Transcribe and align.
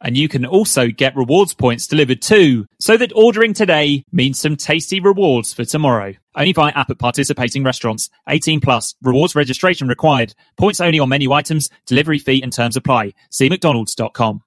and 0.00 0.16
you 0.16 0.28
can 0.28 0.46
also 0.46 0.88
get 0.88 1.16
rewards 1.16 1.54
points 1.54 1.86
delivered 1.86 2.22
too, 2.22 2.66
so 2.78 2.96
that 2.96 3.12
ordering 3.14 3.52
today 3.52 4.04
means 4.12 4.40
some 4.40 4.56
tasty 4.56 5.00
rewards 5.00 5.52
for 5.52 5.64
tomorrow. 5.64 6.14
Only 6.34 6.52
via 6.52 6.72
app 6.72 6.90
at 6.90 6.98
participating 6.98 7.64
restaurants. 7.64 8.08
18 8.28 8.60
plus. 8.60 8.94
Rewards 9.02 9.34
registration 9.34 9.88
required. 9.88 10.34
Points 10.56 10.80
only 10.80 11.00
on 11.00 11.08
menu 11.08 11.32
items. 11.32 11.70
Delivery 11.86 12.18
fee 12.18 12.42
and 12.42 12.52
terms 12.52 12.76
apply. 12.76 13.14
See 13.30 13.48
mcdonalds.com. 13.48 14.42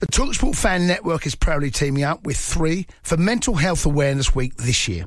The 0.00 0.06
Talksport 0.08 0.56
Fan 0.56 0.88
Network 0.88 1.26
is 1.26 1.36
proudly 1.36 1.70
teaming 1.70 2.02
up 2.02 2.24
with 2.24 2.36
three 2.36 2.88
for 3.02 3.16
Mental 3.16 3.54
Health 3.54 3.86
Awareness 3.86 4.34
Week 4.34 4.56
this 4.56 4.88
year. 4.88 5.06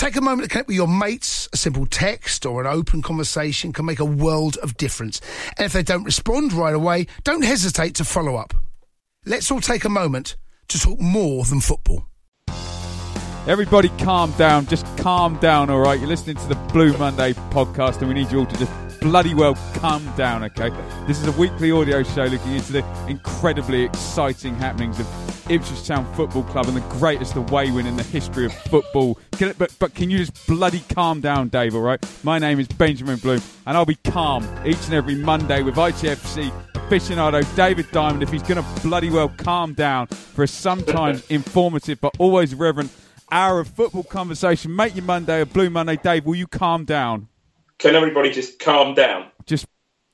Take 0.00 0.16
a 0.16 0.22
moment 0.22 0.44
to 0.44 0.48
connect 0.48 0.68
with 0.68 0.76
your 0.76 0.88
mates. 0.88 1.46
A 1.52 1.58
simple 1.58 1.84
text 1.84 2.46
or 2.46 2.62
an 2.62 2.66
open 2.66 3.02
conversation 3.02 3.70
can 3.70 3.84
make 3.84 4.00
a 4.00 4.04
world 4.06 4.56
of 4.62 4.78
difference. 4.78 5.20
And 5.58 5.66
if 5.66 5.74
they 5.74 5.82
don't 5.82 6.04
respond 6.04 6.54
right 6.54 6.74
away, 6.74 7.06
don't 7.22 7.44
hesitate 7.44 7.96
to 7.96 8.04
follow 8.06 8.36
up. 8.36 8.54
Let's 9.26 9.50
all 9.50 9.60
take 9.60 9.84
a 9.84 9.90
moment 9.90 10.36
to 10.68 10.78
talk 10.78 10.98
more 10.98 11.44
than 11.44 11.60
football. 11.60 12.06
Everybody 13.46 13.90
calm 13.98 14.32
down. 14.38 14.64
Just 14.68 14.86
calm 14.96 15.36
down, 15.36 15.68
all 15.68 15.80
right? 15.80 16.00
You're 16.00 16.08
listening 16.08 16.36
to 16.36 16.48
the 16.48 16.54
Blue 16.72 16.96
Monday 16.96 17.34
podcast, 17.50 17.98
and 17.98 18.08
we 18.08 18.14
need 18.14 18.32
you 18.32 18.38
all 18.38 18.46
to 18.46 18.56
just 18.56 18.72
bloody 19.00 19.34
well 19.34 19.54
calm 19.74 20.04
down, 20.16 20.44
okay? 20.44 20.70
This 21.06 21.20
is 21.20 21.26
a 21.26 21.32
weekly 21.32 21.72
audio 21.72 22.02
show 22.02 22.24
looking 22.24 22.54
into 22.54 22.72
the 22.72 23.06
incredibly 23.08 23.84
exciting 23.84 24.54
happenings 24.54 25.00
of 25.00 25.50
Ipswich 25.50 25.86
Town 25.86 26.04
Football 26.14 26.44
Club 26.44 26.66
and 26.68 26.76
the 26.76 26.80
greatest 26.98 27.34
away 27.34 27.70
win 27.70 27.86
in 27.86 27.96
the 27.96 28.02
history 28.02 28.46
of 28.46 28.52
football. 28.52 29.18
Can 29.32 29.48
it, 29.48 29.58
but, 29.58 29.74
but 29.78 29.94
can 29.94 30.10
you 30.10 30.18
just 30.18 30.46
bloody 30.46 30.80
calm 30.90 31.20
down, 31.20 31.48
Dave, 31.48 31.74
all 31.74 31.80
right? 31.80 32.04
My 32.22 32.38
name 32.38 32.60
is 32.60 32.68
Benjamin 32.68 33.18
Bloom, 33.18 33.40
and 33.66 33.76
I'll 33.76 33.86
be 33.86 33.98
calm 34.04 34.44
each 34.64 34.84
and 34.84 34.94
every 34.94 35.14
Monday 35.14 35.62
with 35.62 35.76
ITFC 35.76 36.52
aficionado 36.74 37.44
David 37.54 37.88
Diamond 37.92 38.22
if 38.22 38.30
he's 38.30 38.42
going 38.42 38.62
to 38.62 38.80
bloody 38.82 39.10
well 39.10 39.28
calm 39.28 39.74
down 39.74 40.08
for 40.08 40.42
a 40.42 40.48
sometimes 40.48 41.24
informative 41.30 42.00
but 42.00 42.12
always 42.18 42.54
reverent 42.54 42.90
hour 43.30 43.60
of 43.60 43.68
football 43.68 44.02
conversation. 44.02 44.74
Make 44.74 44.96
your 44.96 45.04
Monday 45.04 45.40
a 45.40 45.46
Blue 45.46 45.70
Monday. 45.70 45.96
Dave, 45.96 46.26
will 46.26 46.34
you 46.34 46.46
calm 46.46 46.84
down? 46.84 47.28
Can 47.80 47.94
everybody 47.94 48.30
just 48.30 48.58
calm 48.58 48.94
down? 48.94 49.30
Just 49.46 49.66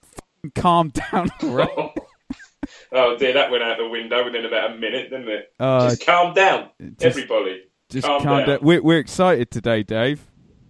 f***ing 0.03 0.53
calm 0.55 0.91
down, 0.91 1.31
right? 1.42 1.69
oh 2.92 3.17
dear, 3.19 3.34
that 3.34 3.50
went 3.50 3.62
out 3.62 3.77
the 3.78 3.89
window 3.89 4.25
within 4.25 4.45
about 4.47 4.73
a 4.73 4.77
minute, 4.77 5.11
didn't 5.11 5.28
it? 5.28 5.53
Uh, 5.58 5.89
just 5.91 6.07
calm 6.07 6.33
down, 6.33 6.70
just- 6.80 7.05
everybody. 7.05 7.63
Just 7.89 8.07
calm, 8.07 8.23
calm 8.23 8.39
down. 8.39 8.48
down. 8.48 8.58
We're, 8.63 8.83
we're 8.83 8.98
excited 8.98 9.51
today, 9.51 9.83
Dave. 9.85 10.20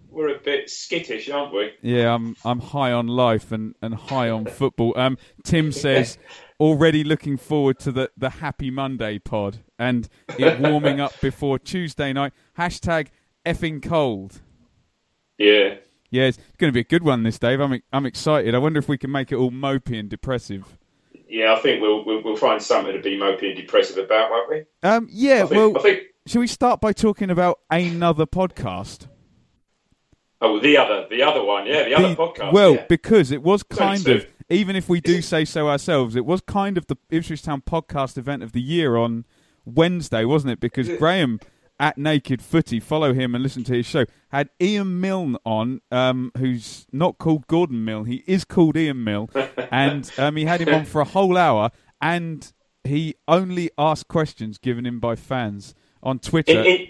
We're 0.09 0.35
a 0.35 0.39
bit 0.39 0.69
skittish, 0.69 1.29
aren't 1.29 1.53
we? 1.53 1.71
Yeah, 1.81 2.13
I'm 2.13 2.35
I'm 2.43 2.59
high 2.59 2.91
on 2.91 3.07
life 3.07 3.51
and, 3.51 3.75
and 3.81 3.93
high 3.93 4.29
on 4.29 4.45
football. 4.45 4.93
Um, 4.97 5.17
Tim 5.43 5.71
says 5.71 6.17
already 6.59 7.03
looking 7.03 7.37
forward 7.37 7.77
to 7.79 7.91
the, 7.91 8.09
the 8.17 8.31
Happy 8.31 8.71
Monday 8.71 9.19
pod 9.19 9.59
and 9.77 10.09
it 10.39 10.59
warming 10.59 10.99
up 10.99 11.19
before 11.21 11.59
Tuesday 11.59 12.13
night. 12.13 12.33
Hashtag 12.57 13.07
effing 13.45 13.81
cold. 13.81 14.41
Yeah. 15.37 15.75
Yeah, 16.09 16.23
it's 16.23 16.37
going 16.57 16.69
to 16.69 16.73
be 16.73 16.79
a 16.79 16.85
good 16.85 17.03
one 17.03 17.23
this 17.23 17.39
Dave. 17.39 17.59
I'm 17.59 17.81
I'm 17.91 18.05
excited. 18.05 18.55
I 18.55 18.57
wonder 18.59 18.79
if 18.79 18.87
we 18.87 18.97
can 18.97 19.11
make 19.11 19.31
it 19.31 19.35
all 19.35 19.51
mopey 19.51 19.99
and 19.99 20.09
depressive. 20.09 20.77
Yeah, 21.29 21.53
I 21.53 21.59
think 21.59 21.81
we'll, 21.81 22.05
we'll 22.05 22.23
we'll 22.23 22.37
find 22.37 22.61
something 22.61 22.93
to 22.93 23.01
be 23.01 23.17
mopey 23.17 23.47
and 23.47 23.57
depressive 23.57 23.97
about, 23.97 24.29
won't 24.31 24.49
we? 24.49 24.63
Um, 24.87 25.07
yeah. 25.11 25.43
I 25.43 25.47
think, 25.47 25.51
well, 25.51 25.77
I 25.77 25.81
think. 25.81 26.03
shall 26.25 26.39
we 26.39 26.47
start 26.47 26.79
by 26.79 26.93
talking 26.93 27.29
about 27.29 27.59
another 27.69 28.25
podcast? 28.25 29.07
Oh, 30.39 30.59
the 30.59 30.77
other, 30.77 31.07
the 31.09 31.23
other 31.23 31.43
one, 31.43 31.65
yeah, 31.65 31.83
the 31.83 31.95
other 31.95 32.15
podcast. 32.15 32.53
Well, 32.53 32.75
yeah. 32.75 32.85
because 32.87 33.31
it 33.31 33.41
was 33.41 33.63
kind 33.63 34.07
of, 34.07 34.27
even 34.49 34.75
if 34.75 34.87
we 34.87 35.01
do 35.01 35.21
say 35.21 35.45
so 35.45 35.67
ourselves, 35.67 36.15
it 36.15 36.25
was 36.25 36.41
kind 36.41 36.77
of 36.77 36.85
the 36.85 36.95
Ipswich 37.09 37.41
Town 37.41 37.61
podcast 37.61 38.17
event 38.17 38.43
of 38.43 38.51
the 38.51 38.61
year 38.61 38.97
on 38.97 39.25
Wednesday, 39.65 40.25
wasn't 40.25 40.53
it? 40.53 40.59
Because 40.59 40.87
Graham 40.99 41.39
at 41.79 41.97
Naked 41.97 42.41
Footy, 42.41 42.79
follow 42.79 43.13
him 43.13 43.35
and 43.35 43.43
listen 43.43 43.63
to 43.65 43.73
his 43.73 43.85
show, 43.85 44.05
had 44.29 44.49
Ian 44.61 44.99
Milne 44.99 45.37
on, 45.45 45.81
um, 45.91 46.31
who's 46.37 46.87
not 46.91 47.17
called 47.17 47.47
Gordon 47.47 47.85
Milne. 47.85 48.05
He 48.05 48.23
is 48.27 48.45
called 48.45 48.77
Ian 48.77 49.03
Milne. 49.03 49.29
and 49.71 50.11
um, 50.17 50.35
he 50.35 50.45
had 50.45 50.61
him 50.61 50.73
on 50.73 50.85
for 50.85 51.01
a 51.01 51.05
whole 51.05 51.37
hour, 51.37 51.71
and 52.01 52.51
he 52.83 53.15
only 53.27 53.69
asked 53.77 54.07
questions 54.07 54.57
given 54.57 54.85
him 54.85 54.99
by 54.99 55.15
fans 55.15 55.75
on 56.01 56.19
Twitter. 56.19 56.59
in, 56.59 56.65
in, 56.65 56.87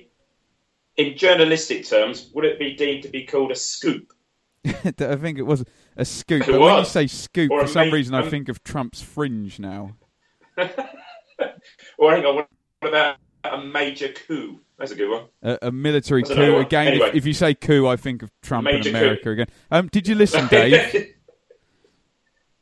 in 0.96 1.18
journalistic 1.18 1.88
terms, 1.88 2.30
would 2.34 2.46
it 2.46 2.60
be 2.60 2.76
deemed 2.76 3.04
to 3.04 3.10
be 3.10 3.26
called 3.26 3.52
a 3.52 3.56
scoop? 3.56 4.14
I 4.66 5.16
think 5.16 5.38
it 5.38 5.46
was 5.46 5.64
a 5.96 6.06
scoop. 6.06 6.46
But 6.46 6.60
when 6.60 6.78
you 6.78 6.86
say 6.86 7.08
scoop, 7.08 7.52
Or 7.52 7.62
for 7.62 7.68
some 7.68 7.90
ma- 7.90 7.94
reason 7.94 8.16
I 8.16 8.24
um, 8.24 8.30
think 8.30 8.50
of 8.50 8.64
Trump's 8.64 9.02
fringe 9.02 9.60
now. 9.60 9.96
Or 11.98 12.12
hang 12.16 12.26
on, 12.26 12.36
what 12.36 12.48
about 12.82 13.18
a 13.44 13.64
major 13.64 14.10
coup? 14.10 14.60
That's 14.80 14.92
a 14.92 14.96
good 14.96 15.10
one. 15.10 15.24
A, 15.42 15.58
a 15.64 15.72
military 15.72 16.22
That's 16.22 16.36
coup 16.36 16.58
again. 16.58 16.88
Anyway. 16.88 17.08
If, 17.10 17.16
if 17.16 17.26
you 17.26 17.34
say 17.34 17.54
coup, 17.56 17.88
I 17.88 17.96
think 17.96 18.22
of 18.22 18.30
Trump 18.42 18.68
and 18.68 18.78
Major 18.78 18.90
America 18.90 19.24
coup. 19.24 19.32
again. 19.32 19.48
Um, 19.72 19.88
did 19.88 20.08
you 20.08 20.16
listen, 20.16 20.48
Dave? 20.52 21.14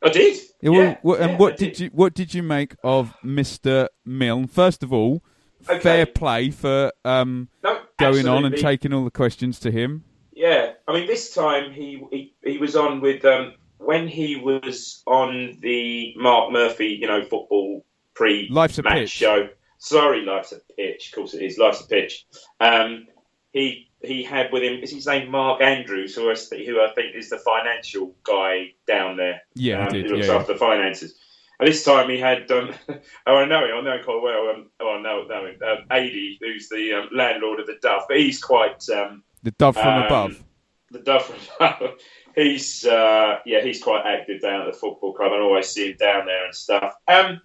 I 0.03 0.09
did. 0.09 0.37
Yeah, 0.61 0.69
well, 0.69 0.81
Yeah, 0.81 0.97
what, 1.01 1.19
and 1.21 1.31
yeah, 1.31 1.37
what 1.37 1.53
I 1.53 1.55
did 1.57 1.79
you 1.79 1.89
what 1.93 2.13
did 2.13 2.33
you 2.33 2.43
make 2.43 2.75
of 2.83 3.13
Mister 3.23 3.89
Milne? 4.05 4.47
First 4.47 4.83
of 4.83 4.93
all, 4.93 5.23
Okay. 5.67 5.79
fair 5.79 6.05
play 6.05 6.51
for 6.51 6.91
um, 7.03 7.49
No, 7.63 7.81
going 7.97 8.27
on 8.27 8.45
and 8.45 8.55
taking 8.55 8.93
all 8.93 9.03
the 9.03 9.09
questions 9.11 9.59
to 9.61 9.71
him. 9.71 10.03
Yeah, 10.31 10.73
I 10.87 10.93
mean, 10.93 11.07
this 11.07 11.33
time 11.33 11.71
he 11.71 12.03
he, 12.11 12.33
he 12.43 12.57
was 12.59 12.75
on 12.75 13.01
with 13.01 13.25
um, 13.25 13.53
when 13.77 14.07
he 14.07 14.35
was 14.35 15.01
on 15.07 15.57
the 15.61 16.13
Mark 16.17 16.51
Murphy, 16.51 16.97
you 17.01 17.07
know, 17.07 17.21
football 17.23 17.83
pre 18.13 18.47
Life's 18.51 18.77
a 18.77 18.83
match 18.83 18.93
pitch. 18.95 19.09
show. 19.09 19.49
Sorry, 19.85 20.25
life's 20.25 20.51
a 20.51 20.59
pitch. 20.75 21.09
Of 21.09 21.15
course 21.15 21.35
it 21.35 21.43
is. 21.43 21.59
Life's 21.59 21.81
a 21.81 21.87
pitch. 21.87 22.25
Um, 22.59 23.05
he 23.51 23.91
he 24.01 24.23
had 24.23 24.51
with 24.51 24.63
him 24.63 24.81
is 24.81 24.91
his 24.91 25.05
name 25.05 25.29
Mark 25.29 25.61
Andrews, 25.61 26.15
who 26.15 26.31
I, 26.31 26.33
who 26.33 26.81
I 26.81 26.91
think 26.95 27.15
is 27.15 27.29
the 27.29 27.37
financial 27.37 28.15
guy 28.23 28.73
down 28.87 29.15
there. 29.15 29.41
Yeah, 29.53 29.87
he 29.91 29.99
um, 29.99 30.07
Who 30.07 30.15
looks 30.15 30.27
yeah, 30.27 30.33
after 30.33 30.53
the 30.53 30.59
finances. 30.59 31.19
And 31.59 31.69
this 31.69 31.85
time 31.85 32.09
he 32.09 32.19
had, 32.19 32.49
um, 32.51 32.73
oh, 33.27 33.35
I 33.35 33.45
know 33.45 33.63
him, 33.63 33.75
I 33.75 33.81
know 33.81 33.97
him 33.97 34.03
quite 34.03 34.21
well. 34.23 34.49
Um, 34.49 34.71
oh, 34.79 34.97
I 34.97 35.01
know, 35.03 35.23
know 35.23 35.45
him. 35.45 35.59
Um, 35.63 35.85
Ady, 35.91 36.39
who's 36.41 36.67
the 36.67 36.93
um, 36.93 37.09
landlord 37.13 37.59
of 37.59 37.67
the 37.67 37.77
Dove, 37.79 38.03
but 38.09 38.17
he's 38.17 38.41
quite 38.41 38.83
um, 38.89 39.23
The 39.43 39.51
dove 39.51 39.75
from 39.75 39.87
um, 39.87 40.03
above. 40.03 40.43
the 40.89 40.99
Dove. 40.99 41.25
From 41.25 41.37
Above. 41.59 41.99
He's 42.35 42.85
uh, 42.85 43.37
yeah, 43.45 43.61
he's 43.61 43.81
quite 43.81 44.05
active 44.05 44.41
down 44.41 44.59
at 44.59 44.73
the 44.73 44.77
football 44.77 45.13
club, 45.13 45.31
and 45.31 45.41
I 45.41 45.45
always 45.45 45.69
see 45.69 45.91
him 45.91 45.95
down 45.97 46.25
there 46.25 46.43
and 46.43 46.53
stuff. 46.53 46.93
Um, 47.07 47.39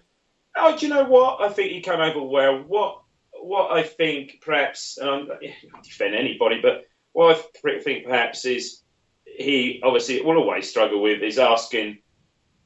oh, 0.55 0.77
do 0.77 0.87
you 0.87 0.93
know 0.93 1.03
what? 1.05 1.41
I 1.41 1.49
think 1.49 1.71
he 1.71 1.81
came 1.81 1.99
over 1.99 2.21
well. 2.21 2.63
What 2.65 3.01
what 3.41 3.71
I 3.71 3.83
think 3.83 4.39
perhaps, 4.41 4.97
and 4.97 5.09
I'm 5.09 5.27
not 5.73 5.83
defend 5.83 6.15
anybody, 6.15 6.59
but 6.61 6.85
what 7.13 7.37
I 7.65 7.79
think 7.79 8.05
perhaps 8.05 8.45
is 8.45 8.81
he 9.25 9.81
obviously 9.83 10.21
will 10.21 10.37
always 10.37 10.69
struggle 10.69 11.01
with 11.01 11.21
is 11.21 11.39
asking, 11.39 11.99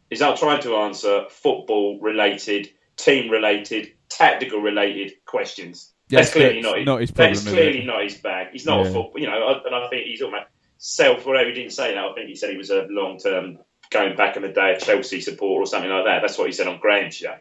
is 0.10 0.20
not 0.20 0.38
trying 0.38 0.62
to 0.64 0.76
answer 0.78 1.26
football 1.30 2.00
related, 2.00 2.70
team 2.98 3.30
related, 3.32 3.94
tactical 4.10 4.60
related 4.60 5.14
questions. 5.26 5.94
Yeah, 6.10 6.20
that's 6.20 6.34
clearly 6.34 6.62
not 6.62 6.78
his, 6.78 6.86
not 6.86 7.02
his 7.02 7.12
problem, 7.12 7.34
That's 7.34 7.48
it? 7.48 7.52
clearly 7.52 7.84
not 7.84 8.04
his 8.04 8.16
bag. 8.16 8.50
He's 8.52 8.66
not 8.66 8.84
Yeah. 8.84 8.90
a 8.90 8.94
football, 8.94 9.14
you 9.16 9.28
know. 9.28 9.62
And 9.66 9.76
I 9.76 9.88
think 9.90 10.06
he's 10.06 10.22
almost 10.22 10.46
self. 10.78 11.26
Whatever 11.26 11.50
he 11.50 11.56
didn't 11.56 11.74
say 11.74 11.94
that. 11.94 12.04
I 12.04 12.14
think 12.14 12.30
he 12.30 12.36
said 12.36 12.52
he 12.52 12.58
was 12.58 12.70
a 12.70 12.86
long 12.90 13.18
term 13.18 13.58
going 13.92 14.16
back 14.16 14.36
in 14.36 14.42
the 14.42 14.50
day 14.50 14.76
a 14.76 14.80
Chelsea 14.80 15.22
supporter 15.22 15.64
or 15.64 15.66
something 15.66 15.90
like 15.90 16.06
that. 16.06 16.22
That's 16.22 16.38
what 16.38 16.48
he 16.48 16.54
said 16.54 16.68
on 16.68 16.80
Graham's 16.80 17.16
show. 17.16 17.36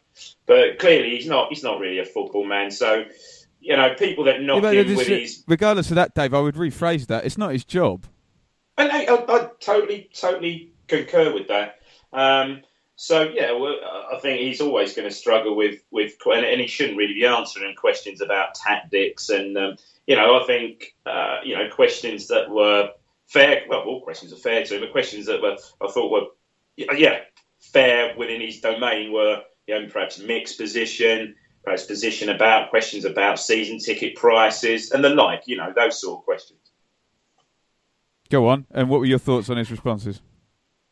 But 0.46 0.78
clearly 0.78 1.10
he's 1.16 1.26
not. 1.26 1.48
He's 1.48 1.62
not 1.62 1.80
really 1.80 1.98
a 1.98 2.04
football 2.04 2.44
man. 2.44 2.70
So 2.70 3.04
you 3.60 3.76
know, 3.76 3.94
people 3.94 4.24
that 4.24 4.40
Yeah, 4.40 4.46
knock 4.46 4.62
but 4.62 4.74
him 4.74 4.94
with 4.94 5.06
his 5.06 5.42
regardless 5.48 5.90
of 5.90 5.96
that, 5.96 6.14
Dave, 6.14 6.34
I 6.34 6.40
would 6.40 6.54
rephrase 6.54 7.06
that. 7.06 7.24
It's 7.24 7.38
not 7.38 7.52
his 7.52 7.64
job. 7.64 8.04
And 8.76 8.90
I, 8.92 9.04
I, 9.04 9.14
I 9.14 9.50
totally, 9.60 10.10
totally 10.12 10.72
concur 10.88 11.32
with 11.32 11.48
that. 11.48 11.80
Um, 12.12 12.62
so 12.96 13.22
yeah, 13.22 13.52
well, 13.52 13.74
I 14.12 14.18
think 14.20 14.40
he's 14.40 14.60
always 14.60 14.94
going 14.94 15.08
to 15.08 15.14
struggle 15.14 15.56
with 15.56 15.80
with, 15.90 16.14
and 16.26 16.60
he 16.60 16.66
shouldn't 16.66 16.98
really 16.98 17.14
be 17.14 17.26
answering 17.26 17.74
questions 17.74 18.20
about 18.20 18.54
tactics. 18.54 19.30
And 19.30 19.56
um, 19.56 19.76
you 20.06 20.14
know, 20.14 20.40
I 20.40 20.46
think 20.46 20.94
uh, 21.06 21.38
you 21.42 21.56
know 21.56 21.68
questions 21.70 22.28
that 22.28 22.50
were 22.50 22.90
fair. 23.26 23.62
Well, 23.68 23.80
all 23.80 24.02
questions 24.02 24.32
are 24.32 24.36
fair 24.36 24.64
to 24.64 24.74
him, 24.74 24.80
but 24.80 24.92
questions 24.92 25.26
that 25.26 25.42
were 25.42 25.56
I 25.80 25.90
thought 25.90 26.10
were 26.10 26.86
yeah 26.96 27.20
fair 27.60 28.16
within 28.16 28.40
his 28.40 28.60
domain 28.60 29.12
were 29.12 29.42
you 29.66 29.80
know 29.80 29.88
perhaps 29.88 30.18
mixed 30.18 30.58
position, 30.58 31.34
perhaps 31.64 31.84
position 31.84 32.28
about 32.28 32.70
questions 32.70 33.04
about 33.04 33.38
season 33.38 33.78
ticket 33.78 34.16
prices 34.16 34.90
and 34.90 35.04
the 35.04 35.10
like. 35.10 35.42
You 35.46 35.56
know, 35.56 35.72
those 35.74 36.00
sort 36.00 36.20
of 36.20 36.24
questions. 36.24 36.60
Go 38.30 38.48
on. 38.48 38.66
And 38.70 38.88
what 38.88 39.00
were 39.00 39.06
your 39.06 39.18
thoughts 39.18 39.50
on 39.50 39.56
his 39.56 39.70
responses? 39.70 40.20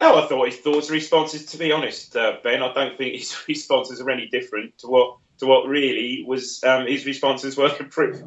No, 0.00 0.22
I 0.22 0.26
thought 0.26 0.46
his 0.46 0.58
thoughts 0.58 0.88
and 0.88 0.94
responses. 0.94 1.46
To 1.46 1.56
be 1.56 1.70
honest, 1.70 2.16
uh, 2.16 2.38
Ben, 2.42 2.62
I 2.62 2.72
don't 2.72 2.98
think 2.98 3.14
his 3.14 3.36
responses 3.48 4.00
are 4.00 4.10
any 4.10 4.26
different 4.26 4.78
to 4.78 4.88
what 4.88 5.18
to 5.42 5.48
what 5.48 5.66
really 5.66 6.24
was 6.26 6.62
um, 6.62 6.86
his 6.86 7.04
responses 7.04 7.56
were. 7.56 7.68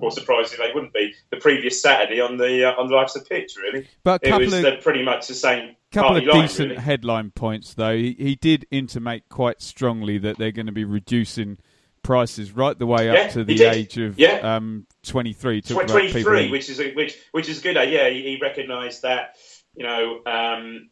Or 0.02 0.12
surprisingly, 0.12 0.68
they 0.68 0.74
wouldn't 0.74 0.94
be 0.94 1.14
the 1.32 1.38
previous 1.38 1.82
Saturday 1.82 2.20
on 2.20 2.38
the 2.38 2.70
uh, 2.70 2.80
on 2.80 2.88
the 2.90 2.96
likes 2.96 3.16
of 3.16 3.28
pitch. 3.28 3.56
Really, 3.58 3.88
but 4.04 4.22
it 4.24 4.38
was 4.38 4.54
of, 4.54 4.66
uh, 4.66 4.76
pretty 4.82 5.04
much 5.04 5.28
the 5.28 5.34
same. 5.34 5.76
Couple 5.92 6.18
of 6.18 6.26
line, 6.26 6.42
decent 6.42 6.70
really. 6.72 6.82
headline 6.82 7.32
points, 7.32 7.74
though. 7.74 7.96
He, 7.96 8.16
he 8.20 8.36
did 8.36 8.68
intimate 8.70 9.24
quite 9.30 9.62
strongly 9.62 10.18
that 10.20 10.38
they're 10.38 10.52
going 10.52 10.66
to 10.66 10.74
be 10.74 10.84
reducing 10.84 11.58
prices 12.04 12.52
right 12.52 12.78
the 12.78 12.86
way 12.86 13.06
Yeah, 13.06 13.22
up 13.22 13.32
to 13.32 13.44
the 13.46 13.64
age 13.64 13.98
of 13.98 14.20
Yeah. 14.20 14.56
um, 14.56 14.86
23. 15.04 15.62
Talk 15.62 15.88
Tw- 15.88 15.90
23, 15.90 16.52
which 16.52 16.70
is 16.70 16.80
a, 16.82 16.94
which 16.94 17.18
which 17.32 17.48
is 17.48 17.62
good. 17.62 17.78
Uh, 17.78 17.82
yeah, 17.82 18.10
he, 18.10 18.22
he 18.24 18.40
recognised 18.42 19.04
that. 19.04 19.36
You 19.74 19.86
know, 19.86 20.22
um, 20.26 20.90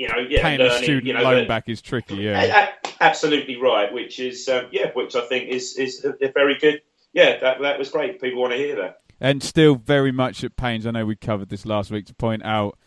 you 0.00 0.08
know, 0.08 0.18
yeah, 0.28 0.42
paying 0.42 0.60
a 0.60 0.70
student 0.78 1.06
you 1.06 1.12
know, 1.12 1.22
loan 1.22 1.46
back 1.46 1.68
is 1.68 1.82
tricky, 1.82 2.16
yeah. 2.16 2.68
a- 2.82 2.88
absolutely 3.04 3.56
right. 3.56 3.92
Which 3.92 4.18
is 4.18 4.48
um, 4.48 4.66
yeah, 4.72 4.90
which 4.94 5.14
I 5.14 5.26
think 5.26 5.48
is 5.48 5.76
is 5.76 6.04
a, 6.04 6.32
very 6.32 6.58
good. 6.58 6.80
Yeah, 7.12 7.38
that 7.40 7.60
that 7.60 7.78
was 7.78 7.90
great. 7.90 8.20
People 8.20 8.40
want 8.40 8.52
to 8.52 8.58
hear 8.58 8.76
that. 8.76 9.00
And 9.20 9.42
still 9.42 9.74
very 9.74 10.12
much 10.12 10.42
at 10.44 10.56
pains. 10.56 10.86
I 10.86 10.92
know 10.92 11.04
we 11.04 11.14
covered 11.16 11.50
this 11.50 11.66
last 11.66 11.90
week 11.90 12.06
to 12.06 12.14
point 12.14 12.42
out 12.44 12.78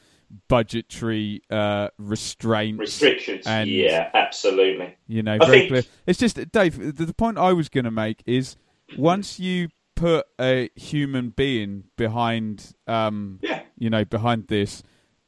budgetary 0.48 1.42
uh, 1.50 1.89
restraints. 1.98 2.80
Restrictions. 2.80 3.45
And- 3.45 3.69
yeah, 3.69 4.09
absolutely. 4.13 4.95
You 5.07 5.24
know, 5.24 5.38
I 5.39 5.45
very 5.45 5.59
think- 5.59 5.69
clear. 5.69 5.83
It's 6.07 6.19
just, 6.19 6.51
Dave, 6.51 6.98
the, 6.98 7.06
the 7.06 7.13
point 7.13 7.38
I 7.38 7.54
was 7.54 7.69
going 7.69 7.86
to 7.86 7.92
make 7.92 8.24
is 8.25 8.56
once 8.98 9.39
you 9.39 9.69
put 9.95 10.25
a 10.42 10.69
human 10.75 11.30
being 11.30 11.83
behind, 11.98 12.74
um, 12.88 13.39
Yeah. 13.44 13.62
you 13.77 13.89
know, 13.92 14.04
behind 14.06 14.48
this, 14.48 14.81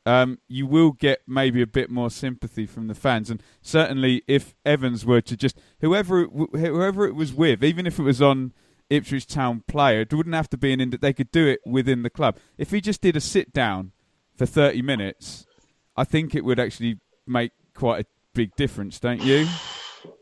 um, 0.06 0.40
you 0.48 0.68
will 0.68 0.92
get 0.92 1.22
maybe 1.28 1.62
a 1.62 1.68
bit 1.68 1.90
more 1.90 2.10
sympathy 2.10 2.66
from 2.66 2.88
the 2.88 2.96
fans. 2.96 3.30
And 3.30 3.42
certainly, 3.62 4.24
if 4.28 4.56
Evans 4.66 5.06
were 5.06 5.22
to 5.22 5.36
just 5.36 5.58
whoever 5.82 6.22
it, 6.22 6.30
whoever 6.54 7.06
it 7.06 7.16
was 7.16 7.34
with, 7.34 7.64
even 7.64 7.88
if 7.88 8.00
it 8.00 8.04
was 8.04 8.22
on 8.22 8.54
Ipswich 8.90 9.28
Town 9.28 9.64
player, 9.68 10.02
it 10.02 10.14
wouldn't 10.14 10.36
have 10.36 10.50
to 10.52 10.58
be 10.58 10.74
an 10.74 10.82
ind- 10.82 11.00
they 11.02 11.14
could 11.14 11.32
do 11.32 11.48
it 11.48 11.60
within 11.66 12.04
the 12.04 12.10
club. 12.10 12.38
If 12.58 12.72
he 12.72 12.82
just 12.82 13.02
did 13.02 13.16
a 13.16 13.22
sit 13.22 13.52
down 13.52 13.92
for 14.36 14.46
thirty 14.46 14.82
minutes, 14.82 15.46
I 15.96 16.04
think 16.04 16.36
it 16.36 16.46
would 16.46 16.60
actually 16.60 17.00
make 17.26 17.52
quite 17.74 18.06
a 18.06 18.08
big 18.34 18.56
difference, 18.56 19.00
don't 19.00 19.24
you? 19.24 19.48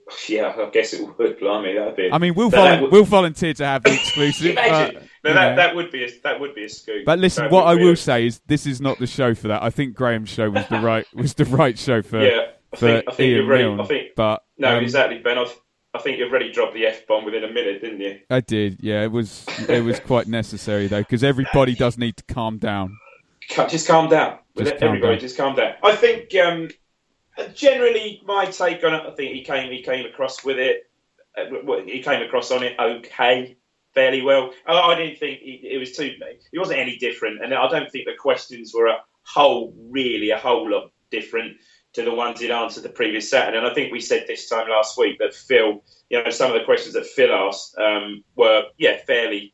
Yeah, 0.29 0.53
I 0.57 0.69
guess 0.69 0.93
it 0.93 1.17
would. 1.17 1.39
Blimey, 1.39 1.73
that'd 1.75 1.95
be. 1.95 2.09
I 2.11 2.17
mean, 2.17 2.33
we'll, 2.35 2.49
that 2.51 2.81
would- 2.81 2.91
we'll 2.91 3.03
volunteer 3.05 3.53
to 3.55 3.65
have 3.65 3.83
the 3.83 3.93
exclusive. 3.93 4.51
Imagine. 4.51 4.97
uh, 4.97 4.99
no, 5.23 5.33
that, 5.33 5.49
know. 5.51 5.55
that 5.55 5.75
would 5.75 5.91
be 5.91 6.03
a, 6.03 6.09
that 6.23 6.39
would 6.39 6.53
be 6.55 6.65
a 6.65 6.69
scoop. 6.69 7.05
But 7.05 7.19
listen, 7.19 7.45
That 7.45 7.51
what 7.51 7.65
I 7.67 7.75
will 7.75 7.93
a- 7.93 7.97
say 7.97 8.25
is 8.27 8.39
this 8.47 8.65
is 8.65 8.79
not 8.81 8.99
the 8.99 9.07
show 9.07 9.33
for 9.33 9.47
that. 9.49 9.63
I 9.63 9.69
think 9.69 9.95
Graham's 9.95 10.29
show 10.29 10.49
was 10.49 10.67
the 10.67 10.79
right 10.79 11.05
was 11.13 11.33
the 11.33 11.45
right 11.45 11.77
show 11.79 12.01
for 12.01 12.21
yeah, 12.23 12.47
I 12.73 12.75
for 12.77 12.85
think, 12.87 13.05
I 13.07 13.11
think 13.13 13.31
you're. 13.31 13.45
Milne. 13.57 13.79
I 13.79 13.85
think 13.85 14.09
but 14.15 14.43
no, 14.57 14.77
um, 14.77 14.83
exactly, 14.83 15.19
Ben. 15.19 15.37
I've, 15.37 15.55
I 15.93 15.99
think 15.99 16.17
you've 16.19 16.29
already 16.31 16.51
dropped 16.51 16.73
the 16.73 16.85
f 16.87 17.05
bomb 17.07 17.23
within 17.25 17.43
a 17.43 17.51
minute, 17.51 17.81
didn't 17.81 17.99
you? 18.01 18.19
I 18.29 18.41
did. 18.41 18.79
Yeah, 18.81 19.03
it 19.03 19.11
was 19.11 19.45
it 19.69 19.83
was 19.83 19.99
quite 19.99 20.27
necessary 20.27 20.87
though 20.87 21.01
because 21.01 21.23
everybody 21.23 21.75
does 21.75 21.97
need 21.97 22.17
to 22.17 22.23
calm 22.33 22.57
down. 22.57 22.97
Just 23.69 23.87
calm 23.87 24.09
down. 24.09 24.39
Just 24.57 24.77
calm 24.79 24.89
Everybody, 24.89 25.13
down. 25.13 25.19
just 25.19 25.37
calm 25.37 25.55
down. 25.55 25.73
I 25.83 25.95
think 25.95 26.33
um, 26.35 26.69
generally 27.53 28.21
my 28.25 28.45
take 28.45 28.83
on 28.83 28.93
it. 28.93 29.03
I 29.05 29.11
think 29.11 29.33
he 29.33 29.43
came 29.43 29.71
he 29.71 29.81
came 29.81 30.05
across 30.05 30.43
with 30.43 30.57
it. 30.57 30.89
Uh, 31.37 31.45
he 31.85 32.01
came 32.01 32.21
across 32.21 32.51
on 32.51 32.63
it 32.63 32.77
okay, 32.79 33.57
fairly 33.93 34.21
well. 34.21 34.51
I, 34.67 34.95
didn't 34.95 35.17
think 35.17 35.39
he, 35.39 35.61
it 35.63 35.77
was 35.77 35.93
too. 35.93 36.15
He 36.51 36.59
wasn't 36.59 36.79
any 36.79 36.97
different, 36.97 37.43
and 37.43 37.53
I 37.53 37.67
don't 37.69 37.91
think 37.91 38.05
the 38.05 38.15
questions 38.19 38.73
were 38.73 38.87
a 38.87 38.97
whole 39.23 39.73
really 39.89 40.29
a 40.29 40.37
whole 40.37 40.69
lot 40.69 40.91
different 41.09 41.57
to 41.93 42.03
the 42.03 42.13
ones 42.13 42.39
he'd 42.39 42.51
answered 42.51 42.83
the 42.83 42.89
previous 42.89 43.29
Saturday. 43.29 43.57
And 43.57 43.67
I 43.67 43.73
think 43.73 43.91
we 43.91 44.01
said 44.01 44.25
this 44.27 44.49
time 44.49 44.67
last 44.67 44.97
week 44.97 45.19
that 45.19 45.33
Phil, 45.33 45.83
you 46.09 46.23
know, 46.23 46.31
some 46.31 46.51
of 46.51 46.57
the 46.57 46.65
questions 46.65 46.95
that 46.95 47.05
Phil 47.05 47.31
asked 47.31 47.77
um, 47.77 48.23
were 48.35 48.63
yeah 48.77 48.97
fairly 49.05 49.53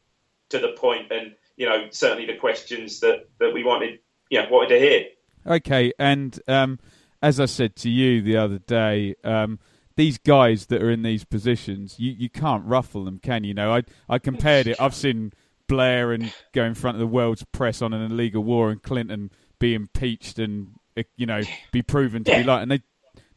to 0.49 0.59
the 0.59 0.69
point, 0.69 1.11
and 1.11 1.35
you 1.55 1.67
know 1.67 1.87
certainly 1.91 2.25
the 2.25 2.37
questions 2.37 2.99
that 3.01 3.27
that 3.39 3.53
we 3.53 3.63
wanted 3.63 3.99
yeah 4.29 4.49
wanted 4.49 4.69
to 4.69 4.79
hear. 4.79 5.05
Okay, 5.47 5.93
and 5.97 6.39
um, 6.47 6.79
as 7.21 7.39
I 7.39 7.45
said 7.45 7.75
to 7.77 7.89
you 7.89 8.21
the 8.21 8.37
other 8.37 8.59
day, 8.59 9.15
um, 9.23 9.59
these 9.95 10.17
guys 10.17 10.67
that 10.67 10.81
are 10.81 10.89
in 10.89 11.01
these 11.03 11.25
positions, 11.25 11.95
you, 11.99 12.11
you 12.17 12.29
can't 12.29 12.65
ruffle 12.65 13.03
them, 13.03 13.19
can 13.19 13.43
you? 13.43 13.53
know, 13.53 13.73
I 13.73 13.83
I 14.07 14.19
compared 14.19 14.67
it. 14.67 14.79
I've 14.79 14.95
seen 14.95 15.33
Blair 15.67 16.11
and 16.13 16.33
go 16.53 16.63
in 16.63 16.73
front 16.73 16.95
of 16.95 16.99
the 16.99 17.07
world's 17.07 17.43
press 17.51 17.81
on 17.81 17.93
an 17.93 18.09
illegal 18.11 18.43
war, 18.43 18.71
and 18.71 18.81
Clinton 18.81 19.31
be 19.59 19.73
impeached 19.75 20.39
and 20.39 20.69
uh, 20.97 21.03
you 21.17 21.25
know 21.25 21.41
be 21.71 21.81
proven 21.81 22.23
to 22.23 22.31
be 22.31 22.37
Yeah. 22.39 22.45
like, 22.45 22.61
and 22.63 22.71
they, 22.71 22.81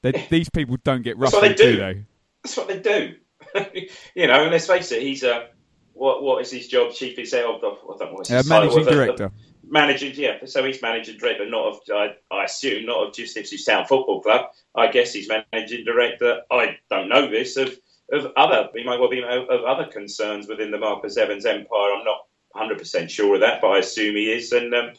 they 0.02 0.26
these 0.30 0.48
people 0.48 0.76
don't 0.84 1.02
get 1.02 1.18
That's 1.18 1.32
what 1.32 1.40
they 1.42 1.48
ruffled, 1.48 1.56
do 1.58 1.72
do. 1.72 1.78
they? 1.78 2.04
That's 2.44 2.56
what 2.56 2.68
they 2.68 2.78
do. 2.80 3.14
you 4.14 4.26
know, 4.28 4.42
and 4.44 4.52
let's 4.52 4.66
face 4.66 4.92
it, 4.92 5.02
he's 5.02 5.24
a 5.24 5.48
what 5.94 6.22
what 6.22 6.40
is 6.42 6.50
his 6.52 6.68
job? 6.68 6.92
Chief 6.92 7.18
executive 7.18 7.56
I 7.56 7.60
don't 7.60 8.00
know 8.00 8.06
what's 8.12 8.28
his 8.28 8.38
Uh, 8.50 8.54
title, 8.54 8.76
managing 8.76 8.78
of 9.10 9.18
the- 9.18 9.32
Managing, 9.64 10.12
yeah. 10.14 10.38
So 10.44 10.64
he's 10.64 10.82
managing 10.82 11.18
director, 11.18 11.48
not 11.48 11.66
of 11.66 11.80
I, 11.92 12.14
I 12.34 12.44
assume 12.44 12.86
not 12.86 13.06
of 13.06 13.14
just 13.14 13.36
Ipswich 13.36 13.64
Town 13.64 13.86
Football 13.86 14.20
Club. 14.20 14.46
I 14.74 14.88
guess 14.88 15.12
he's 15.12 15.28
managing 15.28 15.84
director. 15.84 16.40
I 16.50 16.78
don't 16.90 17.08
know 17.08 17.30
this 17.30 17.56
of 17.56 17.78
of 18.12 18.26
other. 18.36 18.68
He 18.74 18.84
might 18.84 18.98
well 18.98 19.08
be 19.08 19.22
of, 19.22 19.48
of 19.48 19.64
other 19.64 19.86
concerns 19.86 20.48
within 20.48 20.70
the 20.70 20.78
Marcus 20.78 21.16
Evans 21.16 21.46
empire. 21.46 21.94
I'm 21.96 22.04
not 22.04 22.26
100 22.52 22.78
percent 22.78 23.10
sure 23.10 23.34
of 23.34 23.40
that, 23.40 23.60
but 23.60 23.68
I 23.68 23.78
assume 23.78 24.16
he 24.16 24.32
is. 24.32 24.52
And 24.52 24.74
um, 24.74 24.92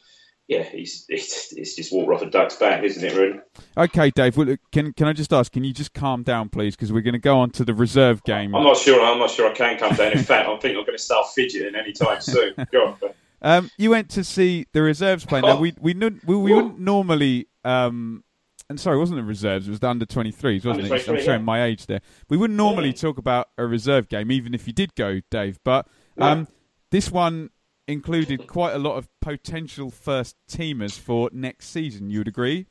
yeah, 0.48 0.64
he's 0.64 1.06
it's, 1.10 1.54
it's 1.54 1.76
just 1.76 1.92
water 1.92 2.14
off 2.14 2.22
a 2.22 2.30
duck's 2.30 2.56
back, 2.56 2.84
isn't 2.84 3.04
it? 3.04 3.16
Really. 3.16 3.40
Okay, 3.78 4.12
Dave. 4.12 4.38
Well, 4.38 4.56
can 4.72 4.94
can 4.94 5.08
I 5.08 5.14
just 5.14 5.34
ask? 5.34 5.52
Can 5.52 5.64
you 5.64 5.74
just 5.74 5.94
calm 5.94 6.24
down, 6.24 6.50
please? 6.50 6.76
Because 6.76 6.92
we're 6.92 7.02
going 7.02 7.14
to 7.14 7.20
go 7.20 7.40
on 7.40 7.52
to 7.52 7.66
the 7.66 7.74
reserve 7.74 8.24
game. 8.24 8.56
I'm 8.56 8.64
not 8.64 8.78
sure. 8.78 9.04
I'm 9.04 9.20
not 9.20 9.32
sure 9.32 9.50
I 9.50 9.54
can 9.54 9.78
come 9.78 9.96
down. 9.96 10.14
In 10.14 10.18
fact, 10.24 10.50
I 10.50 10.58
think 10.58 10.78
I'm 10.78 10.86
going 10.86 10.98
to 10.98 11.04
start 11.04 11.28
fidgeting 11.34 11.76
anytime 11.76 12.22
soon. 12.22 12.54
Go 12.72 12.88
on. 12.88 12.98
Ben. 13.00 13.12
Um, 13.44 13.70
you 13.78 13.90
went 13.90 14.10
to 14.12 14.24
see 14.24 14.66
the 14.74 14.82
reserves 14.82 15.26
play. 15.26 15.42
Now 15.42 15.60
we 15.60 15.74
we 15.80 15.94
nu- 15.94 16.20
we, 16.26 16.36
we 16.36 16.54
wouldn't 16.54 16.80
normally. 16.80 17.48
Um, 17.66 18.24
and 18.70 18.80
sorry, 18.80 18.96
it 18.96 19.00
wasn't 19.00 19.18
the 19.20 19.24
reserves. 19.26 19.68
It 19.68 19.72
was 19.72 19.82
the 19.82 19.90
under 19.90 20.06
23s, 20.06 20.66
wasn't 20.66 20.86
Under 20.86 20.96
it? 20.96 21.10
I'm 21.10 21.18
showing 21.18 21.26
yeah. 21.26 21.38
my 21.40 21.64
age 21.64 21.86
there. 21.86 22.00
We 22.30 22.38
wouldn't 22.38 22.58
normally 22.58 22.88
Yeah. 22.88 22.94
talk 22.94 23.18
about 23.18 23.50
a 23.58 23.66
reserve 23.68 24.08
game, 24.08 24.32
even 24.32 24.54
if 24.54 24.66
you 24.68 24.74
did 24.74 24.96
go, 24.96 25.20
Dave. 25.30 25.60
But 25.66 25.88
um, 26.18 26.48
this 26.90 27.12
one 27.12 27.50
included 27.88 28.48
quite 28.48 28.74
a 28.74 28.80
lot 28.80 28.96
of 28.96 29.10
potential 29.20 29.92
first 29.92 30.38
teamers 30.50 30.98
for 30.98 31.30
next 31.34 31.68
season. 31.70 32.10
You 32.10 32.20
would 32.22 32.30
agree? 32.30 32.68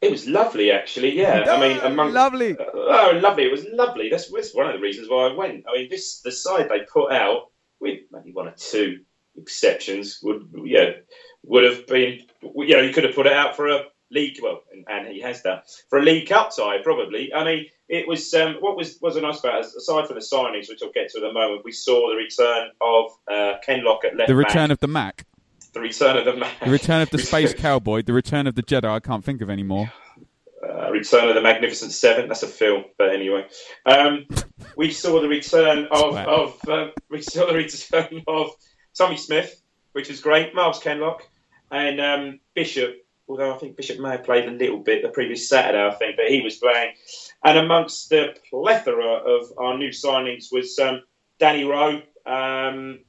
It 0.00 0.12
was 0.12 0.28
lovely, 0.28 0.70
actually. 0.70 1.18
Yeah, 1.18 1.44
I 1.48 1.60
mean, 1.60 1.80
Oh, 1.82 1.86
among 1.92 2.12
lovely. 2.12 2.56
Oh, 2.58 3.18
lovely! 3.20 3.44
It 3.44 3.52
was 3.52 3.64
lovely. 3.72 4.08
That's, 4.08 4.30
that's 4.30 4.54
one 4.54 4.66
of 4.68 4.74
the 4.74 4.80
reasons 4.80 5.08
why 5.10 5.26
I 5.26 5.34
went. 5.34 5.64
I 5.68 5.76
mean, 5.76 5.88
this 5.90 6.20
the 6.20 6.30
side 6.30 6.68
they 6.68 6.80
put 6.80 7.10
out 7.12 7.50
with 7.80 8.00
maybe 8.12 8.32
one 8.32 8.46
or 8.48 8.54
two 8.56 9.00
exceptions 9.38 10.20
would 10.22 10.48
yeah 10.64 10.90
would 11.44 11.64
have 11.64 11.86
been 11.86 12.20
you 12.42 12.76
know 12.76 12.82
you 12.82 12.92
could 12.92 13.04
have 13.04 13.14
put 13.14 13.26
it 13.26 13.32
out 13.32 13.56
for 13.56 13.68
a 13.68 13.80
league 14.10 14.36
well 14.42 14.60
and, 14.72 14.84
and 14.88 15.08
he 15.08 15.20
has 15.20 15.42
done 15.42 15.60
for 15.90 15.98
a 15.98 16.02
league 16.02 16.28
cup 16.28 16.52
side 16.52 16.84
probably. 16.84 17.32
I 17.34 17.44
mean, 17.44 17.66
it 17.88 18.06
was 18.06 18.32
um, 18.34 18.56
what 18.60 18.76
was 18.76 18.98
was 19.00 19.16
nice 19.16 19.40
about 19.40 19.60
it, 19.60 19.66
aside 19.66 20.06
from 20.06 20.16
the 20.16 20.20
signings 20.24 20.68
which 20.68 20.80
I'll 20.82 20.92
get 20.92 21.10
to 21.10 21.18
in 21.18 21.24
a 21.24 21.32
moment. 21.32 21.62
We 21.64 21.72
saw 21.72 22.08
the 22.10 22.16
return 22.16 22.70
of 22.80 23.10
uh, 23.30 23.58
Kenlock 23.66 24.04
at 24.04 24.16
left 24.16 24.28
The 24.28 24.36
return 24.36 24.68
back. 24.68 24.70
of 24.70 24.80
the 24.80 24.86
Mac, 24.88 25.26
the 25.72 25.80
return 25.80 26.16
of 26.16 26.24
the 26.24 26.36
man. 26.36 26.50
the 26.64 26.70
return 26.70 27.02
of 27.02 27.10
the 27.10 27.18
space 27.30 27.52
cowboy, 27.54 28.02
the 28.02 28.12
return 28.12 28.46
of 28.46 28.54
the 28.54 28.62
Jedi. 28.62 28.88
I 28.88 29.00
can't 29.00 29.24
think 29.24 29.40
of 29.40 29.50
any 29.50 29.62
more. 29.62 29.92
Uh, 30.66 30.90
Return 30.90 31.28
of 31.28 31.34
the 31.34 31.42
Magnificent 31.42 31.92
Seven. 31.92 32.28
That's 32.28 32.42
a 32.42 32.48
film, 32.48 32.84
but 32.98 33.10
anyway, 33.14 33.46
um, 33.84 34.26
we 34.76 34.90
saw 34.90 35.20
the 35.20 35.28
return 35.28 35.86
of, 35.90 36.16
of 36.16 36.68
uh, 36.68 36.86
we 37.10 37.22
saw 37.22 37.46
the 37.46 37.54
return 37.54 38.22
of 38.26 38.50
Tommy 38.96 39.16
Smith, 39.16 39.60
which 39.92 40.10
is 40.10 40.20
great. 40.20 40.54
Myles 40.54 40.78
Kenlock 40.78 41.22
and 41.70 42.00
um, 42.00 42.40
Bishop. 42.54 43.02
Although 43.28 43.52
I 43.52 43.58
think 43.58 43.76
Bishop 43.76 43.98
may 43.98 44.10
have 44.10 44.24
played 44.24 44.46
a 44.46 44.52
little 44.52 44.78
bit 44.78 45.02
the 45.02 45.08
previous 45.08 45.48
Saturday, 45.48 45.84
I 45.84 45.90
think, 45.94 46.16
but 46.16 46.28
he 46.28 46.42
was 46.42 46.56
playing. 46.56 46.94
And 47.44 47.58
amongst 47.58 48.08
the 48.08 48.36
plethora 48.48 49.14
of 49.14 49.52
our 49.58 49.76
new 49.76 49.88
signings 49.88 50.52
was 50.52 50.78
um, 50.78 51.02
Danny 51.40 51.64
Rowe, 51.64 52.02
um, 52.24 53.00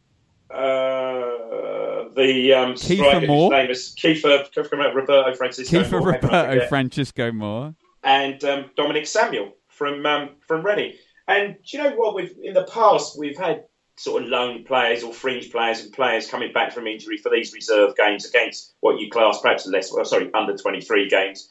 uh, 0.49 2.09
the 2.15 2.53
um, 2.53 2.73
Kieffer 2.73 2.95
striker 2.95 3.27
Moore? 3.27 3.51
whose 3.51 3.57
name 3.57 3.69
is 3.69 3.95
Kieffer, 3.95 4.51
Kieffer 4.51 4.95
Roberto 4.95 5.35
Francisco 5.35 5.83
Kieffer 5.83 5.99
Moore, 5.99 6.13
how 6.13 6.17
can 6.17 6.29
I 6.29 6.47
Roberto? 6.47 6.67
Francisco 6.67 7.31
Moore. 7.31 7.75
and 8.03 8.43
um, 8.43 8.71
Dominic 8.75 9.05
Samuel 9.05 9.53
from 9.67 10.05
um, 10.05 10.29
from 10.47 10.65
Reading. 10.65 10.93
And 11.27 11.57
do 11.63 11.77
you 11.77 11.83
know 11.83 11.91
what? 11.91 12.15
We've 12.15 12.33
in 12.41 12.53
the 12.53 12.63
past 12.63 13.19
we've 13.19 13.37
had 13.37 13.65
sort 13.97 14.23
of 14.23 14.29
loan 14.29 14.63
players 14.63 15.03
or 15.03 15.11
fringe 15.11 15.51
players 15.51 15.83
and 15.83 15.91
players 15.91 16.29
coming 16.29 16.53
back 16.53 16.71
from 16.71 16.87
injury 16.87 17.17
for 17.17 17.29
these 17.29 17.53
reserve 17.53 17.95
games 17.95 18.25
against 18.25 18.73
what 18.79 18.99
you 18.99 19.09
class 19.09 19.41
perhaps 19.41 19.67
less, 19.67 19.91
well, 19.91 20.05
sorry, 20.05 20.31
under 20.33 20.55
twenty 20.55 20.81
three 20.81 21.09
games. 21.09 21.49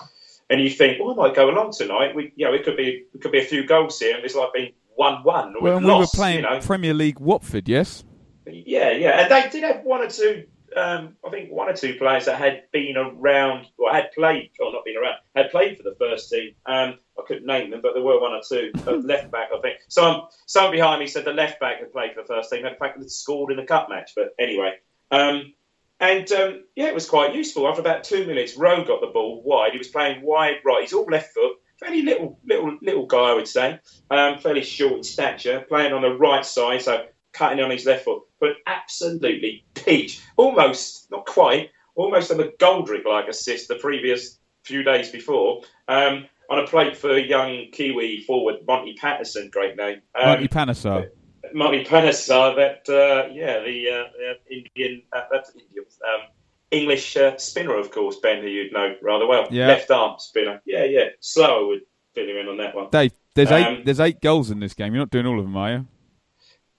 And 0.48 0.60
you 0.60 0.70
think, 0.70 1.00
well, 1.00 1.10
I 1.10 1.28
might 1.28 1.34
go 1.34 1.50
along 1.50 1.72
tonight. 1.72 2.14
We, 2.14 2.32
you 2.36 2.46
know, 2.46 2.54
it 2.54 2.64
could 2.64 2.76
be 2.76 3.04
it 3.12 3.20
could 3.20 3.32
be 3.32 3.40
a 3.40 3.44
few 3.44 3.66
goals 3.66 3.98
here, 3.98 4.16
and 4.16 4.24
it's 4.24 4.34
like 4.34 4.52
being 4.54 4.72
one 4.94 5.22
one 5.24 5.56
or 5.56 5.62
Well, 5.62 5.80
we 5.80 5.86
were 5.86 6.06
playing 6.06 6.44
You 6.44 6.50
know? 6.50 6.60
Premier 6.60 6.94
League 6.94 7.18
Watford, 7.18 7.68
yes? 7.68 8.04
Yeah, 8.46 8.92
yeah, 8.92 9.22
and 9.22 9.30
they 9.30 9.48
did 9.50 9.64
have 9.64 9.84
one 9.84 10.02
or 10.02 10.08
two. 10.08 10.44
Um, 10.76 11.16
I 11.26 11.30
think 11.30 11.50
one 11.50 11.70
or 11.70 11.72
two 11.72 11.94
players 11.94 12.26
that 12.26 12.38
had 12.38 12.64
been 12.70 12.96
around, 12.96 13.66
or 13.78 13.92
had 13.92 14.12
played, 14.12 14.50
or 14.60 14.72
not 14.72 14.84
been 14.84 14.96
around, 14.96 15.16
had 15.34 15.50
played 15.50 15.76
for 15.76 15.82
the 15.82 15.96
first 15.98 16.30
team. 16.30 16.52
Um, 16.66 16.98
I 17.18 17.22
couldn't 17.26 17.46
name 17.46 17.70
them, 17.70 17.80
but 17.82 17.94
there 17.94 18.02
were 18.02 18.20
one 18.20 18.32
or 18.32 18.42
two. 18.46 18.72
Uh, 18.86 18.92
left 18.96 19.30
back, 19.30 19.48
I 19.56 19.60
think. 19.60 19.78
Someone, 19.88 20.28
someone 20.46 20.72
behind 20.72 21.00
me 21.00 21.06
said 21.06 21.24
the 21.24 21.32
left 21.32 21.60
back 21.60 21.80
had 21.80 21.92
played 21.92 22.14
for 22.14 22.22
the 22.22 22.26
first 22.26 22.50
team. 22.50 22.64
Had 22.64 22.72
in 22.72 22.78
fact 22.78 22.98
had 22.98 23.10
scored 23.10 23.52
in 23.52 23.56
the 23.56 23.64
cup 23.64 23.88
match. 23.88 24.12
But 24.14 24.34
anyway, 24.38 24.74
um, 25.10 25.54
and 25.98 26.30
um, 26.32 26.64
yeah, 26.74 26.88
it 26.88 26.94
was 26.94 27.08
quite 27.08 27.34
useful. 27.34 27.66
After 27.66 27.80
about 27.80 28.04
two 28.04 28.26
minutes, 28.26 28.56
Rowe 28.56 28.84
got 28.84 29.00
the 29.00 29.06
ball 29.06 29.42
wide. 29.42 29.72
He 29.72 29.78
was 29.78 29.88
playing 29.88 30.22
wide 30.22 30.56
right. 30.64 30.82
He's 30.82 30.92
all 30.92 31.06
left 31.06 31.32
foot. 31.32 31.52
Fairly 31.80 32.02
little, 32.02 32.38
little, 32.46 32.78
little 32.80 33.06
guy, 33.06 33.30
I 33.30 33.34
would 33.34 33.48
say. 33.48 33.78
Um, 34.10 34.38
fairly 34.38 34.62
short 34.62 34.94
in 34.94 35.02
stature, 35.02 35.64
playing 35.68 35.92
on 35.92 36.02
the 36.02 36.10
right 36.10 36.44
side, 36.44 36.82
so 36.82 37.04
cutting 37.36 37.62
on 37.62 37.70
his 37.70 37.84
left 37.84 38.04
foot, 38.04 38.22
but 38.40 38.50
absolutely 38.66 39.64
peach. 39.74 40.20
Almost, 40.36 41.10
not 41.10 41.26
quite, 41.26 41.70
almost 41.94 42.30
on 42.30 42.38
the 42.38 42.52
Goldrick-like 42.58 43.28
assist 43.28 43.68
the 43.68 43.76
previous 43.76 44.38
few 44.64 44.82
days 44.82 45.10
before. 45.10 45.62
Um, 45.88 46.26
on 46.48 46.60
a 46.60 46.66
plate 46.66 46.96
for 46.96 47.18
young 47.18 47.66
Kiwi 47.72 48.22
forward 48.22 48.56
Monty 48.66 48.94
Patterson, 48.94 49.50
great 49.52 49.76
name. 49.76 50.00
Um, 50.14 50.28
Monty 50.28 50.48
Panesar. 50.48 51.08
Monty 51.52 51.84
Panesar, 51.84 52.56
that 52.56 52.88
uh, 52.92 53.28
yeah, 53.32 53.60
the 53.60 53.90
uh, 53.90 54.34
Indian, 54.50 55.02
uh, 55.12 55.22
that's 55.30 55.50
Indian, 55.50 55.84
um, 56.04 56.28
English 56.70 57.16
uh, 57.16 57.36
spinner, 57.36 57.76
of 57.76 57.90
course, 57.90 58.16
Ben, 58.22 58.42
who 58.42 58.48
you'd 58.48 58.72
know 58.72 58.94
rather 59.02 59.26
well. 59.26 59.46
Yeah. 59.50 59.68
Left 59.68 59.90
arm 59.90 60.16
spinner. 60.18 60.60
Yeah, 60.64 60.84
yeah. 60.84 61.08
Slower 61.20 61.66
would 61.66 61.82
fill 62.14 62.26
you 62.26 62.38
in 62.38 62.48
on 62.48 62.56
that 62.58 62.74
one. 62.74 62.88
Dave, 62.90 63.12
there's 63.34 63.52
Um, 63.52 63.62
eight. 63.62 63.84
There's 63.84 64.00
eight 64.00 64.20
goals 64.20 64.50
in 64.50 64.60
this 64.60 64.74
game. 64.74 64.92
You're 64.94 65.02
not 65.02 65.10
doing 65.10 65.26
all 65.26 65.38
of 65.38 65.44
them, 65.44 65.56
are 65.56 65.72
you? 65.72 65.86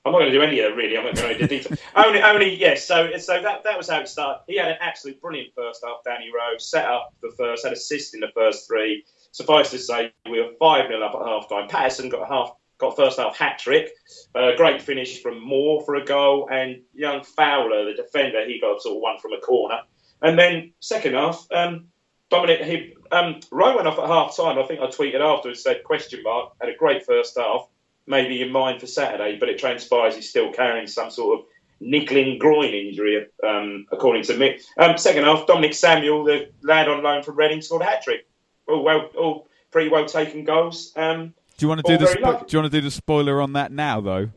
I'm 0.07 0.13
not 0.13 0.19
going 0.19 0.31
to 0.31 0.37
do 0.37 0.43
any 0.43 0.59
of 0.59 0.71
that 0.71 0.77
really. 0.77 0.97
I'm 0.97 1.05
not 1.05 1.15
going 1.15 1.37
to 1.37 1.41
into 1.41 1.47
detail. 1.47 1.77
only, 1.95 2.21
only 2.21 2.55
yes. 2.55 2.85
So, 2.85 3.15
so 3.17 3.41
that 3.41 3.63
that 3.63 3.77
was 3.77 3.89
how 3.89 3.99
it 3.99 4.07
started. 4.07 4.41
He 4.47 4.57
had 4.57 4.69
an 4.69 4.77
absolute 4.79 5.21
brilliant 5.21 5.53
first 5.55 5.83
half. 5.85 5.97
Danny 6.05 6.31
Rowe 6.33 6.57
set 6.57 6.85
up 6.85 7.13
the 7.21 7.31
first, 7.37 7.63
had 7.63 7.73
assist 7.73 8.13
in 8.13 8.21
the 8.21 8.31
first 8.33 8.67
three. 8.67 9.05
Suffice 9.31 9.69
to 9.71 9.77
say, 9.77 10.11
we 10.29 10.41
were 10.41 10.51
five 10.59 10.87
0 10.87 11.01
up 11.01 11.15
at 11.15 11.27
half 11.27 11.49
time. 11.49 11.67
Patterson 11.67 12.09
got 12.09 12.23
a 12.23 12.25
half, 12.25 12.55
got 12.77 12.95
first 12.95 13.19
half 13.19 13.37
hat 13.37 13.59
trick. 13.59 13.89
Uh, 14.33 14.55
great 14.55 14.81
finish 14.81 15.21
from 15.21 15.43
Moore 15.43 15.83
for 15.83 15.95
a 15.95 16.05
goal, 16.05 16.47
and 16.51 16.81
young 16.93 17.23
Fowler, 17.23 17.85
the 17.85 17.93
defender, 17.93 18.47
he 18.47 18.59
got 18.59 18.81
sort 18.81 18.95
of 18.95 19.01
one 19.01 19.19
from 19.19 19.33
a 19.33 19.39
corner. 19.39 19.81
And 20.21 20.39
then 20.39 20.73
second 20.79 21.13
half, 21.13 21.45
um, 21.51 21.87
Dominic 22.29 22.61
he, 22.61 22.95
um, 23.11 23.39
Rowe 23.51 23.75
went 23.75 23.87
off 23.87 23.99
at 23.99 24.07
half 24.07 24.35
time. 24.35 24.57
I 24.57 24.63
think 24.63 24.81
I 24.81 24.87
tweeted 24.87 25.21
afterwards 25.21 25.65
and 25.65 25.75
said 25.75 25.83
question 25.83 26.23
mark. 26.23 26.53
Had 26.59 26.69
a 26.69 26.75
great 26.75 27.05
first 27.05 27.37
half 27.37 27.67
maybe 28.07 28.41
in 28.41 28.51
mind 28.51 28.79
for 28.79 28.87
Saturday, 28.87 29.37
but 29.37 29.49
it 29.49 29.59
transpires 29.59 30.15
he's 30.15 30.29
still 30.29 30.51
carrying 30.51 30.87
some 30.87 31.11
sort 31.11 31.39
of 31.39 31.45
niggling 31.79 32.39
groin 32.39 32.73
injury, 32.73 33.25
um, 33.45 33.85
according 33.91 34.23
to 34.23 34.33
Mick. 34.33 34.61
Um, 34.77 34.97
second 34.97 35.25
half, 35.25 35.45
Dominic 35.45 35.73
Samuel, 35.73 36.23
the 36.23 36.49
lad 36.63 36.87
on 36.87 37.03
loan 37.03 37.21
from 37.23 37.35
Reading, 37.37 37.61
scored 37.61 37.81
a 37.83 37.85
hat 37.85 38.01
trick. 38.03 38.25
All 38.67 38.83
well, 38.83 39.09
all 39.17 39.47
pretty 39.71 39.89
well 39.89 40.05
taken 40.05 40.43
goals. 40.43 40.91
Um, 40.95 41.33
Do 41.57 41.65
you 41.65 41.67
want 41.69 41.85
to 41.85 41.97
do 41.97 42.03
the 42.05 42.11
spo- 42.11 42.47
Do 42.47 42.57
you 42.57 42.61
want 42.61 42.71
to 42.71 42.77
do 42.77 42.81
the 42.81 42.91
spoiler 42.91 43.41
on 43.41 43.53
that 43.53 43.71
now, 43.71 44.01
though? 44.01 44.29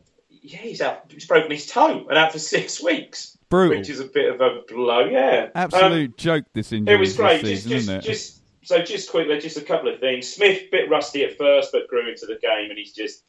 yeah, 0.43 0.57
he's 0.57 0.81
out. 0.81 1.05
He's 1.09 1.25
broken 1.25 1.51
his 1.51 1.67
toe 1.67 2.05
and 2.09 2.17
out 2.17 2.31
for 2.31 2.39
six 2.39 2.81
weeks, 2.83 3.37
Brutal. 3.49 3.77
which 3.77 3.89
is 3.89 3.99
a 3.99 4.05
bit 4.05 4.33
of 4.33 4.41
a 4.41 4.61
blow. 4.67 5.05
Yeah, 5.05 5.45
Um, 5.45 5.51
Absolute 5.55 6.17
joke. 6.17 6.45
This 6.53 6.71
injury 6.71 6.95
It 6.95 6.99
was 6.99 7.15
great. 7.15 7.41
Just, 7.45 7.63
season, 7.63 7.71
just, 7.71 7.89
it? 7.89 8.01
just 8.01 8.41
so 8.63 8.81
just 8.81 9.09
quickly, 9.11 9.39
just 9.39 9.57
a 9.57 9.61
couple 9.61 9.91
of 9.93 9.99
things. 9.99 10.31
Smith 10.31 10.69
bit 10.71 10.89
rusty 10.89 11.23
at 11.23 11.37
first, 11.37 11.71
but 11.71 11.87
grew 11.87 12.09
into 12.09 12.25
the 12.27 12.35
game, 12.41 12.69
and 12.69 12.77
he's 12.77 12.93
just. 12.93 13.23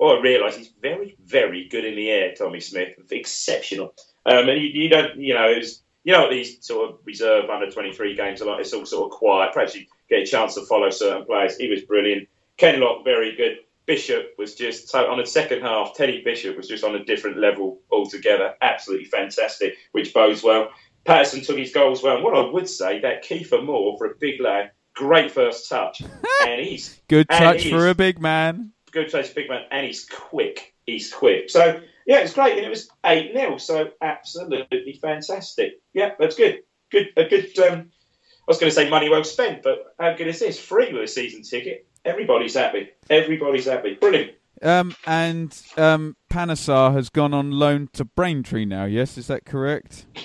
Oh, 0.00 0.16
I 0.16 0.20
realise 0.20 0.56
he's 0.56 0.70
very, 0.80 1.16
very 1.24 1.68
good 1.68 1.84
in 1.84 1.96
the 1.96 2.10
air. 2.10 2.34
Tommy 2.34 2.60
Smith, 2.60 2.94
exceptional. 3.10 3.94
Um, 4.26 4.48
and 4.48 4.60
you, 4.60 4.82
you 4.82 4.88
don't, 4.88 5.18
you 5.20 5.34
know, 5.34 5.54
was, 5.56 5.82
you 6.04 6.12
know, 6.12 6.22
what 6.22 6.30
these 6.30 6.64
sort 6.64 6.90
of 6.90 6.98
reserve 7.04 7.50
under 7.50 7.70
twenty 7.70 7.92
three 7.92 8.14
games 8.14 8.40
are 8.42 8.46
like. 8.46 8.60
It's 8.60 8.72
all 8.72 8.86
sort 8.86 9.12
of 9.12 9.18
quiet. 9.18 9.52
Perhaps 9.52 9.74
you 9.74 9.86
get 10.08 10.22
a 10.22 10.26
chance 10.26 10.54
to 10.54 10.62
follow 10.66 10.90
certain 10.90 11.24
players. 11.24 11.56
He 11.56 11.68
was 11.68 11.82
brilliant. 11.82 12.28
Kenlock, 12.56 13.04
very 13.04 13.36
good. 13.36 13.58
Bishop 13.86 14.34
was 14.36 14.54
just 14.54 14.88
so 14.90 15.10
on 15.10 15.18
the 15.18 15.24
second 15.26 15.62
half. 15.62 15.94
Teddy 15.94 16.22
Bishop 16.22 16.56
was 16.56 16.68
just 16.68 16.84
on 16.84 16.94
a 16.94 17.04
different 17.04 17.38
level 17.38 17.80
altogether. 17.90 18.54
Absolutely 18.60 19.06
fantastic, 19.06 19.76
which 19.92 20.12
bodes 20.12 20.42
well. 20.42 20.68
Patterson 21.04 21.40
took 21.40 21.56
his 21.56 21.72
goals 21.72 22.02
well. 22.02 22.16
And 22.16 22.24
what 22.24 22.36
I 22.36 22.50
would 22.50 22.68
say 22.68 23.00
that 23.00 23.24
Kieffer 23.24 23.64
Moore 23.64 23.96
for 23.96 24.06
a 24.08 24.14
big 24.20 24.40
lad, 24.42 24.72
great 24.94 25.30
first 25.32 25.68
touch, 25.70 26.02
and 26.46 26.60
he's 26.60 27.00
Good 27.08 27.28
touch 27.30 27.62
he's- 27.62 27.74
for 27.74 27.88
a 27.88 27.94
big 27.94 28.20
man. 28.20 28.72
Good 28.88 29.10
touch, 29.10 29.34
big 29.34 29.48
man, 29.48 29.62
and 29.70 29.86
he's 29.86 30.04
quick. 30.04 30.74
He's 30.86 31.12
quick. 31.12 31.50
So 31.50 31.80
yeah, 32.06 32.20
it's 32.20 32.32
great, 32.32 32.56
and 32.56 32.66
it 32.66 32.70
was 32.70 32.88
eight 33.04 33.32
0 33.34 33.58
So 33.58 33.90
absolutely 34.00 34.98
fantastic. 35.00 35.80
Yeah, 35.92 36.12
that's 36.18 36.36
good. 36.36 36.60
Good, 36.90 37.08
a 37.16 37.24
good. 37.24 37.58
Um, 37.58 37.78
I 37.80 38.48
was 38.48 38.58
going 38.58 38.70
to 38.70 38.74
say 38.74 38.88
money 38.88 39.10
well 39.10 39.24
spent, 39.24 39.62
but 39.62 39.94
how 40.00 40.14
good 40.14 40.26
is 40.26 40.40
this? 40.40 40.58
Free 40.58 40.92
with 40.92 41.02
a 41.02 41.06
season 41.06 41.42
ticket. 41.42 41.86
Everybody's 42.04 42.54
happy. 42.54 42.88
Everybody's 43.10 43.66
happy. 43.66 43.94
Brilliant. 43.94 44.32
Um, 44.62 44.96
and 45.06 45.56
um, 45.76 46.16
Panesar 46.30 46.94
has 46.94 47.10
gone 47.10 47.34
on 47.34 47.50
loan 47.50 47.90
to 47.92 48.06
Braintree 48.06 48.64
now. 48.64 48.86
Yes, 48.86 49.18
is 49.18 49.26
that 49.26 49.44
correct? 49.44 50.06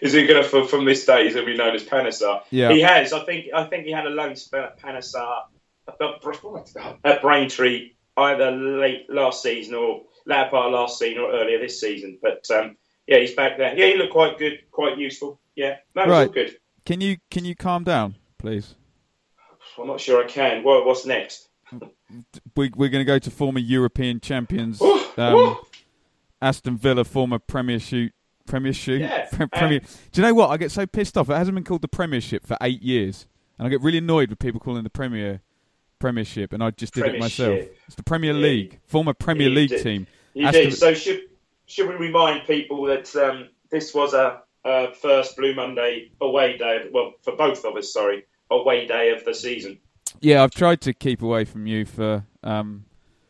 Is 0.00 0.12
he 0.12 0.26
going 0.26 0.42
to 0.42 0.48
from, 0.48 0.66
from 0.66 0.84
this 0.84 1.06
day? 1.06 1.24
He's 1.24 1.34
going 1.34 1.46
to 1.46 1.52
be 1.52 1.56
known 1.56 1.74
as 1.74 1.84
Panesar. 1.84 2.42
Yeah. 2.50 2.72
he 2.72 2.80
has. 2.80 3.12
I 3.12 3.24
think. 3.24 3.46
I 3.54 3.64
think 3.64 3.86
he 3.86 3.92
had 3.92 4.04
a 4.04 4.10
loan 4.10 4.36
spell 4.36 4.64
at 4.64 4.78
Panesar 4.78 5.44
at 7.04 7.22
Braintree 7.22 7.92
either 8.16 8.50
late 8.50 9.06
last 9.10 9.42
season 9.42 9.74
or 9.74 10.02
latter 10.26 10.50
part 10.50 10.72
last 10.72 10.98
season 10.98 11.18
or 11.22 11.32
earlier 11.32 11.58
this 11.58 11.80
season. 11.80 12.18
But 12.22 12.48
um, 12.50 12.76
yeah, 13.06 13.18
he's 13.18 13.34
back 13.34 13.58
there. 13.58 13.76
Yeah, 13.76 13.86
he 13.86 13.96
looked 13.96 14.12
quite 14.12 14.38
good, 14.38 14.60
quite 14.70 14.98
useful. 14.98 15.40
Yeah, 15.56 15.76
it's 15.94 15.96
all 15.96 16.06
Right. 16.08 16.32
good. 16.32 16.56
Can 16.84 17.00
you 17.00 17.16
can 17.30 17.44
you 17.44 17.54
calm 17.56 17.84
down, 17.84 18.16
please? 18.38 18.74
I'm 19.78 19.86
not 19.88 20.00
sure 20.00 20.22
I 20.22 20.26
can. 20.28 20.62
What, 20.62 20.86
what's 20.86 21.04
next? 21.06 21.48
We, 22.54 22.70
we're 22.76 22.90
going 22.90 23.00
to 23.00 23.04
go 23.04 23.18
to 23.18 23.30
former 23.30 23.58
European 23.58 24.20
champions, 24.20 24.80
Ooh, 24.80 25.00
um, 25.16 25.34
ooh. 25.34 25.56
Aston 26.40 26.76
Villa, 26.76 27.02
former 27.02 27.40
Premiership. 27.40 28.12
Premiership. 28.46 29.00
Yeah, 29.00 29.26
Pre- 29.32 29.48
um, 29.52 29.70
Do 29.70 29.80
you 30.20 30.22
know 30.22 30.34
what? 30.34 30.50
I 30.50 30.56
get 30.56 30.70
so 30.70 30.86
pissed 30.86 31.18
off. 31.18 31.28
It 31.28 31.34
hasn't 31.34 31.56
been 31.56 31.64
called 31.64 31.82
the 31.82 31.88
Premiership 31.88 32.46
for 32.46 32.56
eight 32.60 32.82
years, 32.82 33.26
and 33.58 33.66
I 33.66 33.70
get 33.70 33.80
really 33.80 33.98
annoyed 33.98 34.30
with 34.30 34.38
people 34.38 34.60
calling 34.60 34.84
the 34.84 34.90
Premier 34.90 35.40
Premiership, 35.98 36.52
and 36.52 36.62
I 36.62 36.70
just 36.70 36.94
did 36.94 37.06
it 37.06 37.18
myself. 37.18 37.60
It's 37.86 37.96
the 37.96 38.02
Premier 38.02 38.32
Yeah. 38.32 38.40
League, 38.40 38.80
former 38.86 39.14
Premier 39.14 39.48
League 39.48 39.70
did. 39.70 39.82
team. 39.82 40.06
You 40.34 40.46
Aston- 40.46 40.64
did. 40.64 40.74
So 40.74 40.94
should 40.94 41.20
should 41.66 41.88
we 41.88 41.94
remind 41.94 42.46
people 42.46 42.84
that 42.84 43.14
um, 43.16 43.48
this 43.70 43.94
was 43.94 44.12
a, 44.14 44.42
a 44.64 44.92
first 44.94 45.36
Blue 45.36 45.54
Monday 45.54 46.10
away 46.20 46.56
day? 46.58 46.88
Well, 46.92 47.14
for 47.22 47.34
both 47.36 47.64
of 47.64 47.76
us, 47.76 47.92
sorry, 47.92 48.24
away 48.50 48.86
day 48.86 49.10
of 49.10 49.24
the 49.24 49.32
season. 49.34 49.78
Yeah, 50.20 50.42
I've 50.42 50.50
tried 50.52 50.80
to 50.82 50.92
keep 50.92 51.22
away 51.22 51.44
from 51.44 51.66
you 51.66 51.84
for 51.84 52.24
um, 52.42 52.84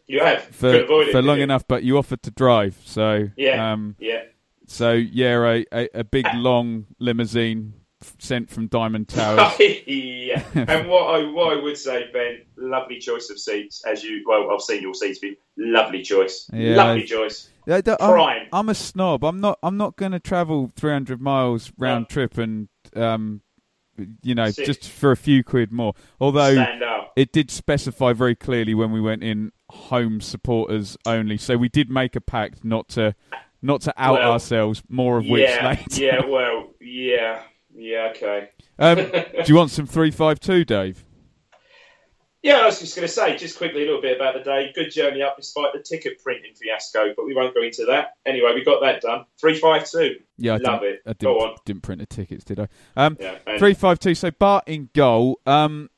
You 0.07 0.21
have 0.21 0.43
for 0.45 0.75
it, 0.75 1.13
for 1.13 1.23
long 1.23 1.39
you? 1.39 1.45
enough, 1.45 1.67
but 1.69 1.83
you 1.85 1.97
offered 1.97 2.23
to 2.25 2.31
drive, 2.31 2.77
so 2.85 3.29
Yeah. 3.37 3.73
um, 3.73 3.97
Yeah. 3.99 4.23
so 4.67 4.93
yeah, 4.93 5.37
a, 5.39 5.65
a, 5.73 5.89
a 6.01 6.05
big 6.05 6.27
long 6.35 6.87
limousine 6.99 7.75
sent 8.19 8.51
from 8.51 8.67
Diamond 8.69 9.09
Towers. 9.09 9.53
yeah. 9.87 10.43
And 10.55 10.89
what 10.89 11.15
I 11.15 11.31
what 11.31 11.57
I 11.57 11.63
would 11.63 11.77
say, 11.79 12.09
Ben, 12.13 12.43
lovely 12.57 12.99
choice 12.99 13.31
of 13.31 13.39
seats. 13.39 13.83
As 13.87 14.03
you 14.03 14.23
well, 14.27 14.51
I've 14.53 14.61
seen 14.61 14.83
your 14.83 14.95
seats. 14.95 15.19
Be 15.19 15.37
lovely 15.57 16.03
choice. 16.03 16.49
Yeah. 16.53 16.77
Lovely 16.77 17.05
choice. 17.05 17.49
Yeah, 17.67 17.81
d- 17.81 17.93
I'm, 17.93 18.13
Prime. 18.13 18.47
I'm 18.53 18.69
a 18.69 18.75
snob. 18.75 19.25
I'm 19.25 19.41
not. 19.41 19.59
I'm 19.63 19.77
not 19.77 19.97
going 19.97 20.13
to 20.13 20.21
travel 20.21 20.71
300 20.77 21.21
miles 21.21 21.73
round 21.79 22.03
No. 22.03 22.07
trip 22.13 22.37
and 22.39 22.69
um, 22.95 23.41
you 24.23 24.35
know, 24.35 24.51
Sit. 24.51 24.67
just 24.67 24.89
for 24.91 25.13
a 25.13 25.17
few 25.17 25.43
quid 25.45 25.73
more. 25.73 25.95
Although 26.21 26.65
it 27.17 27.33
did 27.33 27.51
specify 27.51 28.13
very 28.13 28.35
clearly 28.35 28.75
when 28.75 28.91
we 28.93 29.01
went 29.01 29.23
in 29.23 29.53
home 29.71 30.21
supporters 30.21 30.97
only, 31.07 31.37
so 31.39 31.57
we 31.57 31.69
did 31.69 31.89
make 31.91 32.17
a 32.17 32.21
pact 32.21 32.65
not 32.65 32.89
to 32.91 33.15
not 33.63 33.81
to 33.83 33.95
out 33.97 34.19
Well, 34.19 34.33
ourselves. 34.33 34.83
More 34.91 35.17
of 35.17 35.27
which 35.27 35.49
Yeah. 35.49 35.69
later. 35.69 36.03
yeah. 36.05 36.27
Well. 36.29 36.69
Yeah. 36.81 37.41
Yeah. 37.75 38.13
Okay. 38.15 38.51
Um, 38.79 38.97
do 38.97 39.45
you 39.47 39.55
want 39.57 39.71
some 39.71 39.87
three 39.87 40.11
five 40.11 40.41
two, 40.41 40.65
Dave? 40.65 41.05
Yeah, 42.43 42.59
I 42.59 42.67
was 42.67 42.79
just 42.79 42.95
going 42.95 43.09
to 43.09 43.13
say, 43.13 43.39
just 43.39 43.57
quickly, 43.57 43.85
a 43.85 43.87
little 43.87 44.03
bit 44.03 44.17
about 44.21 44.35
the 44.35 44.41
day. 44.41 44.71
Good 44.75 44.91
journey 44.91 45.23
up 45.23 45.39
despite 45.39 45.73
the 45.73 45.79
ticket 45.83 46.23
printing 46.23 46.53
fiasco, 46.55 47.15
but 47.17 47.25
we 47.25 47.35
won't 47.35 47.55
go 47.55 47.63
into 47.63 47.87
that. 47.87 48.17
Anyway, 48.27 48.53
we 48.55 48.63
got 48.63 48.83
that 48.83 49.01
done. 49.01 49.25
352. 49.41 50.23
Yeah, 50.37 50.53
I 50.53 50.57
Love 50.59 50.83
it. 50.83 51.01
I 51.07 51.15
didn't, 51.15 51.21
Go 51.23 51.39
on. 51.41 51.57
didn't 51.65 51.83
print 51.85 52.01
the 52.01 52.07
tickets, 52.07 52.45
did 52.45 52.61
I? 52.61 52.69
Um, 52.99 53.17
Yeah, 53.19 53.39
three 53.59 53.73
five 53.73 53.99
two. 53.99 54.15
So 54.15 54.31
Bart 54.31 54.65
in 54.67 54.91
goal. 54.95 55.41
Um, 55.47 55.89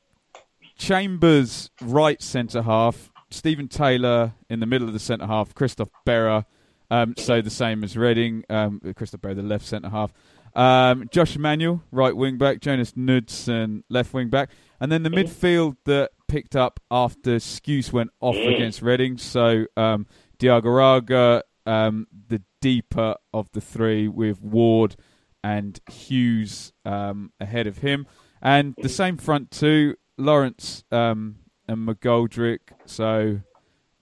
Chambers 0.77 1.69
right 1.81 2.21
centre 2.21 2.61
half. 2.61 3.11
Stephen 3.29 3.67
Taylor 3.67 4.33
in 4.49 4.61
the 4.61 4.65
middle 4.65 4.87
of 4.87 4.93
the 4.93 4.99
centre 4.99 5.27
half. 5.27 5.53
Christoph 5.53 5.89
Berra. 6.07 6.45
Um, 6.89 7.15
so 7.17 7.41
the 7.41 7.49
same 7.49 7.83
as 7.83 7.97
Reading. 7.97 8.43
Um, 8.49 8.81
Christoph 8.95 9.21
Berra, 9.21 9.35
the 9.35 9.43
left 9.43 9.65
centre 9.65 9.89
half. 9.89 10.13
Um, 10.55 11.07
Josh 11.11 11.35
Emmanuel, 11.35 11.83
right 11.91 12.15
wing 12.15 12.37
back. 12.37 12.61
Jonas 12.61 12.93
Knudsen, 12.95 13.83
left 13.89 14.13
wing 14.13 14.29
back. 14.29 14.49
And 14.79 14.91
then 14.91 15.03
the 15.03 15.09
midfield 15.09 15.77
that 15.85 16.11
picked 16.27 16.55
up 16.55 16.79
after 16.89 17.37
Skuse 17.37 17.91
went 17.91 18.11
off 18.19 18.35
against 18.35 18.81
Reading. 18.81 19.17
So 19.17 19.65
um, 19.75 20.07
Diagouraga, 20.39 21.41
um, 21.65 22.07
the 22.27 22.41
deeper 22.61 23.15
of 23.33 23.51
the 23.51 23.61
three, 23.61 24.07
with 24.07 24.41
Ward 24.41 24.95
and 25.43 25.79
Huws 25.89 26.71
um, 26.85 27.31
ahead 27.39 27.67
of 27.67 27.79
him. 27.79 28.07
And 28.41 28.75
the 28.77 28.89
same 28.89 29.17
front 29.17 29.51
two, 29.51 29.95
Lawrence 30.17 30.83
um, 30.91 31.37
and 31.67 31.87
McGoldrick. 31.87 32.59
So 32.85 33.41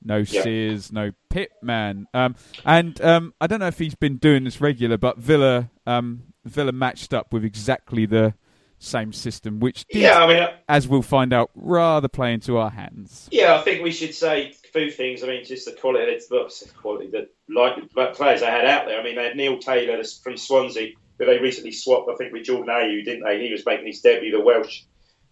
no 0.05 0.17
Yeah. 0.17 0.43
Sears, 0.43 0.91
no 0.91 1.12
Pitman. 1.29 2.05
Um, 2.13 2.35
and 2.63 3.00
um, 3.01 3.33
I 3.41 3.47
don't 3.47 3.59
know 3.59 3.67
if 3.67 3.79
he's 3.79 3.95
been 3.95 4.17
doing 4.17 4.43
this 4.45 4.62
regular, 4.62 4.97
but 4.97 5.17
Villa 5.17 5.69
um, 5.85 6.24
Villa 6.45 6.71
matched 6.71 7.13
up 7.13 7.33
with 7.33 7.43
exactly 7.43 8.05
the 8.05 8.33
same 8.77 9.12
system, 9.13 9.59
which 9.59 9.85
did, 9.88 10.01
Yeah, 10.01 10.24
I 10.24 10.27
mean, 10.27 10.43
uh, 10.43 10.51
as 10.69 10.88
we'll 10.88 11.01
find 11.01 11.33
out, 11.33 11.50
rather 11.55 12.07
play 12.07 12.33
into 12.33 12.57
our 12.57 12.69
hands. 12.69 13.27
yeah, 13.31 13.55
I 13.55 13.62
think 13.62 13.83
we 13.83 13.91
should 13.91 14.13
say 14.13 14.50
a 14.50 14.67
few 14.71 14.91
things. 14.91 15.24
I 15.24 15.27
mean, 15.27 15.43
just 15.45 15.65
the 15.65 15.71
quality, 15.71 16.19
the, 16.29 16.69
quality, 16.81 17.09
the 17.09 17.29
like, 17.50 17.77
like 17.95 18.13
players 18.15 18.41
they 18.41 18.47
had 18.47 18.65
out 18.65 18.85
there. 18.85 19.00
I 19.00 19.03
mean, 19.03 19.15
they 19.15 19.24
had 19.24 19.38
Neil 19.38 19.57
Taylor 19.59 20.03
from 20.21 20.38
Swansea, 20.38 20.91
who 21.17 21.25
they 21.25 21.39
recently 21.39 21.71
swapped, 21.71 22.09
I 22.12 22.15
think, 22.15 22.33
with 22.33 22.43
Jordan 22.43 22.67
Ayew, 22.67 23.03
didn't 23.03 23.24
they? 23.24 23.41
He 23.45 23.51
was 23.51 23.65
making 23.65 23.88
his 23.88 24.01
debut, 24.01 24.31
the 24.31 24.41
Welsh 24.43 24.81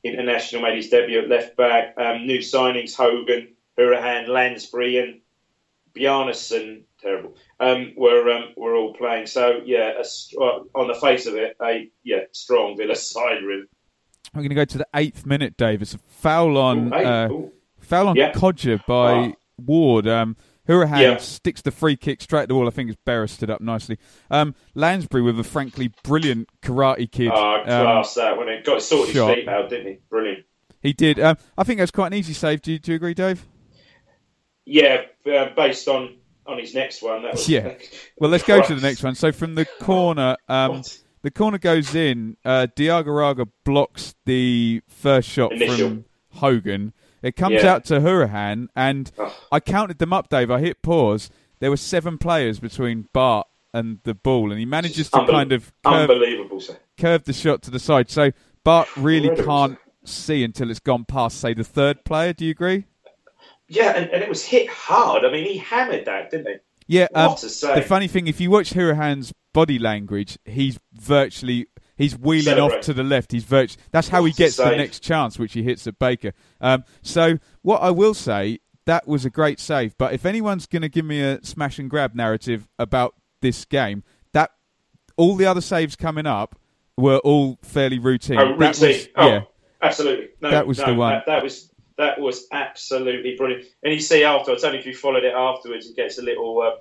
international, 0.04 0.62
made 0.64 0.78
his 0.78 0.90
debut 0.90 1.20
at 1.20 1.30
left 1.30 1.56
back. 1.58 1.96
Um, 1.98 2.26
new 2.26 2.40
signings, 2.40 2.96
Hogan, 2.96 3.50
Hourihane, 3.78 4.28
Lansbury, 4.28 4.98
and 5.00 5.22
Bjarnason, 5.96 6.84
terrible, 7.02 7.36
um, 7.60 7.94
were 7.96 8.30
um, 8.32 8.46
were 8.58 8.76
all 8.76 8.94
playing. 8.94 9.28
So 9.28 9.62
yeah, 9.66 10.02
a, 10.02 10.42
on 10.76 10.88
the 10.88 10.96
face 10.96 11.26
of 11.28 11.36
it, 11.36 11.56
a 11.62 11.90
yeah 12.04 12.22
strong 12.32 12.78
Villa 12.78 12.96
side. 12.96 13.44
Really. 13.44 13.66
We're 14.34 14.40
going 14.42 14.50
to 14.50 14.56
go 14.56 14.66
to 14.66 14.78
the 14.80 14.88
eighth 14.96 15.26
minute, 15.28 15.58
Dave. 15.58 15.82
It's 15.84 15.94
a 15.94 16.00
foul 16.00 16.58
on 16.58 16.92
Ooh, 16.92 16.96
uh, 16.98 17.30
foul 17.80 18.08
on 18.08 18.16
Yeah. 18.16 18.32
Kodjia 18.32 18.84
by 18.88 19.12
Ah. 19.14 19.32
Ward. 19.64 20.08
Um, 20.08 20.36
Hourihane 20.68 21.02
Yeah. 21.02 21.18
sticks 21.18 21.62
the 21.62 21.70
free 21.72 21.96
kick 21.96 22.22
straight 22.22 22.44
at 22.44 22.48
the 22.48 22.56
wall. 22.56 22.66
I 22.68 22.72
think 22.72 22.90
it's 22.90 22.98
Berra 23.06 23.30
stood 23.30 23.52
up 23.52 23.62
nicely. 23.62 24.00
Um, 24.32 24.56
Lansbury 24.74 25.22
with 25.22 25.40
a 25.40 25.44
frankly 25.44 25.92
brilliant 26.04 26.50
karate 26.64 27.12
kid. 27.12 27.30
Oh, 27.32 27.56
um, 27.60 28.04
that 28.16 28.38
when 28.38 28.48
it 28.48 28.64
got 28.64 28.82
sorted 28.82 29.14
shot. 29.14 29.28
his 29.28 29.36
feet 29.44 29.48
out, 29.50 29.70
didn't 29.70 29.88
he? 29.88 29.98
Brilliant. 30.10 30.46
he 30.82 30.94
did. 30.94 31.20
Um, 31.20 31.38
I 31.58 31.64
think 31.64 31.80
that's 31.80 31.92
quite 31.92 32.08
an 32.08 32.14
easy 32.14 32.34
save. 32.34 32.62
Do 32.62 32.72
you, 32.72 32.80
do 32.80 32.92
you 32.94 32.96
agree, 32.96 33.14
Dave? 33.14 33.46
Yeah, 34.66 35.02
uh, 35.26 35.50
based 35.56 35.88
on 35.88 36.18
on 36.46 36.58
his 36.60 36.74
next 36.74 37.02
one. 37.02 37.24
That 37.24 37.34
was, 37.34 37.48
Yeah. 37.48 37.74
Well, 38.20 38.30
let's 38.30 38.44
go 38.44 38.62
to 38.62 38.76
the 38.76 38.82
next 38.82 39.02
one. 39.04 39.16
So 39.16 39.32
from 39.32 39.56
the 39.56 39.66
corner, 39.80 40.36
um, 40.50 40.82
the 41.22 41.32
corner 41.32 41.58
goes 41.58 41.96
in. 41.96 42.36
Uh, 42.44 42.68
Diagouraga 42.76 43.48
blocks 43.64 44.14
the 44.26 44.82
first 44.90 45.30
shot 45.30 45.54
Initial. 45.54 45.78
from 45.90 46.06
Hogan. 46.34 46.92
It 47.22 47.38
comes 47.38 47.64
Yeah. 47.64 47.74
out 47.76 47.86
to 47.86 48.02
Hourihane, 48.02 48.68
and 48.76 49.10
Ugh. 49.18 49.32
I 49.54 49.60
counted 49.62 50.00
them 50.00 50.12
up, 50.12 50.28
Dave. 50.30 50.52
I 50.52 50.60
hit 50.60 50.82
pause. 50.82 51.30
There 51.60 51.70
were 51.70 51.78
seven 51.78 52.18
players 52.18 52.60
between 52.60 53.08
Bart 53.14 53.48
and 53.74 54.00
the 54.04 54.14
ball, 54.14 54.52
and 54.52 54.60
he 54.60 54.66
manages 54.66 55.10
to 55.12 55.26
kind 55.26 55.54
of 55.54 55.72
curve, 55.86 56.10
Unbelievable, 56.10 56.60
sir. 56.60 56.78
curve 56.98 57.24
the 57.24 57.32
shot 57.34 57.62
to 57.64 57.72
the 57.72 57.80
side. 57.80 58.10
So 58.10 58.32
Bart 58.66 58.90
really 58.98 59.34
can't 59.44 59.78
see 60.04 60.44
until 60.44 60.70
it's 60.70 60.82
gone 60.82 61.06
past, 61.06 61.40
say, 61.40 61.54
the 61.54 61.64
third 61.64 62.04
player. 62.04 62.34
Do 62.34 62.44
you 62.44 62.52
agree? 62.52 62.84
Yeah, 63.76 63.94
and, 63.96 64.10
and 64.12 64.24
it 64.24 64.30
was 64.30 64.44
hit 64.44 64.70
hard. 64.70 65.26
I 65.26 65.32
mean, 65.32 65.46
he 65.46 65.58
hammered 65.58 66.06
that, 66.06 66.32
didn't 66.32 66.48
he? 66.48 66.56
Yeah. 66.88 67.08
Um, 67.16 67.36
the 67.36 67.86
funny 67.88 68.08
thing, 68.08 68.28
if 68.28 68.42
you 68.42 68.52
watch 68.52 68.72
Hourihane's 68.72 69.34
body 69.54 69.80
language, 69.80 70.38
he's 70.46 70.80
virtually 70.94 71.68
he's 71.96 72.18
wheeling 72.18 72.60
off 72.60 72.82
to 72.82 72.94
the 72.94 73.04
left. 73.04 73.32
He's 73.32 73.44
virtu- 73.44 73.78
that's 73.92 74.10
how 74.10 74.24
he 74.26 74.32
What 74.32 74.40
a 74.40 74.44
gets 74.44 74.58
the 74.58 74.76
next 74.76 75.00
chance, 75.02 75.40
which 75.40 75.54
he 75.54 75.64
hits 75.64 75.88
at 75.88 75.98
Baker. 76.00 76.34
Um, 76.60 76.84
so 77.02 77.38
what 77.62 77.82
I 77.82 77.92
will 77.92 78.14
say, 78.14 78.60
that 78.86 79.08
was 79.08 79.26
a 79.26 79.30
great 79.30 79.60
save. 79.60 79.98
But 79.98 80.14
if 80.14 80.26
anyone's 80.26 80.66
going 80.66 80.82
to 80.82 80.90
give 80.90 81.06
me 81.06 81.22
a 81.22 81.44
smash 81.44 81.80
and 81.80 81.90
grab 81.90 82.16
narrative 82.16 82.68
about 82.78 83.16
this 83.42 83.66
game, 83.66 84.04
that 84.34 84.52
all 85.16 85.36
the 85.36 85.46
other 85.46 85.62
saves 85.62 85.96
coming 85.96 86.26
up 86.26 86.60
were 86.98 87.18
all 87.20 87.60
fairly 87.64 88.00
routine. 88.00 88.40
Oh, 88.40 88.56
routine. 88.56 88.88
was- 88.90 89.08
oh, 89.16 89.28
yeah. 89.28 89.42
absolutely. 89.82 90.30
No, 90.42 90.52
That 90.52 90.68
was 90.68 90.80
no, 90.80 90.86
the 90.88 90.94
one. 90.96 91.14
That, 91.14 91.26
that 91.28 91.44
was 91.44 91.70
that 91.98 92.20
was 92.20 92.48
absolutely 92.52 93.36
brilliant. 93.36 93.66
And 93.84 93.94
you 93.94 94.00
see 94.00 94.24
afterwards, 94.24 94.64
I 94.64 94.70
don't 94.72 94.80
if 94.80 94.86
you 94.86 94.96
followed 94.96 95.24
it 95.24 95.34
afterwards, 95.34 95.88
he 95.88 95.94
gets 95.94 96.18
a 96.18 96.22
little. 96.22 96.60
Uh, 96.62 96.72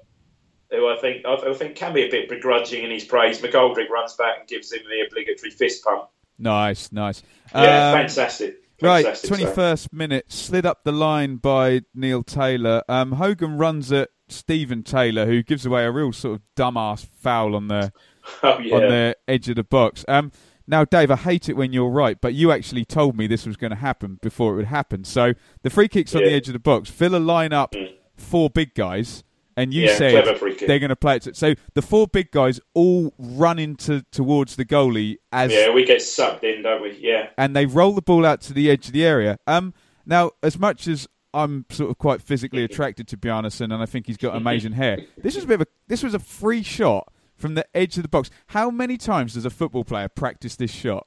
who 0.71 0.89
I 0.89 0.97
think 0.97 1.27
I 1.27 1.53
think 1.53 1.77
can 1.77 1.93
be 1.93 2.03
a 2.07 2.11
bit 2.11 2.31
begrudging 2.31 2.83
in 2.83 2.91
his 2.91 3.05
praise. 3.05 3.41
McGoldrick 3.43 3.91
runs 3.91 4.15
back 4.15 4.39
and 4.41 4.49
gives 4.49 4.73
him 4.73 4.81
the 4.89 5.05
obligatory 5.07 5.51
fist 5.51 5.85
pump. 5.85 6.05
Nice, 6.39 6.91
nice. 6.91 7.23
Yeah, 7.55 7.89
Um, 7.91 7.99
fantastic. 7.99 8.57
Right, 8.81 9.05
Fantastic 9.05 9.35
save. 9.35 9.49
21st 9.55 9.93
minute, 9.93 10.33
slid 10.33 10.65
up 10.67 10.83
the 10.83 10.91
line 10.91 11.37
by 11.37 11.83
Neil 11.95 12.23
Taylor. 12.23 12.83
Um, 12.89 13.13
Hogan 13.13 13.59
runs 13.59 13.93
at 13.93 14.09
Stephen 14.29 14.83
Taylor, 14.83 15.27
who 15.27 15.43
gives 15.43 15.67
away 15.67 15.85
a 15.85 15.91
real 15.93 16.11
sort 16.13 16.37
of 16.37 16.43
dumbass 16.57 17.07
foul 17.21 17.55
on 17.55 17.69
the 17.69 17.93
Oh 18.43 18.59
yeah. 18.59 18.75
on 18.75 18.81
the 18.83 19.17
edge 19.29 19.49
of 19.51 19.57
the 19.57 19.65
box. 19.65 20.05
Um, 20.09 20.33
now, 20.73 20.85
Dave, 20.85 21.11
I 21.11 21.17
hate 21.17 21.49
it 21.49 21.53
when 21.57 21.73
you're 21.73 21.91
right, 21.91 22.21
but 22.21 22.33
you 22.35 22.51
actually 22.51 22.85
told 22.85 23.17
me 23.17 23.27
this 23.29 23.47
was 23.47 23.57
going 23.57 23.71
to 23.71 23.77
happen 23.77 24.19
before 24.23 24.55
it 24.55 24.57
would 24.57 24.65
happen. 24.67 25.05
So 25.05 25.35
the 25.63 25.71
free 25.71 25.87
kicks 25.87 26.15
on 26.17 26.25
the 26.25 26.33
edge 26.33 26.49
of 26.49 26.55
the 26.55 26.59
box. 26.59 26.89
Villa 26.91 27.19
line 27.19 27.53
up 27.53 27.75
four 28.17 28.49
big 28.51 28.75
guys, 28.75 29.23
and 29.57 29.75
you 29.75 29.83
Yeah, 29.85 29.97
said 29.97 30.25
clever 30.25 30.39
free 30.39 30.55
kick. 30.55 30.67
they're 30.67 30.79
going 30.79 30.89
to 30.89 30.97
play 30.97 31.17
it. 31.17 31.37
So 31.37 31.55
the 31.75 31.83
four 31.83 32.07
big 32.09 32.31
guys 32.31 32.59
all 32.73 33.13
run 33.19 33.59
into 33.59 34.03
towards 34.11 34.57
the 34.57 34.65
goalie 34.65 35.19
as 35.31 35.53
Yeah, 35.53 35.71
we 35.75 35.85
get 35.85 36.01
sucked 36.01 36.43
in, 36.43 36.63
don't 36.63 36.81
we? 36.81 36.97
Yeah. 36.99 37.29
and 37.37 37.55
they 37.55 37.67
roll 37.67 37.93
the 37.93 38.01
ball 38.03 38.25
out 38.25 38.41
to 38.43 38.55
the 38.55 38.71
edge 38.71 38.87
of 38.87 38.93
the 38.95 39.05
area. 39.05 39.39
Um, 39.47 39.75
now, 40.07 40.31
as 40.43 40.59
much 40.59 40.89
as 40.89 41.07
I'm 41.35 41.67
sort 41.71 41.91
of 41.91 41.99
quite 41.99 42.23
physically 42.23 42.65
attracted 42.65 43.07
to 43.09 43.19
Bjarnason, 43.19 43.65
and 43.75 43.83
I 43.83 43.87
think 43.87 44.07
he's 44.07 44.17
got 44.17 44.35
amazing 44.43 44.73
hair, 44.73 45.01
this 45.19 45.35
was 45.35 45.45
a 45.45 45.47
bit 45.47 45.55
of 45.61 45.61
a 45.63 45.67
this 45.87 46.03
was 46.03 46.15
a 46.15 46.19
free 46.19 46.63
shot 46.63 47.12
from 47.43 47.55
the 47.55 47.67
edge 47.77 47.99
of 47.99 48.05
the 48.05 48.09
box. 48.09 48.31
How 48.47 48.71
many 48.71 48.97
times 48.97 49.35
does 49.35 49.45
a 49.45 49.51
football 49.51 49.85
player 49.85 50.09
practice 50.09 50.57
this 50.57 50.71
shot? 50.71 51.07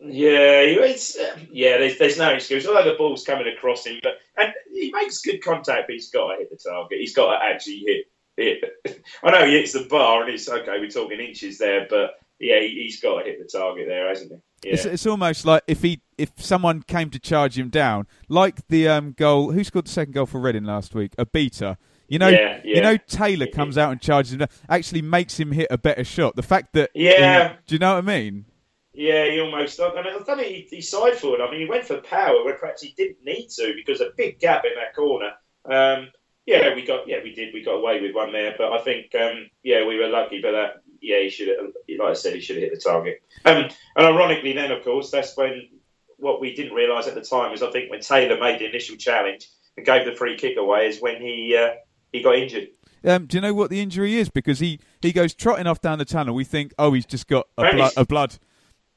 Yeah, 0.00 0.60
it's 0.60 1.18
uh, 1.18 1.36
yeah. 1.50 1.78
There's, 1.78 1.98
there's 1.98 2.18
no 2.18 2.30
excuse. 2.30 2.68
Although 2.68 2.88
the 2.88 2.96
ball's 2.96 3.24
coming 3.24 3.48
across 3.48 3.84
him, 3.84 3.98
but 4.00 4.18
and 4.36 4.52
he 4.72 4.92
makes 4.92 5.20
good 5.22 5.42
contact, 5.42 5.88
but 5.88 5.94
he's 5.94 6.10
got 6.10 6.30
to 6.30 6.38
hit 6.38 6.50
the 6.50 6.56
target. 6.56 7.00
He's 7.00 7.16
got 7.16 7.32
to 7.36 7.44
actually 7.44 7.82
hit. 7.84 8.06
hit. 8.36 9.02
I 9.24 9.32
know 9.32 9.44
he 9.44 9.58
hits 9.58 9.72
the 9.72 9.88
bar, 9.90 10.22
and 10.22 10.32
it's 10.32 10.48
okay. 10.48 10.78
We're 10.78 10.88
talking 10.88 11.18
inches 11.18 11.58
there, 11.58 11.88
but 11.90 12.20
yeah, 12.38 12.60
he, 12.60 12.82
he's 12.84 13.00
got 13.00 13.18
to 13.18 13.24
hit 13.24 13.40
the 13.40 13.58
target 13.58 13.88
there, 13.88 14.08
hasn't 14.08 14.30
he? 14.30 14.68
Yeah. 14.68 14.74
It's, 14.74 14.84
it's 14.84 15.06
almost 15.06 15.44
like 15.44 15.64
if 15.66 15.82
he 15.82 16.00
if 16.16 16.30
someone 16.36 16.82
came 16.82 17.10
to 17.10 17.18
charge 17.18 17.58
him 17.58 17.68
down, 17.68 18.06
like 18.28 18.68
the 18.68 18.86
um, 18.86 19.12
goal. 19.12 19.50
Who 19.50 19.64
scored 19.64 19.86
the 19.86 19.90
second 19.90 20.12
goal 20.12 20.26
for 20.26 20.40
Reading 20.40 20.64
last 20.64 20.94
week? 20.94 21.12
A 21.18 21.26
beater. 21.26 21.76
You 22.08 22.18
know, 22.18 22.28
Yeah, 22.28 22.60
you 22.64 22.80
know 22.80 22.96
Taylor 22.96 23.46
comes 23.46 23.76
out 23.76 23.92
and 23.92 24.00
charges 24.00 24.32
him 24.32 24.46
actually 24.68 25.02
makes 25.02 25.38
him 25.38 25.52
hit 25.52 25.68
a 25.70 25.76
better 25.78 26.04
shot. 26.04 26.36
The 26.36 26.42
fact 26.42 26.72
that 26.72 26.90
Yeah. 26.94 27.50
he- 27.50 27.54
do 27.66 27.74
you 27.74 27.78
know 27.78 27.94
what 27.94 27.98
I 28.04 28.18
mean? 28.18 28.46
Yeah, 28.94 29.30
he 29.30 29.38
almost. 29.40 29.78
And 29.78 29.96
I 29.98 30.02
don't 30.02 30.24
think 30.26 30.40
he, 30.40 30.66
he 30.70 30.80
side 30.80 31.14
forward. 31.16 31.40
I 31.40 31.50
mean, 31.50 31.60
he 31.60 31.66
went 31.66 31.84
for 31.84 32.00
power 32.00 32.42
where 32.44 32.54
perhaps 32.54 32.82
he 32.82 32.94
didn't 32.96 33.22
need 33.24 33.48
to 33.50 33.72
because 33.76 34.00
a 34.00 34.10
big 34.16 34.40
gap 34.40 34.64
in 34.64 34.72
that 34.74 34.96
corner. 34.96 35.32
Um, 35.70 36.08
yeah, 36.46 36.74
we 36.74 36.84
got. 36.84 37.06
Yeah, 37.06 37.18
we 37.22 37.32
did. 37.34 37.52
We 37.54 37.62
got 37.62 37.74
away 37.74 38.00
with 38.00 38.14
one 38.14 38.32
there, 38.32 38.54
but 38.56 38.72
I 38.72 38.78
think. 38.82 39.14
Um, 39.14 39.50
yeah, 39.62 39.84
we 39.84 39.98
were 39.98 40.08
lucky. 40.08 40.40
But 40.40 40.52
that. 40.52 40.82
Yeah, 41.00 41.20
he 41.20 41.28
should. 41.28 41.48
Like 41.88 42.10
I 42.10 42.12
said, 42.14 42.34
he 42.34 42.40
should 42.40 42.56
have 42.56 42.62
hit 42.64 42.74
the 42.74 42.80
target. 42.80 43.22
Um, 43.44 43.68
and 43.96 44.06
ironically, 44.06 44.52
then 44.54 44.72
of 44.72 44.82
course, 44.82 45.10
that's 45.10 45.36
when 45.36 45.68
what 46.16 46.40
we 46.40 46.54
didn't 46.54 46.72
realise 46.74 47.06
at 47.06 47.14
the 47.14 47.20
time 47.20 47.52
is 47.52 47.62
I 47.62 47.70
think 47.70 47.90
when 47.90 48.00
Taylor 48.00 48.40
made 48.40 48.58
the 48.58 48.66
initial 48.68 48.96
challenge 48.96 49.46
and 49.76 49.86
gave 49.86 50.06
the 50.06 50.14
free 50.16 50.36
kick 50.36 50.56
away 50.56 50.88
is 50.88 51.00
when 51.00 51.20
he 51.22 51.54
uh, 51.56 51.74
he 52.12 52.22
got 52.22 52.36
injured. 52.36 52.68
Um, 53.04 53.26
do 53.26 53.36
you 53.36 53.40
know 53.40 53.54
what 53.54 53.70
the 53.70 53.80
injury 53.80 54.16
is? 54.16 54.28
Because 54.28 54.58
he, 54.58 54.80
he 55.00 55.12
goes 55.12 55.32
trotting 55.34 55.66
off 55.66 55.80
down 55.80 55.98
the 55.98 56.04
tunnel. 56.04 56.34
We 56.34 56.44
think, 56.44 56.74
oh, 56.78 56.92
he's 56.92 57.06
just 57.06 57.28
got 57.28 57.46
a, 57.56 57.72
blood, 57.72 57.92
a 57.96 58.04
blood 58.04 58.38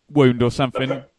wound 0.10 0.41
or 0.43 0.52
something. 0.52 1.04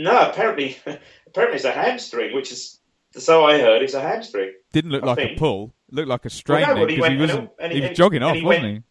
No, 0.00 0.30
apparently, 0.30 0.76
apparently 1.26 1.56
it's 1.56 1.64
a 1.64 1.72
hamstring, 1.72 2.32
which 2.32 2.52
is 2.52 2.78
so 3.14 3.44
I 3.44 3.58
heard. 3.58 3.82
It's 3.82 3.94
a 3.94 4.00
hamstring. 4.00 4.52
Didn't 4.72 4.92
look 4.92 5.02
I 5.02 5.06
like 5.06 5.18
a 5.18 5.34
pull. 5.34 5.74
Looked 5.90 6.08
like 6.08 6.24
a 6.24 6.30
Well, 6.48 6.76
no, 6.76 6.86
he 6.86 6.94
because 6.94 7.10
he, 7.10 7.16
wasn't. 7.16 7.50
and 7.58 7.72
he 7.72 7.80
he- 7.80 7.88
was 7.88 7.98
jogging 7.98 8.22
and 8.22 8.24
off, 8.26 8.30
wasn't 8.44 8.46
went- 8.46 8.64
he? 8.76 8.82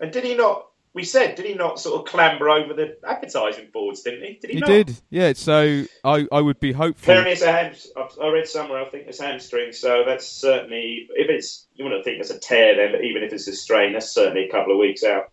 And 0.00 0.12
did 0.12 0.24
he 0.24 0.34
not? 0.34 0.68
We 0.96 1.04
said, 1.04 1.34
did 1.34 1.44
he 1.44 1.52
not 1.52 1.78
sort 1.78 2.00
of 2.00 2.06
clamber 2.10 2.48
over 2.48 2.72
the 2.72 2.96
advertising 3.06 3.68
boards? 3.70 4.00
Didn't 4.00 4.22
he? 4.22 4.38
Did 4.40 4.50
he, 4.50 4.54
He 4.54 4.60
not? 4.60 4.66
did, 4.66 4.96
yeah. 5.10 5.34
So 5.34 5.84
I, 6.02 6.26
I 6.32 6.40
would 6.40 6.58
be 6.58 6.72
hopeful. 6.72 7.12
Apparently, 7.12 7.32
it's 7.32 7.42
a 7.42 7.52
ham. 7.52 7.74
I 8.20 8.28
read 8.28 8.48
somewhere. 8.48 8.82
I 8.82 8.88
think 8.88 9.06
it's 9.06 9.20
hamstring. 9.20 9.72
So 9.72 10.04
that's 10.06 10.26
certainly 10.26 11.06
if 11.10 11.28
it's 11.28 11.66
you 11.74 11.84
wouldn't 11.84 12.02
think 12.02 12.18
it's 12.18 12.30
a 12.30 12.38
tear 12.38 12.76
then, 12.76 12.92
but 12.92 13.04
even 13.04 13.22
if 13.22 13.32
it's 13.34 13.46
a 13.46 13.54
strain, 13.54 13.92
that's 13.92 14.10
certainly 14.10 14.48
a 14.48 14.50
couple 14.50 14.72
of 14.72 14.78
weeks 14.78 15.04
out. 15.04 15.30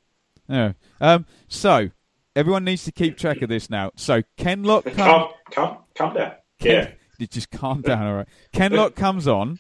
Yeah. 0.49 0.73
Um. 0.99 1.25
So 1.47 1.91
everyone 2.35 2.65
needs 2.65 2.83
to 2.83 2.91
keep 2.91 3.17
track 3.17 3.41
of 3.41 3.47
this 3.47 3.69
now. 3.69 3.91
So 3.95 4.21
Kenlock 4.37 4.83
Come, 4.93 5.29
come, 5.49 5.77
come 5.95 6.13
down. 6.13 6.33
Yeah. 6.59 6.89
You 7.19 7.27
just 7.27 7.51
calm 7.51 7.81
down, 7.81 8.05
all 8.05 8.15
right. 8.15 8.27
Kenlock 8.51 8.95
comes 8.95 9.29
on. 9.29 9.59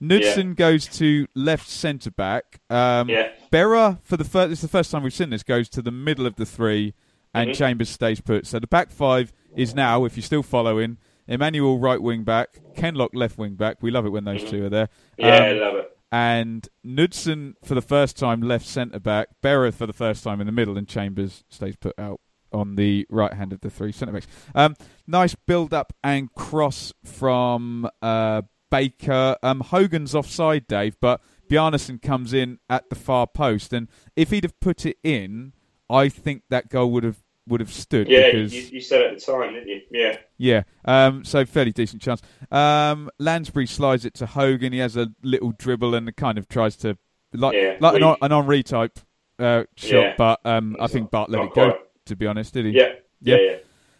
Knudsen 0.00 0.54
goes 0.54 0.86
to 0.98 1.26
left 1.34 1.68
centre 1.68 2.10
back. 2.10 2.60
Um, 2.70 3.08
Yeah. 3.08 3.28
Berra 3.52 3.98
for 4.02 4.16
the 4.16 4.24
first. 4.24 4.50
This 4.50 4.58
is 4.60 4.62
the 4.62 4.68
first 4.68 4.90
time 4.90 5.02
we've 5.02 5.12
seen 5.12 5.30
this. 5.30 5.42
Goes 5.42 5.68
to 5.70 5.82
the 5.82 5.90
middle 5.90 6.26
of 6.26 6.36
the 6.36 6.46
three, 6.46 6.94
and 7.34 7.50
Mhm. 7.50 7.54
Chambers 7.54 7.88
stays 7.90 8.20
put. 8.20 8.46
So 8.46 8.58
the 8.58 8.66
back 8.66 8.90
five 8.90 9.32
is 9.54 9.74
now, 9.74 10.04
if 10.04 10.16
you're 10.16 10.22
still 10.24 10.42
following, 10.42 10.96
Emmanuel 11.28 11.78
right 11.78 12.00
wing 12.02 12.24
back, 12.24 12.60
Kenlock 12.74 13.10
left 13.14 13.38
wing 13.38 13.54
back. 13.54 13.82
We 13.82 13.90
love 13.90 14.06
it 14.06 14.10
when 14.10 14.24
those 14.24 14.42
two 14.42 14.64
are 14.64 14.70
there. 14.70 14.88
Mm-hmm. 15.18 15.24
Yeah, 15.26 15.34
I 15.44 15.50
Um, 15.52 15.58
love 15.60 15.74
it. 15.76 15.96
and 16.10 16.68
Knudsen 16.82 17.54
for 17.62 17.74
the 17.74 17.82
first 17.82 18.16
time 18.18 18.40
left 18.40 18.66
centre 18.66 18.98
back, 18.98 19.28
Berra 19.42 19.72
for 19.72 19.86
the 19.86 19.92
first 19.92 20.24
time 20.24 20.40
in 20.40 20.46
the 20.46 20.52
middle, 20.52 20.76
and 20.78 20.88
Chambers 20.88 21.44
stays 21.48 21.76
put 21.76 21.96
out 21.98 22.20
on 22.52 22.74
the 22.74 23.06
right 23.10 23.34
hand 23.34 23.52
of 23.52 23.60
the 23.60 23.70
three 23.70 23.92
centre 23.92 24.12
backs. 24.12 24.26
Um, 24.56 24.74
nice 25.06 25.36
build 25.36 25.72
up 25.72 25.92
and 26.02 26.32
cross 26.34 26.92
from 27.04 27.88
uh, 28.02 28.42
Baker. 28.70 29.36
Um, 29.42 29.60
Hogan's 29.60 30.14
offside, 30.14 30.66
Dave, 30.66 30.96
but 31.00 31.20
Bjarnason 31.50 32.00
comes 32.00 32.32
in 32.32 32.58
at 32.68 32.88
the 32.88 32.94
far 32.96 33.26
post, 33.26 33.72
and 33.72 33.88
if 34.16 34.30
he'd 34.30 34.44
have 34.44 34.58
put 34.60 34.86
it 34.86 34.98
in, 35.02 35.52
I 35.88 36.08
think 36.08 36.42
that 36.50 36.68
goal 36.70 36.90
would 36.92 37.04
have 37.04 37.18
would 37.48 37.60
have 37.60 37.72
stood 37.72 38.08
Yeah, 38.08 38.30
because 38.30 38.54
you, 38.54 38.62
you 38.74 38.80
said 38.80 39.02
at 39.02 39.18
the 39.18 39.20
time, 39.20 39.54
didn't 39.54 39.66
you? 39.68 39.80
Yeah. 39.90 40.16
yeah, 40.38 40.62
um, 40.84 41.24
so 41.24 41.44
fairly 41.44 41.72
decent 41.72 42.00
chance. 42.00 42.22
Um, 42.52 43.10
Lansbury 43.18 43.66
slides 43.66 44.04
it 44.04 44.14
to 44.14 44.26
Hogan. 44.26 44.72
He 44.72 44.78
has 44.78 44.96
a 44.96 45.08
little 45.22 45.50
dribble 45.52 45.94
and 45.96 46.14
kind 46.16 46.38
of 46.38 46.48
tries 46.48 46.76
to 46.76 46.96
like 47.32 47.56
Yeah, 47.56 47.76
like 47.80 48.00
an, 48.00 48.14
an 48.22 48.30
Henry 48.30 48.62
type 48.62 49.00
uh, 49.40 49.64
shot, 49.74 49.90
Yeah. 50.00 50.14
but 50.16 50.40
um, 50.44 50.76
I 50.78 50.86
think 50.86 51.10
Bart 51.10 51.30
let 51.30 51.42
it 51.42 51.54
go. 51.54 51.76
To 52.06 52.14
be 52.16 52.26
honest, 52.26 52.54
did 52.54 52.66
he? 52.66 52.72
Yeah. 52.72 52.92
Yeah. 53.20 53.36
Yeah. 53.36 53.56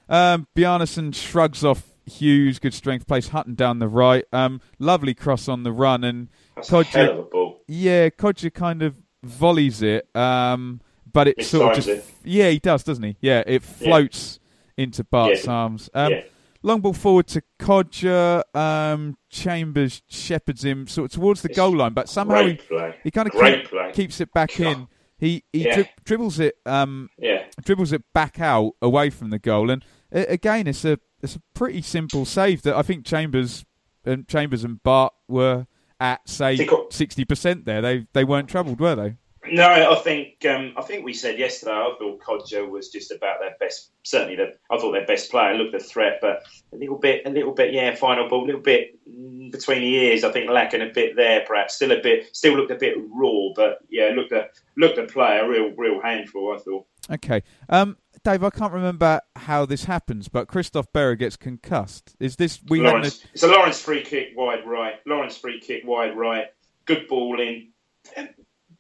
Yeah. 0.09 0.33
Um, 0.35 0.47
Bjarnason 0.57 1.13
shrugs 1.15 1.65
off 1.65 1.90
Huws. 2.09 2.61
Good 2.61 2.75
strength, 2.75 3.07
plays 3.07 3.29
Hutton 3.29 3.55
down 3.55 3.79
the 3.79 3.89
right. 3.89 4.25
Um, 4.33 4.61
lovely 4.79 5.15
cross 5.15 5.49
on 5.49 5.63
the 5.63 5.73
run, 5.73 6.05
and 6.05 6.29
That's 6.57 6.71
Kodjia- 6.71 6.95
a 6.95 6.99
hell 7.05 7.13
of 7.13 7.19
a 7.19 7.23
ball. 7.23 7.61
yeah, 7.69 8.09
Kodjia 8.09 8.53
kind 8.53 8.83
of 8.83 8.97
volleys 9.23 9.83
it, 9.83 10.09
um, 10.17 10.81
but 11.13 11.29
it 11.29 11.45
sort 11.45 11.71
of 11.71 11.77
just 11.77 11.89
it. 11.89 12.05
yeah, 12.25 12.49
he 12.51 12.59
does, 12.59 12.83
doesn't 12.85 13.03
he? 13.05 13.17
Yeah, 13.21 13.43
it 13.47 13.63
floats 13.63 14.39
into 14.77 15.05
Bart's 15.05 15.45
Yeah. 15.45 15.53
arms. 15.53 15.91
Um, 15.95 16.13
yeah. 16.13 16.23
Long 16.63 16.81
ball 16.83 16.93
forward 16.93 17.27
to 17.29 17.43
Kodjia. 17.59 18.43
Um, 18.55 19.17
Chambers 19.31 20.03
shepherds 20.09 20.63
him 20.65 20.87
sort 20.87 21.07
of 21.07 21.13
towards 21.21 21.41
the 21.43 21.49
It's 21.49 21.57
goal 21.57 21.75
line, 21.77 21.95
but 21.95 22.09
somehow 22.09 22.45
he, 22.47 22.59
he 23.03 23.11
kind 23.11 23.27
of 23.29 23.33
play. 23.35 23.65
keeps 23.95 24.21
it 24.21 24.33
back 24.35 24.59
in. 24.61 24.87
He 25.19 25.43
he 25.53 25.65
Yeah. 25.65 25.75
dri- 25.75 25.91
dribbles 26.05 26.39
it 26.41 26.57
um, 26.67 27.09
Yeah. 27.19 27.45
dribbles 27.65 27.93
it 27.93 28.03
back 28.13 28.41
out 28.41 28.73
away 28.83 29.09
from 29.11 29.31
the 29.31 29.39
goal, 29.39 29.71
and 29.71 29.83
again 30.13 30.67
it's 30.67 30.85
a 30.85 30.99
it's 31.23 31.37
a 31.37 31.41
pretty 31.55 31.83
simple 31.83 32.25
save 32.25 32.63
that 32.63 32.75
I 32.75 32.83
think 32.83 33.05
Chambers 33.05 33.65
and 34.05 34.27
Chambers 34.27 34.65
and 34.65 34.83
Bart 34.83 35.13
were 35.29 35.67
at 35.99 36.29
say 36.29 36.69
sixty 36.91 37.25
percent 37.25 37.65
there. 37.65 37.83
They 37.83 38.07
they 38.13 38.25
weren't 38.25 38.49
troubled, 38.49 38.81
were 38.81 38.95
they? 38.95 39.17
No, 39.51 39.67
I 39.67 39.95
think 39.97 40.45
um, 40.45 40.75
I 40.77 40.83
think 40.83 41.05
we 41.05 41.15
said 41.15 41.39
yesterday. 41.39 41.73
I 41.73 41.95
thought 41.99 42.21
Kodjia 42.21 42.69
was 42.69 42.91
just 42.91 43.11
about 43.11 43.41
their 43.41 43.57
best. 43.59 43.91
Certainly, 44.03 44.37
the, 44.37 44.55
I 44.71 44.79
thought 44.79 44.93
their 44.93 45.07
best 45.07 45.31
player. 45.31 45.55
Looked 45.55 45.73
the 45.73 45.79
threat, 45.79 46.19
but 46.21 46.43
a 46.73 46.77
little 46.77 46.99
bit, 46.99 47.23
a 47.25 47.31
little 47.31 47.53
bit, 47.53 47.73
yeah. 47.73 47.95
Final 47.95 48.29
ball, 48.29 48.45
a 48.45 48.47
little 48.47 48.61
bit 48.61 48.99
mm, 49.09 49.51
between 49.51 49.81
the 49.81 49.95
ears. 49.95 50.25
I 50.25 50.33
think 50.33 50.51
lacking 50.51 50.83
a 50.83 50.93
bit 50.93 51.17
there, 51.17 51.43
perhaps. 51.47 51.75
Still 51.75 51.93
a 51.93 52.03
bit, 52.03 52.37
still 52.37 52.55
looked 52.55 52.71
a 52.71 52.77
bit 52.77 52.97
raw, 52.99 53.49
but 53.57 53.79
yeah, 53.89 54.11
looked 54.15 54.33
a 54.33 54.49
looked 54.77 54.99
a 54.99 55.05
play 55.05 55.39
a 55.39 55.49
real, 55.49 55.71
real 55.71 56.03
handful. 56.03 56.55
I 56.55 56.59
thought. 56.59 56.87
Okay, 57.11 57.43
um, 57.71 57.97
Dave, 58.23 58.45
I 58.45 58.51
can't 58.51 58.73
remember 58.73 59.21
how 59.35 59.65
this 59.65 59.85
happens, 59.85 60.29
but 60.29 60.47
Christoph 60.47 60.93
Berra 60.93 61.19
gets 61.19 61.37
concussed. 61.37 62.17
Is 62.21 62.37
this 62.37 62.61
we 62.69 62.83
Lawrence, 62.83 63.25
it's 63.33 63.43
a 63.43 63.49
Lawrence 63.49 63.81
free 63.81 64.03
kick 64.03 64.33
wide 64.37 64.67
right. 64.67 64.95
Lawrence 65.07 65.39
free 65.39 65.59
kick 65.59 65.85
wide 65.87 66.17
right. 66.17 66.47
Good 66.85 67.09
ball 67.09 67.41
in. 67.41 67.69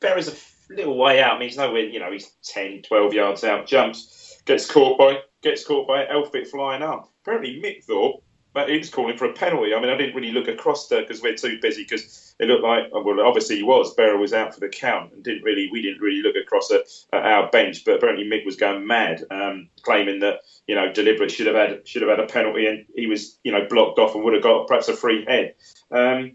Berra's 0.00 0.28
a 0.28 0.74
little 0.74 0.96
way 0.96 1.22
out. 1.22 1.36
I 1.36 1.38
mean, 1.38 1.48
he's 1.48 1.56
nowhere. 1.56 1.80
You 1.80 2.00
know, 2.00 2.12
he's 2.12 2.30
10, 2.44 2.82
12 2.82 3.14
yards 3.14 3.44
out. 3.44 3.66
Jumps, 3.66 4.40
gets 4.44 4.70
caught 4.70 4.98
by 4.98 5.20
gets 5.42 5.64
caught 5.64 5.88
by 5.88 6.04
Elfbit 6.04 6.48
flying 6.48 6.82
up. 6.82 7.10
Apparently, 7.22 7.60
Mick 7.62 7.84
thought. 7.84 8.22
But 8.52 8.68
he 8.68 8.78
was 8.78 8.90
calling 8.90 9.16
for 9.16 9.26
a 9.26 9.32
penalty. 9.32 9.74
I 9.74 9.80
mean, 9.80 9.90
I 9.90 9.96
didn't 9.96 10.16
really 10.16 10.32
look 10.32 10.48
across 10.48 10.88
there 10.88 11.02
because 11.02 11.22
we're 11.22 11.36
too 11.36 11.58
busy. 11.62 11.84
Because 11.84 12.34
it 12.40 12.46
looked 12.46 12.64
like, 12.64 12.90
well, 12.92 13.20
obviously 13.20 13.56
he 13.56 13.62
was. 13.62 13.94
Berra 13.94 14.18
was 14.18 14.32
out 14.32 14.54
for 14.54 14.60
the 14.60 14.68
count, 14.68 15.12
and 15.12 15.22
didn't 15.22 15.44
really. 15.44 15.68
We 15.70 15.82
didn't 15.82 16.00
really 16.00 16.22
look 16.22 16.36
across 16.36 16.70
at, 16.72 16.82
our 17.12 17.48
bench. 17.50 17.84
But 17.84 17.96
apparently 17.96 18.24
Mick 18.24 18.44
was 18.44 18.56
going 18.56 18.86
mad, 18.86 19.22
um, 19.30 19.68
claiming 19.82 20.20
that 20.20 20.40
you 20.66 20.74
know 20.74 20.92
deliberate 20.92 21.30
should 21.30 21.46
have 21.46 21.56
had 21.56 21.86
should 21.86 22.02
have 22.02 22.10
had 22.10 22.20
a 22.20 22.26
penalty, 22.26 22.66
and 22.66 22.86
he 22.94 23.06
was 23.06 23.38
you 23.44 23.52
know 23.52 23.66
blocked 23.68 23.98
off 23.98 24.14
and 24.14 24.24
would 24.24 24.34
have 24.34 24.42
got 24.42 24.66
perhaps 24.66 24.88
a 24.88 24.96
free 24.96 25.24
head. 25.24 25.54
Um, 25.92 26.32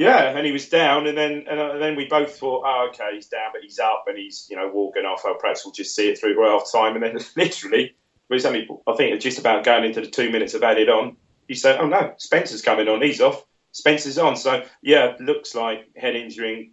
yeah, 0.00 0.34
and 0.34 0.46
he 0.46 0.52
was 0.52 0.66
down, 0.70 1.06
and 1.06 1.18
then 1.18 1.44
and 1.46 1.60
uh, 1.60 1.76
then 1.76 1.94
we 1.94 2.06
both 2.06 2.34
thought, 2.38 2.62
oh, 2.64 2.88
okay, 2.88 3.10
he's 3.16 3.26
down, 3.26 3.50
but 3.52 3.60
he's 3.60 3.78
up, 3.78 4.04
and 4.06 4.16
he's 4.16 4.46
you 4.48 4.56
know 4.56 4.70
walking 4.72 5.04
off. 5.04 5.20
Oh, 5.26 5.36
perhaps 5.38 5.62
we'll 5.62 5.72
just 5.72 5.94
see 5.94 6.08
it 6.08 6.18
through 6.18 6.36
to 6.36 6.42
half 6.42 6.72
time, 6.72 6.94
and 6.94 7.04
then 7.04 7.18
literally, 7.36 7.94
it 8.30 8.34
was 8.34 8.46
only 8.46 8.68
I 8.86 8.92
think 8.94 9.10
it 9.10 9.14
was 9.16 9.24
just 9.24 9.38
about 9.38 9.64
going 9.64 9.84
into 9.84 10.00
the 10.00 10.06
two 10.06 10.30
minutes 10.30 10.54
of 10.54 10.62
added 10.62 10.88
on. 10.88 11.16
He 11.48 11.54
said, 11.54 11.80
oh 11.80 11.86
no, 11.88 12.14
Spencer's 12.16 12.62
coming 12.62 12.88
on, 12.88 13.02
he's 13.02 13.20
off. 13.20 13.44
Spencer's 13.72 14.18
on, 14.18 14.36
so 14.36 14.64
yeah, 14.82 15.14
looks 15.20 15.54
like 15.54 15.94
head 15.96 16.16
injury. 16.16 16.72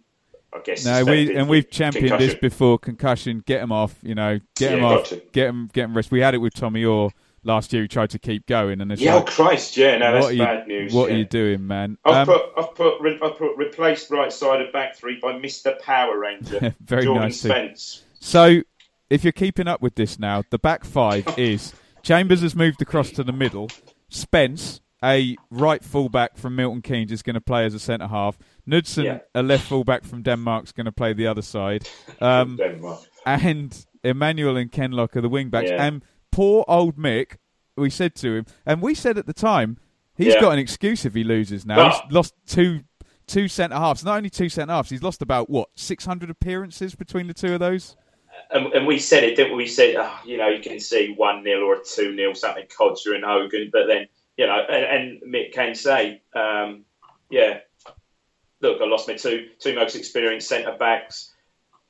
I 0.52 0.60
guess. 0.60 0.84
No, 0.84 1.04
we 1.04 1.36
and 1.36 1.48
we've 1.48 1.68
championed 1.70 2.18
this 2.20 2.34
before. 2.34 2.78
Concussion, 2.78 3.42
get 3.44 3.60
him 3.62 3.70
off. 3.70 3.94
You 4.02 4.14
know, 4.14 4.40
get 4.56 4.72
him 4.72 4.80
Yeah, 4.80 4.86
off. 4.86 5.10
gotcha. 5.10 5.22
Get 5.32 5.48
him, 5.48 5.68
get 5.72 5.84
him 5.84 5.94
rest. 5.96 6.10
We 6.10 6.20
had 6.20 6.34
it 6.34 6.38
with 6.38 6.54
Tommy 6.54 6.84
Oar 6.86 7.10
last 7.42 7.70
year. 7.72 7.82
He 7.82 7.88
tried 7.88 8.10
to 8.10 8.18
keep 8.18 8.46
going, 8.46 8.80
and 8.80 8.90
it's 8.90 9.02
Yeah, 9.02 9.16
oh 9.16 9.22
Christ, 9.22 9.76
yeah, 9.76 9.98
no, 9.98 10.12
that's 10.12 10.32
you, 10.32 10.38
bad 10.38 10.66
news. 10.66 10.94
What 10.94 11.10
yeah. 11.10 11.16
are 11.16 11.18
you 11.18 11.24
doing, 11.26 11.66
man? 11.66 11.98
I've 12.04 12.26
Um, 12.28 12.34
put, 12.34 12.42
I've 12.56 12.74
put, 12.74 13.00
re- 13.00 13.18
I've 13.22 13.36
put 13.36 13.56
replaced 13.58 14.10
right 14.10 14.32
side 14.32 14.62
of 14.62 14.72
back 14.72 14.96
three 14.96 15.18
by 15.20 15.36
Mister 15.38 15.76
Power 15.82 16.18
Ranger, 16.18 16.74
Very 16.80 17.04
Jordan 17.04 17.24
nice. 17.24 17.40
Spence. 17.40 18.04
So, 18.20 18.62
if 19.10 19.24
you're 19.24 19.32
keeping 19.32 19.66
up 19.68 19.80
with 19.82 19.94
this 19.94 20.18
now, 20.18 20.42
the 20.50 20.58
back 20.58 20.84
five 20.84 21.24
is 21.38 21.72
Chambers 22.02 22.42
has 22.42 22.54
moved 22.54 22.80
across 22.82 23.10
to 23.12 23.24
the 23.24 23.32
middle. 23.32 23.68
Spence, 24.08 24.80
a 25.04 25.36
right 25.50 25.84
fullback 25.84 26.36
from 26.36 26.56
Milton 26.56 26.82
Keynes, 26.82 27.12
is 27.12 27.22
going 27.22 27.34
to 27.34 27.40
play 27.40 27.64
as 27.66 27.74
a 27.74 27.78
centre 27.78 28.06
half. 28.08 28.38
Knudsen, 28.66 29.04
Yeah. 29.04 29.18
a 29.34 29.42
left 29.42 29.64
fullback 29.66 30.04
from 30.04 30.22
Denmark, 30.22 30.64
is 30.64 30.72
going 30.72 30.86
to 30.86 30.92
play 30.92 31.12
the 31.12 31.26
other 31.26 31.42
side. 31.42 31.88
Um, 32.20 32.58
and 33.26 33.86
Emmanuel 34.02 34.56
and 34.56 34.72
Kenlock 34.72 35.16
are 35.16 35.20
the 35.20 35.28
wing 35.28 35.50
backs. 35.50 35.70
Yeah. 35.70 35.84
And 35.84 36.02
poor 36.32 36.64
old 36.66 36.96
Mick, 36.96 37.36
we 37.76 37.90
said 37.90 38.14
to 38.16 38.34
him, 38.36 38.46
and 38.66 38.80
we 38.82 38.94
said 38.94 39.18
at 39.18 39.26
the 39.26 39.32
time, 39.32 39.76
he's 40.16 40.34
Yeah. 40.34 40.40
got 40.40 40.52
an 40.52 40.58
excuse 40.58 41.04
if 41.04 41.14
he 41.14 41.22
loses 41.24 41.64
now. 41.66 41.80
Ah. 41.80 41.90
He's 42.04 42.12
lost 42.12 42.34
two 42.46 42.80
two 43.26 43.46
centre 43.46 43.76
halves. 43.76 44.02
Not 44.04 44.16
only 44.16 44.30
two 44.30 44.48
centre 44.48 44.72
halves, 44.72 44.88
he's 44.90 45.02
lost 45.02 45.20
about 45.22 45.50
what 45.50 45.68
six 45.76 46.06
hundred 46.06 46.30
appearances 46.30 46.94
between 46.94 47.26
the 47.26 47.34
two 47.34 47.52
of 47.54 47.60
those. 47.60 47.94
And, 48.50 48.72
and 48.72 48.86
we 48.86 48.98
said 48.98 49.24
it, 49.24 49.36
didn't 49.36 49.52
we? 49.52 49.64
We 49.64 49.68
said, 49.68 49.96
oh, 49.98 50.18
you 50.24 50.36
know, 50.36 50.48
you 50.48 50.60
can 50.60 50.80
see 50.80 51.14
one 51.16 51.42
0 51.44 51.60
or 51.66 51.74
a 51.76 51.84
two 51.84 52.14
0 52.14 52.32
something 52.34 52.66
Kodjia 52.66 53.14
and 53.16 53.24
Hogan, 53.24 53.70
but 53.72 53.86
then 53.86 54.08
you 54.36 54.46
know, 54.46 54.60
and, 54.70 55.20
and 55.22 55.34
Mick 55.34 55.52
can 55.52 55.74
say, 55.74 56.22
um, 56.34 56.84
yeah, 57.28 57.58
look, 58.60 58.80
I 58.80 58.86
lost 58.86 59.08
my 59.08 59.14
two 59.14 59.48
two 59.58 59.74
most 59.74 59.96
experienced 59.96 60.48
centre 60.48 60.76
backs. 60.78 61.32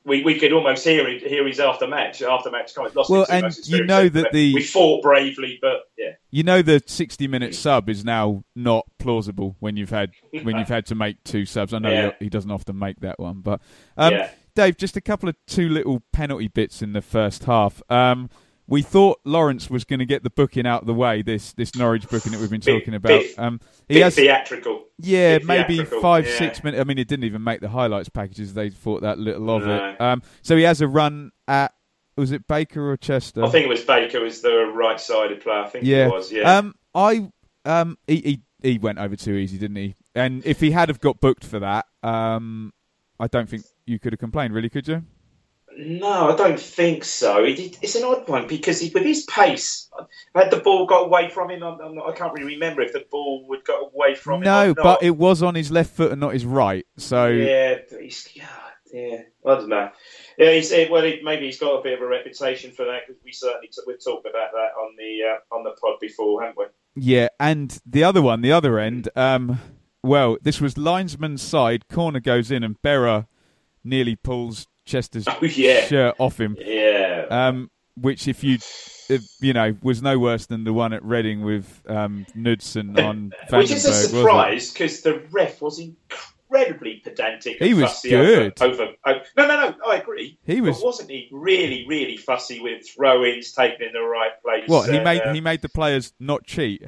We, 0.05 0.23
we 0.23 0.39
could 0.39 0.55
almost 0.55 0.85
hear 0.85 1.07
it, 1.07 1.23
hear 1.23 1.47
his 1.47 1.61
after 1.61 1.87
match 1.87 2.23
after 2.23 2.51
match 2.51 2.75
comments. 2.75 2.97
Lost 2.97 3.11
Well, 3.11 3.27
and 3.29 3.55
you 3.65 3.85
know 3.85 4.09
that 4.09 4.33
the- 4.33 4.55
we 4.55 4.63
fought 4.63 5.03
bravely, 5.03 5.59
but 5.61 5.83
yeah, 5.99 6.13
You 6.31 6.43
know 6.45 6.63
the 6.63 6.83
sixty-minute 6.87 7.55
sub 7.55 7.91
is 7.91 8.05
now 8.05 8.45
not 8.55 8.87
plausible 8.99 9.57
when 9.61 9.77
you've 9.77 9.91
had 9.91 10.13
when 10.43 10.57
you've 10.59 10.69
had 10.69 10.87
to 10.87 10.95
make 10.95 11.23
two 11.25 11.45
subs. 11.45 11.75
I 11.75 11.79
know 11.81 11.91
Yeah. 11.93 12.11
he, 12.19 12.27
he 12.27 12.31
doesn't 12.31 12.51
often 12.51 12.79
make 12.79 13.01
that 13.01 13.19
one, 13.19 13.41
but 13.41 13.61
um, 13.99 14.15
Yeah. 14.15 14.31
Dave, 14.59 14.77
just 14.77 14.97
a 14.97 15.01
couple 15.01 15.29
of 15.29 15.37
two 15.47 15.69
little 15.69 16.03
penalty 16.13 16.49
bits 16.49 16.83
in 16.83 16.93
the 16.93 17.01
first 17.01 17.45
half. 17.45 17.81
Um, 17.89 18.29
we 18.67 18.83
thought 18.83 19.21
Lawrence 19.25 19.71
was 19.71 19.85
going 19.85 20.01
to 20.01 20.05
get 20.05 20.25
the 20.25 20.31
booking 20.31 20.67
out 20.67 20.81
of 20.81 20.87
the 20.89 20.95
way. 20.95 21.23
This 21.23 21.53
this 21.53 21.77
Norwich 21.77 22.09
booking 22.09 22.33
that 22.33 22.41
we've 22.41 22.51
been 22.51 22.61
Bit- 22.61 22.81
talking 22.81 22.95
about. 22.95 23.09
bit- 23.21 23.39
Um, 23.39 23.61
he 23.89 23.95
bit 23.95 24.03
has 24.03 24.17
theatrical. 24.17 24.85
yeah, 24.99 25.39
bit 25.39 25.47
maybe 25.47 25.77
theatrical, 25.77 26.03
five 26.03 26.27
yeah. 26.27 26.39
six 26.39 26.65
minutes. 26.65 26.81
I 26.81 26.85
mean, 26.85 26.99
it 26.99 27.07
didn't 27.07 27.25
even 27.25 27.45
make 27.45 27.61
the 27.61 27.69
highlights 27.69 28.09
packages. 28.09 28.53
They 28.55 28.69
thought 28.69 29.03
that 29.03 29.19
little 29.19 29.49
of 29.49 29.65
No. 29.65 29.91
it. 29.91 30.01
Um, 30.01 30.23
so 30.43 30.57
he 30.57 30.65
has 30.65 30.81
a 30.81 30.89
run 30.89 31.31
at 31.47 31.73
was 32.17 32.33
it 32.33 32.49
Baker 32.49 32.91
or 32.91 32.97
Chester? 32.97 33.45
I 33.45 33.49
think 33.49 33.65
it 33.67 33.69
was 33.69 33.85
Baker 33.85 34.21
was 34.21 34.41
the 34.43 34.73
right 34.75 35.01
sided 35.01 35.41
player. 35.41 35.61
I 35.61 35.69
think 35.69 35.85
Yeah. 35.85 36.09
it 36.09 36.13
was. 36.13 36.33
Yeah. 36.33 36.59
Um, 36.59 36.75
I 36.97 37.29
um, 37.65 37.97
he, 38.09 38.17
he 38.17 38.71
he 38.73 38.79
went 38.79 38.99
over 38.99 39.15
too 39.15 39.35
easy, 39.35 39.57
didn't 39.57 39.77
he? 39.77 39.95
And 40.17 40.45
if 40.45 40.59
he 40.59 40.73
had 40.73 40.89
have 40.89 40.99
got 40.99 41.21
booked 41.21 41.45
for 41.45 41.61
that, 41.61 41.87
um, 42.03 42.73
I 43.21 43.29
don't 43.29 43.49
think 43.49 43.63
you 43.89 43.99
could 43.99 44.13
have 44.13 44.21
complained, 44.21 44.55
really, 44.55 44.69
could 44.69 44.87
you? 44.87 45.05
No, 45.81 46.33
I 46.33 46.37
don't 46.37 46.59
think 46.59 47.05
so. 47.05 47.45
It, 47.45 47.79
it's 47.81 47.95
an 47.95 48.03
odd 48.03 48.29
one 48.29 48.49
because 48.49 48.81
he, 48.81 48.91
with 48.91 49.05
his 49.05 49.25
pace, 49.27 49.89
had 50.35 50.51
the 50.51 50.57
ball 50.59 50.87
got 50.87 51.05
away 51.05 51.29
from 51.31 51.51
him. 51.51 51.63
I'm, 51.63 51.81
I'm 51.81 51.95
not, 51.95 52.09
I 52.09 52.13
can't 52.17 52.33
really 52.33 52.55
remember 52.55 52.83
if 52.83 52.93
the 52.93 53.05
ball 53.11 53.47
would 53.49 53.65
got 53.65 53.93
away 53.95 54.17
from 54.17 54.43
him. 54.43 54.47
No, 54.47 54.75
but 54.75 55.05
it 55.05 55.17
was 55.17 55.41
on 55.41 55.55
his 55.55 55.71
left 55.71 55.95
foot 55.95 56.11
and 56.11 56.21
not 56.21 56.33
his 56.33 56.45
right. 56.45 56.85
So 56.97 57.29
yeah, 57.29 57.77
he's, 58.01 58.29
yeah, 58.35 58.49
yeah, 58.93 59.23
I 59.47 59.55
don't 59.55 59.69
know. 59.69 59.91
Yeah, 60.37 60.53
he's 60.53 60.73
eh, 60.73 60.89
well. 60.91 61.05
He, 61.05 61.21
maybe 61.23 61.47
he's 61.47 61.61
got 61.61 61.79
a 61.79 61.83
bit 61.83 61.95
of 61.95 62.03
a 62.03 62.07
reputation 62.07 62.73
for 62.73 62.85
that 62.87 63.03
because 63.07 63.23
we 63.25 63.33
certainly 63.33 63.69
t- 63.69 63.83
we've 63.87 64.03
talked 64.03 64.27
about 64.27 64.51
that 64.53 64.71
on 64.81 64.97
the 64.97 65.19
uh, 65.31 65.55
on 65.57 65.63
the 65.63 65.77
pod 65.81 66.01
before, 66.01 66.43
haven't 66.43 66.59
we? 66.59 66.65
Yeah, 66.97 67.29
and 67.39 67.79
the 67.87 68.03
other 68.03 68.21
one, 68.21 68.41
the 68.41 68.51
other 68.51 68.81
end, 68.81 69.09
um, 69.15 69.61
well, 70.03 70.39
this 70.43 70.61
was 70.61 70.77
linesman's 70.77 71.43
side, 71.43 71.89
corner 71.89 72.19
goes 72.19 72.51
in, 72.51 72.65
and 72.65 72.81
Berra 72.83 73.27
nearly 73.89 74.17
pulls 74.17 74.67
Chester's 74.85 75.25
Oh, 75.29 75.39
yeah. 75.43 75.87
shirt 75.87 76.15
off 76.19 76.39
him. 76.41 76.57
Yeah, 76.59 77.27
Um, 77.31 77.71
which, 77.97 78.29
if 78.29 78.45
you, 78.45 78.59
if, 79.09 79.23
you 79.41 79.53
know, 79.53 79.77
was 79.83 80.01
no 80.03 80.19
worse 80.19 80.47
than 80.47 80.65
the 80.65 80.73
one 80.73 80.93
at 80.93 81.05
Reading 81.05 81.43
with 81.43 81.83
um, 81.89 82.27
Knudsen 82.35 82.99
on 83.05 83.33
which 83.51 83.71
is 83.71 83.85
a 83.85 83.93
surprise 83.93 84.73
because 84.73 85.01
the 85.03 85.23
ref 85.33 85.61
was 85.61 85.81
incredibly 85.81 87.01
pedantic. 87.03 87.57
He 87.59 87.75
was 87.75 87.85
fussy 87.91 88.11
good. 88.11 88.63
Over, 88.63 88.83
over, 88.83 88.93
over- 89.07 89.25
no, 89.37 89.47
no, 89.49 89.69
no. 89.71 89.75
I 89.87 89.97
agree. 89.97 90.39
He 90.45 90.61
was- 90.61 90.79
But 90.79 90.85
wasn't 90.87 91.11
he 91.11 91.29
really, 91.33 91.87
really 91.89 92.17
fussy 92.17 92.61
with 92.61 92.89
throw-ins, 92.89 93.53
taken 93.53 93.83
in 93.87 93.93
the 93.93 94.01
right 94.01 94.41
place? 94.43 94.69
What 94.69 94.89
he 94.91 94.97
and, 94.97 95.05
made, 95.05 95.23
uh, 95.23 95.33
he 95.35 95.41
made 95.41 95.63
the 95.63 95.69
players 95.69 96.13
not 96.21 96.45
cheat. 96.45 96.85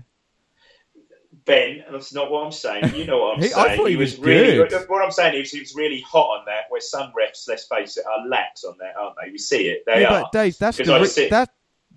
Ben, 1.45 1.83
and 1.87 1.95
that's 1.95 2.13
not 2.13 2.31
what 2.31 2.45
I'm 2.45 2.53
saying. 2.53 2.95
You 2.95 3.05
know 3.07 3.19
what 3.19 3.37
I'm 3.37 3.43
He- 3.43 3.55
I 3.55 3.77
thought 3.77 3.87
he 3.87 3.97
was 3.97 4.19
really 4.19 4.57
good. 4.57 4.73
What 4.89 5.05
I'm 5.05 5.11
saying 5.11 5.41
is 5.41 5.51
he 5.51 5.61
was 5.61 5.75
really 5.75 6.01
hot 6.01 6.41
on 6.41 6.45
that. 6.47 6.65
Where 6.69 6.81
some 6.81 7.13
refs, 7.13 7.49
let's 7.49 7.65
face 7.67 7.97
it, 7.97 8.05
are 8.07 8.27
lax 8.27 8.65
on 8.65 8.77
that, 8.81 8.97
aren't 8.97 9.17
they? 9.23 9.31
We 9.31 9.39
see 9.39 9.69
it. 9.69 9.85
They 9.87 10.03
yeah, 10.03 10.09
are. 10.09 10.23
but 10.23 10.33
Dave, 10.33 10.59
that's 10.59 10.77
the 10.79 10.85
re- 10.85 11.29
that 11.29 11.51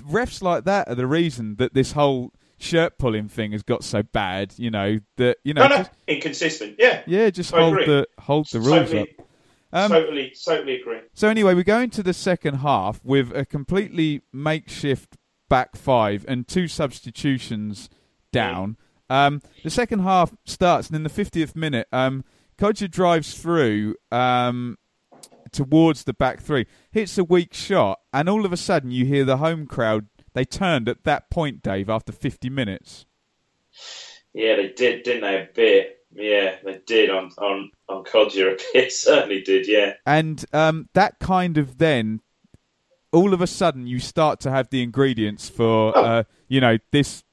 refs 0.10 0.42
like 0.42 0.66
that 0.66 0.90
are 0.90 0.96
the 0.96 1.08
reason 1.08 1.56
that 1.58 1.74
this 1.74 1.92
whole 1.92 2.34
shirt 2.58 2.98
pulling 2.98 3.28
thing 3.28 3.52
has 3.52 3.64
got 3.64 3.84
so 3.84 4.04
bad. 4.04 4.54
You 4.58 4.72
know 4.72 5.00
that 5.18 5.38
you 5.44 5.54
know. 5.54 5.64
no, 5.64 5.68
no, 5.68 5.78
just- 5.78 5.92
inconsistent. 6.08 6.76
Yeah, 6.80 7.02
yeah, 7.06 7.30
just 7.30 7.54
I 7.54 7.62
hold 7.62 7.74
agree. 7.74 7.86
the 7.86 8.08
hold 8.20 8.48
the 8.52 8.60
rules 8.60 8.92
totally, 8.92 9.02
up. 9.02 9.08
Um, 9.74 9.92
totally, 9.92 10.34
totally 10.46 10.82
agree. 10.82 11.00
So 11.14 11.28
anyway, 11.28 11.54
we 11.54 11.64
go 11.64 11.80
into 11.80 12.04
the 12.04 12.14
second 12.14 12.56
half 12.56 13.04
with 13.04 13.36
a 13.36 13.46
completely 13.46 14.22
makeshift 14.32 15.18
back 15.50 15.76
five 15.76 16.26
and 16.28 16.48
two 16.48 16.68
substitutions 16.68 17.90
down. 18.32 18.78
Um, 19.10 19.42
the 19.64 19.70
second 19.70 20.00
half 20.00 20.34
starts, 20.46 20.88
and 20.88 20.96
in 20.96 21.04
the 21.04 21.10
50th 21.10 21.56
minute, 21.56 21.88
um, 21.92 22.24
Kodjia 22.58 22.90
drives 22.90 23.34
through 23.38 23.96
um, 24.12 24.78
towards 25.52 26.04
the 26.04 26.14
back 26.14 26.42
three, 26.42 26.66
hits 26.92 27.18
a 27.18 27.24
weak 27.24 27.54
shot, 27.54 28.00
and 28.12 28.28
all 28.30 28.46
of 28.46 28.54
a 28.54 28.58
sudden 28.58 28.92
you 28.92 29.06
hear 29.06 29.26
the 29.26 29.38
home 29.38 29.66
crowd. 29.68 30.08
They 30.34 30.46
turned 30.46 30.90
at 30.90 31.04
that 31.04 31.30
point, 31.30 31.62
Dave, 31.62 31.90
after 31.90 32.12
50 32.12 32.50
minutes. 32.50 33.06
Yeah, 34.34 34.56
they 34.56 34.70
did, 34.70 35.04
didn't 35.04 35.22
they? 35.22 35.36
A 35.42 35.48
bit. 35.54 36.00
Yeah, 36.16 36.56
they 36.64 36.80
did 36.86 37.10
on 37.10 37.32
on 37.40 37.72
on 37.90 38.04
Kodjia 38.04 38.54
a 38.54 38.58
bit. 38.74 38.92
Certainly 38.94 39.42
did. 39.42 39.68
Yeah. 39.68 39.94
And 40.06 40.44
um, 40.54 40.90
that 40.94 41.20
kind 41.20 41.58
of 41.58 41.78
then, 41.80 42.22
all 43.12 43.34
of 43.34 43.42
a 43.42 43.48
sudden, 43.48 43.86
you 43.88 44.00
start 44.00 44.40
to 44.42 44.52
have 44.52 44.70
the 44.70 44.82
ingredients 44.84 45.50
for, 45.50 45.96
Oh. 45.96 46.04
uh, 46.04 46.24
you 46.48 46.62
know, 46.62 46.78
this, 46.92 47.24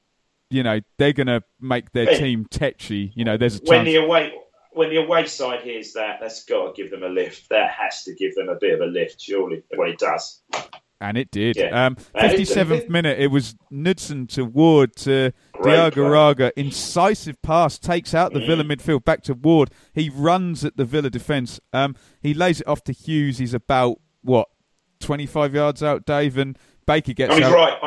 you 0.51 0.63
know, 0.63 0.79
they're 0.97 1.13
going 1.13 1.27
to 1.27 1.41
make 1.59 1.91
their 1.91 2.17
team 2.17 2.45
tetchy. 2.49 3.11
You 3.15 3.25
know, 3.25 3.37
there's 3.37 3.57
a 3.57 3.61
When 3.65 3.79
chance. 3.79 3.87
the 3.87 3.95
away 3.97 4.33
when 4.73 4.89
the 4.89 4.97
away 4.97 5.25
side 5.25 5.61
hears 5.61 5.91
that, 5.93 6.19
that's 6.21 6.45
got 6.45 6.73
to 6.75 6.81
give 6.81 6.91
them 6.91 7.03
a 7.03 7.09
lift. 7.09 7.49
That 7.49 7.71
has 7.71 8.03
to 8.05 8.13
give 8.15 8.35
them 8.35 8.47
a 8.47 8.55
bit 8.55 8.73
of 8.73 8.79
a 8.79 8.85
lift, 8.85 9.19
surely. 9.21 9.63
Well, 9.75 9.89
it 9.89 9.99
does. 9.99 10.41
And 11.01 11.17
it 11.17 11.29
did. 11.31 11.55
Yeah. 11.57 11.87
Um, 11.87 11.95
57th 12.15 12.87
minute, 12.87 13.19
it 13.19 13.27
was 13.31 13.55
Knudsen 13.71 14.27
to 14.27 14.45
Ward 14.45 14.95
to 14.97 15.33
Great 15.53 15.73
Diago 15.75 15.93
play. 15.93 16.03
Raga. 16.09 16.59
Incisive 16.59 17.41
pass, 17.41 17.79
takes 17.79 18.13
out 18.13 18.33
the 18.33 18.39
Mm. 18.39 18.45
Villa 18.47 18.63
midfield, 18.63 19.03
back 19.03 19.23
to 19.23 19.33
Ward. 19.33 19.71
He 19.93 20.09
runs 20.09 20.63
at 20.63 20.77
the 20.77 20.85
Villa 20.85 21.09
defence. 21.09 21.59
Um, 21.73 21.95
he 22.21 22.33
lays 22.33 22.61
it 22.61 22.67
off 22.67 22.83
to 22.85 22.93
Huws. 22.93 23.39
He's 23.39 23.53
about, 23.55 23.97
what, 24.21 24.47
25 25.01 25.53
yards 25.55 25.81
out, 25.83 26.05
Dave? 26.05 26.37
And 26.37 26.57
Baker 26.85 27.13
gets 27.13 27.33
out. 27.33 27.51
right, 27.53 27.77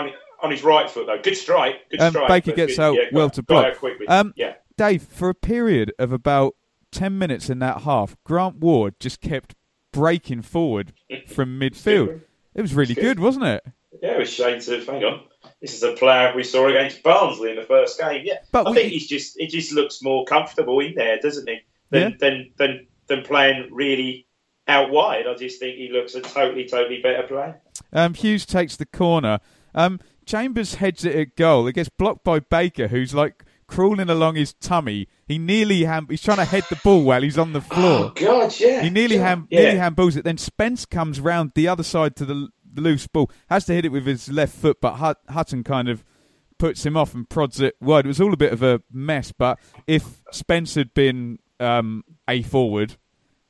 on, 0.44 0.50
his 0.50 0.62
right 0.62 0.88
foot 0.88 1.07
though. 1.07 1.20
Good 1.22 1.37
strike. 1.37 1.88
Good 1.90 2.00
Um, 2.00 2.11
strike. 2.12 2.28
Baker 2.28 2.52
gets 2.52 2.76
good- 2.76 2.83
out 2.83 2.94
yeah, 2.96 3.04
well 3.12 3.30
to 3.30 3.42
block. 3.42 3.76
Um, 4.09 4.33
yeah. 4.37 4.54
Dave, 4.76 5.02
for 5.02 5.28
a 5.28 5.35
period 5.35 5.92
of 5.98 6.12
about 6.12 6.54
10 6.92 7.16
minutes 7.18 7.48
in 7.50 7.59
that 7.61 7.83
half, 7.83 8.16
Grant 8.24 8.57
Ward 8.57 8.94
just 9.00 9.20
kept 9.20 9.54
breaking 9.92 10.42
forward 10.42 10.92
from 11.26 11.59
midfield. 11.59 12.20
It 12.54 12.62
was 12.62 12.74
really 12.74 12.94
good, 12.94 13.18
wasn't 13.20 13.44
it? 13.46 13.64
Yeah, 14.02 14.12
it 14.14 14.18
was 14.18 14.33
shame 14.33 14.61
to 14.61 14.85
hang 14.85 15.04
on. 15.04 15.20
This 15.61 15.74
is 15.74 15.83
a 15.83 15.92
player 15.92 16.33
we 16.35 16.42
saw 16.44 16.68
against 16.68 17.02
Barnsley 17.02 17.50
in 17.50 17.57
the 17.57 17.62
first 17.62 17.98
game. 17.98 18.22
Yeah, 18.24 18.38
But 18.52 18.66
I 18.66 18.70
we- 18.70 18.76
think 18.76 18.92
he's 18.92 19.07
just 19.07 19.37
he 19.38 19.46
just 19.46 19.72
looks 19.72 20.02
more 20.02 20.24
comfortable 20.24 20.80
in 20.80 20.94
there, 20.94 21.18
doesn't 21.20 21.48
he? 21.48 21.59
Than 21.90 22.11
Yeah. 22.12 22.16
than, 22.18 22.50
than 22.59 22.87
than 23.07 23.22
playing 23.22 23.68
really 23.72 24.26
out 24.66 24.90
wide. 24.90 25.26
I 25.26 25.35
just 25.35 25.61
think 25.61 25.76
he 25.76 25.90
looks 25.90 26.14
a 26.14 26.20
totally 26.20 26.64
totally 26.66 27.00
better 27.02 27.22
player. 27.26 27.61
Um, 27.92 28.14
Huws 28.14 28.46
takes 28.46 28.76
the 28.76 28.87
corner. 28.87 29.38
Um, 29.74 30.00
Chambers 30.27 30.77
heads 30.77 31.05
it 31.05 31.15
at 31.15 31.37
goal. 31.37 31.67
It 31.67 31.75
gets 31.75 31.89
blocked 31.89 32.25
by 32.25 32.41
Baker, 32.41 32.89
who's 32.89 33.15
like 33.15 33.45
crawling 33.67 34.11
along 34.11 34.35
his 34.37 34.53
tummy. 34.55 35.09
He 35.27 35.39
nearly 35.39 35.85
ham- 35.85 36.07
he's 36.09 36.23
trying 36.23 36.37
to 36.39 36.45
head 36.45 36.65
the 36.71 36.77
ball 36.77 37.03
while 37.03 37.23
he's 37.23 37.39
on 37.39 37.53
the 37.53 37.61
floor. 37.61 38.07
Oh 38.07 38.13
God, 38.15 38.59
yeah. 38.59 38.83
He 38.83 38.91
nearly 38.91 39.17
ham- 39.19 39.47
yeah. 39.51 39.61
nearly 39.61 39.79
handballs 39.79 40.17
it. 40.17 40.25
Then 40.25 40.39
Spence 40.39 40.87
comes 40.87 41.21
round 41.21 41.53
the 41.55 41.69
other 41.69 41.83
side 41.83 42.17
to 42.17 42.25
the, 42.25 42.49
the 42.73 42.81
loose 42.81 43.07
ball. 43.07 43.31
Has 43.49 43.65
to 43.67 43.75
hit 43.75 43.85
it 43.85 43.93
with 43.93 44.07
his 44.07 44.29
left 44.31 44.55
foot, 44.55 44.79
but 44.81 44.95
Hut- 44.97 45.21
Hutton 45.29 45.65
kind 45.65 45.89
of 45.89 46.05
puts 46.59 46.85
him 46.87 46.97
off 46.97 47.15
and 47.15 47.29
prods 47.29 47.61
it 47.61 47.75
wide. 47.81 48.05
It 48.05 48.09
was 48.09 48.21
all 48.21 48.33
a 48.33 48.37
bit 48.37 48.53
of 48.53 48.63
a 48.63 48.81
mess. 48.93 49.33
But 49.33 49.59
if 49.87 50.23
Spence 50.31 50.75
had 50.75 50.95
been 50.95 51.39
um, 51.59 52.05
a 52.29 52.43
forward, 52.43 52.97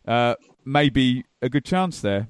uh, 0.06 0.34
maybe 0.64 1.24
a 1.42 1.48
good 1.48 1.64
chance 1.64 2.00
there. 2.00 2.28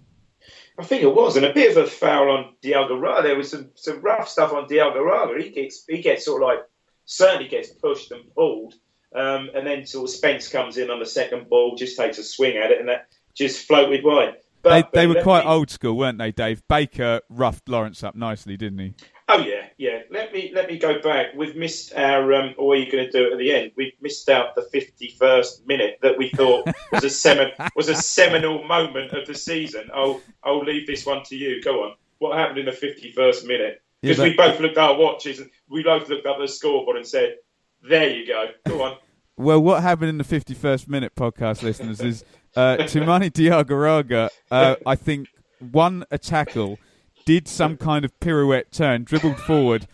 I 0.78 0.84
think 0.84 1.02
it 1.02 1.14
was, 1.14 1.36
and 1.36 1.46
a 1.46 1.52
bit 1.52 1.76
of 1.76 1.84
a 1.84 1.86
foul 1.88 2.30
on 2.30 2.54
Diagouraga. 2.62 3.22
There 3.22 3.36
was 3.36 3.50
some, 3.50 3.70
some 3.74 4.00
rough 4.00 4.28
stuff 4.28 4.52
on 4.52 4.68
Diagouraga. 4.68 5.40
He 5.40 5.50
gets 5.50 5.84
he 5.88 6.02
gets 6.02 6.24
sort 6.24 6.42
of 6.42 6.48
like 6.48 6.60
certainly 7.04 7.48
gets 7.48 7.68
pushed 7.68 8.10
and 8.10 8.34
pulled, 8.34 8.74
um, 9.14 9.50
and 9.54 9.66
then 9.66 9.86
sort 9.86 10.08
of 10.08 10.14
Spence 10.14 10.48
comes 10.48 10.76
in 10.76 10.90
on 10.90 10.98
the 10.98 11.06
second 11.06 11.48
ball, 11.48 11.76
just 11.76 11.96
takes 11.96 12.18
a 12.18 12.24
swing 12.24 12.56
at 12.56 12.72
it, 12.72 12.80
and 12.80 12.88
that 12.88 13.06
just 13.34 13.66
floated 13.66 14.04
wide. 14.04 14.36
But, 14.64 14.90
They, 14.92 15.00
they 15.02 15.06
were 15.06 15.22
quite 15.22 15.44
me- 15.44 15.50
old 15.50 15.70
school, 15.70 15.96
weren't 15.96 16.18
they, 16.18 16.32
Dave? 16.32 16.62
Baker 16.68 17.20
roughed 17.28 17.68
Lawrence 17.68 18.02
up 18.02 18.16
nicely, 18.16 18.56
didn't 18.56 18.78
he? 18.78 18.94
Oh 19.28 19.38
yeah, 19.38 19.66
yeah. 19.78 20.00
Let 20.10 20.32
me 20.34 20.50
let 20.54 20.68
me 20.68 20.76
go 20.78 21.00
back. 21.00 21.28
We've 21.34 21.56
missed 21.56 21.94
our. 21.94 22.30
Um, 22.34 22.54
or 22.58 22.68
what 22.68 22.78
are 22.78 22.80
you 22.82 22.90
going 22.92 23.06
to 23.06 23.10
do 23.10 23.26
it 23.28 23.32
at 23.32 23.38
the 23.38 23.52
end? 23.54 23.72
We've 23.76 23.92
missed 24.02 24.28
out 24.28 24.54
the 24.54 24.62
fifty-first 24.62 25.66
minute 25.66 25.98
that 26.02 26.18
we 26.18 26.28
thought 26.30 26.66
was 26.92 27.04
a 27.04 27.08
semin, 27.08 27.50
was 27.76 27.88
a 27.88 27.94
seminal 27.94 28.64
moment 28.64 29.12
of 29.12 29.26
the 29.26 29.34
season. 29.34 29.88
I'll 29.94 30.20
I'll 30.42 30.62
leave 30.62 30.86
this 30.86 31.06
one 31.06 31.22
to 31.24 31.36
you. 31.36 31.62
Go 31.62 31.84
on. 31.84 31.94
What 32.18 32.36
happened 32.36 32.58
in 32.58 32.66
the 32.66 32.72
fifty-first 32.72 33.46
minute? 33.46 33.82
Yeah, 34.02 34.10
Because 34.12 34.16
but- 34.18 34.24
we 34.24 34.34
both 34.36 34.60
looked 34.60 34.76
at 34.78 34.90
our 34.90 34.96
watches 34.98 35.40
and 35.40 35.50
we 35.70 35.82
both 35.82 36.06
looked 36.10 36.26
up 36.26 36.36
the 36.38 36.46
scoreboard 36.48 36.96
and 36.98 37.06
said, 37.06 37.36
"There 37.82 38.10
you 38.10 38.26
go. 38.26 38.46
Go 38.66 38.82
on." 38.82 38.96
Well, 39.38 39.60
what 39.62 39.82
happened 39.82 40.10
in 40.10 40.18
the 40.18 40.24
51st 40.24 40.86
minute 40.86 41.14
podcast, 41.16 41.62
listeners, 41.62 42.00
is 42.00 42.24
uh, 42.56 42.76
Toumani 42.80 43.30
Diagouraga, 43.30 44.28
uh, 44.50 44.76
I 44.86 44.94
think, 44.96 45.28
won 45.60 46.04
a 46.10 46.18
tackle, 46.18 46.78
did 47.24 47.48
some 47.48 47.76
kind 47.76 48.04
of 48.04 48.18
pirouette 48.20 48.70
turn, 48.72 49.04
dribbled 49.04 49.38
forward, 49.38 49.86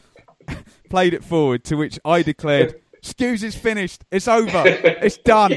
played 0.91 1.15
it 1.15 1.25
forward, 1.25 1.65
to 1.65 1.77
which 1.77 1.99
I 2.05 2.23
declared, 2.23 2.81
Skuse 3.03 3.43
is 3.43 3.55
finished. 3.55 4.05
It's 4.11 4.29
over. 4.29 4.63
It's 4.67 5.17
done. 5.25 5.53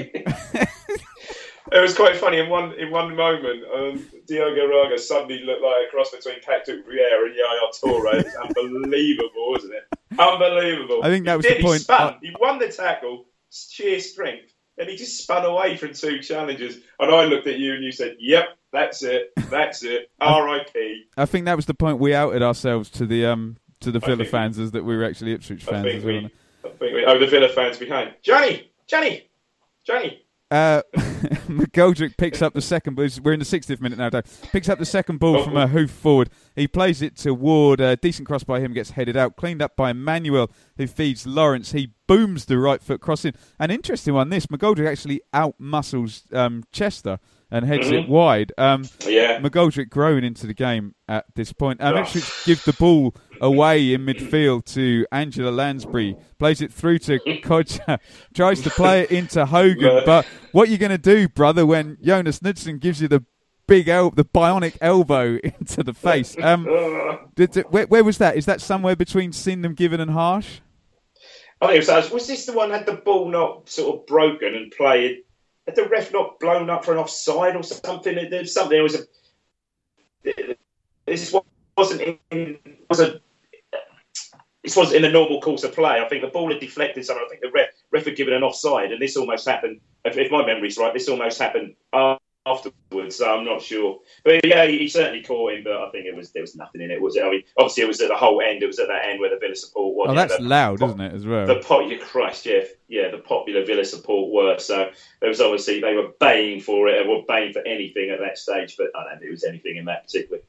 It 1.72 1.82
was 1.82 1.96
quite 1.96 2.16
funny 2.18 2.38
in 2.40 2.50
one 2.50 2.74
in 2.74 2.92
one 2.92 3.16
moment. 3.16 3.64
Um, 3.74 4.06
Diagouraga 4.30 5.00
suddenly 5.00 5.44
looked 5.44 5.64
like 5.64 5.88
a 5.88 5.90
cross 5.92 6.12
between 6.12 6.36
Patrick 6.42 6.86
Vieira 6.88 7.26
and 7.26 7.36
Yaya 7.36 7.72
Toure. 7.82 8.14
It 8.20 8.26
was 8.26 8.58
unbelievable, 8.58 9.52
wasn't 9.52 9.74
it? 9.74 10.00
Unbelievable. 10.20 11.02
I 11.04 11.08
think 11.08 11.26
that 11.26 11.32
He 11.32 11.38
was 11.38 11.46
did, 11.48 11.58
the 11.58 11.64
point. 11.64 11.78
He, 11.80 11.84
spun. 11.84 12.14
I- 12.14 12.18
he 12.22 12.36
won 12.40 12.60
the 12.60 12.68
tackle, 12.68 13.26
sheer 13.52 14.00
strength, 14.00 14.53
and 14.78 14.90
he 14.90 14.96
just 14.96 15.22
spun 15.22 15.46
away 15.46 15.78
from 15.78 15.94
two 15.94 16.20
challenges. 16.20 16.78
And 17.00 17.14
I 17.14 17.26
looked 17.26 17.48
at 17.48 17.60
you 17.60 17.74
and 17.74 17.84
you 17.84 17.92
said, 17.92 18.16
"Yep, 18.20 18.46
that's 18.72 19.04
it, 19.04 19.32
that's 19.50 19.84
it." 19.84 20.10
R.I.P. 20.22 21.04
I 21.18 21.26
think 21.26 21.46
that 21.46 21.56
was 21.56 21.66
the 21.66 21.74
point 21.74 22.00
we 22.00 22.14
outed 22.14 22.42
ourselves 22.42 22.90
to 22.92 23.06
the 23.06 23.26
um 23.26 23.58
to 23.82 23.92
the 23.92 24.00
Villa 24.00 24.18
think- 24.18 24.30
fans 24.30 24.58
as 24.60 24.72
that 24.72 24.84
we 24.84 24.96
were 24.96 25.04
actually 25.04 25.34
Ipswich 25.34 25.68
I 25.68 25.72
fans 25.72 25.86
think 25.86 25.98
as 26.00 26.04
well. 26.06 26.14
we, 26.14 26.26
I 26.66 26.70
think 26.70 26.94
we. 26.96 27.06
Oh, 27.06 27.20
the 27.20 27.28
Villa 27.28 27.50
fans 27.50 27.78
behind. 27.78 28.14
Johnny, 28.24 28.72
Johnny, 28.88 29.30
Johnny. 29.86 30.23
Uh, 30.54 30.84
McGoldrick 31.50 32.16
picks 32.16 32.40
up 32.44 32.54
the 32.54 32.62
second 32.62 32.94
ball. 32.94 33.08
We're 33.24 33.34
in 33.34 33.40
the 33.40 33.46
60th 33.46 33.82
minute 33.82 33.98
now, 33.98 34.12
Dave. 34.12 34.24
Picks 34.52 34.70
up 34.70 34.78
the 34.78 34.86
second 34.86 35.20
ball 35.20 35.44
from 35.44 35.58
a 35.58 35.66
hoof 35.66 35.90
forward. 35.90 36.30
He 36.56 36.68
plays 36.68 37.02
it 37.02 37.16
to 37.18 37.34
Ward. 37.34 37.82
A 37.82 37.96
decent 37.96 38.28
cross 38.28 38.44
by 38.44 38.60
him 38.60 38.72
gets 38.72 38.92
headed 38.92 39.18
out. 39.18 39.36
Cleaned 39.36 39.64
up 39.64 39.76
by 39.76 39.90
Emmanuel, 39.90 40.52
who 40.78 40.86
feeds 40.86 41.26
Lawrence. 41.26 41.72
He 41.72 41.94
booms 42.06 42.46
the 42.46 42.60
right 42.60 42.84
foot 42.84 43.02
crossing. 43.02 43.34
An 43.58 43.72
interesting 43.72 44.14
one, 44.14 44.30
this. 44.30 44.46
McGoldrick 44.46 44.88
actually 44.88 45.22
out 45.34 45.56
muscles 45.58 46.26
um, 46.32 46.64
Chester 46.72 47.18
and 47.54 47.64
heads 47.66 47.86
Mm-hmm. 47.88 47.94
it 47.96 48.10
wide. 48.10 48.52
Um, 48.58 48.84
Yeah. 49.08 49.40
McGoldrick 49.40 49.90
growing 49.90 50.24
into 50.26 50.46
the 50.48 50.54
game 50.54 50.96
at 51.08 51.26
this 51.36 51.54
point. 51.54 51.82
Um, 51.82 51.96
Ipswich 51.98 52.30
give 52.46 52.64
the 52.66 52.74
ball 52.74 53.16
away 53.40 53.94
in 53.94 54.06
midfield 54.06 54.66
to 54.74 55.06
Angela 55.12 55.52
Lansbury. 55.52 56.18
Plays 56.40 56.62
it 56.62 56.74
through 56.74 57.00
to 57.00 57.20
Kodjia. 57.44 58.00
Tries 58.34 58.62
to 58.62 58.70
play 58.72 59.04
it 59.04 59.12
into 59.12 59.46
Hogan. 59.46 60.02
But 60.06 60.26
what 60.52 60.68
are 60.68 60.72
you 60.72 60.78
going 60.78 60.92
to 60.92 60.98
do, 60.98 61.30
brother, 61.30 61.66
when 61.66 61.98
Jonas 62.02 62.42
Knudsen 62.42 62.80
gives 62.80 63.02
you 63.02 63.08
the 63.08 63.24
big 63.68 63.88
el- 63.88 64.10
the 64.12 64.26
bionic 64.26 64.76
elbow 64.82 65.38
into 65.44 65.84
the 65.84 65.94
face? 65.94 66.36
Um, 66.42 66.66
did, 67.36 67.52
did- 67.52 67.66
where, 67.72 67.86
where 67.86 68.04
was 68.04 68.18
that? 68.18 68.36
Is 68.36 68.46
that 68.48 68.62
somewhere 68.62 68.96
between 68.96 69.32
Sindham, 69.32 69.76
Given 69.76 70.02
and 70.02 70.12
Harsh? 70.12 70.60
I 71.62 71.68
think 71.68 71.88
it 71.88 71.94
was, 71.94 72.12
was 72.12 72.28
this 72.28 72.46
the 72.46 72.54
one 72.54 72.72
that 72.72 72.80
had 72.80 72.88
the 72.88 73.02
ball 73.02 73.30
not 73.32 73.70
sort 73.70 73.96
of 74.00 74.06
broken 74.08 74.54
and 74.54 74.72
played? 74.72 75.20
Had 75.66 75.76
the 75.76 75.86
ref 75.86 76.12
not 76.12 76.40
blown 76.40 76.70
up 76.70 76.84
for 76.84 76.94
an 76.94 76.98
offside 77.00 77.56
or 77.56 77.64
something? 77.64 78.16
There 78.30 78.40
was 78.42 78.54
something. 78.54 78.76
There 78.76 78.84
was 78.84 78.96
a. 78.96 80.56
This 81.06 81.34
wasn't 81.78 82.20
in. 82.32 82.60
Was 82.90 83.00
a. 83.00 83.22
This 84.64 84.76
wasn't 84.76 84.98
in 84.98 85.02
the 85.02 85.10
normal 85.10 85.42
course 85.42 85.64
of 85.64 85.74
play. 85.74 86.00
I 86.00 86.08
think 86.08 86.22
the 86.22 86.30
ball 86.30 86.50
had 86.50 86.60
deflected 86.60 87.06
somewhere. 87.06 87.26
I 87.26 87.30
think 87.30 87.42
the 87.42 87.52
ref, 87.52 87.68
ref 87.92 88.06
had 88.06 88.16
given 88.16 88.34
an 88.34 88.44
offside, 88.44 88.94
and 88.94 89.02
this 89.02 89.18
almost 89.18 89.48
happened. 89.48 89.82
If, 90.06 90.18
if 90.18 90.32
my 90.32 90.46
memory's 90.46 90.78
right, 90.78 90.94
this 90.94 91.10
almost 91.10 91.40
happened 91.40 91.76
afterwards. 92.46 93.16
So 93.16 93.34
I'm 93.34 93.46
not 93.46 93.62
sure, 93.62 94.00
but 94.24 94.46
yeah, 94.46 94.66
he, 94.66 94.88
certainly 94.88 95.24
caught 95.24 95.54
him. 95.54 95.64
But 95.64 95.74
I 95.74 95.90
think 95.92 96.06
it 96.06 96.16
was 96.16 96.32
there 96.32 96.42
was 96.44 96.56
nothing 96.56 96.82
in 96.82 96.92
it, 96.92 97.02
was 97.02 97.16
it? 97.16 97.24
I 97.24 97.30
mean, 97.30 97.44
obviously 97.58 97.84
it 97.84 97.88
was 97.88 98.02
at 98.02 98.10
the 98.10 98.16
whole 98.16 98.42
end. 98.42 98.64
It 98.64 98.68
was 98.68 98.80
at 98.80 98.88
that 98.88 99.06
end 99.06 99.20
where 99.20 99.30
the 99.30 99.38
Villa 99.38 99.56
support 99.56 99.96
was. 99.96 100.08
Oh, 100.10 100.14
know, 100.14 100.20
that's 100.20 100.38
the- 100.38 100.44
loud, 100.44 100.82
isn't 100.82 101.02
it, 101.02 101.14
as 101.14 101.26
well? 101.26 101.48
the 101.48 101.56
popular 101.56 102.04
Christ, 102.04 102.46
yeah, 102.46 102.64
yeah, 102.88 103.12
the 103.12 103.20
popular 103.20 103.66
Villa 103.66 103.86
support 103.86 104.32
were. 104.32 104.60
So 104.60 104.90
there 105.20 105.30
was 105.30 105.42
obviously 105.42 105.80
they 105.80 105.96
were 105.96 106.10
baying 106.20 106.62
for 106.62 106.88
it, 106.88 107.00
and 107.00 107.10
were 107.10 107.24
baying 107.28 107.54
for 107.54 107.62
anything 107.66 108.10
at 108.10 108.20
that 108.20 108.38
stage. 108.38 108.76
But 108.78 108.88
I 108.96 109.04
don't 109.04 109.20
think 109.20 109.30
it 109.30 109.32
was 109.32 109.44
anything 109.44 109.78
in 109.78 109.86
that 109.86 110.04
particularly. 110.04 110.44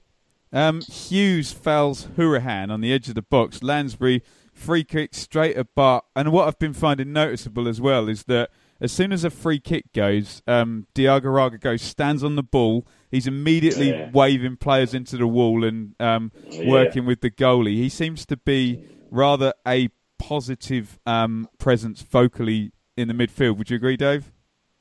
Um, 0.53 0.81
Huws 0.83 1.53
fouls 1.53 2.07
Hourihane 2.17 2.71
on 2.71 2.81
the 2.81 2.93
edge 2.93 3.09
of 3.09 3.17
the 3.17 3.23
box. 3.23 3.63
Lansbury 3.63 4.23
free 4.53 4.85
kick 4.85 5.15
straight 5.15 5.57
at 5.57 5.75
Bart. 5.75 6.05
And 6.15 6.31
what 6.33 6.47
I've 6.47 6.59
been 6.59 6.73
finding 6.73 7.13
noticeable 7.13 7.67
as 7.67 7.81
well 7.81 8.09
is 8.09 8.25
that 8.25 8.51
as 8.81 8.93
soon 8.93 9.13
as 9.13 9.25
a 9.25 9.31
free 9.31 9.59
kick 9.61 9.93
goes, 9.93 10.43
um, 10.47 10.87
Diagouraga 10.95 11.61
goes, 11.61 11.83
stands 11.83 12.23
on 12.25 12.37
the 12.37 12.43
ball. 12.43 12.87
He's 13.11 13.27
immediately 13.27 13.91
Yeah. 13.91 14.11
waving 14.13 14.57
players 14.57 14.95
into 14.95 15.17
the 15.17 15.27
wall 15.27 15.65
and 15.65 15.95
um, 16.01 16.33
Yeah. 16.51 16.69
working 16.69 17.07
with 17.07 17.21
the 17.21 17.31
goalie. 17.31 17.75
He 17.77 17.89
seems 17.89 18.27
to 18.27 18.37
be 18.37 18.81
rather 19.11 19.53
a 19.67 19.89
positive 20.19 20.99
um, 21.07 21.49
presence 21.59 22.03
vocally 22.03 22.73
in 22.97 23.09
the 23.09 23.15
midfield. 23.15 23.57
Would 23.59 23.71
you 23.71 23.77
agree, 23.77 23.97
Dave? 23.97 24.33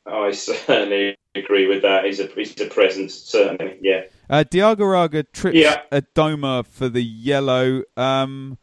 I 0.06 0.32
certainly 0.32 1.16
agree 1.36 1.68
with 1.68 1.82
that. 1.84 2.04
He's 2.06 2.20
a 2.20 2.28
he's 2.28 2.60
a 2.60 2.66
presence, 2.68 3.14
certainly. 3.16 3.78
Yeah, 3.82 4.02
Uh, 4.30 4.44
Diagouraga 4.50 5.26
trips 5.32 5.58
Yeah. 5.58 5.82
Adomah 5.92 6.66
for 6.66 6.90
the 6.90 7.02
yellow. 7.04 7.84
Um, 7.96 8.58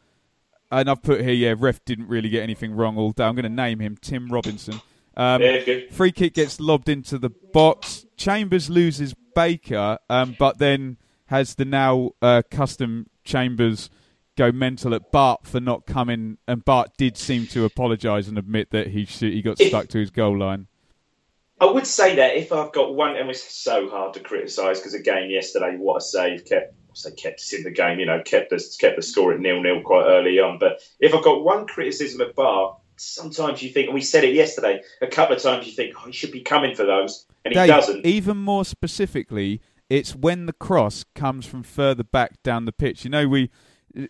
and 0.70 0.88
I've 0.90 1.02
put 1.02 1.20
here, 1.22 1.32
yeah, 1.32 1.54
ref 1.58 1.84
didn't 1.84 2.08
really 2.08 2.28
get 2.28 2.42
anything 2.42 2.72
wrong 2.72 2.96
all 2.96 3.12
day. 3.12 3.24
I'm 3.24 3.34
going 3.34 3.42
to 3.44 3.48
name 3.48 3.80
him 3.80 3.96
Tim 4.00 4.28
Robinson. 4.28 4.80
Um, 5.20 5.42
yeah, 5.42 5.62
good. 5.62 5.92
free 5.92 6.12
kick 6.12 6.32
gets 6.32 6.58
lobbed 6.58 6.88
into 6.88 7.18
the 7.18 7.28
box. 7.28 8.06
Chambers 8.16 8.70
loses 8.70 9.14
Baker, 9.34 9.98
um, 10.08 10.34
but 10.38 10.56
then 10.56 10.96
has 11.26 11.56
the 11.56 11.66
now 11.66 12.12
uh, 12.22 12.40
custom 12.50 13.06
Chambers 13.22 13.90
go 14.38 14.50
mental 14.50 14.94
at 14.94 15.12
Bart 15.12 15.46
for 15.46 15.60
not 15.60 15.84
coming. 15.84 16.38
And 16.48 16.64
Bart 16.64 16.92
did 16.96 17.18
seem 17.18 17.46
to 17.48 17.66
apologise 17.66 18.28
and 18.28 18.38
admit 18.38 18.70
that 18.70 18.86
he 18.86 19.04
he 19.04 19.42
got 19.42 19.58
stuck 19.58 19.88
to 19.88 19.98
his 19.98 20.10
goal 20.10 20.38
line. 20.38 20.68
I 21.60 21.66
would 21.66 21.86
say 21.86 22.16
that 22.16 22.36
if 22.36 22.50
I've 22.50 22.72
got 22.72 22.94
one, 22.94 23.16
and 23.16 23.28
it's 23.28 23.42
so 23.42 23.90
hard 23.90 24.14
to 24.14 24.20
criticise 24.20 24.78
because 24.78 24.94
again, 24.94 25.28
yesterday, 25.28 25.76
what 25.76 25.98
a 25.98 26.00
save 26.00 26.46
kept. 26.46 26.74
Say 26.92 27.12
kept 27.12 27.38
us 27.38 27.52
in 27.52 27.62
the 27.62 27.70
game, 27.70 28.00
you 28.00 28.06
know, 28.06 28.20
kept 28.24 28.52
us 28.52 28.76
kept 28.76 28.96
the 28.96 29.02
score 29.02 29.32
at 29.32 29.38
nil 29.38 29.62
nil 29.62 29.80
quite 29.82 30.06
early 30.06 30.40
on. 30.40 30.58
But 30.58 30.80
if 30.98 31.14
I've 31.14 31.22
got 31.22 31.44
one 31.44 31.68
criticism 31.68 32.20
of 32.20 32.34
Bar, 32.34 32.78
sometimes 33.00 33.62
you 33.62 33.70
think, 33.70 33.86
and 33.86 33.94
we 33.94 34.02
said 34.02 34.24
it 34.24 34.34
yesterday, 34.34 34.82
a 35.00 35.06
couple 35.06 35.34
of 35.34 35.42
times 35.42 35.66
you 35.66 35.72
think, 35.72 35.94
oh, 35.98 36.06
he 36.06 36.12
should 36.12 36.32
be 36.32 36.42
coming 36.42 36.74
for 36.74 36.84
those, 36.84 37.26
and 37.44 37.54
he 37.54 37.66
doesn't. 37.66 38.04
Even 38.04 38.36
more 38.36 38.64
specifically, 38.64 39.60
it's 39.88 40.14
when 40.14 40.46
the 40.46 40.52
cross 40.52 41.04
comes 41.14 41.46
from 41.46 41.62
further 41.62 42.04
back 42.04 42.42
down 42.42 42.66
the 42.66 42.72
pitch. 42.72 43.04
You 43.04 43.10
know, 43.10 43.26
we 43.26 43.50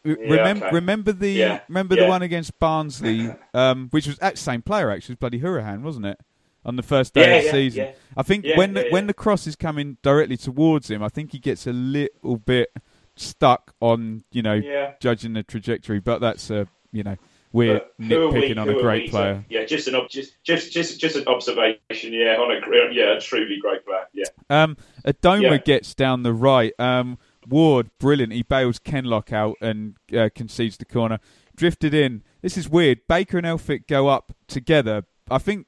remember 0.04 0.66
okay. 0.66 0.74
remember 0.74 1.12
the 1.12 1.30
Yeah, 1.30 1.60
remember 1.68 1.96
the 1.96 2.06
one 2.06 2.22
against 2.22 2.58
Barnsley, 2.58 3.30
um, 3.54 3.88
which 3.90 4.06
was 4.06 4.18
at 4.18 4.34
the 4.34 4.40
same 4.40 4.62
player 4.62 4.90
actually, 4.90 5.14
was 5.14 5.18
bloody 5.18 5.40
Hourihane, 5.40 5.82
wasn't 5.82 6.06
it? 6.06 6.18
On 6.62 6.76
the 6.76 6.82
first 6.82 7.14
day 7.14 7.22
Yeah, 7.22 7.36
of 7.36 7.40
the 7.40 7.46
yeah, 7.46 7.52
season, 7.52 7.84
yeah. 7.84 7.92
I 8.18 8.22
think 8.22 8.44
Yeah, 8.44 8.58
when 8.58 8.74
the, 8.74 8.80
yeah, 8.80 8.86
yeah. 8.88 8.92
when 8.92 9.06
the 9.06 9.14
cross 9.14 9.46
is 9.46 9.56
coming 9.56 9.96
directly 10.02 10.36
towards 10.36 10.90
him, 10.90 11.02
I 11.02 11.08
think 11.08 11.32
he 11.32 11.38
gets 11.38 11.66
a 11.66 11.72
little 11.72 12.36
bit 12.36 12.70
stuck 13.16 13.72
on 13.80 14.24
you 14.30 14.42
know 14.42 14.54
Yeah. 14.54 14.92
judging 15.00 15.32
the 15.32 15.42
trajectory. 15.42 16.00
But 16.00 16.18
that's 16.20 16.50
uh, 16.50 16.66
you 16.92 17.02
know 17.02 17.16
we're 17.52 17.80
who 17.98 18.04
we- 18.04 18.06
nitpicking 18.06 18.58
on 18.60 18.68
a 18.68 18.74
great 18.80 19.02
we 19.02 19.06
to- 19.06 19.10
player. 19.10 19.44
Yeah, 19.48 19.64
just 19.64 19.88
an 19.88 19.94
ob- 19.96 20.08
just, 20.08 20.42
just 20.44 20.72
just 20.72 21.00
just 21.00 21.16
an 21.16 21.26
observation. 21.26 22.12
Yeah, 22.12 22.36
on 22.38 22.50
a 22.56 22.60
gr- 22.60 22.90
yeah, 22.92 23.16
a 23.16 23.20
truly 23.20 23.58
great 23.60 23.84
player. 23.84 24.06
Yeah, 24.12 24.24
Um, 24.48 24.76
Adomah 25.06 25.42
Yeah. 25.42 25.56
gets 25.58 25.94
down 25.94 26.22
the 26.22 26.32
right. 26.32 26.72
Um, 26.78 27.18
Ward, 27.48 27.90
brilliant. 27.98 28.32
He 28.32 28.42
bails 28.42 28.78
Kenlock 28.78 29.32
out 29.32 29.56
and 29.60 29.96
uh, 30.16 30.28
concedes 30.34 30.76
the 30.76 30.84
corner. 30.84 31.18
Drifted 31.56 31.92
in. 31.94 32.22
This 32.42 32.56
is 32.56 32.68
weird. 32.68 33.00
Baker 33.08 33.38
and 33.38 33.46
Elphick 33.46 33.86
go 33.88 34.08
up 34.08 34.32
together. 34.46 35.04
I 35.30 35.38
think 35.38 35.66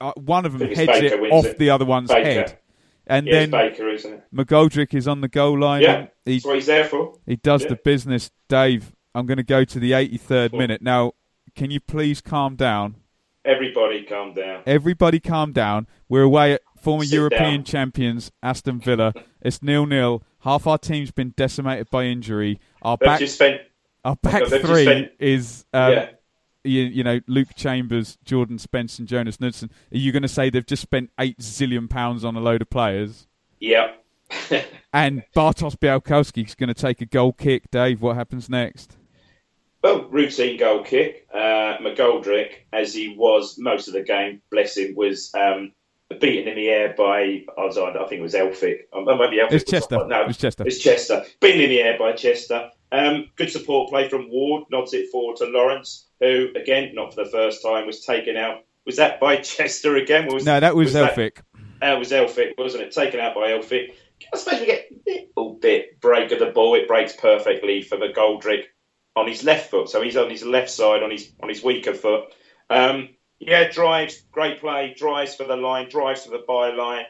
uh, 0.00 0.12
one 0.16 0.46
of 0.46 0.58
them 0.58 0.68
heads 0.72 0.86
Baker 1.00 1.24
it 1.24 1.32
off 1.32 1.44
it. 1.46 1.58
the 1.58 1.70
other 1.70 1.84
one's 1.84 2.08
Baker. 2.10 2.24
head. 2.24 2.58
And 3.06 3.26
yeah, 3.26 3.32
then 3.40 3.50
Baker, 3.50 3.88
isn't 3.90 4.12
it? 4.12 4.22
McGoldrick 4.34 4.94
is 4.94 5.06
on 5.06 5.20
the 5.20 5.28
goal 5.28 5.58
line. 5.60 5.82
Yeah, 5.82 6.06
He, 6.24 6.34
that's 6.34 6.44
what 6.46 6.54
he's 6.54 6.66
there 6.66 6.84
for. 6.86 7.18
he 7.26 7.36
does 7.36 7.62
Yeah. 7.62 7.68
the 7.70 7.76
business. 7.76 8.30
Dave, 8.48 8.92
I'm 9.14 9.26
going 9.26 9.36
to 9.38 9.42
go 9.44 9.64
to 9.64 9.78
the 9.78 9.92
83rd 9.92 10.50
Cool. 10.50 10.58
minute. 10.58 10.82
Now, 10.82 11.12
can 11.54 11.70
you 11.70 11.80
please 11.80 12.20
calm 12.20 12.56
down? 12.56 12.96
Everybody, 13.44 14.02
calm 14.02 14.32
down. 14.32 14.62
Everybody 14.66 15.20
calm 15.20 15.52
down. 15.52 15.86
We're 16.08 16.22
away 16.22 16.54
at 16.54 16.62
former 16.80 17.04
Sit 17.04 17.14
European 17.14 17.56
down. 17.56 17.64
champions 17.64 18.32
Aston 18.42 18.80
Villa. 18.80 19.12
It's 19.42 19.62
nil 19.62 19.84
nil. 19.84 20.22
Half 20.38 20.66
our 20.66 20.78
team's 20.78 21.10
been 21.10 21.34
decimated 21.36 21.90
by 21.90 22.04
injury. 22.04 22.58
Our 22.80 22.96
They've 22.98 23.06
back, 23.06 23.28
spent. 23.28 23.60
our 24.02 24.16
back 24.16 24.46
three 24.46 24.84
spent- 24.84 25.12
is 25.18 25.66
um, 25.74 25.92
yeah. 25.92 26.08
you, 26.64 26.80
you 26.84 27.04
know 27.04 27.20
Luke 27.26 27.48
Chambers, 27.54 28.16
Jordan 28.24 28.58
Spence, 28.58 28.98
and 28.98 29.06
Jonas 29.06 29.38
Knudsen. 29.38 29.70
Are 29.92 29.98
you 29.98 30.12
going 30.12 30.22
to 30.22 30.28
say 30.28 30.48
they've 30.48 30.64
just 30.64 30.80
spent 30.80 31.10
eight 31.20 31.36
zillion 31.40 31.90
pounds 31.90 32.24
on 32.24 32.36
a 32.36 32.40
load 32.40 32.62
of 32.62 32.70
players? 32.70 33.26
Yeah. 33.60 33.92
And 34.94 35.24
Bartosz 35.36 35.76
Białkowski's 35.76 36.54
going 36.54 36.68
to 36.68 36.74
take 36.74 37.00
a 37.02 37.04
goal 37.06 37.32
kick. 37.34 37.70
Dave, 37.70 38.00
what 38.00 38.14
happens 38.16 38.48
next? 38.48 38.96
Well, 39.84 40.08
routine 40.08 40.58
goal 40.58 40.82
kick. 40.82 41.28
Uh, 41.32 41.76
McGoldrick, 41.78 42.52
as 42.72 42.94
he 42.94 43.14
was 43.16 43.56
most 43.58 43.86
of 43.86 43.94
the 43.94 44.02
game, 44.02 44.40
bless 44.50 44.76
him, 44.78 44.94
was 44.96 45.30
um, 45.34 45.72
beaten 46.20 46.48
in 46.48 46.56
the 46.56 46.68
air 46.68 46.94
by, 46.96 47.44
I, 47.58 47.64
was, 47.64 47.76
I 47.76 47.92
think 48.08 48.20
it 48.20 48.22
was 48.22 48.32
Elphick. 48.34 48.78
Oh, 48.94 49.04
maybe 49.04 49.36
Elphick. 49.36 49.52
It's 49.52 49.64
was- 49.64 49.64
Chester. 49.64 50.06
No, 50.06 50.24
It's 50.26 50.38
Chester. 50.38 50.64
It's 50.66 50.78
Chester. 50.78 51.24
Beaten 51.40 51.60
in 51.60 51.68
the 51.68 51.80
air 51.80 51.98
by 51.98 52.12
Chester. 52.12 52.70
Um, 52.92 53.26
good 53.36 53.50
support 53.50 53.90
play 53.90 54.08
from 54.08 54.30
Ward. 54.30 54.64
Nods 54.70 54.94
it 54.94 55.10
forward 55.10 55.36
to 55.36 55.46
Lawrence, 55.46 56.06
who, 56.20 56.48
again, 56.56 56.92
not 56.94 57.14
for 57.14 57.24
the 57.24 57.30
first 57.30 57.62
time, 57.62 57.86
was 57.86 58.04
taken 58.04 58.36
out. 58.38 58.64
Was 58.86 58.96
that 58.96 59.20
by 59.20 59.36
Chester 59.42 59.96
again? 59.96 60.32
Was, 60.32 60.44
No, 60.46 60.60
that 60.60 60.74
was, 60.74 60.94
that- 60.94 61.14
Elphick. 61.14 61.42
That 61.80 61.98
was 61.98 62.10
Elphick, 62.12 62.56
wasn't 62.56 62.84
it? 62.84 62.92
Taken 62.92 63.20
out 63.20 63.34
by 63.34 63.50
Elphick. 63.50 63.88
I 64.32 64.36
suppose 64.38 64.60
we 64.60 64.66
get 64.66 64.86
a 65.06 65.26
little 65.36 65.54
bit 65.54 66.00
break 66.00 66.32
of 66.32 66.38
the 66.38 66.46
ball. 66.46 66.74
It 66.76 66.88
breaks 66.88 67.12
perfectly 67.14 67.82
for 67.82 67.98
McGoldrick 67.98 68.62
on 69.16 69.28
his 69.28 69.44
left 69.44 69.70
foot, 69.70 69.88
so 69.88 70.02
he's 70.02 70.16
on 70.16 70.30
his 70.30 70.44
left 70.44 70.70
side 70.70 71.02
on 71.02 71.10
his 71.10 71.30
on 71.42 71.48
his 71.48 71.62
weaker 71.62 71.94
foot. 71.94 72.34
Um, 72.70 73.10
yeah, 73.38 73.70
drives, 73.70 74.22
great 74.32 74.60
play, 74.60 74.94
drives 74.96 75.34
for 75.34 75.44
the 75.44 75.56
line, 75.56 75.88
drives 75.88 76.24
for 76.24 76.30
the 76.30 76.44
byline, 76.48 77.04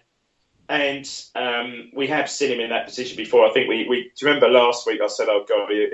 and 0.69 1.09
um, 1.35 1.91
we 1.95 2.07
have 2.09 2.29
seen 2.31 2.53
him 2.53 2.61
in 2.61 2.71
that 2.71 2.87
position 2.87 3.17
before. 3.17 3.47
I 3.47 3.53
think 3.53 3.69
we, 3.69 3.87
we 3.89 4.13
do 4.17 4.27
you 4.27 4.33
remember 4.33 4.49
last 4.49 4.87
week 4.87 5.01
I 5.03 5.07
said, 5.07 5.29
"Oh 5.29 5.45
God, 5.49 5.71
he, 5.71 5.89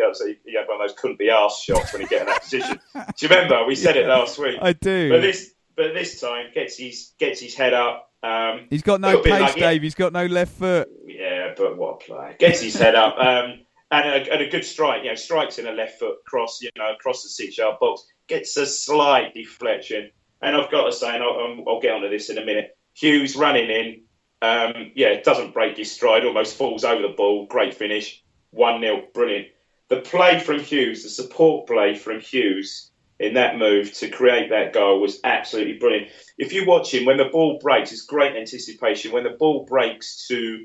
he 0.45 0.57
had 0.57 0.69
one 0.69 0.81
of 0.81 0.89
those 0.89 0.97
couldn't 0.99 1.19
be 1.19 1.31
asked 1.31 1.65
shots 1.65 1.93
when 1.93 2.03
he 2.03 2.09
get 2.09 2.23
in 2.23 2.27
that 2.29 2.43
position." 2.43 2.81
Do 2.95 3.03
you 3.19 3.29
remember 3.29 3.65
we 3.67 3.75
said 3.75 3.97
it 3.97 4.07
last 4.07 4.39
week? 4.39 4.57
I 4.61 4.73
do. 4.73 5.11
But 5.11 5.23
this, 5.23 5.53
but 5.77 5.95
this 5.95 6.21
time 6.21 6.47
gets 6.55 6.77
his 6.77 7.13
gets 7.19 7.41
his 7.41 7.55
head 7.55 7.75
up. 7.75 8.11
Um, 8.23 8.67
He's 8.71 8.83
got 8.83 9.01
no 9.01 9.19
pace, 9.23 9.41
like. 9.41 9.55
Dave. 9.57 9.83
He's 9.83 9.95
got 9.95 10.13
no 10.13 10.27
left 10.27 10.53
foot. 10.53 10.89
yeah, 11.07 11.55
but 11.57 11.77
what 11.77 12.03
a 12.03 12.05
play! 12.05 12.37
Gets 12.39 12.61
his 12.61 12.75
head 12.77 12.95
up, 12.95 13.17
um, 13.19 13.61
and, 13.91 14.09
a, 14.09 14.33
and 14.33 14.43
a 14.43 14.49
good 14.49 14.65
strike. 14.65 15.05
You 15.05 15.11
know, 15.11 15.15
strikes 15.15 15.59
in 15.59 15.67
a 15.67 15.73
left 15.73 15.99
foot 15.99 16.25
cross. 16.27 16.61
You 16.63 16.71
know, 16.77 16.93
across 16.93 17.23
the 17.23 17.29
six-yard 17.29 17.77
box. 17.81 18.07
Gets 18.27 18.57
a 18.57 18.67
slight 18.67 19.35
deflection, 19.35 20.11
and 20.41 20.57
I've 20.57 20.71
got 20.71 20.85
to 20.85 20.93
say, 20.93 21.15
and 21.15 21.23
I'll, 21.23 21.41
um, 21.41 21.65
I'll 21.67 21.81
get 21.81 21.95
onto 21.95 22.09
this 22.09 22.31
in 22.31 22.39
a 22.39 22.45
minute. 22.45 22.77
Huws 22.95 23.37
running 23.37 23.71
in. 23.71 24.03
Um, 24.43 24.93
yeah, 24.95 25.21
doesn't 25.21 25.53
break 25.53 25.77
his 25.77 25.93
stride, 25.93 26.25
almost 26.25 26.57
falls 26.57 26.85
over 26.85 27.03
the 27.03 27.15
ball. 27.15 27.47
Great 27.47 27.75
finish. 27.75 28.23
1 28.53 28.81
0, 28.81 29.03
brilliant. 29.13 29.49
The 29.89 30.01
play 30.01 30.41
from 30.41 30.59
Huws, 30.59 31.03
the 31.03 31.09
support 31.09 31.67
play 31.67 31.95
from 31.95 32.21
Huws 32.21 32.91
in 33.19 33.35
that 33.35 33.59
move 33.59 33.93
to 33.93 34.09
create 34.09 34.49
that 34.51 34.73
goal 34.73 35.01
was 35.01 35.21
absolutely 35.25 35.75
brilliant. 35.75 36.09
If 36.39 36.53
you 36.55 36.65
watch 36.65 36.95
him, 36.95 37.05
when 37.05 37.19
the 37.19 37.27
ball 37.27 37.59
breaks, 37.63 37.93
it's 37.93 38.03
great 38.03 38.35
anticipation. 38.35 39.13
When 39.13 39.25
the 39.25 39.37
ball 39.39 39.67
breaks 39.67 40.27
to 40.29 40.65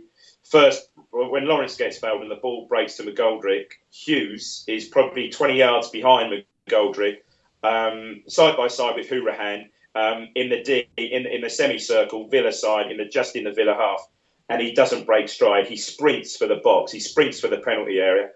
first, 0.56 0.90
when 1.12 1.48
Lawrence 1.48 1.76
gets 1.76 1.98
fouled 1.98 2.22
and 2.22 2.32
the 2.32 2.36
ball 2.36 2.66
breaks 2.68 2.96
to 2.96 3.04
McGoldrick, 3.04 3.72
Huws 3.92 4.64
is 4.68 4.86
probably 4.86 5.30
20 5.30 5.58
yards 5.58 5.90
behind 5.90 6.32
McGoldrick, 6.70 7.18
um, 7.62 8.24
side 8.30 8.56
by 8.56 8.70
side 8.70 8.96
with 8.96 9.10
Hourihane 9.10 9.70
um, 9.96 10.30
in 10.34 10.50
the 10.50 10.64
D, 10.64 10.88
in, 10.96 11.26
in 11.26 11.42
the 11.42 11.50
semicircle, 11.50 12.30
Villa 12.30 12.54
side, 12.54 12.90
in 12.90 12.98
the 12.98 13.06
just 13.06 13.36
in 13.36 13.44
the 13.44 13.52
Villa 13.52 13.74
half, 13.74 14.08
and 14.48 14.62
he 14.62 14.72
doesn't 14.72 15.06
break 15.06 15.28
stride. 15.28 15.68
He 15.68 15.76
sprints 15.76 16.38
for 16.38 16.48
the 16.48 16.62
box. 16.64 16.94
He 16.94 17.02
sprints 17.02 17.40
for 17.40 17.50
the 17.50 17.58
penalty 17.58 18.00
area, 18.00 18.30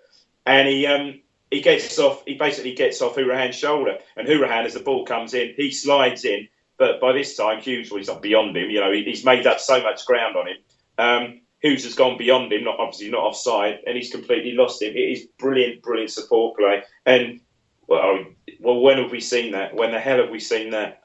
and 0.45 0.67
he 0.67 0.85
um, 0.87 1.21
he 1.51 1.61
gets 1.61 1.97
off. 1.99 2.23
He 2.25 2.33
basically 2.33 2.75
gets 2.75 3.01
off 3.01 3.15
Hourihane's 3.15 3.55
shoulder, 3.55 3.97
and 4.17 4.27
Hourihane, 4.27 4.65
as 4.65 4.73
the 4.73 4.81
ball 4.81 5.05
comes 5.05 5.33
in, 5.33 5.53
he 5.55 5.71
slides 5.71 6.25
in. 6.25 6.49
But 6.77 6.99
by 6.99 7.13
this 7.13 7.37
time, 7.37 7.61
Huws, 7.61 7.89
well, 7.89 7.97
he's 7.97 8.07
not 8.07 8.21
beyond 8.21 8.57
him. 8.57 8.69
You 8.69 8.81
know, 8.81 8.91
he, 8.91 9.03
he's 9.03 9.23
made 9.23 9.47
up 9.47 9.59
so 9.61 9.81
much 9.81 10.05
ground 10.05 10.35
on 10.35 10.47
him. 10.47 11.41
Huws 11.63 11.83
has 11.83 11.93
gone 11.93 12.17
beyond 12.17 12.51
him, 12.53 12.63
not 12.63 12.79
obviously 12.79 13.09
not 13.09 13.23
offside, 13.23 13.79
and 13.85 13.95
he's 13.97 14.11
completely 14.11 14.53
lost 14.53 14.81
him. 14.81 14.93
It 14.95 14.99
is 14.99 15.27
brilliant, 15.37 15.81
brilliant 15.81 16.11
support 16.11 16.57
play. 16.57 16.83
And 17.05 17.41
well, 17.87 18.25
well, 18.59 18.79
when 18.79 18.97
have 18.99 19.11
we 19.11 19.19
seen 19.19 19.51
that? 19.53 19.75
When 19.75 19.91
the 19.91 19.99
hell 19.99 20.19
have 20.19 20.29
we 20.29 20.39
seen 20.39 20.71
that? 20.71 21.03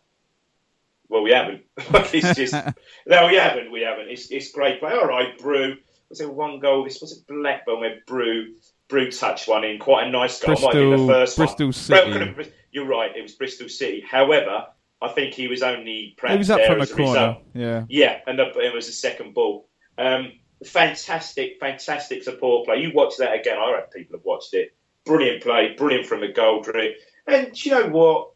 Well, 1.09 1.23
we 1.23 1.33
haven't. 1.33 1.63
it's 2.13 2.37
just 2.37 2.53
no, 3.07 3.27
we 3.27 3.37
haven't. 3.37 3.73
We 3.73 3.83
haven't. 3.83 4.09
It's, 4.11 4.31
it's 4.31 4.53
great 4.53 4.81
play. 4.81 4.93
All 4.93 5.07
right, 5.07 5.37
Brew. 5.39 5.77
Was 6.11 6.21
it 6.21 6.33
one 6.33 6.61
goal? 6.61 6.85
This 6.85 7.01
was 7.01 7.13
it 7.13 7.27
Blackburn 7.27 7.81
where 7.81 8.01
Brew 8.07 8.55
Brew 8.89 9.11
touched 9.11 9.49
one 9.49 9.65
in. 9.65 9.79
Quite 9.79 10.07
a 10.07 10.11
nice 10.11 10.41
goal. 10.41 10.55
Bristol, 10.55 10.69
Might 10.69 10.75
been 10.75 11.07
the 11.07 11.13
first 11.13 11.37
Bristol 11.37 11.67
one. 11.67 11.73
City. 11.73 12.53
You're 12.71 12.87
right. 12.87 13.17
It 13.17 13.23
was 13.23 13.35
Bristol 13.35 13.69
City. 13.69 14.05
However, 14.09 14.67
I 15.01 15.09
think 15.09 15.35
he 15.35 15.49
was 15.49 15.63
only 15.63 16.17
He 16.29 16.37
was 16.37 16.51
up 16.51 16.59
there 16.59 16.67
from 16.69 16.81
a 16.81 16.87
corner. 16.87 17.11
result. 17.11 17.43
Yeah. 17.55 17.85
Yeah, 17.89 18.21
and 18.27 18.39
the, 18.39 18.47
it 18.59 18.73
was 18.75 18.89
a 18.89 18.93
second 18.93 19.35
ball. 19.35 19.69
Um, 19.99 20.33
fantastic, 20.65 21.59
fantastic 21.61 22.23
support 22.23 22.67
play. 22.67 22.81
You 22.81 22.93
watch 22.95 23.17
that 23.19 23.35
again. 23.39 23.59
I 23.59 23.73
reckon 23.73 23.91
people 24.03 24.19
have 24.19 24.25
watched 24.25 24.55
it. 24.55 24.75
Brilliant 25.05 25.43
play, 25.43 25.75
brilliant 25.77 26.07
from 26.07 26.21
McGoldrick. 26.21 26.93
And 27.27 27.53
do 27.53 27.69
you 27.69 27.75
know 27.75 27.89
what? 27.89 28.31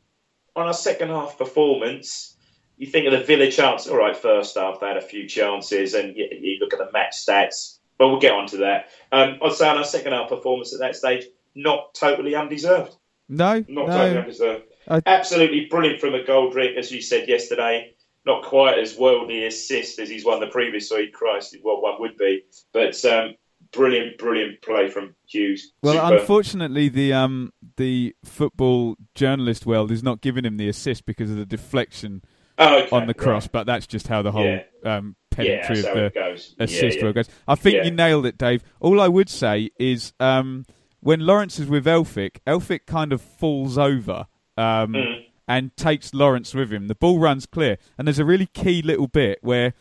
On 0.56 0.66
our 0.66 0.74
second 0.74 1.08
half 1.10 1.38
performance, 1.38 2.36
you 2.76 2.86
think 2.86 3.06
of 3.06 3.12
the 3.12 3.24
Villa 3.24 3.50
chance. 3.50 3.86
All 3.86 3.96
right, 3.96 4.16
first 4.16 4.56
half 4.56 4.80
they 4.80 4.88
had 4.88 4.96
a 4.96 5.00
few 5.02 5.28
chances, 5.28 5.94
and 5.94 6.16
you, 6.16 6.28
you 6.32 6.58
look 6.60 6.72
at 6.72 6.78
the 6.78 6.90
match 6.92 7.14
stats. 7.16 7.78
But 7.96 8.08
we'll 8.08 8.20
get 8.20 8.32
on 8.32 8.46
to 8.48 8.58
that. 8.58 8.86
Um, 9.12 9.38
I'd 9.42 9.52
say 9.52 9.68
on 9.68 9.76
our 9.78 9.84
second 9.84 10.12
half 10.12 10.28
performance 10.28 10.72
at 10.74 10.80
that 10.80 10.96
stage, 10.96 11.24
not 11.54 11.94
totally 11.94 12.34
undeserved. 12.34 12.94
No, 13.28 13.64
Not 13.68 13.86
totally 13.86 14.18
undeserved. 14.18 14.64
I- 14.88 15.02
Absolutely 15.04 15.66
brilliant 15.66 16.00
from 16.00 16.10
McGoldrick, 16.10 16.76
as 16.76 16.90
you 16.90 17.02
said 17.02 17.28
yesterday. 17.28 17.94
Not 18.28 18.44
quite 18.44 18.78
as 18.78 18.96
worldly 18.96 19.46
assist 19.46 19.98
as 19.98 20.08
he's 20.08 20.24
won 20.24 20.38
the 20.40 20.46
previous 20.48 20.90
week. 20.90 21.12
Christ, 21.12 21.56
what 21.62 21.82
one 21.82 21.94
would 22.00 22.16
be. 22.16 22.42
But 22.72 23.02
um, 23.06 23.34
brilliant, 23.72 24.18
brilliant 24.18 24.60
play 24.62 24.88
from 24.88 25.14
Hughes. 25.26 25.72
Well, 25.82 25.94
Superb. 25.94 26.20
unfortunately, 26.20 26.88
the 26.88 27.12
um 27.14 27.52
the 27.76 28.14
football 28.24 28.96
journalist 29.14 29.66
world 29.66 29.90
is 29.90 30.02
not 30.02 30.20
giving 30.20 30.44
him 30.44 30.56
the 30.58 30.68
assist 30.68 31.06
because 31.06 31.30
of 31.30 31.36
the 31.38 31.46
deflection 31.46 32.22
Oh, 32.58 32.78
okay, 32.82 32.88
on 32.96 33.06
the 33.06 33.14
cross. 33.14 33.44
right. 33.44 33.52
But 33.52 33.66
that's 33.66 33.86
just 33.86 34.08
how 34.08 34.20
the 34.22 34.32
whole 34.32 34.44
Yeah. 34.44 34.62
um, 34.96 35.16
pedantry 35.30 35.80
that's 35.80 35.86
of 35.86 35.94
the 36.12 36.64
assist 36.64 36.82
yeah, 36.82 36.90
yeah. 36.98 37.02
world 37.04 37.14
goes. 37.14 37.28
I 37.46 37.54
think 37.54 37.76
Yeah. 37.76 37.84
you 37.84 37.90
nailed 37.92 38.26
it, 38.26 38.36
Dave. 38.36 38.62
All 38.80 39.00
I 39.00 39.08
would 39.08 39.28
say 39.28 39.70
is 39.78 40.12
um, 40.20 40.66
when 41.00 41.20
Lawrence 41.20 41.58
is 41.60 41.66
with 41.68 41.86
Elphick, 41.86 42.38
Elphick 42.46 42.84
kind 42.86 43.12
of 43.12 43.20
falls 43.22 43.78
over 43.78 44.26
um, 44.56 44.92
Mm. 44.92 45.24
And 45.48 45.74
takes 45.76 46.12
Lawrence 46.14 46.54
with 46.54 46.70
him. 46.72 46.86
The 46.88 46.94
ball 46.94 47.18
runs 47.18 47.46
clear, 47.46 47.78
and 47.96 48.06
there's 48.06 48.18
a 48.18 48.24
really 48.24 48.46
key 48.46 48.82
little 48.82 49.06
bit 49.08 49.38
where 49.42 49.72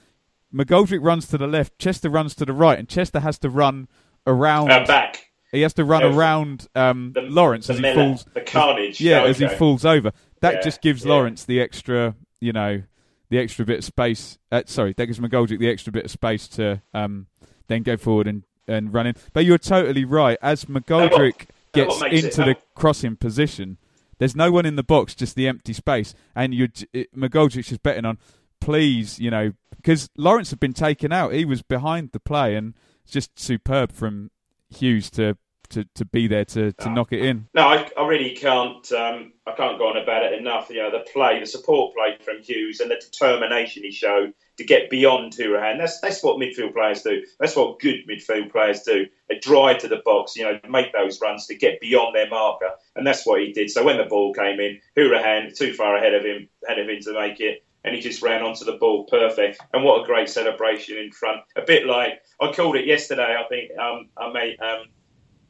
McGoldrick 0.54 1.04
runs 1.04 1.28
to 1.28 1.38
the 1.38 1.48
left, 1.48 1.78
Chester 1.78 2.10
runs 2.10 2.34
to 2.36 2.46
the 2.46 2.54
right, 2.54 2.80
and 2.80 2.88
Chester 2.88 3.20
has 3.20 3.38
to 3.40 3.50
run 3.50 3.88
around. 4.26 4.72
Uh, 4.72 4.86
back. 4.86 5.26
He 5.52 5.62
has 5.62 5.74
to 5.76 5.86
run 5.86 6.04
around 6.04 6.68
um, 6.76 7.14
The, 7.16 7.22
Lawrence 7.22 7.68
the 7.68 7.74
as 7.74 7.80
he 7.80 7.82
Miller, 7.82 7.96
falls. 7.96 8.26
The 8.34 8.42
carnage. 8.42 9.00
Yeah, 9.00 9.24
as 9.24 9.40
he 9.40 9.48
falls 9.48 9.86
over. 9.86 10.12
That 10.42 10.56
Yeah, 10.56 10.62
just 10.62 10.82
gives 10.82 11.06
yeah. 11.06 11.12
Lawrence 11.12 11.46
the 11.46 11.62
extra, 11.62 12.16
you 12.42 12.52
know, 12.52 12.84
the 13.30 13.40
extra 13.40 13.64
bit 13.66 13.80
of 13.80 13.84
space. 13.86 14.38
Uh, 14.52 14.64
sorry, 14.66 14.94
that 14.98 15.06
gives 15.06 15.20
McGoldrick 15.20 15.60
the 15.60 15.70
extra 15.70 15.92
bit 15.94 16.04
of 16.06 16.12
space 16.12 16.48
to 16.50 16.82
um, 16.94 17.28
then 17.68 17.84
go 17.84 17.96
forward 17.96 18.28
and, 18.28 18.44
and 18.68 18.94
run 18.94 19.08
in. 19.08 19.16
But 19.34 19.46
you're 19.46 19.58
totally 19.58 20.04
right. 20.06 20.38
As 20.42 20.66
McGoldrick 20.66 21.48
gets 21.74 22.02
makes 22.02 22.14
it- 22.14 22.26
into 22.26 22.44
the 22.44 22.56
crossing 22.76 23.16
position, 23.16 23.78
there's 24.20 24.36
no 24.36 24.52
one 24.52 24.66
in 24.66 24.76
the 24.76 24.84
box, 24.84 25.16
just 25.16 25.36
the 25.36 25.48
empty 25.48 25.74
space. 25.74 26.14
And 26.36 26.54
you, 26.54 26.68
just 26.68 27.84
betting 27.84 28.06
on, 28.06 28.18
please, 28.60 29.20
you 29.20 29.30
know, 29.30 29.54
because 29.76 30.10
Lawrence 30.18 30.50
had 30.50 30.60
been 30.60 30.74
taken 30.74 31.12
out. 31.12 31.34
He 31.34 31.46
was 31.46 31.62
behind 31.62 32.12
the 32.12 32.20
play, 32.20 32.56
and 32.56 32.74
just 33.08 33.40
superb 33.40 33.92
from 33.92 34.32
Huws 34.74 35.10
to 35.12 35.38
to, 35.70 35.84
to 35.96 36.06
be 36.06 36.28
there 36.28 36.46
to, 36.46 36.72
to 36.72 36.88
Ah. 36.88 36.94
knock 36.94 37.14
it 37.14 37.22
in. 37.24 37.48
No, 37.54 37.64
I, 37.68 37.90
I 37.98 38.08
really 38.08 38.36
can't. 38.36 38.90
Um, 38.92 39.34
I 39.46 39.52
can't 39.54 39.78
go 39.78 39.88
on 39.88 39.98
about 39.98 40.24
it 40.24 40.40
enough. 40.40 40.70
You 40.70 40.78
know, 40.78 40.92
the 40.92 41.06
play, 41.12 41.40
the 41.40 41.46
support 41.46 41.96
play 41.96 42.18
from 42.24 42.38
Huws, 42.44 42.80
and 42.80 42.92
the 42.92 42.96
determination 42.96 43.84
he 43.84 43.92
showed 43.92 44.34
to 44.58 44.64
get 44.64 44.90
beyond 44.90 45.34
Hourihane. 45.34 45.78
That's 45.78 46.00
that's 46.02 46.24
what 46.24 46.38
midfield 46.38 46.74
players 46.74 47.02
do. 47.02 47.22
That's 47.40 47.56
what 47.56 47.80
good 47.80 48.08
midfield 48.10 48.52
players 48.52 48.82
do. 48.82 49.06
They 49.30 49.40
drive 49.40 49.80
to 49.80 49.88
the 49.88 50.02
box. 50.04 50.36
You 50.36 50.44
know, 50.46 50.60
make 50.70 50.92
those 50.94 51.20
runs 51.22 51.48
to 51.48 51.56
get 51.56 51.80
beyond 51.80 52.16
their 52.16 52.30
marker, 52.30 52.72
and 52.96 53.06
that's 53.06 53.26
what 53.26 53.42
he 53.42 53.54
did. 53.54 53.70
So 53.70 53.84
when 53.84 53.98
the 53.98 54.06
ball 54.06 54.34
came 54.34 54.60
in, 54.60 54.80
Hourihane 54.98 55.56
too 55.58 55.74
far 55.74 55.96
ahead 55.96 56.14
of 56.14 56.24
him, 56.26 56.50
ahead 56.68 56.80
of 56.80 56.90
him 56.90 57.00
to 57.02 57.14
make 57.14 57.40
it. 57.40 57.64
And 57.84 57.96
he 57.96 58.02
just 58.02 58.22
ran 58.22 58.42
onto 58.42 58.66
the 58.66 58.74
ball 58.74 59.06
perfect. 59.06 59.60
And 59.72 59.82
what 59.82 60.02
a 60.02 60.06
great 60.06 60.28
celebration 60.28 60.98
in 60.98 61.10
front. 61.12 61.40
A 61.56 61.62
bit 61.62 61.86
like 61.86 62.22
I 62.42 62.52
called 62.52 62.76
it 62.76 62.86
yesterday. 62.86 63.38
I 63.40 63.48
think 63.48 63.72
um, 63.80 64.10
I 64.18 64.30
made 64.34 64.60
um, 64.60 64.88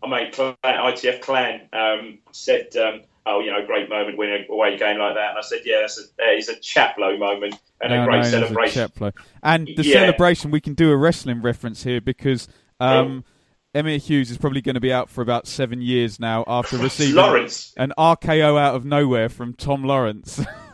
mate, 0.07 0.33
Clan, 0.33 0.55
ITF 0.63 1.21
Clan, 1.21 1.69
um, 1.73 2.19
said, 2.31 2.75
um, 2.77 3.01
"Oh, 3.25 3.39
you 3.39 3.51
know, 3.51 3.65
great 3.65 3.89
moment 3.89 4.17
winning 4.17 4.45
a 4.49 4.51
away 4.51 4.77
game 4.77 4.97
like 4.99 5.15
that." 5.15 5.29
And 5.31 5.37
I 5.37 5.41
said, 5.41 5.61
"Yeah, 5.65 5.81
that's 5.81 5.99
a, 5.99 6.03
that 6.17 6.35
is 6.37 6.49
a 6.49 6.55
Chaplow 6.55 7.17
moment 7.19 7.55
and 7.81 7.93
No, 7.93 8.03
a 8.03 8.05
great 8.05 8.23
no, 8.23 8.29
celebration." 8.31 8.81
A 8.81 8.87
Chaplow. 8.89 9.13
And 9.43 9.67
the 9.67 9.83
Yeah. 9.83 9.93
celebration, 9.93 10.51
we 10.51 10.61
can 10.61 10.73
do 10.73 10.91
a 10.91 10.97
wrestling 10.97 11.41
reference 11.41 11.83
here 11.83 12.01
because 12.01 12.47
um, 12.79 13.23
Emyr 13.75 13.97
Huws 13.97 14.31
is 14.31 14.37
probably 14.37 14.61
going 14.61 14.75
to 14.75 14.81
be 14.81 14.91
out 14.91 15.09
for 15.09 15.21
about 15.21 15.47
seven 15.47 15.81
years 15.81 16.19
now 16.19 16.43
after 16.47 16.77
receiving 16.77 17.15
Lawrence, 17.15 17.73
an 17.77 17.93
RKO 17.97 18.59
out 18.59 18.75
of 18.75 18.85
nowhere 18.85 19.29
from 19.29 19.53
Tom 19.53 19.83
Lawrence. 19.83 20.43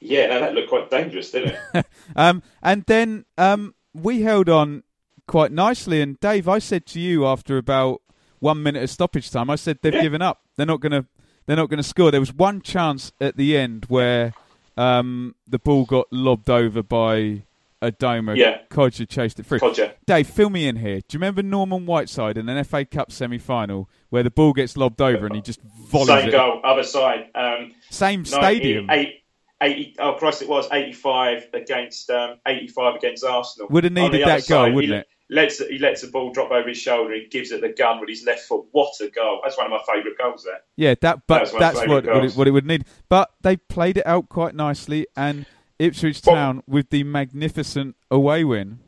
yeah, 0.00 0.26
no, 0.26 0.40
that 0.40 0.54
looked 0.54 0.68
quite 0.68 0.90
dangerous, 0.90 1.30
didn't 1.30 1.56
it? 1.74 1.86
um, 2.16 2.42
and 2.62 2.84
then 2.86 3.24
um, 3.38 3.74
we 3.94 4.22
held 4.22 4.48
on 4.48 4.82
quite 5.26 5.52
nicely. 5.52 6.00
And 6.00 6.18
Dave, 6.20 6.48
I 6.48 6.58
said 6.58 6.86
to 6.86 7.00
you 7.00 7.26
after 7.26 7.56
about 7.58 8.02
one 8.38 8.62
minute 8.62 8.82
of 8.82 8.90
stoppage 8.90 9.30
time, 9.30 9.50
I 9.50 9.56
said 9.56 9.78
they've 9.82 9.92
given 9.92 10.22
up. 10.22 10.42
They're 10.56 10.66
not 10.66 10.80
going 10.80 10.92
to. 10.92 11.06
They're 11.46 11.56
not 11.56 11.70
going 11.70 11.78
to 11.78 11.84
score. 11.84 12.10
There 12.10 12.18
was 12.18 12.34
one 12.34 12.60
chance 12.60 13.12
at 13.20 13.36
the 13.36 13.56
end 13.56 13.84
where 13.86 14.34
um, 14.76 15.36
the 15.46 15.60
ball 15.60 15.84
got 15.84 16.12
lobbed 16.12 16.50
over 16.50 16.82
by 16.82 17.44
Adomah. 17.80 18.36
Yeah. 18.36 18.62
Kodjia 18.68 19.08
chased 19.08 19.38
it 19.38 19.46
through. 19.46 19.60
Kodjia. 19.60 19.92
Dave, 20.06 20.26
fill 20.28 20.50
me 20.50 20.66
in 20.66 20.74
here. 20.74 20.96
Do 20.96 21.06
you 21.12 21.18
remember 21.18 21.44
Norman 21.44 21.86
Whiteside 21.86 22.36
in 22.36 22.48
an 22.48 22.64
FA 22.64 22.84
Cup 22.84 23.12
semi-final 23.12 23.88
where 24.10 24.24
the 24.24 24.30
ball 24.30 24.54
gets 24.54 24.76
lobbed 24.76 25.00
over 25.00 25.26
and 25.26 25.36
he 25.36 25.40
just 25.40 25.60
volleys 25.62 26.08
Same 26.08 26.28
it? 26.28 26.32
goal, 26.32 26.60
other 26.64 26.82
side. 26.82 27.30
Um, 27.34 27.74
Same 27.90 28.24
stadium. 28.24 28.86
98 28.86 29.22
80, 29.62 29.96
oh 30.00 30.12
Christ, 30.14 30.42
it 30.42 30.48
was 30.48 30.68
85 30.70 31.46
against 31.54 32.10
um, 32.10 32.36
85 32.46 32.96
against 32.96 33.24
Arsenal. 33.24 33.68
Would 33.70 33.84
have 33.84 33.92
needed 33.92 34.20
that 34.26 34.46
goal, 34.46 34.66
side, 34.66 34.74
wouldn't 34.74 34.92
he 34.92 34.98
it? 34.98 35.06
Lets, 35.28 35.58
he 35.58 35.78
lets 35.78 36.02
the 36.02 36.08
ball 36.08 36.32
drop 36.32 36.52
over 36.52 36.68
his 36.68 36.78
shoulder. 36.78 37.14
He 37.14 37.26
gives 37.26 37.50
it 37.50 37.60
the 37.60 37.70
gun 37.70 37.98
with 37.98 38.08
his 38.08 38.24
left 38.24 38.42
foot. 38.42 38.64
What 38.70 38.92
a 39.00 39.08
goal! 39.08 39.40
That's 39.42 39.56
one 39.56 39.66
of 39.66 39.72
my 39.72 39.80
favourite 39.92 40.16
goals. 40.16 40.44
There. 40.44 40.60
Yeah, 40.76 40.94
that 41.00 41.22
but 41.26 41.38
That's 41.38 41.52
that's 41.52 41.88
what 41.88 42.06
what 42.06 42.24
it, 42.24 42.32
what 42.34 42.46
it 42.46 42.52
would 42.52 42.66
need. 42.66 42.84
But 43.08 43.30
they 43.40 43.56
played 43.56 43.96
it 43.96 44.06
out 44.06 44.28
quite 44.28 44.54
nicely, 44.54 45.06
and 45.16 45.46
Ipswich 45.78 46.22
Town 46.22 46.62
with 46.66 46.90
the 46.90 47.02
magnificent 47.02 47.96
away 48.10 48.44
win. 48.44 48.78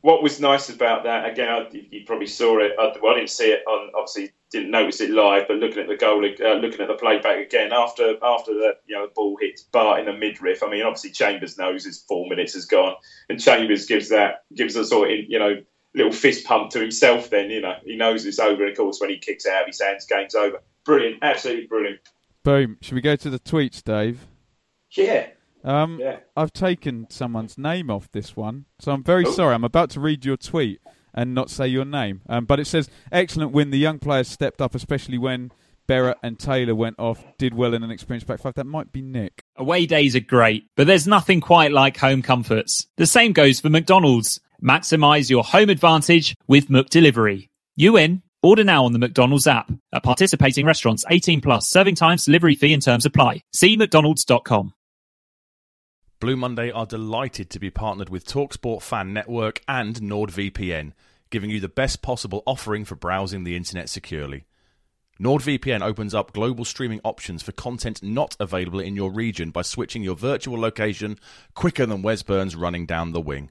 What 0.00 0.22
was 0.22 0.38
nice 0.38 0.68
about 0.68 1.04
that, 1.04 1.30
again, 1.30 1.48
I, 1.48 1.66
you 1.72 2.04
probably 2.04 2.26
saw 2.26 2.58
it. 2.58 2.72
I, 2.78 2.92
well, 3.00 3.14
I 3.14 3.20
didn't 3.20 3.30
see 3.30 3.50
it 3.52 3.62
on, 3.66 3.90
obviously, 3.94 4.32
didn't 4.50 4.70
notice 4.70 5.00
it 5.00 5.08
live. 5.08 5.48
But 5.48 5.56
looking 5.56 5.78
at 5.78 5.88
the 5.88 5.96
goal, 5.96 6.22
uh, 6.24 6.54
looking 6.54 6.80
at 6.80 6.88
the 6.88 6.94
playback 6.94 7.38
again 7.38 7.72
after 7.72 8.14
after 8.22 8.52
the 8.52 8.76
you 8.86 8.96
know 8.96 9.06
the 9.06 9.12
ball 9.14 9.38
hits 9.40 9.62
Bart 9.62 10.00
in 10.00 10.06
the 10.06 10.12
midriff. 10.12 10.62
I 10.62 10.68
mean, 10.68 10.82
obviously 10.82 11.10
Chambers 11.10 11.56
knows 11.56 11.84
his 11.84 12.02
four 12.02 12.28
minutes 12.28 12.52
has 12.52 12.66
gone, 12.66 12.94
and 13.28 13.40
Chambers 13.40 13.86
gives 13.86 14.10
that 14.10 14.44
gives 14.54 14.76
a 14.76 14.84
sort 14.84 15.10
of 15.10 15.18
you 15.26 15.38
know 15.38 15.56
little 15.94 16.12
fist 16.12 16.44
pump 16.44 16.70
to 16.72 16.80
himself. 16.80 17.30
Then 17.30 17.50
you 17.50 17.60
know 17.60 17.74
he 17.84 17.96
knows 17.96 18.24
it's 18.26 18.38
over. 18.38 18.66
Of 18.66 18.76
course, 18.76 18.98
when 19.00 19.10
he 19.10 19.18
kicks 19.18 19.46
out 19.46 19.62
of 19.62 19.66
his 19.68 19.80
hands, 19.80 20.06
game's 20.06 20.34
over. 20.34 20.62
Brilliant, 20.84 21.18
absolutely 21.22 21.66
brilliant. 21.66 22.00
Boom. 22.42 22.76
Should 22.82 22.94
we 22.94 23.00
go 23.00 23.16
to 23.16 23.30
the 23.30 23.38
tweets, 23.38 23.82
Dave? 23.82 24.26
Yeah. 24.96 25.28
Um, 25.64 25.98
Yeah. 25.98 26.18
I've 26.36 26.52
taken 26.52 27.06
someone's 27.08 27.56
name 27.56 27.90
off 27.90 28.10
this 28.12 28.36
one, 28.36 28.66
so 28.80 28.92
I'm 28.92 29.02
very 29.02 29.24
Oh. 29.24 29.30
sorry. 29.32 29.54
I'm 29.54 29.64
about 29.64 29.88
to 29.90 30.00
read 30.00 30.24
your 30.26 30.36
tweet 30.36 30.80
and 31.14 31.34
not 31.34 31.48
say 31.48 31.66
your 31.66 31.86
name. 31.86 32.20
Um, 32.28 32.44
but 32.44 32.60
it 32.60 32.66
says, 32.66 32.90
excellent 33.10 33.52
win. 33.52 33.70
The 33.70 33.78
young 33.78 33.98
players 33.98 34.28
stepped 34.28 34.60
up, 34.60 34.74
especially 34.74 35.16
when 35.16 35.52
Berra 35.88 36.16
and 36.22 36.38
Taylor 36.38 36.74
went 36.74 36.96
off, 36.98 37.24
did 37.38 37.54
well 37.54 37.72
in 37.72 37.82
an 37.82 37.90
experienced 37.90 38.26
back 38.26 38.40
five. 38.40 38.54
That 38.54 38.66
might 38.66 38.92
be 38.92 39.00
Nick. 39.00 39.42
Away 39.56 39.86
days 39.86 40.14
are 40.14 40.20
great, 40.20 40.64
but 40.76 40.86
there's 40.86 41.06
nothing 41.06 41.40
quite 41.40 41.72
like 41.72 41.96
home 41.96 42.20
comforts. 42.20 42.86
The 42.96 43.06
same 43.06 43.32
goes 43.32 43.60
for 43.60 43.70
McDonald's. 43.70 44.40
Maximize 44.64 45.28
your 45.28 45.44
home 45.44 45.68
advantage 45.68 46.34
with 46.48 46.68
McDelivery. 46.68 47.50
You 47.76 47.98
in? 47.98 48.22
Order 48.42 48.64
now 48.64 48.86
on 48.86 48.94
the 48.94 48.98
McDonald's 48.98 49.46
app. 49.46 49.70
At 49.92 50.02
participating 50.02 50.64
restaurants, 50.64 51.04
18 51.10 51.42
plus, 51.42 51.68
serving 51.68 51.96
times, 51.96 52.24
delivery 52.24 52.54
fee 52.54 52.72
and 52.72 52.82
terms 52.82 53.04
apply. 53.04 53.42
See 53.52 53.76
mcdonalds.com. 53.76 54.72
Blue 56.18 56.36
Monday 56.36 56.70
are 56.70 56.86
delighted 56.86 57.50
to 57.50 57.58
be 57.58 57.68
partnered 57.68 58.08
with 58.08 58.26
Talksport 58.26 58.80
Fan 58.80 59.12
Network 59.12 59.60
and 59.68 59.96
NordVPN, 59.96 60.92
giving 61.28 61.50
you 61.50 61.60
the 61.60 61.68
best 61.68 62.00
possible 62.00 62.42
offering 62.46 62.86
for 62.86 62.94
browsing 62.94 63.44
the 63.44 63.56
internet 63.56 63.90
securely. 63.90 64.46
NordVPN 65.20 65.82
opens 65.82 66.14
up 66.14 66.32
global 66.32 66.64
streaming 66.64 67.02
options 67.04 67.42
for 67.42 67.52
content 67.52 68.02
not 68.02 68.34
available 68.40 68.80
in 68.80 68.96
your 68.96 69.12
region 69.12 69.50
by 69.50 69.60
switching 69.60 70.02
your 70.02 70.16
virtual 70.16 70.58
location 70.58 71.18
quicker 71.52 71.84
than 71.84 72.00
Wes 72.00 72.22
Burns 72.22 72.56
running 72.56 72.86
down 72.86 73.12
the 73.12 73.20
wing. 73.20 73.50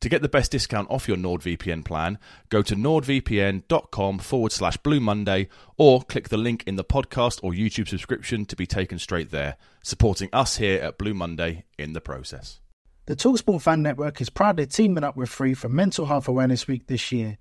To 0.00 0.08
get 0.08 0.22
the 0.22 0.30
best 0.30 0.50
discount 0.50 0.90
off 0.90 1.06
your 1.06 1.18
NordVPN 1.18 1.84
plan, 1.84 2.18
go 2.48 2.62
to 2.62 2.74
nordvpn.com 2.74 4.18
forward 4.18 4.50
slash 4.50 4.78
Blue 4.78 4.98
Monday 4.98 5.48
or 5.76 6.02
click 6.02 6.30
the 6.30 6.38
link 6.38 6.64
in 6.66 6.76
the 6.76 6.84
podcast 6.84 7.40
or 7.42 7.52
YouTube 7.52 7.86
subscription 7.86 8.46
to 8.46 8.56
be 8.56 8.66
taken 8.66 8.98
straight 8.98 9.30
there, 9.30 9.56
supporting 9.82 10.30
us 10.32 10.56
here 10.56 10.80
at 10.80 10.96
Blue 10.96 11.12
Monday 11.12 11.64
in 11.78 11.92
the 11.92 12.00
process. 12.00 12.60
The 13.04 13.14
Talksport 13.14 13.60
Fan 13.60 13.82
Network 13.82 14.22
is 14.22 14.30
proudly 14.30 14.66
teaming 14.66 15.04
up 15.04 15.16
with 15.16 15.28
Free 15.28 15.52
for 15.52 15.68
Mental 15.68 16.06
Health 16.06 16.28
Awareness 16.28 16.66
Week 16.66 16.86
this 16.86 17.12
year. 17.12 17.36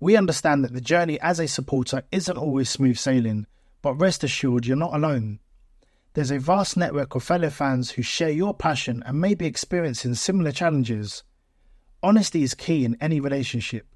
We 0.00 0.16
understand 0.16 0.64
that 0.64 0.72
the 0.72 0.80
journey 0.80 1.20
as 1.20 1.40
a 1.40 1.46
supporter 1.46 2.04
isn't 2.10 2.38
always 2.38 2.70
smooth 2.70 2.96
sailing, 2.96 3.46
but 3.82 3.94
rest 3.94 4.24
assured 4.24 4.64
you're 4.64 4.76
not 4.78 4.94
alone. 4.94 5.40
There's 6.14 6.30
a 6.30 6.38
vast 6.38 6.76
network 6.78 7.14
of 7.14 7.22
fellow 7.22 7.50
fans 7.50 7.90
who 7.90 8.02
share 8.02 8.30
your 8.30 8.54
passion 8.54 9.02
and 9.04 9.20
may 9.20 9.34
be 9.34 9.44
experiencing 9.44 10.14
similar 10.14 10.52
challenges. 10.52 11.22
Honesty 12.04 12.42
is 12.42 12.54
key 12.54 12.84
in 12.84 12.96
any 13.00 13.20
relationship. 13.20 13.86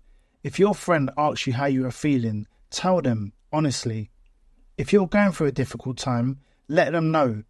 If 0.45 0.61
your 0.61 0.77
friend 0.77 1.11
asks 1.19 1.49
you 1.49 1.55
how 1.55 1.67
you 1.67 1.87
are 1.87 1.91
feeling, 1.91 2.47
tell 2.71 3.03
them 3.03 3.33
honestly. 3.53 4.11
If 4.79 4.93
you're 4.93 5.09
going 5.09 5.33
through 5.33 5.49
a 5.49 5.53
difficult 5.53 5.97
time, 5.97 6.39
let 6.69 6.93
them 6.93 7.11
know. 7.11 7.43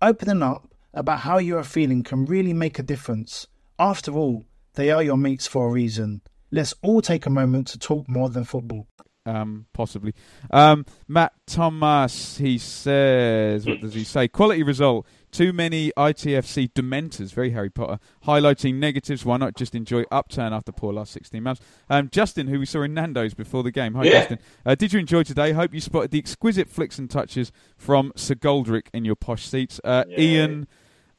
Opening 0.00 0.42
up 0.42 0.72
about 0.94 1.20
how 1.20 1.38
you 1.38 1.58
are 1.58 1.64
feeling 1.64 2.04
can 2.04 2.24
really 2.24 2.52
make 2.52 2.78
a 2.78 2.84
difference. 2.84 3.48
After 3.80 4.12
all, 4.12 4.44
they 4.74 4.92
are 4.92 5.02
your 5.02 5.16
mates 5.16 5.48
for 5.48 5.66
a 5.66 5.72
reason. 5.72 6.20
Let's 6.52 6.74
all 6.82 7.02
take 7.02 7.26
a 7.26 7.30
moment 7.30 7.66
to 7.68 7.78
talk 7.78 8.08
more 8.08 8.28
than 8.28 8.44
football. 8.44 8.86
Um, 9.26 9.66
possibly. 9.72 10.14
Um, 10.52 10.86
Matt 11.08 11.32
Thomas, 11.46 12.38
he 12.38 12.58
says, 12.58 13.66
what 13.66 13.80
does 13.80 13.92
he 13.94 14.04
say? 14.04 14.28
Quality 14.28 14.62
result. 14.62 15.04
Too 15.32 15.52
many 15.52 15.90
ITFC 15.98 16.72
dementors, 16.72 17.34
very 17.34 17.50
Harry 17.50 17.68
Potter, 17.68 17.98
highlighting 18.24 18.76
negatives. 18.76 19.24
Why 19.24 19.36
not 19.36 19.56
just 19.56 19.74
enjoy 19.74 20.04
upturn 20.10 20.52
after 20.52 20.72
poor 20.72 20.92
last 20.94 21.12
16 21.12 21.42
months? 21.42 21.60
Um, 21.90 22.08
Justin, 22.10 22.46
who 22.46 22.58
we 22.60 22.64
saw 22.66 22.82
in 22.82 22.94
Nando's 22.94 23.34
before 23.34 23.62
the 23.62 23.72
game. 23.72 23.94
Hi, 23.94 24.04
Yeah. 24.04 24.10
Justin. 24.12 24.38
Uh, 24.64 24.74
did 24.76 24.92
you 24.92 25.00
enjoy 25.00 25.24
today? 25.24 25.52
Hope 25.52 25.74
you 25.74 25.80
spotted 25.80 26.12
the 26.12 26.18
exquisite 26.18 26.68
flicks 26.68 26.98
and 26.98 27.10
touches 27.10 27.50
from 27.76 28.12
Sir 28.16 28.36
Goldrick 28.36 28.86
in 28.94 29.04
your 29.04 29.16
posh 29.16 29.46
seats. 29.46 29.80
Uh, 29.84 30.04
Yeah. 30.08 30.20
Ian, 30.20 30.68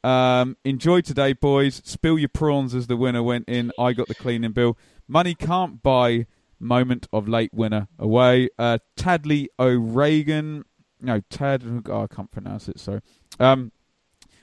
um, 0.03 0.55
enjoy 0.63 1.01
today, 1.01 1.33
boys. 1.33 1.81
Spill 1.83 2.17
your 2.17 2.29
prawns 2.29 2.73
as 2.73 2.87
the 2.87 2.95
winner 2.97 3.21
went 3.21 3.47
in. 3.49 3.71
I 3.77 3.91
got 3.93 4.07
the 4.07 4.15
cleaning 4.15 4.53
bill. 4.53 4.77
Money 5.07 5.35
can't 5.35 5.83
buy 5.83 6.25
moment 6.59 7.07
of 7.13 7.27
late 7.27 7.53
winner 7.53 7.87
away. 7.99 8.49
Uh, 8.57 8.79
Tadley 8.97 9.47
O'Regan. 9.59 10.63
No, 11.01 11.21
Tad. 11.29 11.83
Oh, 11.87 12.03
I 12.03 12.07
can't 12.07 12.31
pronounce 12.31 12.67
it. 12.67 12.79
Sorry. 12.79 13.01
Um, 13.39 13.71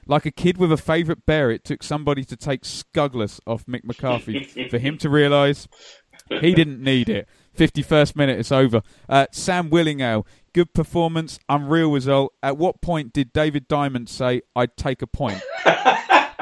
like 0.07 0.27
a 0.27 0.31
kid 0.31 0.59
with 0.59 0.71
a 0.71 0.77
favourite 0.77 1.25
bear, 1.27 1.51
it 1.51 1.65
took 1.65 1.83
somebody 1.83 2.25
to 2.25 2.37
take 2.37 2.63
Scugless 2.63 3.41
off 3.47 3.67
Mick 3.67 3.85
McCarthy 3.85 4.69
for 4.71 4.79
him 4.79 4.99
to 4.99 5.09
realise 5.09 5.67
he 6.29 6.55
didn't 6.55 6.83
need 6.83 7.09
it. 7.09 7.29
51st 7.57 8.17
minute, 8.17 8.39
it's 8.39 8.53
over. 8.53 8.83
Uh, 9.09 9.27
Sam 9.31 9.71
Willingale, 9.71 10.27
good 10.53 10.75
performance, 10.75 11.39
unreal 11.49 11.91
result. 11.93 12.35
At 12.43 12.57
what 12.57 12.83
point 12.83 13.13
did 13.13 13.33
David 13.33 13.69
Diamond 13.69 14.09
say, 14.09 14.43
I'd 14.57 14.77
take 14.77 15.03
a 15.03 15.07
point? 15.07 15.41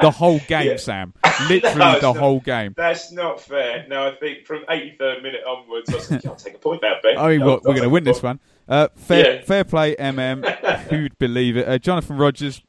the 0.03 0.11
whole 0.11 0.39
game, 0.47 0.67
Yeah. 0.67 0.77
Sam. 0.77 1.13
Literally 1.49 1.77
No, 1.77 1.95
the 1.99 2.01
not. 2.13 2.17
whole 2.17 2.39
game. 2.39 2.73
That's 2.77 3.11
not 3.11 3.41
fair. 3.41 3.85
No, 3.87 4.07
I 4.07 4.15
think 4.15 4.45
from 4.45 4.63
83rd 4.69 5.23
minute 5.23 5.41
onwards, 5.47 5.89
I 5.89 5.95
was 5.95 6.11
like, 6.11 6.25
I'll 6.25 6.35
take 6.35 6.55
a 6.55 6.59
point 6.59 6.81
now, 6.81 6.93
Ben. 7.01 7.15
Oh, 7.17 7.27
we- 7.27 7.41
I'll- 7.41 7.45
we're 7.47 7.53
I'll 7.53 7.59
going 7.61 7.81
to 7.83 7.89
win 7.89 8.03
this 8.03 8.21
one. 8.23 8.39
Uh, 8.67 8.87
fair, 8.95 9.35
Yeah. 9.37 9.41
fair 9.41 9.63
play, 9.63 9.95
MM. 9.95 10.45
Who'd 10.89 11.17
believe 11.17 11.57
it? 11.57 11.67
Uh, 11.67 11.77
Jonathan 11.77 12.17
Rogers, 12.17 12.61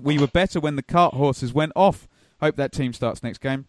we 0.00 0.18
were 0.18 0.26
better 0.28 0.60
when 0.60 0.76
the 0.76 0.82
cart 0.82 1.14
horses 1.14 1.52
went 1.54 1.72
off. 1.74 2.06
Hope 2.40 2.56
that 2.56 2.72
team 2.72 2.92
starts 2.92 3.22
next 3.22 3.38
game. 3.38 3.66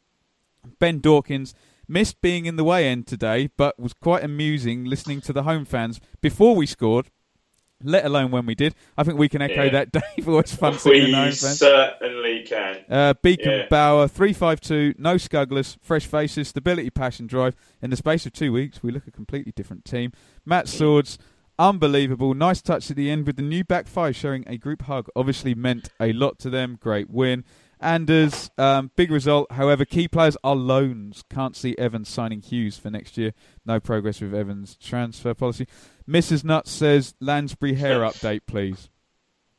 Ben 0.79 0.99
Dawkins 0.99 1.53
missed 1.87 2.19
being 2.21 2.45
in 2.45 2.57
the 2.57 2.63
way 2.65 2.85
end 2.87 3.07
today, 3.07 3.49
but 3.57 3.79
was 3.79 3.93
quite 3.93 4.23
amusing 4.23 4.83
listening 4.83 5.21
to 5.21 5.31
the 5.33 5.43
home 5.43 5.63
fans 5.63 6.01
before 6.21 6.55
we 6.55 6.65
scored. 6.65 7.07
Let 7.83 8.05
alone 8.05 8.31
when 8.31 8.45
we 8.47 8.55
did. 8.55 8.73
I 8.97 9.03
think 9.03 9.19
we 9.19 9.29
can 9.29 9.41
echo 9.41 9.63
Yeah. 9.65 9.69
that, 9.69 9.91
Dave. 10.17 10.27
Always 10.27 10.53
fun 10.55 10.79
seeing 10.79 10.99
the 11.01 11.05
We 11.07 11.11
home 11.13 11.25
fans. 11.31 11.59
certainly 11.59 12.43
can. 12.43 12.77
Uh, 12.89 13.13
Beacon 13.21 13.51
Yeah. 13.51 13.65
Bauer, 13.69 14.07
352, 14.07 14.95
no 14.97 15.15
Scugglers, 15.15 15.77
fresh 15.81 16.05
faces, 16.07 16.47
stability, 16.47 16.89
passion, 16.89 17.27
drive. 17.27 17.55
In 17.81 17.89
the 17.91 17.95
space 17.97 18.25
of 18.25 18.33
two 18.33 18.51
weeks, 18.51 18.81
we 18.81 18.91
look 18.91 19.05
a 19.07 19.11
completely 19.11 19.51
different 19.55 19.85
team. 19.85 20.11
Matt 20.45 20.67
Swords, 20.67 21.19
unbelievable. 21.59 22.33
Nice 22.33 22.61
touch 22.61 22.89
at 22.89 22.97
the 22.97 23.09
end 23.11 23.27
with 23.27 23.35
the 23.35 23.41
new 23.43 23.63
back 23.63 23.87
five 23.87 24.15
showing 24.15 24.43
a 24.47 24.57
group 24.57 24.83
hug. 24.83 25.07
Obviously 25.15 25.53
meant 25.55 25.89
a 25.99 26.13
lot 26.13 26.39
to 26.39 26.49
them. 26.49 26.77
Great 26.81 27.09
win. 27.09 27.43
Anders, 27.79 28.49
um, 28.57 28.91
big 28.95 29.11
result. 29.11 29.51
However, 29.51 29.85
key 29.85 30.07
players 30.07 30.35
are 30.43 30.55
loans. 30.55 31.23
Can't 31.29 31.55
see 31.55 31.75
Evans 31.77 32.09
signing 32.09 32.41
Huws 32.41 32.79
for 32.79 32.89
next 32.89 33.17
year. 33.17 33.33
No 33.65 33.79
progress 33.79 34.19
with 34.21 34.33
Evans' 34.33 34.75
transfer 34.75 35.33
policy. 35.33 35.67
Mrs. 36.09 36.43
Nuts 36.43 36.71
says 36.71 37.13
Lansbury 37.19 37.75
hair 37.75 37.99
update, 37.99 38.41
please. 38.47 38.89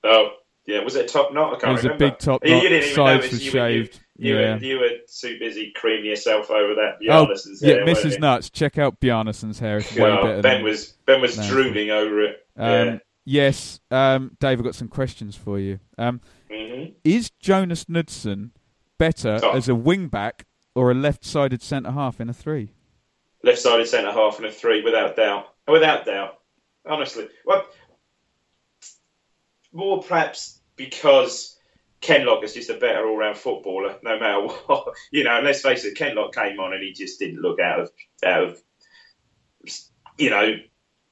Oh, 0.04 0.30
yeah. 0.66 0.82
Was 0.82 0.96
it 0.96 1.04
a 1.04 1.08
top 1.08 1.32
knot? 1.32 1.54
I 1.54 1.58
can't 1.58 1.64
It 1.70 1.72
was 1.72 1.84
a 1.84 1.94
big 1.94 2.18
top 2.18 2.44
You- 2.44 2.52
knot. 2.54 2.62
You 2.62 2.68
didn't 2.68 2.84
even 2.84 2.94
Sides 2.96 3.32
were- 3.32 3.38
you- 3.38 3.50
shaved. 3.50 4.00
You, 4.20 4.36
Yeah. 4.36 4.54
were, 4.56 4.64
you 4.64 4.78
were 4.80 4.88
too 5.20 5.38
busy 5.38 5.72
creaming 5.76 6.06
yourself 6.06 6.50
over 6.50 6.74
that 6.74 6.96
Oh, 7.08 7.26
Bjarnason's 7.26 7.62
yeah, 7.62 7.74
hair. 7.74 7.84
weren't 7.86 7.98
Mrs. 7.98 8.12
you? 8.14 8.18
Nuts. 8.18 8.50
Check 8.50 8.76
out 8.76 8.98
Bjarnason's 9.00 9.60
hair. 9.60 9.78
It's 9.78 9.94
way 9.94 10.10
Oh, 10.10 10.22
better 10.24 10.42
ben 10.42 10.64
was 10.64 10.94
Ben 11.06 11.20
was 11.20 11.38
No. 11.38 11.48
drooling 11.48 11.90
over 11.90 12.22
it. 12.24 12.44
Um, 12.56 13.00
Yes, 13.24 13.78
um, 13.90 14.36
Dave, 14.40 14.58
I've 14.58 14.64
got 14.64 14.74
some 14.74 14.88
questions 14.88 15.36
for 15.36 15.58
you. 15.58 15.78
Um, 15.98 16.22
yeah. 16.50 16.56
hmm 16.76 16.84
is 17.04 17.30
Jonas 17.40 17.88
Knudsen 17.88 18.52
better 18.98 19.38
Oh. 19.42 19.50
as 19.52 19.68
a 19.68 19.74
wing 19.74 20.08
back 20.08 20.46
or 20.74 20.90
a 20.90 20.94
left-sided 20.94 21.62
centre 21.62 21.92
half 21.92 22.20
in 22.20 22.28
a 22.28 22.32
three? 22.32 22.72
Left-sided 23.44 23.86
centre 23.86 24.12
half 24.12 24.38
in 24.38 24.44
a 24.44 24.50
three, 24.52 24.82
without 24.82 25.16
doubt. 25.16 25.46
Without 25.68 26.04
doubt. 26.06 26.38
Honestly, 26.86 27.28
well, 27.44 27.64
more 29.72 30.02
perhaps 30.02 30.60
because 30.76 31.56
Kenlock 32.00 32.42
is 32.44 32.54
just 32.54 32.70
a 32.70 32.74
better 32.74 33.06
all-round 33.06 33.36
footballer, 33.36 33.96
no 34.02 34.18
matter 34.18 34.42
what. 34.46 34.94
You 35.12 35.24
know, 35.24 35.36
and 35.36 35.46
let's 35.46 35.60
face 35.62 35.84
it, 35.84 35.96
Kenlock 35.96 36.34
came 36.34 36.58
on 36.60 36.72
and 36.72 36.82
he 36.82 36.92
just 36.92 37.18
didn't 37.18 37.40
look 37.40 37.60
out 37.60 37.80
of 37.80 37.90
out 38.24 38.44
of. 38.44 38.62
You 40.16 40.30
know, 40.30 40.56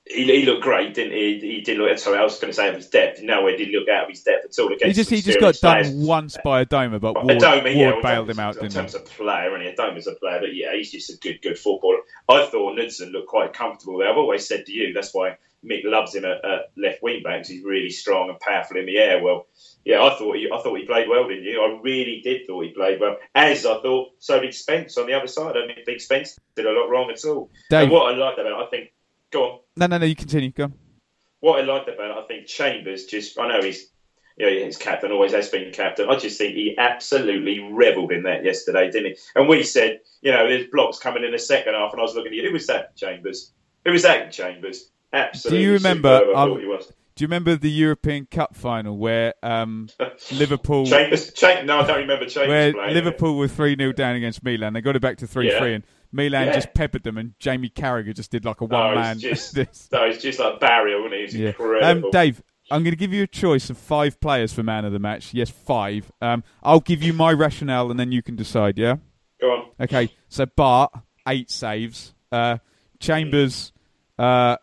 he, 0.07 0.25
he 0.25 0.47
looked 0.47 0.63
great, 0.63 0.95
didn't 0.95 1.13
he? 1.13 1.39
He 1.41 1.61
didn't 1.63 1.83
look. 1.83 1.99
Sorry, 1.99 2.19
I 2.19 2.23
was 2.23 2.39
going 2.39 2.51
to 2.51 2.57
say 2.57 2.69
out 2.69 2.71
of 2.71 2.77
his 2.77 2.89
depth. 2.89 3.23
No, 3.23 3.47
he 3.47 3.57
didn't 3.57 3.75
look 3.75 3.89
out 3.89 4.05
of 4.05 4.11
his 4.11 4.23
depth 4.23 4.45
at 4.45 4.63
all. 4.63 4.71
He 4.81 4.93
just 4.93 5.11
he 5.11 5.21
just 5.21 5.41
got 5.41 5.51
experienced 5.51 5.93
done 5.93 6.07
once 6.07 6.37
by 6.45 6.65
Adomah, 6.65 7.01
but 7.01 7.15
Ward, 7.15 7.39
Adomah, 7.39 7.75
yeah, 7.75 7.93
Ward 7.93 8.03
bailed 8.03 8.31
him 8.31 8.39
out, 8.39 8.57
in 8.57 8.71
terms 8.71 8.95
of 8.95 9.05
player, 9.05 9.55
and 9.55 9.65
Adomah's 9.65 10.07
a 10.07 10.15
player, 10.15 10.41
but 10.41 10.55
yeah, 10.55 10.75
he's 10.75 10.93
just 10.93 11.11
a 11.11 11.17
good, 11.19 11.43
good 11.43 11.59
footballer. 11.59 11.99
I 12.29 12.47
thought 12.47 12.77
Knudsen 12.77 13.11
looked 13.11 13.29
quite 13.29 13.53
comfortable 13.53 13.99
there. 13.99 14.11
I've 14.11 14.17
always 14.17 14.47
said 14.47 14.67
to 14.67 14.73
you 14.73 14.93
that's 14.93 15.13
why 15.13 15.37
Mick 15.65 15.81
loves 15.85 16.15
him 16.15 16.25
at, 16.25 16.45
at 16.45 16.71
left 16.77 17.03
wing 17.03 17.23
back 17.23 17.39
because 17.39 17.49
he's 17.49 17.65
really 17.65 17.91
strong 17.91 18.29
and 18.31 18.39
powerful 18.39 18.77
in 18.77 18.87
the 18.87 18.99
air. 18.99 19.23
Well, 19.23 19.47
yeah, 19.85 20.03
I 20.03 20.17
thought 20.17 20.37
he, 20.37 20.49
I 20.53 20.61
thought 20.63 20.79
he 20.79 20.85
played 20.85 21.09
well, 21.09 21.27
didn't 21.27 21.45
you? 21.45 21.61
I 21.61 21.81
really 21.83 22.21
did 22.23 22.47
thought 22.47 22.65
he 22.65 22.71
played 22.71 23.01
well. 23.01 23.17
As 23.35 23.67
I 23.67 23.81
thought, 23.81 24.11
so 24.19 24.41
did 24.41 24.55
Spence 24.55 24.97
on 24.99 25.07
the 25.07 25.15
other 25.15 25.27
side. 25.27 25.57
I 25.57 25.67
didn't 25.67 25.85
think 25.85 26.01
Spence 26.01 26.39
did 26.55 26.67
a 26.67 26.73
lot 26.73 26.89
wrong 26.89 27.11
at 27.11 27.25
all. 27.25 27.51
Dave. 27.71 27.85
And 27.85 27.91
what 27.91 28.13
I 28.13 28.17
liked 28.17 28.39
about 28.39 28.53
it, 28.53 28.67
I 28.67 28.71
think, 28.71 28.93
go 29.33 29.43
on. 29.45 29.59
No, 29.77 29.87
no, 29.87 29.99
no. 29.99 30.07
You 30.07 30.17
continue. 30.17 30.51
Go 30.51 30.65
on. 30.65 30.75
What 31.41 31.61
I 31.61 31.65
liked 31.65 31.89
about 31.89 32.11
it, 32.11 32.25
I 32.25 32.27
think 32.27 32.47
Chambers 32.47 33.05
just, 33.07 33.39
I 33.39 33.47
know 33.49 33.63
he's, 33.63 33.89
you 34.39 34.47
know, 34.47 34.65
he's 34.65 34.77
captain, 34.79 35.13
always 35.13 35.33
has 35.33 35.49
been 35.49 35.71
captain. 35.73 36.09
I 36.09 36.17
just 36.17 36.39
think 36.39 36.55
he 36.55 36.75
absolutely 36.79 37.61
revelled 37.61 38.11
in 38.13 38.23
that 38.25 38.45
yesterday, 38.45 38.91
didn't 38.91 39.13
he? 39.13 39.17
And 39.35 39.49
we 39.49 39.63
said, 39.63 40.01
you 40.23 40.33
know, 40.33 40.49
there's 40.49 40.67
blocks 40.73 40.99
coming 40.99 41.25
in 41.25 41.33
the 41.33 41.39
second 41.39 41.75
half, 41.75 41.93
and 41.93 42.01
I 42.01 42.03
was 42.05 42.15
looking 42.15 42.33
at 42.33 42.37
you. 42.37 42.47
Who 42.49 42.53
was 42.53 42.67
that, 42.69 42.97
Chambers? 42.97 43.53
Who 43.85 43.93
was 43.93 44.03
that, 44.03 44.33
Chambers? 44.33 44.91
Absolutely. 45.13 45.59
Do 45.59 45.65
you 45.65 45.73
remember? 45.75 46.33
um, 46.35 46.59
he 46.59 46.67
was. 46.67 46.87
do 47.15 47.23
you 47.23 47.27
remember 47.29 47.55
the 47.57 47.71
European 47.71 48.27
Cup 48.27 48.57
final 48.57 48.97
where 48.99 49.35
um, 49.43 49.89
Liverpool? 50.33 50.87
Chambers, 50.87 51.33
Cham- 51.33 51.67
no, 51.67 51.79
I 51.81 51.87
don't 51.87 51.99
remember 51.99 52.27
Chambers 52.27 52.49
where 52.49 52.73
playing. 52.73 52.95
Liverpool 52.95 53.37
were 53.37 53.49
3 53.49 53.77
0 53.77 53.93
down 53.93 54.17
against 54.17 54.43
Milan. 54.43 54.73
They 54.73 54.81
got 54.81 54.97
it 54.97 55.03
back 55.03 55.19
to 55.19 55.27
3 55.27 55.49
Yeah. 55.51 55.59
3, 55.61 55.75
and 55.75 55.85
Milan 56.13 56.47
Yeah. 56.49 56.55
just 56.55 56.75
peppered 56.75 57.03
them, 57.05 57.17
and 57.19 57.35
Jamie 57.39 57.71
Carragher 57.71 58.15
just 58.15 58.31
did 58.31 58.45
like 58.45 58.61
a 58.61 58.67
No, 58.67 58.77
one 58.79 58.91
it's 58.93 58.97
man. 58.97 59.19
just, 59.19 59.55
no, 59.93 60.05
it's 60.05 60.23
just 60.23 60.39
like 60.39 60.61
Barry, 60.61 60.95
wasn't 60.95 61.15
he? 61.15 61.21
It's 61.21 61.35
yeah. 61.35 61.49
incredible. 61.49 62.07
Um, 62.07 62.11
Dave, 62.11 62.43
I'm 62.71 62.83
going 62.83 62.93
to 62.93 62.97
give 62.97 63.13
you 63.13 63.23
a 63.23 63.27
choice 63.29 63.71
of 63.71 63.79
five 63.79 64.21
players 64.21 64.53
for 64.53 64.63
man 64.63 64.85
of 64.85 64.93
the 64.93 64.99
match. 64.99 65.33
Yes, 65.35 65.51
five. 65.51 66.11
Um, 66.21 66.43
I'll 66.63 66.81
give 66.81 67.03
you 67.03 67.13
my 67.13 67.33
rationale, 67.33 67.91
and 67.91 67.99
then 68.01 68.13
you 68.13 68.23
can 68.23 68.37
decide, 68.37 68.79
yeah? 68.79 68.97
Go 69.41 69.49
on. 69.53 69.67
Okay, 69.81 70.11
so 70.29 70.47
Bart, 70.47 70.93
eight 71.29 71.51
saves. 71.51 72.15
Uh, 72.33 72.59
Chambers, 72.99 73.73
uh, 74.19 74.57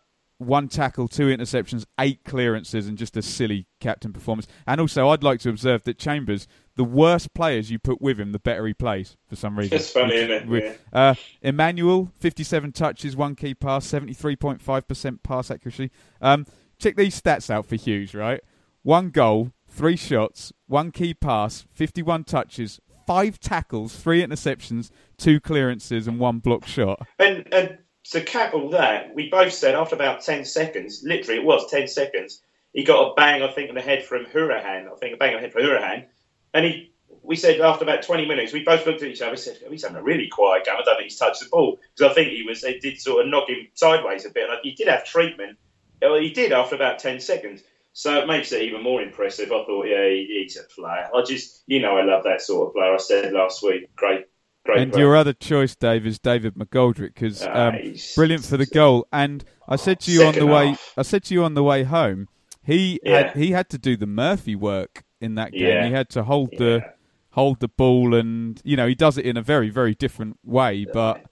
one 0.46 0.68
tackle, 0.68 1.08
two 1.08 1.26
interceptions, 1.26 1.84
eight 1.98 2.24
clearances, 2.24 2.86
and 2.86 2.96
just 2.98 3.16
a 3.16 3.22
silly 3.22 3.66
captain 3.80 4.12
performance. 4.12 4.46
And 4.66 4.80
also, 4.80 5.08
I'd 5.08 5.22
like 5.22 5.40
to 5.40 5.48
observe 5.50 5.84
that 5.84 5.98
Chambers, 5.98 6.46
the 6.76 6.84
worse 6.84 7.26
players 7.28 7.70
you 7.70 7.78
put 7.78 8.00
with 8.02 8.18
him, 8.20 8.32
the 8.32 8.38
better 8.38 8.66
he 8.66 8.74
plays 8.74 9.16
for 9.28 9.36
some 9.36 9.58
reason. 9.58 9.76
It's 9.76 9.90
funny, 9.90 10.14
Which- 10.16 10.30
isn't 10.30 10.52
it? 10.54 10.80
Yeah. 10.92 10.98
Uh, 11.00 11.14
Emmanuel, 11.42 12.10
57 12.18 12.72
touches, 12.72 13.16
one 13.16 13.34
key 13.34 13.54
pass, 13.54 13.86
73.5% 13.86 15.22
pass 15.22 15.50
accuracy. 15.50 15.90
Um, 16.20 16.46
check 16.78 16.96
these 16.96 17.20
stats 17.20 17.50
out 17.50 17.66
for 17.66 17.76
Huws, 17.76 18.14
right? 18.14 18.40
One 18.82 19.10
goal, 19.10 19.52
three 19.68 19.96
shots, 19.96 20.52
one 20.66 20.90
key 20.90 21.14
pass, 21.14 21.64
51 21.72 22.24
touches, 22.24 22.80
five 23.06 23.38
tackles, 23.40 23.96
three 23.96 24.22
interceptions, 24.24 24.90
two 25.16 25.40
clearances, 25.40 26.06
and 26.06 26.18
one 26.18 26.38
block 26.38 26.66
shot. 26.66 27.06
And 27.18 27.46
and 27.52 27.78
to 28.10 28.20
cap 28.20 28.54
all 28.54 28.70
that, 28.70 29.14
we 29.14 29.28
both 29.30 29.52
said 29.52 29.74
after 29.74 29.94
about 29.94 30.22
ten 30.22 30.44
seconds, 30.44 31.02
literally 31.04 31.40
it 31.40 31.46
was 31.46 31.70
ten 31.70 31.88
seconds, 31.88 32.42
he 32.72 32.84
got 32.84 33.10
a 33.10 33.14
bang, 33.14 33.42
I 33.42 33.48
think, 33.48 33.68
on 33.68 33.74
the 33.74 33.80
head 33.80 34.04
from 34.04 34.26
Hourihane. 34.26 34.90
I 34.90 34.96
think 34.96 35.14
a 35.14 35.16
bang 35.16 35.34
on 35.34 35.36
the 35.36 35.40
head 35.40 35.52
from 35.52 35.62
Hourihane. 35.62 36.06
And 36.52 36.64
he 36.64 36.92
we 37.22 37.36
said 37.36 37.60
after 37.60 37.84
about 37.84 38.02
twenty 38.02 38.26
minutes, 38.26 38.52
we 38.52 38.64
both 38.64 38.86
looked 38.86 39.02
at 39.02 39.08
each 39.08 39.22
other 39.22 39.30
and 39.30 39.38
said, 39.38 39.58
oh, 39.66 39.70
he's 39.70 39.82
having 39.82 39.96
a 39.96 40.02
really 40.02 40.28
quiet 40.28 40.64
game. 40.64 40.74
I 40.78 40.82
don't 40.82 40.96
think 40.96 41.10
he's 41.10 41.18
touched 41.18 41.40
the 41.40 41.48
ball. 41.48 41.78
Because 41.96 42.10
I 42.10 42.14
think 42.14 42.30
he 42.32 42.42
was 42.42 42.60
they 42.60 42.78
did 42.78 43.00
sort 43.00 43.24
of 43.24 43.30
knock 43.30 43.48
him 43.48 43.68
sideways 43.74 44.26
a 44.26 44.30
bit. 44.30 44.50
And 44.50 44.58
he 44.62 44.72
did 44.72 44.88
have 44.88 45.04
treatment. 45.04 45.56
Well, 46.02 46.20
he 46.20 46.30
did 46.30 46.52
after 46.52 46.74
about 46.74 46.98
ten 46.98 47.20
seconds. 47.20 47.62
So 47.94 48.20
it 48.20 48.26
makes 48.26 48.50
it 48.50 48.62
even 48.62 48.82
more 48.82 49.00
impressive. 49.00 49.52
I 49.52 49.64
thought, 49.64 49.86
yeah, 49.86 50.08
he, 50.08 50.42
he's 50.42 50.58
a 50.58 50.64
player. 50.64 51.08
I 51.14 51.22
just, 51.22 51.62
you 51.68 51.80
know, 51.80 51.96
I 51.96 52.02
love 52.02 52.24
that 52.24 52.42
sort 52.42 52.66
of 52.66 52.74
player. 52.74 52.92
I 52.92 52.98
said 52.98 53.32
last 53.32 53.62
week, 53.62 53.94
great, 53.94 54.26
great. 54.64 54.80
and 54.80 54.92
player. 54.92 55.04
your 55.04 55.16
other 55.16 55.32
choice, 55.32 55.74
Dave, 55.74 56.06
is 56.06 56.18
David 56.18 56.54
McGoldrick 56.54 57.14
because 57.14 57.42
um, 57.46 57.74
brilliant 58.14 58.44
for 58.44 58.56
the 58.56 58.66
goal. 58.66 59.06
And 59.12 59.44
I 59.68 59.76
said 59.76 60.00
to 60.00 60.10
you 60.12 60.24
on 60.24 60.34
the 60.34 60.46
way, 60.46 60.68
half. 60.68 60.94
I 60.96 61.02
said 61.02 61.24
to 61.24 61.34
you 61.34 61.44
on 61.44 61.54
the 61.54 61.62
way 61.62 61.84
home, 61.84 62.28
he 62.62 63.00
Yeah. 63.02 63.28
had 63.28 63.36
he 63.36 63.50
had 63.52 63.68
to 63.70 63.78
do 63.78 63.96
the 63.96 64.06
Murphy 64.06 64.54
work 64.56 65.04
in 65.20 65.34
that 65.36 65.52
game. 65.52 65.62
Yeah. 65.62 65.86
He 65.86 65.92
had 65.92 66.08
to 66.10 66.24
hold 66.24 66.50
the 66.56 66.84
hold 67.30 67.60
the 67.60 67.68
ball, 67.68 68.14
and 68.14 68.60
you 68.64 68.76
know 68.76 68.86
he 68.86 68.94
does 68.94 69.18
it 69.18 69.26
in 69.26 69.36
a 69.36 69.42
very 69.42 69.70
very 69.70 69.94
different 69.94 70.38
way. 70.44 70.86
But 70.92 71.24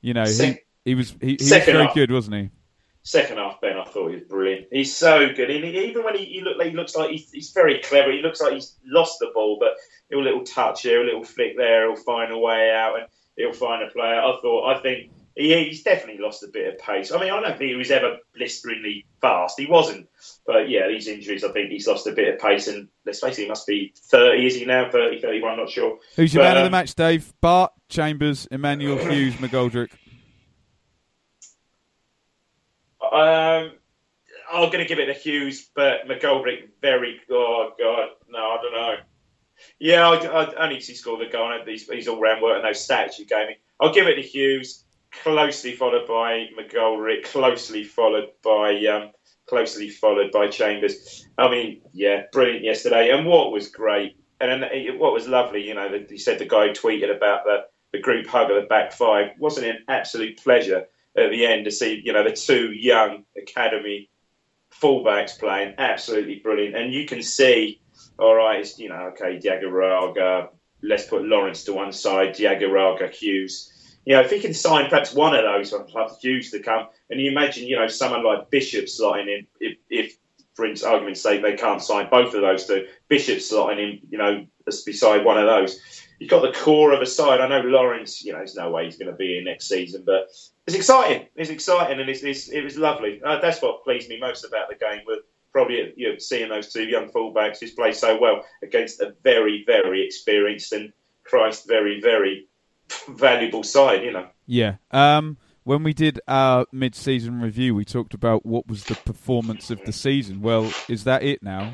you 0.00 0.14
know 0.14 0.24
he, 0.24 0.58
he 0.84 0.94
was 0.94 1.14
he, 1.20 1.28
he 1.30 1.32
was 1.40 1.48
very 1.64 1.84
half. 1.84 1.94
good, 1.94 2.10
wasn't 2.10 2.36
he? 2.36 2.50
Second 3.08 3.38
half, 3.38 3.58
Ben, 3.62 3.78
I 3.78 3.86
thought 3.86 4.08
he 4.08 4.16
was 4.16 4.24
brilliant. 4.24 4.66
He's 4.70 4.94
so 4.94 5.32
good. 5.32 5.48
He, 5.48 5.56
even 5.56 6.04
when 6.04 6.14
he, 6.14 6.26
he, 6.26 6.40
look, 6.42 6.60
he 6.60 6.72
looks 6.72 6.94
like 6.94 7.08
he's, 7.10 7.30
he's 7.30 7.52
very 7.52 7.78
clever. 7.78 8.12
He 8.12 8.20
looks 8.20 8.38
like 8.38 8.52
he's 8.52 8.76
lost 8.84 9.18
the 9.18 9.30
ball, 9.32 9.56
but 9.58 9.76
a 10.14 10.20
little 10.20 10.44
touch 10.44 10.82
here, 10.82 11.00
a 11.00 11.06
little 11.06 11.24
flick 11.24 11.56
there, 11.56 11.86
he'll 11.86 12.04
find 12.04 12.30
a 12.30 12.36
way 12.36 12.70
out 12.70 12.98
and 12.98 13.06
he'll 13.38 13.54
find 13.54 13.82
a 13.82 13.90
player. 13.90 14.20
I 14.20 14.38
thought, 14.42 14.76
I 14.76 14.82
think 14.82 15.10
he, 15.34 15.54
he's 15.64 15.82
definitely 15.82 16.22
lost 16.22 16.42
a 16.42 16.48
bit 16.48 16.74
of 16.74 16.78
pace. 16.80 17.10
I 17.10 17.18
mean, 17.18 17.30
I 17.30 17.40
don't 17.40 17.56
think 17.56 17.70
he 17.70 17.76
was 17.76 17.90
ever 17.90 18.18
blisteringly 18.36 19.06
fast. 19.22 19.58
He 19.58 19.64
wasn't. 19.64 20.06
But 20.46 20.68
yeah, 20.68 20.86
these 20.88 21.08
injuries, 21.08 21.44
I 21.44 21.52
think 21.52 21.70
he's 21.70 21.88
lost 21.88 22.06
a 22.06 22.12
bit 22.12 22.34
of 22.34 22.38
pace. 22.38 22.68
And 22.68 22.88
let's 23.06 23.20
face 23.20 23.38
it, 23.38 23.44
he 23.44 23.48
must 23.48 23.66
be 23.66 23.94
30, 23.96 24.46
is 24.46 24.54
he 24.54 24.66
now? 24.66 24.90
30, 24.90 25.22
31, 25.22 25.52
I'm 25.52 25.58
not 25.60 25.70
sure. 25.70 25.98
Who's 26.16 26.34
your 26.34 26.42
But, 26.42 26.48
man 26.48 26.56
of 26.58 26.62
the 26.64 26.66
um, 26.66 26.72
match, 26.72 26.94
Dave? 26.94 27.32
Bart, 27.40 27.72
Chambers, 27.88 28.46
Emmanuel 28.50 28.98
Huws, 29.02 29.32
McGoldrick. 29.36 29.92
Um, 33.12 33.72
I'm 34.52 34.70
going 34.70 34.78
to 34.78 34.86
give 34.86 34.98
it 34.98 35.06
to 35.06 35.14
Huws, 35.14 35.66
but 35.74 36.08
McGoldrick, 36.08 36.68
very, 36.80 37.20
oh, 37.30 37.72
God, 37.78 38.08
no, 38.28 38.38
I 38.38 38.58
don't 38.62 38.72
know. 38.72 38.94
Yeah, 39.78 40.08
I, 40.08 40.14
I, 40.14 40.64
only 40.64 40.76
'cause 40.76 40.86
he 40.86 40.94
scored 40.94 41.20
the 41.20 41.30
goal. 41.30 41.52
He's, 41.66 41.88
he's 41.88 42.08
all 42.08 42.20
round 42.20 42.42
work 42.42 42.56
and 42.56 42.64
those 42.64 42.86
stats 42.86 43.18
you 43.18 43.26
gave 43.26 43.48
me. 43.48 43.56
I'll 43.80 43.92
give 43.92 44.06
it 44.06 44.14
to 44.14 44.22
Huws, 44.22 44.84
closely 45.22 45.72
followed 45.72 46.06
by 46.06 46.46
McGoldrick, 46.58 47.24
closely 47.24 47.84
followed 47.84 48.30
by 48.42 48.84
um, 48.86 49.10
closely 49.46 49.88
followed 49.88 50.30
by 50.30 50.48
Chambers. 50.48 51.26
I 51.36 51.50
mean, 51.50 51.82
yeah, 51.92 52.24
brilliant 52.32 52.64
yesterday. 52.64 53.10
And 53.10 53.26
what 53.26 53.50
was 53.52 53.68
great, 53.68 54.16
and 54.40 54.64
what 55.00 55.12
was 55.12 55.26
lovely, 55.26 55.66
you 55.66 55.74
know, 55.74 55.88
he 56.08 56.18
said 56.18 56.38
the 56.38 56.46
guy 56.46 56.68
tweeted 56.68 57.14
about 57.14 57.44
the, 57.44 57.64
the 57.92 58.00
group 58.00 58.26
hug 58.26 58.50
of 58.50 58.60
the 58.60 58.68
back 58.68 58.92
five. 58.92 59.30
Wasn't 59.38 59.66
it 59.66 59.76
an 59.76 59.84
absolute 59.88 60.38
pleasure 60.38 60.86
at 61.18 61.30
the 61.30 61.46
end 61.46 61.64
to 61.64 61.70
see, 61.70 62.00
you 62.04 62.12
know, 62.12 62.24
the 62.24 62.32
two 62.32 62.72
young 62.72 63.24
academy 63.36 64.10
fullbacks 64.70 65.38
playing 65.38 65.74
absolutely 65.78 66.36
brilliant. 66.36 66.76
And 66.76 66.92
you 66.92 67.06
can 67.06 67.22
see, 67.22 67.80
all 68.18 68.34
right, 68.34 68.60
it's, 68.60 68.78
you 68.78 68.88
know, 68.88 69.12
okay, 69.12 69.38
Diagouraga, 69.38 70.48
let's 70.82 71.06
put 71.06 71.24
Lawrence 71.24 71.64
to 71.64 71.72
one 71.72 71.92
side, 71.92 72.34
Diagouraga, 72.34 73.10
Huws. 73.10 73.72
You 74.04 74.14
know, 74.14 74.20
if 74.20 74.30
he 74.30 74.40
can 74.40 74.54
sign 74.54 74.88
perhaps 74.88 75.12
one 75.12 75.34
of 75.34 75.42
those, 75.42 75.74
I'd 75.74 75.90
love 75.90 76.18
Huws 76.22 76.50
to 76.52 76.60
come. 76.60 76.86
And 77.10 77.20
you 77.20 77.30
imagine, 77.30 77.66
you 77.66 77.76
know, 77.76 77.88
someone 77.88 78.24
like 78.24 78.50
Bishop 78.50 78.86
slotting 78.86 79.28
in, 79.28 79.46
if, 79.60 79.78
if 79.90 80.16
for 80.54 80.66
argument's 80.66 81.22
sake, 81.22 81.42
they 81.42 81.54
can't 81.54 81.82
sign 81.82 82.08
both 82.10 82.34
of 82.34 82.40
those 82.40 82.66
two. 82.66 82.86
Bishop 83.08 83.38
slotting 83.38 83.78
in, 83.78 84.00
you 84.10 84.18
know, 84.18 84.44
beside 84.64 85.24
one 85.24 85.38
of 85.38 85.46
those. 85.46 85.78
You've 86.18 86.30
got 86.30 86.42
the 86.42 86.58
core 86.58 86.92
of 86.92 87.00
a 87.00 87.06
side. 87.06 87.40
I 87.40 87.48
know 87.48 87.60
Lawrence, 87.60 88.24
you 88.24 88.32
know, 88.32 88.38
there's 88.38 88.56
no 88.56 88.70
way 88.70 88.84
he's 88.84 88.98
going 88.98 89.10
to 89.10 89.16
be 89.16 89.34
here 89.34 89.44
next 89.44 89.68
season, 89.68 90.02
but 90.04 90.28
it's 90.68 90.76
exciting. 90.76 91.26
It's 91.34 91.48
exciting, 91.48 91.98
and 91.98 92.10
it's, 92.10 92.22
it's, 92.22 92.50
it 92.50 92.62
was 92.62 92.76
lovely. 92.76 93.22
Uh, 93.24 93.40
that's 93.40 93.62
what 93.62 93.84
pleased 93.84 94.10
me 94.10 94.20
most 94.20 94.44
about 94.44 94.68
the 94.68 94.74
game. 94.74 95.00
Was 95.06 95.20
probably 95.50 95.94
you 95.96 96.12
know, 96.12 96.18
seeing 96.18 96.50
those 96.50 96.70
two 96.70 96.84
young 96.84 97.08
fullbacks 97.08 97.60
just 97.60 97.74
play 97.74 97.90
so 97.90 98.20
well 98.20 98.44
against 98.62 99.00
a 99.00 99.14
very, 99.24 99.64
very 99.66 100.04
experienced 100.04 100.74
and 100.74 100.92
Christ, 101.24 101.66
very, 101.66 102.02
very 102.02 102.48
valuable 103.08 103.62
side. 103.62 104.04
You 104.04 104.12
know. 104.12 104.26
Yeah. 104.44 104.74
Um, 104.90 105.38
when 105.64 105.84
we 105.84 105.94
did 105.94 106.20
our 106.28 106.66
mid-season 106.70 107.40
review, 107.40 107.74
we 107.74 107.86
talked 107.86 108.12
about 108.12 108.44
what 108.44 108.68
was 108.68 108.84
the 108.84 108.94
performance 108.94 109.70
of 109.70 109.82
the 109.86 109.92
season. 109.92 110.42
Well, 110.42 110.70
is 110.86 111.04
that 111.04 111.22
it 111.22 111.42
now? 111.42 111.72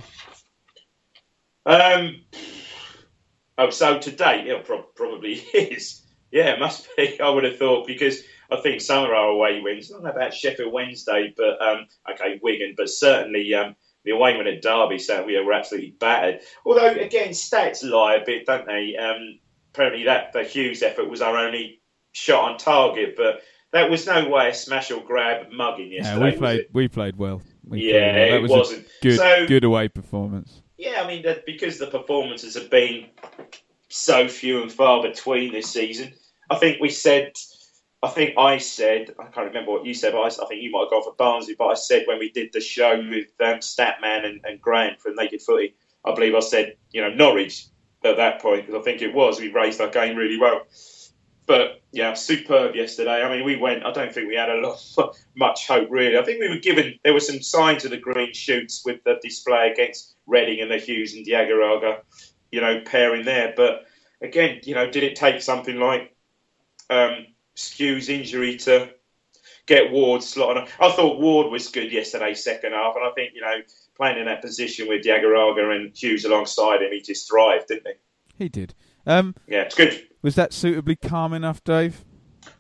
Um, 1.67 2.21
oh, 3.59 3.71
so 3.71 3.99
today, 3.99 4.57
pro- 4.65 4.83
probably 4.83 5.33
is. 5.55 6.01
Yeah, 6.31 6.53
it 6.53 6.61
must 6.61 6.89
be. 6.97 7.21
I 7.21 7.29
would 7.29 7.43
have 7.43 7.59
thought 7.59 7.89
because 7.89 8.23
I 8.51 8.57
think 8.61 8.81
some 8.81 9.05
of 9.05 9.11
our 9.11 9.29
away 9.29 9.61
wins, 9.61 9.91
not 9.91 10.05
about 10.09 10.35
Sheffield 10.35 10.73
Wednesday, 10.73 11.33
but 11.37 11.61
um, 11.63 11.87
okay, 12.13 12.39
Wigan, 12.43 12.75
but 12.77 12.89
certainly 12.91 13.55
um, 13.55 13.75
the 14.05 14.11
away 14.13 14.37
win 14.37 14.47
at 14.47 14.63
Derby, 14.63 14.99
so 14.99 15.25
we 15.25 15.39
were 15.43 15.53
absolutely 15.53 15.93
battered. 15.99 16.41
Although 16.67 16.89
again, 16.93 17.31
stats 17.31 17.83
lie 17.89 18.17
a 18.17 18.25
bit, 18.25 18.47
don't 18.47 18.67
they? 18.67 18.97
Um, 18.97 19.39
apparently, 19.73 20.05
that 20.05 20.33
the 20.33 20.41
Huws 20.41 20.83
effort 20.83 21.09
was 21.09 21.23
our 21.23 21.37
only 21.37 21.81
shot 22.13 22.51
on 22.53 22.59
target, 22.59 23.15
but 23.17 23.43
that 23.73 23.91
was 23.91 24.07
no 24.07 24.29
way 24.29 24.51
a 24.51 24.55
smash 24.55 24.91
or 24.91 25.03
grab 25.03 25.51
mugging 25.51 25.91
Yeah, 25.91 26.03
yesterday. 26.03 26.31
we 26.31 26.37
played. 26.37 26.67
We 26.73 26.89
played 26.89 27.17
well. 27.17 27.43
We 27.67 27.81
Yeah, 27.93 28.13
played 28.13 28.15
well. 28.15 28.29
That 28.31 28.37
it 28.37 28.43
was 28.43 28.51
wasn't. 28.51 28.87
a 28.87 28.91
good, 29.03 29.17
So- 29.17 29.47
good 29.47 29.65
away 29.65 29.89
performance. 29.89 30.61
Yeah, 30.77 31.03
I 31.03 31.07
mean 31.07 31.23
that 31.23 31.47
because 31.47 31.79
the 31.79 31.87
performances 31.87 32.55
have 32.57 32.69
been 32.69 33.07
so 33.89 34.29
few 34.29 34.61
and 34.63 34.71
far 34.73 35.03
between 35.03 35.53
this 35.53 35.71
season. 35.71 36.13
I 36.51 36.57
think 36.57 36.81
we 36.81 36.91
said, 36.91 37.33
I 38.05 38.09
think 38.09 38.37
I 38.37 38.59
said, 38.59 39.15
I 39.19 39.25
can't 39.25 39.47
remember 39.47 39.73
what 39.73 39.87
you 39.87 39.95
said, 39.95 40.13
but 40.13 40.21
I, 40.21 40.27
I 40.27 40.47
think 40.47 40.63
you 40.63 40.71
might 40.71 40.81
have 40.81 40.91
gone 40.91 41.03
for 41.03 41.15
Barnsley. 41.17 41.55
But 41.59 41.69
I 41.69 41.75
said 41.75 42.05
when 42.07 42.19
we 42.19 42.31
did 42.31 42.53
the 42.53 42.61
show 42.61 42.99
with 42.99 43.29
um, 43.41 43.61
Statman 43.61 44.27
and, 44.27 44.41
and 44.45 44.61
Grant 44.61 45.01
from 45.01 45.15
Naked 45.15 45.41
Footy, 45.41 45.75
I 46.05 46.15
believe 46.15 46.35
I 46.35 46.41
said, 46.41 46.77
you 46.93 47.01
know, 47.01 47.09
Norwich 47.09 47.67
at 48.05 48.19
that 48.19 48.43
point 48.43 48.67
because 48.67 48.79
I 48.79 48.85
think 48.85 49.01
it 49.01 49.15
was 49.15 49.41
we 49.41 49.51
raised 49.51 49.81
our 49.81 49.89
game 49.89 50.17
really 50.17 50.39
well. 50.39 50.67
but 51.47 51.81
yeah, 51.93 52.13
superb 52.13 52.75
yesterday. 52.75 53.23
I 53.23 53.35
mean, 53.35 53.45
we 53.45 53.57
went. 53.57 53.87
I 53.87 53.93
don't 53.93 54.13
think 54.13 54.29
we 54.29 54.37
had 54.37 54.51
a 54.51 54.61
lot, 54.61 55.17
much 55.35 55.67
hope 55.67 55.89
really. 55.91 56.19
I 56.19 56.25
think 56.25 56.41
we 56.41 56.51
were 56.51 56.59
given. 56.59 56.99
There 57.05 57.15
were 57.15 57.21
some 57.21 57.41
signs 57.41 57.87
of 57.87 57.91
the 57.91 57.97
green 57.97 58.35
shoots 58.35 58.83
with 58.85 59.03
the 59.05 59.19
display 59.23 59.71
against 59.73 60.17
Reading 60.27 60.61
and 60.61 60.71
the 60.71 60.77
Huws 60.77 61.15
and 61.15 61.25
Diagouraga, 61.25 62.01
you 62.53 62.61
know, 62.61 62.83
pairing 62.85 63.25
there. 63.25 63.55
But 63.57 63.87
again, 64.21 64.61
you 64.65 64.75
know, 64.75 64.91
did 64.91 65.05
it 65.05 65.17
take 65.17 65.41
something 65.41 65.79
like 65.79 66.15
um, 66.91 67.27
Skuse's 67.57 68.09
injury 68.09 68.57
to 68.59 68.91
get 69.67 69.91
Ward 69.91 70.23
slotted 70.23 70.63
on? 70.65 70.69
I 70.81 70.93
thought 70.93 71.21
Ward 71.21 71.51
was 71.51 71.69
good 71.69 71.93
yesterday, 71.93 72.35
second 72.35 72.73
half, 72.73 72.95
and 72.97 73.05
I 73.05 73.11
think 73.15 73.33
you 73.35 73.41
know, 73.41 73.55
playing 73.97 74.19
in 74.19 74.27
that 74.27 74.43
position 74.43 74.89
with 74.89 75.05
Diagouraga 75.05 75.75
and 75.77 75.93
Huws 75.93 76.25
alongside 76.25 76.83
him, 76.83 76.91
he 76.93 77.01
just 77.01 77.29
thrived, 77.31 77.69
didn't 77.69 77.87
he? 77.87 78.45
He 78.45 78.49
did. 78.49 78.75
Um, 79.07 79.35
Yeah, 79.47 79.63
it's 79.63 79.75
good. 79.75 80.07
was 80.23 80.35
that 80.35 80.53
suitably 80.53 80.97
calm 80.97 81.33
enough, 81.33 81.63
Dave? 81.63 82.05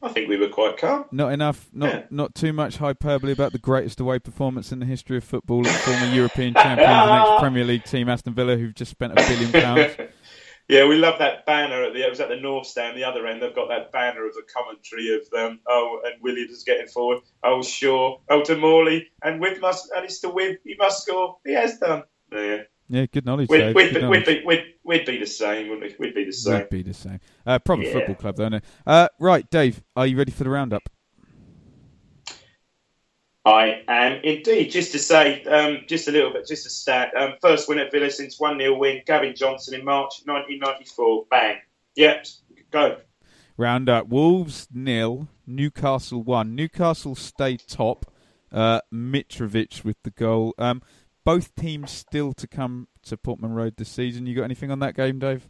I 0.03 0.09
think 0.09 0.28
we 0.30 0.38
were 0.38 0.49
quite 0.49 0.78
calm. 0.78 1.05
Not 1.12 1.32
enough, 1.32 1.68
not 1.74 1.90
Yeah. 1.92 2.03
not 2.11 2.34
too 2.34 2.53
much 2.55 2.78
hyperbole 2.78 3.32
about 3.32 3.53
the 3.53 3.59
greatest 3.59 4.01
away 4.01 4.18
performance 4.18 4.72
in 4.72 4.78
the 4.78 4.86
history 4.86 5.18
of 5.18 5.24
football. 5.24 5.62
Former 5.64 6.07
European 6.14 6.55
champions 6.55 6.88
and 6.90 7.11
ex-Premier 7.11 7.64
League 7.66 7.84
team 7.84 8.09
Aston 8.09 8.32
Villa, 8.32 8.57
who've 8.57 8.74
just 8.74 8.90
spent 8.90 9.12
a 9.12 9.16
billion 9.16 9.53
pounds. 9.53 9.95
Yeah, 10.68 10.86
we 10.86 10.96
love 10.96 11.18
that 11.18 11.44
banner 11.44 11.82
at 11.84 11.92
the. 11.92 12.04
It 12.06 12.08
was 12.10 12.20
at 12.20 12.30
the 12.30 12.36
North 12.36 12.66
Stand, 12.66 12.96
the 12.96 13.04
other 13.04 13.26
end. 13.26 13.42
They've 13.42 13.54
got 13.54 13.68
that 13.68 13.92
banner 13.92 14.26
of 14.26 14.34
the 14.34 14.42
commentary 14.52 15.14
of 15.14 15.20
um, 15.38 15.60
oh, 15.68 16.00
and 16.04 16.14
Williams 16.22 16.52
is 16.52 16.64
getting 16.64 16.86
forward. 16.86 17.18
Oh, 17.42 17.62
sure. 17.62 18.20
Oh, 18.30 18.42
to 18.44 18.56
Morley 18.56 19.08
and 19.22 19.40
with 19.40 19.60
must 19.60 19.90
and 19.94 20.04
it's 20.04 20.20
to 20.20 20.30
with. 20.30 20.58
He 20.64 20.74
must 20.78 21.02
score. 21.06 21.36
He 21.44 21.52
has 21.52 21.78
done. 21.78 22.04
Yeah, 22.32 22.62
Yeah, 22.88 23.06
good 23.12 23.26
knowledge, 23.26 23.48
we'd, 23.50 23.58
Dave. 23.58 23.74
we'd, 23.74 23.84
good 23.90 23.94
be, 23.94 24.00
knowledge. 24.00 24.26
we'd, 24.26 24.40
be, 24.40 24.46
we'd, 24.46 24.64
we'd 24.84 25.06
be 25.06 25.18
the 25.18 25.26
same, 25.26 25.68
wouldn't 25.68 25.98
we? 25.98 26.06
We'd 26.06 26.14
be 26.14 26.24
the 26.24 26.32
same. 26.32 26.60
We'd 26.60 26.70
be 26.70 26.82
the 26.82 26.94
same. 26.94 27.20
Uh, 27.46 27.58
proper 27.58 27.82
Yeah. 27.82 27.92
football 27.92 28.14
club, 28.16 28.36
though. 28.36 28.48
No? 28.48 28.60
Uh, 28.86 29.08
right, 29.20 29.48
Dave, 29.50 29.82
are 29.94 30.06
you 30.06 30.16
ready 30.16 30.32
for 30.32 30.44
the 30.44 30.50
roundup? 30.50 30.82
I 33.45 33.82
am 33.88 34.20
indeed. 34.22 34.70
Just 34.70 34.92
to 34.92 34.99
say, 34.99 35.42
um, 35.45 35.80
just 35.86 36.09
a 36.09 36.11
little 36.11 36.32
bit, 36.32 36.47
just 36.47 36.66
a 36.66 36.70
stat. 36.70 37.12
Um, 37.16 37.34
first 37.42 37.68
win 37.68 37.78
at 37.78 37.92
Villa 37.92 38.11
since 38.11 38.40
1 38.40 38.59
0 38.59 38.78
win. 38.78 39.03
Gavin 39.05 39.34
Johnson 39.34 39.74
in 39.74 39.84
March 39.84 40.22
1994. 40.24 41.26
Bang. 41.30 41.59
Yep, 41.97 42.26
go. 42.70 42.97
Round 43.57 43.88
up 43.88 44.09
Wolves 44.09 44.66
nil, 44.72 45.28
Newcastle 45.47 46.22
one. 46.22 46.55
Newcastle 46.55 47.14
stay 47.14 47.57
top. 47.57 48.07
Uh, 48.51 48.80
Mitrovic 48.92 49.84
with 49.84 49.97
the 50.05 50.11
goal. 50.11 50.55
Um, 50.59 50.80
both 51.24 51.55
teams 51.55 51.90
still 51.90 52.32
to 52.34 52.47
come 52.47 52.88
to 53.03 53.16
Portman 53.16 53.53
Road 53.53 53.74
this 53.76 53.88
season. 53.88 54.26
You 54.26 54.36
got 54.36 54.45
anything 54.45 54.70
on 54.70 54.78
that 54.80 54.95
game, 54.95 55.18
Dave? 55.18 55.49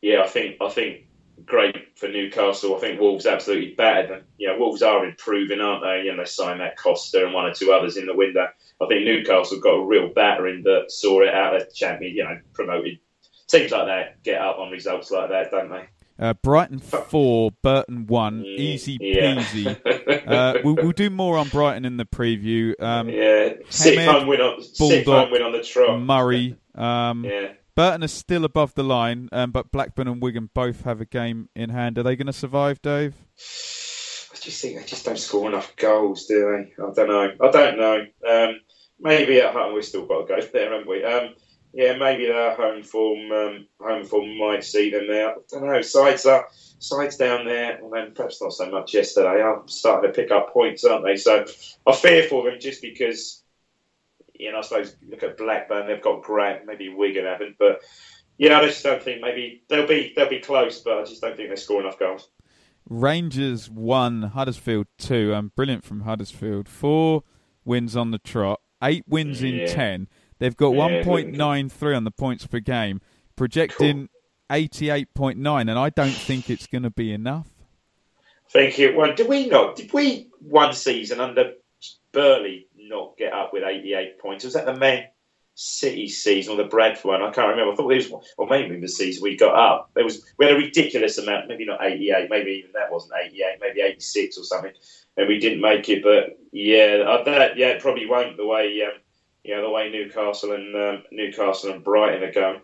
Yeah, 0.00 0.22
I 0.22 0.28
think 0.28 0.56
I 0.60 0.68
think 0.68 1.06
great 1.44 1.98
for 1.98 2.08
Newcastle. 2.08 2.76
I 2.76 2.80
think 2.80 3.00
Wolves 3.00 3.26
absolutely 3.26 3.74
battered 3.74 4.10
them. 4.10 4.22
You 4.38 4.48
know, 4.48 4.58
Wolves 4.58 4.82
are 4.82 5.04
improving, 5.04 5.60
aren't 5.60 5.82
they? 5.82 6.02
You 6.04 6.12
know, 6.12 6.22
they 6.22 6.28
signed 6.28 6.60
that 6.60 6.78
Costa 6.78 7.24
and 7.24 7.34
one 7.34 7.46
or 7.46 7.54
two 7.54 7.72
others 7.72 7.96
in 7.96 8.06
the 8.06 8.14
window. 8.16 8.46
I 8.80 8.86
think 8.86 9.04
Newcastle 9.04 9.60
got 9.60 9.74
a 9.74 9.84
real 9.84 10.08
battering 10.08 10.62
that 10.64 10.86
saw 10.90 11.20
it 11.22 11.34
out 11.34 11.54
of 11.60 11.74
champion. 11.74 12.14
You 12.16 12.24
know, 12.24 12.38
promoted 12.52 12.98
teams 13.48 13.70
like 13.72 13.86
that 13.86 14.22
get 14.22 14.40
up 14.40 14.58
on 14.58 14.70
results 14.70 15.10
like 15.10 15.30
that, 15.30 15.50
don't 15.50 15.70
they? 15.70 15.84
Uh, 16.18 16.34
Brighton 16.34 16.78
four, 16.78 17.50
Burton 17.62 18.06
one. 18.06 18.44
Easy 18.44 18.98
Yeah. 19.00 19.34
peasy. 19.42 20.26
uh, 20.28 20.58
we'll, 20.62 20.76
we'll 20.76 20.92
do 20.92 21.10
more 21.10 21.36
on 21.38 21.48
Brighton 21.48 21.84
in 21.84 21.96
the 21.96 22.04
preview. 22.04 22.80
Um, 22.80 23.08
yeah, 23.08 23.54
six 23.70 24.04
home 24.04 24.28
win 24.28 24.40
on 24.40 24.62
Bulldog, 24.78 25.04
home 25.06 25.30
win 25.32 25.42
on 25.42 25.52
the 25.52 25.62
trot. 25.62 26.00
Murray. 26.00 26.56
Um, 26.74 27.22
Yeah. 27.26 27.52
Burton 27.74 28.04
are 28.04 28.08
still 28.08 28.44
above 28.44 28.74
the 28.74 28.82
line, 28.82 29.28
um, 29.32 29.50
but 29.50 29.72
Blackburn 29.72 30.08
and 30.08 30.22
Wigan 30.22 30.50
both 30.52 30.82
have 30.82 31.00
a 31.00 31.06
game 31.06 31.48
in 31.56 31.70
hand. 31.70 31.96
Are 31.98 32.02
they 32.02 32.16
going 32.16 32.26
to 32.26 32.32
survive, 32.32 32.82
Dave? 32.82 33.14
I 33.38 34.36
just 34.40 34.60
think 34.60 34.78
they 34.78 34.84
just 34.84 35.04
don't 35.04 35.18
score 35.18 35.48
enough 35.48 35.74
goals, 35.76 36.26
do 36.26 36.40
they? 36.40 36.82
I 36.82 36.92
don't 36.92 37.08
know. 37.08 37.32
I 37.40 37.50
don't 37.50 37.78
know. 37.78 38.06
Um, 38.28 38.60
maybe 39.00 39.40
at 39.40 39.54
home 39.54 39.74
we've 39.74 39.84
still 39.84 40.06
got 40.06 40.26
to 40.26 40.34
go 40.34 40.40
there, 40.52 40.70
haven't 40.70 40.88
we? 40.88 41.02
Um, 41.02 41.34
yeah, 41.72 41.96
maybe 41.96 42.26
their 42.26 42.54
home 42.54 42.82
form, 42.82 43.32
um, 43.32 43.66
home 43.80 44.04
form 44.04 44.36
might 44.36 44.64
see 44.64 44.90
them 44.90 45.06
there. 45.08 45.30
I 45.30 45.34
don't 45.50 45.66
know. 45.66 45.80
Sides 45.80 46.26
are 46.26 46.46
sides 46.78 47.16
down 47.16 47.46
there, 47.46 47.76
and 47.76 47.90
then 47.90 48.12
perhaps 48.14 48.42
not 48.42 48.52
so 48.52 48.70
much 48.70 48.92
yesterday. 48.92 49.40
Are 49.40 49.62
starting 49.66 50.10
to 50.10 50.14
pick 50.14 50.30
up 50.30 50.52
points, 50.52 50.84
aren't 50.84 51.06
they? 51.06 51.16
So 51.16 51.46
I 51.86 51.92
fear 51.92 52.24
for 52.24 52.44
them 52.44 52.60
just 52.60 52.82
because. 52.82 53.41
You 54.42 54.52
know, 54.52 54.58
I 54.58 54.62
suppose 54.62 54.96
look 55.08 55.22
at 55.22 55.36
Blackburn; 55.36 55.86
they've 55.86 56.02
got 56.02 56.22
Grant, 56.22 56.66
maybe 56.66 56.88
Wigan 56.88 57.24
haven't, 57.24 57.56
but 57.58 57.80
yeah, 58.38 58.58
I 58.58 58.66
just 58.66 58.82
don't 58.82 59.02
think 59.02 59.20
maybe 59.20 59.62
they'll 59.68 59.86
be 59.86 60.12
they'll 60.16 60.28
be 60.28 60.40
close, 60.40 60.80
but 60.80 60.98
I 60.98 61.04
just 61.04 61.20
don't 61.20 61.36
think 61.36 61.50
they 61.50 61.56
score 61.56 61.80
enough 61.80 61.98
goals. 61.98 62.28
Rangers 62.88 63.70
one, 63.70 64.22
Huddersfield 64.22 64.86
two. 64.98 65.34
Um, 65.34 65.52
brilliant 65.54 65.84
from 65.84 66.00
Huddersfield. 66.00 66.68
Four 66.68 67.22
wins 67.64 67.96
on 67.96 68.10
the 68.10 68.18
trot, 68.18 68.60
eight 68.82 69.04
wins 69.06 69.42
in 69.42 69.68
ten. 69.68 70.08
They've 70.38 70.56
got 70.56 70.72
Yeah, 70.72 70.78
one 70.78 71.04
point 71.04 71.32
nine 71.32 71.68
three 71.68 71.94
on 71.94 72.04
the 72.04 72.10
points 72.10 72.46
per 72.46 72.58
game, 72.58 73.00
projecting 73.36 74.08
eighty 74.50 74.90
eight 74.90 75.14
point 75.14 75.38
nine, 75.38 75.68
and 75.68 75.78
I 75.78 75.90
don't 75.90 76.10
think 76.10 76.50
it's 76.50 76.66
going 76.66 76.82
to 76.82 76.90
be 76.90 77.12
enough. 77.12 77.48
Thank 78.50 78.76
you. 78.78 78.94
Well, 78.96 79.14
did 79.14 79.28
we 79.28 79.46
not? 79.46 79.76
Did 79.76 79.92
we 79.92 80.28
one 80.40 80.74
season 80.74 81.20
under 81.20 81.52
Burley 82.12 82.66
not 82.92 83.16
get 83.16 83.32
up 83.32 83.52
with 83.52 83.64
88 83.64 84.18
points? 84.20 84.44
Was 84.44 84.54
that 84.54 84.66
the 84.66 84.76
Man 84.76 85.04
City 85.54 86.08
season 86.08 86.54
or 86.54 86.56
the 86.56 86.68
Bradford 86.68 87.06
one? 87.06 87.22
I 87.22 87.30
can't 87.30 87.48
remember. 87.48 87.72
I 87.72 87.76
thought 87.76 87.92
it 87.92 88.10
was, 88.10 88.28
or 88.38 88.46
maybe 88.46 88.78
the 88.78 88.88
season 88.88 89.22
we 89.22 89.36
got 89.36 89.54
up. 89.54 89.90
There 89.94 90.04
was 90.04 90.24
we 90.38 90.46
had 90.46 90.54
a 90.54 90.58
ridiculous 90.58 91.18
amount. 91.18 91.48
Maybe 91.48 91.64
not 91.64 91.84
88. 91.84 92.30
Maybe 92.30 92.52
even 92.52 92.72
that 92.74 92.92
wasn't 92.92 93.14
88. 93.24 93.58
Maybe 93.60 93.80
86 93.80 94.38
or 94.38 94.44
something. 94.44 94.72
And 95.16 95.28
we 95.28 95.38
didn't 95.38 95.60
make 95.60 95.88
it. 95.88 96.02
But 96.02 96.38
yeah, 96.52 97.22
that 97.24 97.56
yeah, 97.56 97.68
it 97.68 97.82
probably 97.82 98.06
won't 98.06 98.36
the 98.36 98.46
way 98.46 98.82
um, 98.82 99.00
you 99.44 99.56
know 99.56 99.62
the 99.62 99.70
way 99.70 99.90
Newcastle 99.90 100.52
and 100.52 100.74
um, 100.76 101.02
Newcastle 101.10 101.72
and 101.72 101.84
Brighton 101.84 102.22
are 102.22 102.32
going. 102.32 102.60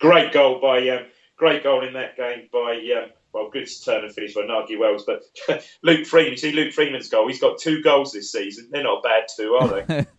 Great 0.00 0.32
goal 0.32 0.60
by 0.60 0.88
um, 0.90 1.06
great 1.36 1.62
goal 1.62 1.86
in 1.86 1.94
that 1.94 2.16
game 2.16 2.48
by 2.52 2.72
um, 2.96 3.10
well, 3.36 3.50
good 3.50 3.68
turn 3.84 4.04
and 4.04 4.12
finish 4.12 4.34
by 4.34 4.42
Nahki 4.42 4.78
Wells, 4.78 5.04
but 5.04 5.22
Luke 5.82 6.06
Freeman. 6.06 6.32
You 6.32 6.36
see 6.38 6.52
Luke 6.52 6.72
Freeman's 6.72 7.08
goal. 7.08 7.28
He's 7.28 7.40
got 7.40 7.58
two 7.58 7.82
goals 7.82 8.12
this 8.12 8.32
season. 8.32 8.68
They're 8.70 8.82
not 8.82 9.02
bad 9.02 9.26
two, 9.34 9.54
are 9.54 9.68
they? 9.68 10.06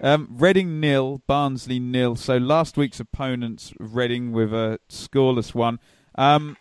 Um, 0.00 0.28
Reading 0.30 0.78
nil, 0.78 1.20
Barnsley 1.26 1.80
nil. 1.80 2.14
So 2.14 2.36
last 2.36 2.76
week's 2.76 3.00
opponents, 3.00 3.72
Reading 3.80 4.30
with 4.30 4.54
a 4.54 4.78
scoreless 4.88 5.52
one. 5.52 5.80
Um, 6.14 6.56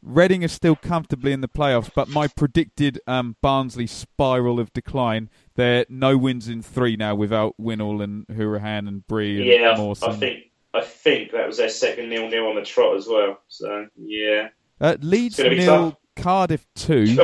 Reading 0.00 0.42
are 0.42 0.48
still 0.48 0.74
comfortably 0.74 1.32
in 1.32 1.42
the 1.42 1.48
playoffs, 1.48 1.90
but 1.94 2.08
my 2.08 2.28
predicted 2.28 2.98
um, 3.06 3.36
Barnsley 3.42 3.86
spiral 3.86 4.58
of 4.58 4.72
decline. 4.72 5.28
They're 5.56 5.84
no 5.90 6.16
wins 6.16 6.48
in 6.48 6.62
three 6.62 6.96
now 6.96 7.14
without 7.14 7.54
Winnall 7.60 8.02
and 8.02 8.26
Hourihane 8.28 8.88
and 8.88 9.06
Bree 9.06 9.36
and 9.36 9.44
yeah, 9.44 9.74
Mawson. 9.76 10.10
I 10.10 10.14
think 10.14 10.44
I 10.72 10.80
think 10.80 11.32
that 11.32 11.46
was 11.46 11.58
their 11.58 11.68
second 11.68 12.08
nil 12.08 12.30
nil 12.30 12.46
on 12.46 12.54
the 12.54 12.62
trot 12.62 12.96
as 12.96 13.06
well. 13.06 13.38
So 13.48 13.88
yeah, 13.98 14.48
Uh, 14.80 14.96
Leeds 15.00 15.38
nil. 15.38 15.96
Cardiff 16.16 16.66
two. 16.74 17.16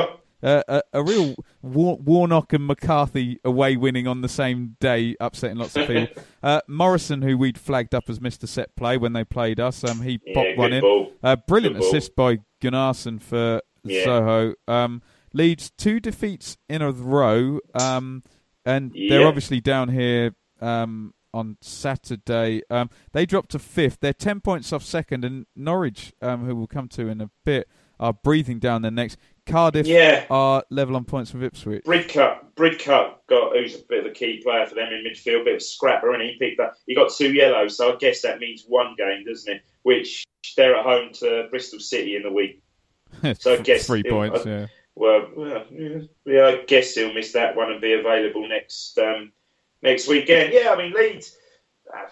Uh, 0.43 0.61
a, 0.67 0.81
a 0.93 1.03
real 1.03 1.35
War- 1.63 1.97
Warnock 1.97 2.53
and 2.53 2.65
McCarthy 2.67 3.39
away 3.43 3.75
winning 3.75 4.07
on 4.07 4.21
the 4.21 4.29
same 4.29 4.75
day, 4.79 5.15
upsetting 5.19 5.57
lots 5.57 5.75
of 5.75 5.87
people. 5.87 6.23
uh, 6.43 6.61
Morrison, 6.67 7.23
who 7.23 7.37
we'd 7.37 7.57
flagged 7.57 7.95
up 7.95 8.07
as 8.09 8.19
Mr. 8.19 8.47
Set 8.47 8.75
Play 8.75 8.97
when 8.97 9.13
they 9.13 9.23
played 9.23 9.59
us, 9.59 9.83
um, 9.83 10.01
he 10.03 10.19
Yeah, 10.25 10.33
popped 10.35 10.57
one 10.57 10.73
in. 10.73 11.07
Uh, 11.23 11.35
brilliant 11.47 11.75
Good 11.77 11.79
ball. 11.81 11.89
assist 11.89 12.15
by 12.15 12.37
Gunnarsson 12.61 13.19
for 13.21 13.61
Yeah. 13.83 14.05
Zohore. 14.05 14.53
Um, 14.67 15.01
Leeds 15.33 15.71
two 15.77 15.99
defeats 15.99 16.57
in 16.69 16.81
a 16.83 16.91
row, 16.91 17.59
um, 17.73 18.23
and 18.65 18.91
they're 19.09 19.27
obviously 19.27 19.59
down 19.59 19.89
here 19.89 20.35
um, 20.61 21.13
on 21.33 21.57
Saturday. 21.61 22.61
Um, 22.69 22.89
they 23.13 23.25
dropped 23.25 23.51
to 23.51 23.59
fifth. 23.59 23.99
They're 24.01 24.13
ten 24.13 24.39
points 24.41 24.71
off 24.73 24.83
second, 24.83 25.25
and 25.25 25.45
Norwich, 25.55 26.13
um, 26.21 26.45
who 26.45 26.55
we'll 26.55 26.67
come 26.67 26.87
to 26.89 27.07
in 27.07 27.21
a 27.21 27.29
bit, 27.45 27.67
are 27.99 28.13
breathing 28.13 28.59
down 28.59 28.81
their 28.81 28.91
necks. 28.91 29.17
Cardiff 29.45 29.87
Yeah. 29.87 30.25
are 30.29 30.63
level 30.69 30.95
on 30.97 31.05
points 31.05 31.33
with 31.33 31.41
Ipswich. 31.43 31.83
Bridcut, 31.85 32.39
Bridcut 32.55 33.13
got 33.29 33.55
who's 33.55 33.75
a 33.75 33.83
bit 33.87 34.05
of 34.05 34.11
a 34.11 34.13
key 34.13 34.41
player 34.43 34.65
for 34.65 34.75
them 34.75 34.89
in 34.91 35.03
midfield, 35.05 35.45
bit 35.45 35.53
of 35.55 35.57
a 35.57 35.59
scrapper, 35.61 36.13
and 36.13 36.21
he 36.21 36.37
picked 36.37 36.59
up. 36.59 36.75
He 36.85 36.93
got 36.95 37.11
two 37.13 37.33
yellows, 37.33 37.77
so 37.77 37.93
I 37.93 37.95
guess 37.97 38.21
that 38.23 38.39
means 38.39 38.65
one 38.67 38.95
game, 38.97 39.23
doesn't 39.25 39.51
it? 39.55 39.61
Which 39.83 40.25
they're 40.57 40.75
at 40.75 40.83
home 40.83 41.13
to 41.13 41.47
Bristol 41.49 41.79
City 41.79 42.15
in 42.15 42.23
the 42.23 42.31
week. 42.31 42.61
So 43.39 43.53
I 43.53 43.57
guess 43.57 43.87
three 43.87 44.01
it- 44.01 44.09
points. 44.09 44.45
I- 44.45 44.49
Yeah. 44.49 44.67
Well, 44.99 45.27
well, 45.35 45.63
yeah, 45.71 45.99
yeah, 46.25 46.45
I 46.47 46.63
guess 46.65 46.95
he'll 46.95 47.13
miss 47.13 47.31
that 47.33 47.55
one 47.55 47.71
and 47.71 47.79
be 47.79 47.93
available 47.93 48.47
next 48.49 48.97
um, 48.97 49.31
next 49.81 50.07
weekend. 50.07 50.53
Yeah, 50.53 50.71
I 50.71 50.77
mean 50.77 50.93
Leeds, 50.93 51.35
uh, 51.93 52.09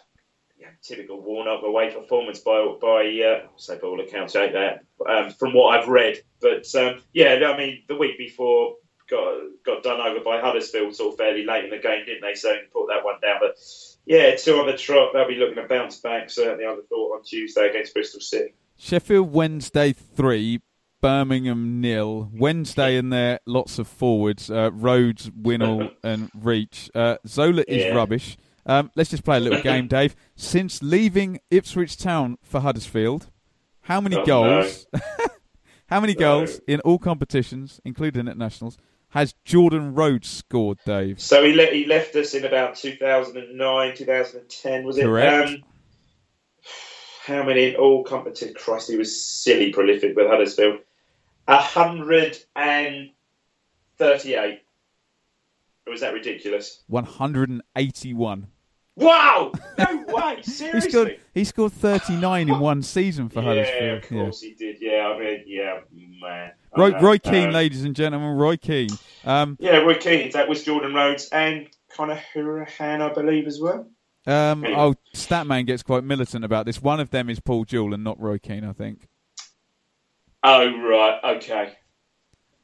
yeah, 0.60 0.68
typical 0.82 1.22
Warnock 1.22 1.64
away 1.64 1.94
performance 1.94 2.40
by 2.40 2.66
by 2.82 3.22
uh, 3.22 3.48
say 3.58 3.78
by 3.78 3.88
all 3.88 4.02
accounts, 4.02 4.36
ain't 4.36 4.54
there 4.54 4.82
um, 5.08 5.32
from 5.32 5.54
what 5.54 5.78
I've 5.78 5.88
read. 5.88 6.18
But 6.42 6.74
um, 6.76 7.02
yeah, 7.14 7.34
I 7.46 7.58
mean 7.58 7.84
the 7.88 7.96
week 7.96 8.18
before 8.18 8.76
got 9.10 9.38
got 9.66 9.84
done 9.84 10.02
over 10.02 10.24
by 10.24 10.40
Huddersfield 10.40 10.96
sort 10.96 11.14
of 11.14 11.18
fairly 11.18 11.46
late 11.46 11.66
in 11.66 11.70
the 11.70 11.78
game, 11.78 12.06
didn't 12.06 12.22
they? 12.22 12.36
So 12.36 12.56
put 12.74 12.88
that 12.88 13.04
one 13.04 13.20
down. 13.22 13.38
But 13.40 13.58
yeah, 14.06 14.36
two 14.36 14.60
on 14.60 14.68
the 14.68 14.78
trot. 14.78 15.12
They'll 15.14 15.28
be 15.28 15.36
looking 15.36 15.56
to 15.56 15.68
bounce 15.68 15.98
back. 15.98 16.30
Certainly, 16.30 16.66
I 16.66 16.78
thought 16.90 17.18
on 17.18 17.24
Tuesday 17.24 17.70
against 17.70 17.94
Bristol 17.94 18.22
City. 18.22 18.54
Sheffield 18.78 19.32
Wednesday 19.32 19.94
three, 19.94 20.62
Birmingham 21.10 21.82
nil. 21.82 22.32
Wednesday 22.34 22.98
in 22.98 23.12
there, 23.12 23.40
lots 23.46 23.78
of 23.78 23.88
forwards. 23.88 24.50
Uh, 24.50 24.72
Rhodes, 24.74 25.30
Winnall, 25.30 25.92
and 26.04 26.32
Reach. 26.34 26.90
Uh, 26.96 27.18
Zola 27.28 27.64
is 27.68 27.84
Yeah. 27.84 27.94
rubbish. 27.94 28.38
Um, 28.66 28.90
let's 28.96 29.12
just 29.12 29.24
play 29.24 29.38
a 29.38 29.40
little 29.40 29.62
game, 29.62 29.88
Dave. 29.88 30.16
Since 30.36 30.82
leaving 30.82 31.42
Ipswich 31.52 31.96
Town 31.98 32.40
for 32.42 32.60
Huddersfield, 32.62 33.28
how 33.82 34.02
many 34.02 34.16
Oh, 34.16 34.26
goals? 34.26 34.88
how 35.90 36.00
many 36.00 36.14
No. 36.14 36.20
goals 36.20 36.60
in 36.68 36.80
all 36.80 36.98
competitions, 36.98 37.80
including 37.86 38.22
internationals, 38.22 38.80
has 39.10 39.36
Jordan 39.46 39.94
Rhodes 39.94 40.28
scored, 40.28 40.80
Dave? 40.88 41.22
So 41.22 41.44
he, 41.46 41.54
le- 41.54 41.68
he 41.68 41.86
left 41.86 42.16
us 42.16 42.34
in 42.34 42.46
about 42.46 42.78
2009, 42.78 43.96
2010, 43.96 44.84
was 44.84 44.98
it? 44.98 45.04
Correct. 45.04 45.50
Um, 45.50 45.64
how 47.28 47.44
many 47.44 47.66
in 47.70 47.76
all 47.76 48.04
competitions? 48.04 48.58
Christ, 48.58 48.90
he 48.90 48.98
was 48.98 49.22
silly 49.24 49.72
prolific 49.72 50.16
with 50.16 50.26
Huddersfield. 50.28 50.80
A 51.48 51.58
hundred 51.58 52.38
and 52.56 53.12
thirty-eight. 53.98 54.62
Or 55.88 55.92
was 55.92 56.02
that 56.02 56.14
ridiculous? 56.14 56.82
181. 56.88 58.48
Wow! 58.98 59.52
No 59.78 60.06
way! 60.08 60.38
He 60.38 60.44
Seriously? 60.52 60.90
scored. 60.90 61.20
He 61.34 61.44
scored 61.44 61.74
39 61.74 62.50
in 62.50 62.60
one 62.60 62.82
season 62.82 63.28
for 63.30 63.42
yeah, 63.42 63.46
Huddersfield. 63.50 63.98
of 64.04 64.10
course 64.10 64.42
he 64.42 64.54
did. 64.54 64.78
Yeah, 64.80 65.10
I 65.14 65.20
mean, 65.20 65.44
yeah, 65.46 65.80
man. 66.22 66.52
Roy. 66.76 66.98
Roy 67.00 67.18
Keane, 67.20 67.48
Um, 67.50 67.52
ladies 67.54 67.84
and 67.84 67.94
gentlemen, 67.96 68.38
Roy 68.38 68.56
Keane. 68.58 68.90
Um, 69.26 69.58
Yeah, 69.60 69.78
Roy 69.80 69.96
Keane. 69.96 70.32
That 70.32 70.48
was 70.48 70.64
Jordan 70.64 70.94
Rhodes 70.94 71.28
and 71.30 71.68
Conor 71.94 72.20
Hourihane, 72.34 73.02
I 73.02 73.14
believe, 73.14 73.46
as 73.48 73.60
well. 73.60 73.88
um, 74.28 74.64
Anyway. 74.64 74.80
oh, 74.80 74.96
Statman 75.14 75.66
gets 75.68 75.84
quite 75.84 76.04
militant 76.06 76.46
about 76.46 76.66
this. 76.66 76.82
One 76.82 77.00
of 77.02 77.10
them 77.12 77.30
is 77.30 77.40
Paul 77.42 77.66
Jewell 77.66 77.94
and 77.94 78.04
not 78.04 78.20
Roy 78.20 78.40
Keane, 78.40 78.64
I 78.64 78.72
think. 78.74 79.08
Oh 80.48 80.78
right, 80.88 81.38
okay. 81.38 81.74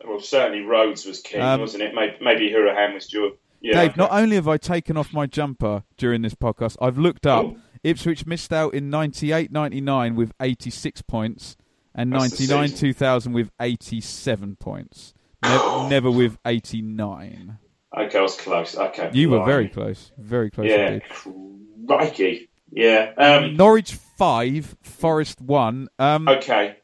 Well, 0.06 0.20
certainly 0.20 0.62
Rhodes 0.62 1.06
was 1.06 1.20
king, 1.22 1.42
Um, 1.42 1.62
wasn't 1.62 1.84
it? 1.84 1.94
Maybe, 1.96 2.16
maybe 2.22 2.50
Hourihane 2.52 2.94
was 2.94 3.08
Jewell. 3.08 3.32
Yeah, 3.62 3.74
Dave, 3.74 3.92
okay. 3.92 4.02
not 4.02 4.12
only 4.12 4.36
have 4.36 4.48
I 4.48 4.58
taken 4.58 4.98
off 4.98 5.14
my 5.14 5.26
jumper 5.28 5.84
during 5.98 6.22
this 6.24 6.34
podcast, 6.36 6.78
I've 6.82 6.98
looked 6.98 7.26
up. 7.28 7.46
Oh. 7.46 7.58
Ipswich 7.84 8.26
missed 8.28 8.54
out 8.54 8.74
in 8.76 8.90
98 8.92 9.52
99 9.52 10.16
with 10.16 10.32
86 10.40 11.02
points 11.04 11.58
and 11.96 12.10
99 12.12 12.70
2000 12.70 13.34
with 13.34 13.50
87 13.60 14.56
points. 14.58 15.14
Ne- 15.44 15.90
never 15.90 16.12
with 16.12 16.38
89. 16.46 17.58
Okay, 17.98 18.18
I 18.18 18.22
was 18.22 18.38
close. 18.38 18.78
Okay, 18.78 19.10
You 19.14 19.32
were 19.32 19.44
very 19.44 19.68
close. 19.70 20.12
Very 20.20 20.52
close 20.52 20.68
Yeah, 20.70 21.00
indeed. 21.02 21.88
crikey. 21.88 22.50
Yeah. 22.72 23.12
Um, 23.18 23.56
Norwich 23.58 23.94
5, 23.96 24.78
Forest 24.84 25.42
1. 25.42 25.88
Um, 25.98 26.28
okay. 26.28 26.78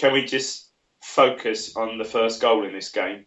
Can 0.00 0.14
we 0.14 0.24
just 0.24 0.70
focus 1.02 1.76
on 1.76 1.98
the 1.98 2.06
first 2.06 2.40
goal 2.40 2.64
in 2.64 2.72
this 2.72 2.90
game? 2.90 3.26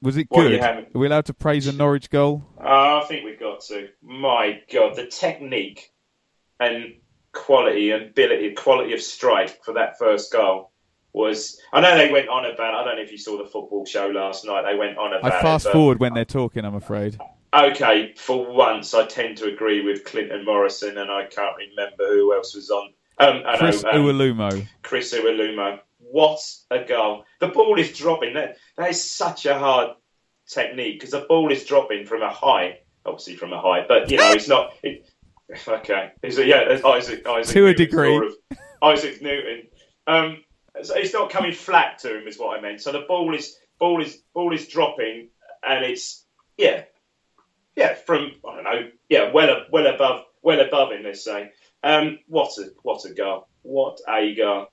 Was 0.00 0.16
it 0.16 0.26
What 0.30 0.44
good? 0.44 0.58
having? 0.58 0.86
Are 0.86 0.98
we 0.98 1.06
allowed 1.06 1.26
to 1.26 1.34
praise 1.34 1.66
a 1.66 1.72
Norwich 1.72 2.08
goal? 2.08 2.46
Uh, 2.58 3.02
I 3.02 3.04
think 3.06 3.26
we've 3.26 3.38
got 3.38 3.60
to. 3.66 3.88
My 4.00 4.62
God, 4.72 4.96
the 4.96 5.06
technique 5.06 5.92
and 6.58 6.94
quality 7.32 7.90
and 7.90 8.04
ability, 8.04 8.54
quality 8.54 8.94
of 8.94 9.02
strike 9.02 9.62
for 9.62 9.74
that 9.74 9.98
first 9.98 10.32
goal 10.32 10.72
was. 11.12 11.60
I 11.74 11.82
know 11.82 11.94
they 11.98 12.10
went 12.10 12.30
on 12.30 12.46
about. 12.46 12.74
I 12.74 12.84
don't 12.84 12.96
know 12.96 13.02
if 13.02 13.12
you 13.12 13.18
saw 13.18 13.36
the 13.36 13.44
football 13.44 13.84
show 13.84 14.06
last 14.06 14.46
night. 14.46 14.62
They 14.62 14.78
went 14.78 14.96
on 14.96 15.12
about. 15.12 15.30
I 15.30 15.38
it, 15.38 15.42
fast 15.42 15.64
but- 15.64 15.74
forward 15.74 16.00
when 16.00 16.14
they're 16.14 16.24
talking, 16.24 16.64
I'm 16.64 16.74
afraid. 16.76 17.18
Okay, 17.52 18.14
for 18.16 18.50
once, 18.50 18.94
I 18.94 19.04
tend 19.06 19.36
to 19.38 19.46
agree 19.46 19.82
with 19.84 20.04
Clinton 20.04 20.44
Morrison, 20.46 20.96
and 20.96 21.10
I 21.10 21.26
can't 21.26 21.56
remember 21.56 22.06
who 22.14 22.34
else 22.34 22.54
was 22.54 22.70
on. 22.70 22.92
Um, 23.18 23.42
Chris 23.58 23.82
know, 23.82 23.90
um, 23.90 23.96
Iwelumo. 23.96 24.68
Chris 24.82 25.12
Iwelumo. 25.12 25.80
What 25.98 26.40
a 26.70 26.84
goal! 26.84 27.24
The 27.40 27.48
ball 27.48 27.78
is 27.78 27.96
dropping. 27.96 28.34
That, 28.34 28.56
that 28.76 28.90
is 28.90 29.02
such 29.02 29.46
a 29.46 29.58
hard 29.58 29.90
technique 30.48 30.98
because 31.00 31.10
the 31.10 31.26
ball 31.28 31.50
is 31.52 31.64
dropping 31.64 32.06
from 32.06 32.22
a 32.22 32.32
height, 32.32 32.76
obviously 33.04 33.36
from 33.36 33.52
a 33.52 33.60
height, 33.60 33.86
but 33.88 34.10
you 34.10 34.16
know 34.18 34.30
it's 34.32 34.48
not. 34.48 34.72
It, 34.82 35.08
okay, 35.68 36.12
it's 36.22 36.38
yeah, 36.38 36.78
Isaac. 36.84 37.26
Isaac 37.26 37.54
To 37.54 37.66
a 37.66 37.74
degree. 37.74 38.14
sort 38.14 38.26
of- 38.26 38.34
Isaac 38.82 39.20
Newton. 39.22 39.62
Um, 40.06 40.44
so 40.82 40.94
it's 40.94 41.12
not 41.12 41.30
coming 41.30 41.52
flat 41.52 41.98
to 42.00 42.16
him, 42.18 42.28
is 42.28 42.38
what 42.38 42.56
I 42.56 42.60
meant. 42.60 42.80
So 42.80 42.92
the 42.92 43.04
ball 43.08 43.34
is 43.34 43.56
ball 43.80 44.00
is 44.02 44.22
ball 44.34 44.54
is 44.54 44.68
dropping, 44.68 45.30
and 45.66 45.84
it's 45.84 46.24
yeah, 46.56 46.84
yeah, 47.76 47.94
from 47.94 48.32
I 48.48 48.54
don't 48.54 48.64
know, 48.64 48.88
yeah, 49.08 49.32
well 49.32 49.64
well 49.72 49.86
above 49.92 50.24
well 50.42 50.60
above 50.60 50.92
him. 50.92 51.02
Let's 51.02 51.24
say. 51.24 51.50
Um, 51.82 52.18
what 52.26 52.50
a 52.58 52.70
what 52.82 53.04
a 53.04 53.14
goal! 53.14 53.48
What 53.62 53.98
a 54.08 54.34
goal! 54.34 54.66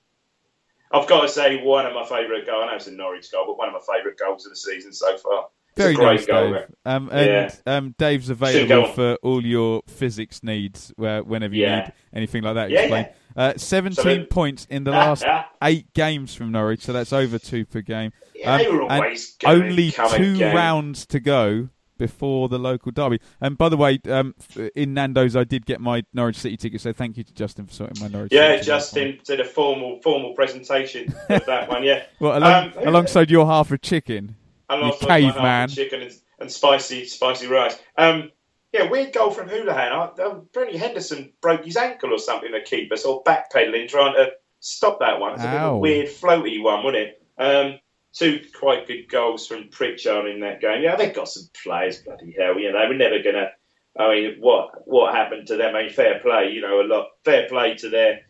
I've 1.00 1.08
got 1.08 1.22
to 1.22 1.28
say, 1.28 1.62
one 1.62 1.86
of 1.86 1.94
my 1.94 2.04
favourite 2.04 2.46
goals. 2.46 2.62
I 2.64 2.70
know 2.70 2.76
it's 2.76 2.86
a 2.86 2.92
Norwich 2.92 3.30
goal, 3.32 3.44
but 3.46 3.58
one 3.58 3.68
of 3.68 3.74
my 3.74 3.94
favourite 3.96 4.18
goals 4.18 4.46
of 4.46 4.52
the 4.52 4.56
season 4.56 4.92
so 4.92 5.16
far. 5.18 5.46
It's 5.70 5.82
Very 5.82 5.92
a 5.92 5.96
great 5.96 6.06
nice, 6.20 6.26
goal. 6.26 6.52
Dave. 6.52 6.62
Um, 6.86 7.08
and 7.12 7.26
Yeah. 7.26 7.50
um, 7.66 7.94
Dave's 7.98 8.30
available 8.30 8.88
for 8.92 9.14
all 9.22 9.44
your 9.44 9.82
physics 9.86 10.42
needs 10.42 10.92
uh, 10.98 11.20
whenever 11.20 11.54
you 11.54 11.62
Yeah. 11.64 11.80
need 11.80 11.92
anything 12.14 12.42
like 12.44 12.54
that. 12.54 12.70
Yeah. 12.70 13.08
Uh, 13.36 13.52
17 13.58 13.94
So 14.02 14.24
points 14.24 14.66
in 14.70 14.84
the 14.84 14.92
last 14.92 15.24
eight 15.62 15.92
games 15.92 16.34
from 16.34 16.50
Norwich, 16.52 16.80
so 16.80 16.94
that's 16.94 17.12
over 17.12 17.38
two 17.38 17.66
per 17.66 17.82
game. 17.82 18.12
Yeah, 18.34 18.56
they 18.56 18.68
were 18.68 18.90
and 18.90 19.18
only 19.44 19.90
two 19.90 20.34
again. 20.36 20.54
rounds 20.56 21.04
to 21.06 21.20
go 21.20 21.68
before 21.98 22.48
the 22.48 22.58
local 22.58 22.92
derby. 22.92 23.20
And 23.40 23.56
by 23.58 23.68
the 23.68 23.76
way, 23.76 23.98
um, 24.10 24.34
in 24.74 24.94
Nando's, 24.94 25.36
I 25.36 25.44
did 25.44 25.66
get 25.66 25.80
my 25.80 26.04
Norwich 26.12 26.36
City 26.36 26.56
ticket, 26.56 26.80
so 26.80 26.92
thank 26.92 27.16
you 27.16 27.24
to 27.24 27.32
Justin 27.34 27.66
for 27.66 27.72
sorting 27.74 28.02
my 28.02 28.08
Norwich 28.08 28.32
Yeah, 28.32 28.56
City 28.56 28.58
ticket 28.58 28.72
out 28.74 28.82
for 28.84 28.96
me. 28.98 29.04
Justin 29.12 29.20
did 29.24 29.40
a 29.40 29.44
formal 29.44 30.00
formal 30.02 30.34
presentation 30.34 31.14
of 31.28 31.44
that 31.46 31.68
one. 31.68 31.82
Yeah, 31.84 32.04
Well, 32.20 32.38
along, 32.38 32.72
Um, 32.76 32.88
alongside 32.88 33.30
your 33.30 33.46
half 33.46 33.70
a 33.72 33.78
chicken. 33.78 34.36
alongside 34.68 35.18
you 35.18 35.26
my 35.28 35.32
half 35.32 35.34
caveman. 35.34 35.68
chicken 35.68 36.02
and, 36.02 36.12
and 36.40 36.50
spicy 36.52 37.04
spicy 37.06 37.46
rice. 37.46 37.78
Um, 37.96 38.30
yeah, 38.72 38.90
weird 38.90 39.12
goal 39.14 39.30
from 39.30 39.48
Hoolahan. 39.48 39.92
I, 39.92 40.08
Brenny 40.52 40.74
Henderson 40.76 41.32
broke 41.40 41.64
his 41.64 41.76
ankle 41.76 42.12
or 42.12 42.18
something. 42.18 42.50
The 42.52 42.60
keeper 42.60 42.96
sort 42.96 43.26
of 43.26 43.32
backpedaling, 43.32 43.88
trying 43.88 44.14
to 44.16 44.32
stop 44.60 44.98
that 45.00 45.18
one. 45.20 45.34
It's 45.34 45.42
a 45.44 45.46
bit 45.46 45.60
of 45.60 45.74
a 45.74 45.78
weird 45.78 46.08
floaty 46.08 46.62
one, 46.62 46.82
wasn't 46.84 46.96
it? 47.08 47.22
Um, 47.38 47.78
two 48.16 48.40
quite 48.58 48.86
good 48.86 49.08
goals 49.08 49.46
from 49.46 49.68
Pritchard 49.68 50.26
in 50.26 50.40
that 50.40 50.60
game. 50.60 50.82
Yeah, 50.82 50.96
they've 50.96 51.14
got 51.14 51.28
some 51.28 51.44
players. 51.62 51.98
Bloody 52.02 52.34
hell, 52.38 52.58
you 52.58 52.72
know, 52.72 52.80
they 52.80 52.88
were 52.88 52.94
never 52.94 53.22
gonna. 53.22 53.50
I 53.98 54.10
mean, 54.10 54.36
what 54.40 54.86
what 54.86 55.14
happened 55.14 55.46
to 55.48 55.56
them? 55.56 55.74
I 55.74 55.82
mean, 55.82 55.92
fair 55.92 56.20
play, 56.20 56.50
you 56.52 56.60
know, 56.60 56.80
a 56.80 56.86
lot 56.86 57.08
fair 57.24 57.48
play 57.48 57.74
to 57.76 57.88
their 57.88 58.20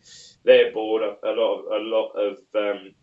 their 0.43 0.71
board. 0.71 1.03
A, 1.03 1.27
a 1.27 1.31
lot 1.31 1.59
of 1.59 1.65
a 1.71 1.83
lot 1.83 2.11
of 2.11 2.37
um, 2.55 2.93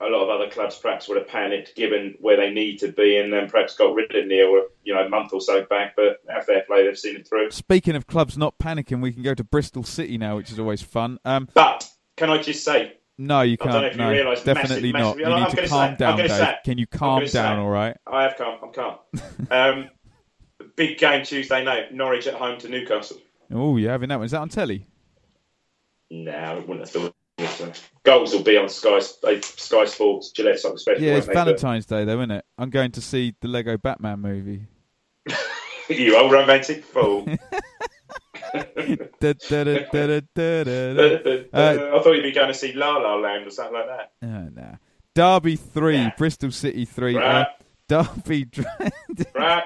a 0.00 0.06
lot 0.06 0.24
of 0.24 0.28
other 0.28 0.50
clubs 0.50 0.76
perhaps 0.76 1.08
would 1.08 1.18
have 1.18 1.28
panicked 1.28 1.76
given 1.76 2.14
where 2.20 2.36
they 2.36 2.50
need 2.50 2.78
to 2.78 2.92
be, 2.92 3.16
and 3.16 3.32
then 3.32 3.48
perhaps 3.48 3.76
got 3.76 3.94
rid 3.94 4.14
of 4.14 4.26
Neil, 4.26 4.66
you 4.82 4.94
know, 4.94 5.04
a 5.04 5.08
month 5.08 5.32
or 5.32 5.40
so 5.40 5.64
back. 5.64 5.94
But 5.96 6.20
fair 6.44 6.62
play, 6.66 6.84
they've 6.84 6.98
seen 6.98 7.16
it 7.16 7.28
through. 7.28 7.50
Speaking 7.50 7.96
of 7.96 8.06
clubs 8.06 8.36
not 8.36 8.58
panicking, 8.58 9.00
we 9.00 9.12
can 9.12 9.22
go 9.22 9.34
to 9.34 9.44
Bristol 9.44 9.84
City 9.84 10.18
now, 10.18 10.36
which 10.36 10.50
is 10.50 10.58
always 10.58 10.82
fun. 10.82 11.18
Um, 11.24 11.48
But 11.54 11.88
can 12.16 12.30
I 12.30 12.38
just 12.38 12.64
say, 12.64 12.94
no, 13.18 13.42
you 13.42 13.56
I 13.60 13.64
don't 13.64 13.72
know 13.74 13.80
can't. 13.80 13.86
if 13.92 13.96
you 13.98 14.02
No, 14.04 14.10
realise, 14.10 14.42
definitely 14.44 14.92
massive, 14.92 14.92
not. 14.92 15.16
massive- 15.16 15.20
You 15.20 15.26
I'm 15.26 15.42
need 15.42 15.62
to 15.62 15.68
calm 15.68 15.94
down, 15.96 16.16
Dave. 16.18 16.54
Can 16.64 16.78
you 16.78 16.86
calm 16.86 17.24
down? 17.26 17.58
All 17.58 17.68
right. 17.70 17.96
I 18.06 18.22
have 18.24 18.36
calm, 18.36 18.58
I'm 18.62 18.72
calm. 18.72 18.98
um, 19.50 19.90
big 20.76 20.98
game 20.98 21.24
Tuesday 21.24 21.64
night, 21.64 21.92
Norwich 21.94 22.26
at 22.26 22.34
home 22.34 22.58
to 22.60 22.68
Newcastle. 22.68 23.18
Oh, 23.52 23.76
you're 23.76 23.90
having 23.90 24.08
that 24.08 24.16
one. 24.16 24.24
Is 24.24 24.30
that 24.32 24.40
on 24.40 24.48
telly? 24.48 24.86
No, 26.10 26.32
I 26.32 26.54
wouldn't 26.58 26.80
have 26.80 26.90
thought. 26.90 27.14
Goals 28.04 28.32
will 28.32 28.42
be 28.42 28.56
on 28.56 28.68
Sky 28.68 28.98
uh, 28.98 29.40
Sky 29.40 29.84
Sports, 29.86 30.30
Gillette 30.30 30.60
Soccer 30.60 30.78
Special. 30.78 31.02
Yeah, 31.02 31.16
it's 31.16 31.26
won't 31.26 31.34
they? 31.34 31.34
But 31.34 31.44
Valentine's 31.44 31.86
Day, 31.86 32.04
though, 32.04 32.18
isn't 32.20 32.30
it? 32.30 32.44
I'm 32.58 32.70
going 32.70 32.92
to 32.92 33.00
see 33.00 33.34
the 33.40 33.48
Lego 33.48 33.76
Batman 33.76 34.20
movie. 34.20 34.66
you 35.88 36.16
old 36.16 36.30
romantic 36.30 36.84
fool. 36.84 37.26
I 41.52 41.98
thought 42.00 42.12
you'd 42.12 42.22
be 42.22 42.32
going 42.32 42.48
to 42.48 42.54
see 42.54 42.72
La 42.72 42.96
La 42.98 43.16
Land 43.16 43.46
or 43.46 43.50
something 43.50 43.74
like 43.74 43.86
that. 43.86 44.12
Oh, 44.22 44.48
nah. 44.54 44.76
Derby 45.14 45.56
three, 45.56 45.96
Yeah. 45.96 46.12
Bristol 46.16 46.50
City 46.50 46.84
three. 46.84 47.16
Right. 47.16 47.42
Uh, 47.42 47.46
Derby, 47.86 48.46
Right? 49.34 49.64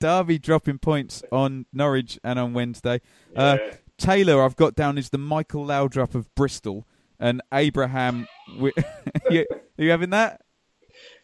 Derby 0.00 0.38
dropping 0.38 0.78
points 0.78 1.22
on 1.30 1.66
Norwich 1.72 2.18
and 2.24 2.38
on 2.38 2.54
Wednesday. 2.54 3.00
Uh, 3.36 3.58
Taylor, 3.98 4.42
I've 4.42 4.56
got 4.56 4.74
down 4.74 4.96
is 4.98 5.10
the 5.10 5.18
Michael 5.18 5.66
Laudrup 5.66 6.14
of 6.14 6.34
Bristol, 6.34 6.86
and 7.20 7.42
Abraham. 7.52 8.26
Wi- 8.48 8.72
you, 9.30 9.44
are 9.50 9.84
you 9.84 9.90
having 9.90 10.10
that? 10.10 10.40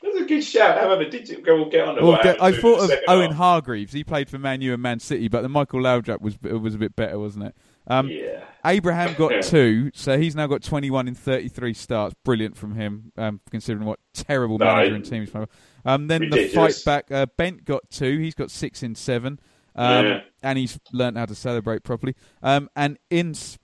That's 0.05 0.16
a 0.18 0.24
good 0.26 0.42
shout. 0.44 0.78
However, 0.78 1.05
did 1.07 1.28
you 1.28 1.40
go 1.40 1.57
we'll 1.57 1.70
get 1.70 1.88
on 1.88 1.96
Well, 2.02 2.12
happened 2.16 2.36
I 2.40 2.50
to 2.50 2.55
him 2.55 2.55
in 2.55 2.61
thought 2.61 2.84
of 2.92 2.98
Owen 3.09 3.30
half? 3.30 3.36
Hargreaves. 3.38 3.92
He 3.92 4.05
played 4.05 4.28
for 4.28 4.38
Man 4.38 4.61
U 4.61 4.74
and 4.74 4.82
Man 4.82 5.00
City, 5.00 5.28
but 5.28 5.40
the 5.42 5.48
Michael 5.48 5.80
Laudrup 5.80 6.20
was 6.20 6.40
was 6.42 6.74
a 6.74 6.78
bit 6.78 6.94
better, 6.94 7.18
wasn't 7.18 7.46
it? 7.46 7.57
Um, 7.86 8.09
Yeah. 8.09 8.44
Abraham 8.66 9.14
got 9.14 9.42
two, 9.44 9.90
so 9.94 10.16
he's 10.18 10.34
now 10.34 10.46
got 10.46 10.62
21 10.62 11.07
in 11.09 11.14
33 11.14 11.74
starts. 11.74 12.14
Brilliant 12.24 12.57
from 12.57 12.74
him, 12.74 13.12
um, 13.18 13.40
considering 13.50 13.86
what 13.86 13.98
terrible 14.14 14.57
No, 14.59 14.64
manager 14.66 14.94
and 14.94 15.05
team 15.05 15.20
he's 15.22 15.30
playing. 15.30 15.48
Um, 15.84 16.07
then 16.07 16.22
ridiculous. 16.22 16.82
the 16.82 16.90
fight 16.90 17.07
back, 17.09 17.12
uh, 17.12 17.26
Bent 17.36 17.64
got 17.66 17.82
two. 17.90 18.18
He's 18.18 18.34
got 18.34 18.50
six 18.50 18.82
in 18.82 18.94
seven, 18.94 19.38
um, 19.76 20.07
Yeah. 20.07 20.20
and 20.42 20.59
he's 20.59 20.78
learned 20.94 21.18
how 21.18 21.26
to 21.26 21.34
celebrate 21.34 21.82
properly. 21.84 22.14
Um, 22.42 22.70
and 22.74 22.98
in 23.11 23.30
s- 23.30 23.59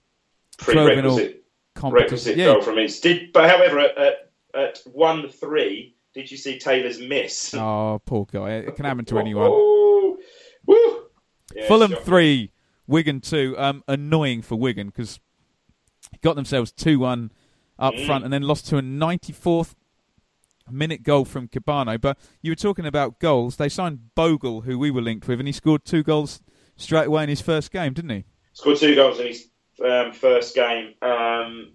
12 0.59 0.89
Prerequisite, 0.89 1.45
requisite 1.83 2.37
yeah, 2.37 2.53
goal 2.53 2.61
from 2.61 2.77
his. 2.77 3.01
Did, 3.01 3.33
but 3.33 3.49
however, 3.49 3.79
at, 3.81 3.97
at 3.99 4.15
at 4.53 4.79
one 4.93 5.29
three. 5.29 5.95
Did 6.15 6.31
you 6.31 6.37
see 6.37 6.59
Taylor's 6.59 6.99
miss? 7.01 7.55
Oh, 7.59 8.01
poor 8.05 8.27
guy. 8.31 8.51
It 8.57 8.77
can 8.77 8.85
happen 8.85 9.05
to 9.07 9.19
anyone. 9.19 9.51
Woo. 10.67 11.03
Yeah, 11.55 11.67
Fulham 11.69 11.91
shocking. 11.93 12.05
three, 12.05 12.53
Wigan 12.87 13.21
two. 13.21 13.55
Um, 13.59 13.83
annoying 13.89 14.43
for 14.43 14.57
Wigan 14.57 14.89
because 14.89 15.19
got 16.23 16.37
themselves 16.37 16.73
two 16.73 16.99
one 16.99 17.31
up 17.79 17.95
Mm. 17.95 18.07
front 18.07 18.25
and 18.25 18.33
then 18.33 18.43
lost 18.43 18.67
to 18.69 18.77
a 18.77 18.83
ninety 18.83 19.33
fourth 19.33 19.75
minute 20.71 21.03
goal 21.03 21.25
from 21.25 21.49
Cabano. 21.49 21.99
But 21.99 22.19
you 22.43 22.53
were 22.53 22.57
talking 22.57 22.87
about 22.87 23.19
goals. 23.19 23.57
They 23.57 23.69
signed 23.69 24.15
Bogle, 24.15 24.61
who 24.63 24.79
we 24.79 24.91
were 24.91 25.01
linked 25.03 25.27
with, 25.29 25.41
and 25.41 25.49
he 25.49 25.53
scored 25.53 25.85
two 25.85 26.03
goals 26.03 26.41
straight 26.77 27.07
away 27.07 27.23
in 27.25 27.29
his 27.29 27.41
first 27.41 27.71
game, 27.73 27.93
didn't 27.95 28.11
he? 28.11 28.25
Scored 28.53 28.79
two 28.79 28.95
goals 28.95 29.19
in 29.19 29.27
his 29.29 29.49
um, 29.85 30.13
first 30.13 30.55
game. 30.55 30.95
Um, 31.03 31.73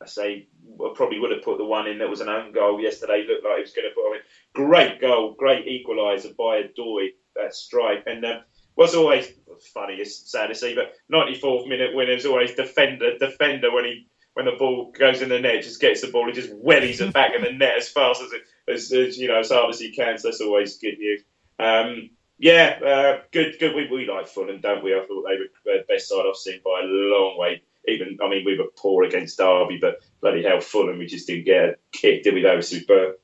I 0.00 0.06
say 0.06 0.46
probably 0.94 1.18
would 1.18 1.30
have 1.30 1.42
put 1.42 1.58
the 1.58 1.64
one 1.64 1.86
in 1.86 1.98
that 1.98 2.08
was 2.08 2.20
an 2.20 2.28
own 2.28 2.52
goal 2.52 2.80
yesterday. 2.80 3.24
Looked 3.28 3.44
like 3.44 3.56
he 3.56 3.62
was 3.62 3.72
going 3.72 3.88
to 3.88 3.94
put. 3.94 4.08
I 4.08 4.12
mean, 4.12 4.22
great 4.54 5.00
goal, 5.00 5.34
great 5.38 5.66
equaliser 5.66 6.36
by 6.36 6.58
a 6.58 6.68
Adoy. 6.68 7.08
That 7.36 7.54
strike 7.54 8.02
and 8.06 8.24
um, 8.24 8.40
was 8.76 8.94
always 8.94 9.28
funny. 9.72 9.94
It's 9.94 10.30
sad 10.30 10.48
to 10.48 10.54
see, 10.54 10.74
but 10.74 10.94
94th 11.12 11.68
minute 11.68 11.94
winner 11.94 12.12
is 12.12 12.26
always 12.26 12.54
defender. 12.54 13.16
Defender 13.18 13.72
when 13.72 13.84
he 13.84 14.08
when 14.34 14.46
the 14.46 14.52
ball 14.52 14.92
goes 14.96 15.20
in 15.20 15.30
the 15.30 15.40
net, 15.40 15.64
just 15.64 15.80
gets 15.80 16.00
the 16.00 16.12
ball 16.12 16.26
and 16.26 16.34
just 16.34 16.52
wellies 16.52 17.00
it 17.00 17.12
back 17.12 17.34
in 17.34 17.42
the 17.42 17.52
net 17.52 17.76
as 17.76 17.88
fast 17.88 18.22
as 18.22 18.32
it 18.32 18.42
as, 18.72 18.92
as 18.92 19.18
you 19.18 19.28
know 19.28 19.40
as 19.40 19.50
hard 19.50 19.70
as 19.70 19.80
he 19.80 19.92
can. 19.92 20.16
So 20.18 20.28
that's 20.28 20.40
always 20.40 20.78
good 20.78 20.98
news. 20.98 21.22
Um, 21.58 22.10
yeah, 22.38 22.78
uh, 22.84 23.22
good, 23.32 23.56
good. 23.58 23.74
We, 23.74 23.88
we 23.90 24.06
like 24.06 24.28
Fulham, 24.28 24.60
don't 24.60 24.84
we? 24.84 24.94
I 24.94 25.04
thought 25.04 25.24
they 25.26 25.38
were 25.38 25.48
the 25.64 25.84
best 25.88 26.08
side 26.08 26.24
I've 26.28 26.36
seen 26.36 26.60
by 26.64 26.82
a 26.82 26.86
long 26.86 27.36
way. 27.36 27.62
Even, 27.88 28.18
I 28.22 28.28
mean, 28.28 28.44
we 28.44 28.58
were 28.58 28.66
poor 28.76 29.04
against 29.04 29.38
Derby, 29.38 29.78
but 29.80 29.96
bloody 30.20 30.42
hell, 30.42 30.60
Fulham, 30.60 30.98
we 30.98 31.06
just 31.06 31.26
didn't 31.26 31.44
get 31.46 31.64
a 31.64 31.74
kick, 31.92 32.22
did 32.22 32.34
we? 32.34 32.42
They 32.42 32.54
were 32.54 32.62
superb. 32.62 33.14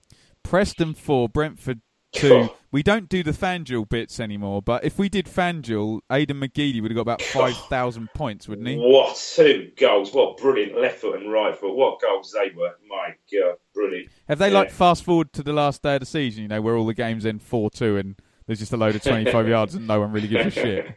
Preston 0.42 0.94
four, 0.94 1.28
Brentford 1.28 1.80
two. 2.12 2.32
Oh. 2.50 2.56
We 2.70 2.82
don't 2.82 3.08
do 3.08 3.22
the 3.22 3.30
FanDuel 3.30 3.88
bits 3.88 4.18
anymore, 4.18 4.60
but 4.60 4.84
if 4.84 4.98
we 4.98 5.08
did 5.08 5.26
FanDuel, 5.26 6.00
Aidan 6.10 6.40
McGeady 6.40 6.82
would 6.82 6.90
have 6.90 6.96
got 6.96 7.02
about 7.02 7.22
five 7.22 7.56
thousand 7.68 8.08
points, 8.14 8.48
wouldn't 8.48 8.66
he? 8.66 8.76
What 8.76 9.16
two 9.16 9.70
goals? 9.76 10.12
What 10.12 10.36
brilliant 10.38 10.76
left 10.80 10.98
foot 11.00 11.20
and 11.20 11.32
right 11.32 11.56
foot. 11.56 11.74
What 11.76 12.00
goals 12.00 12.32
they 12.32 12.50
were. 12.54 12.72
My 12.88 13.10
God, 13.32 13.56
brilliant. 13.74 14.08
Have 14.28 14.38
they 14.38 14.48
Yeah. 14.48 14.58
like 14.58 14.70
fast 14.70 15.04
forward 15.04 15.32
to 15.34 15.42
the 15.42 15.52
last 15.52 15.82
day 15.82 15.94
of 15.94 16.00
the 16.00 16.06
season? 16.06 16.42
You 16.42 16.48
know, 16.48 16.60
where 16.60 16.76
all 16.76 16.86
the 16.86 16.94
games 16.94 17.24
end 17.24 17.42
four 17.42 17.70
two 17.70 17.96
and 17.96 18.16
there's 18.46 18.58
just 18.58 18.72
a 18.72 18.76
load 18.76 18.96
of 18.96 19.02
twenty 19.02 19.30
five 19.30 19.48
yards 19.54 19.74
and 19.76 19.86
no 19.86 20.00
one 20.00 20.10
really 20.12 20.28
gives 20.28 20.46
a 20.46 20.50
shit. 20.50 20.96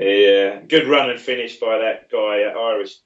Yeah, 0.00 0.60
good 0.62 0.86
run 0.86 1.10
and 1.10 1.20
finish 1.20 1.58
by 1.58 1.78
that 1.78 2.10
guy, 2.10 2.42
uh, 2.44 2.58
Irish 2.58 2.96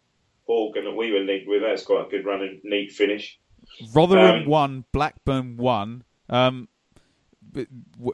Horgan 0.47 0.85
that 0.85 0.97
we 0.97 1.13
were 1.13 1.21
linked 1.21 1.49
with. 1.49 1.63
That's 1.63 1.85
quite 1.85 2.07
a 2.07 2.11
good 2.11 2.27
run 2.27 2.43
and 2.43 2.61
neat 2.65 2.93
finish. 2.93 3.39
Rotherham 3.95 4.43
Um, 4.43 4.47
one, 4.47 4.85
Blackburn 4.93 5.57
one. 5.57 6.05
Um, 6.29 6.69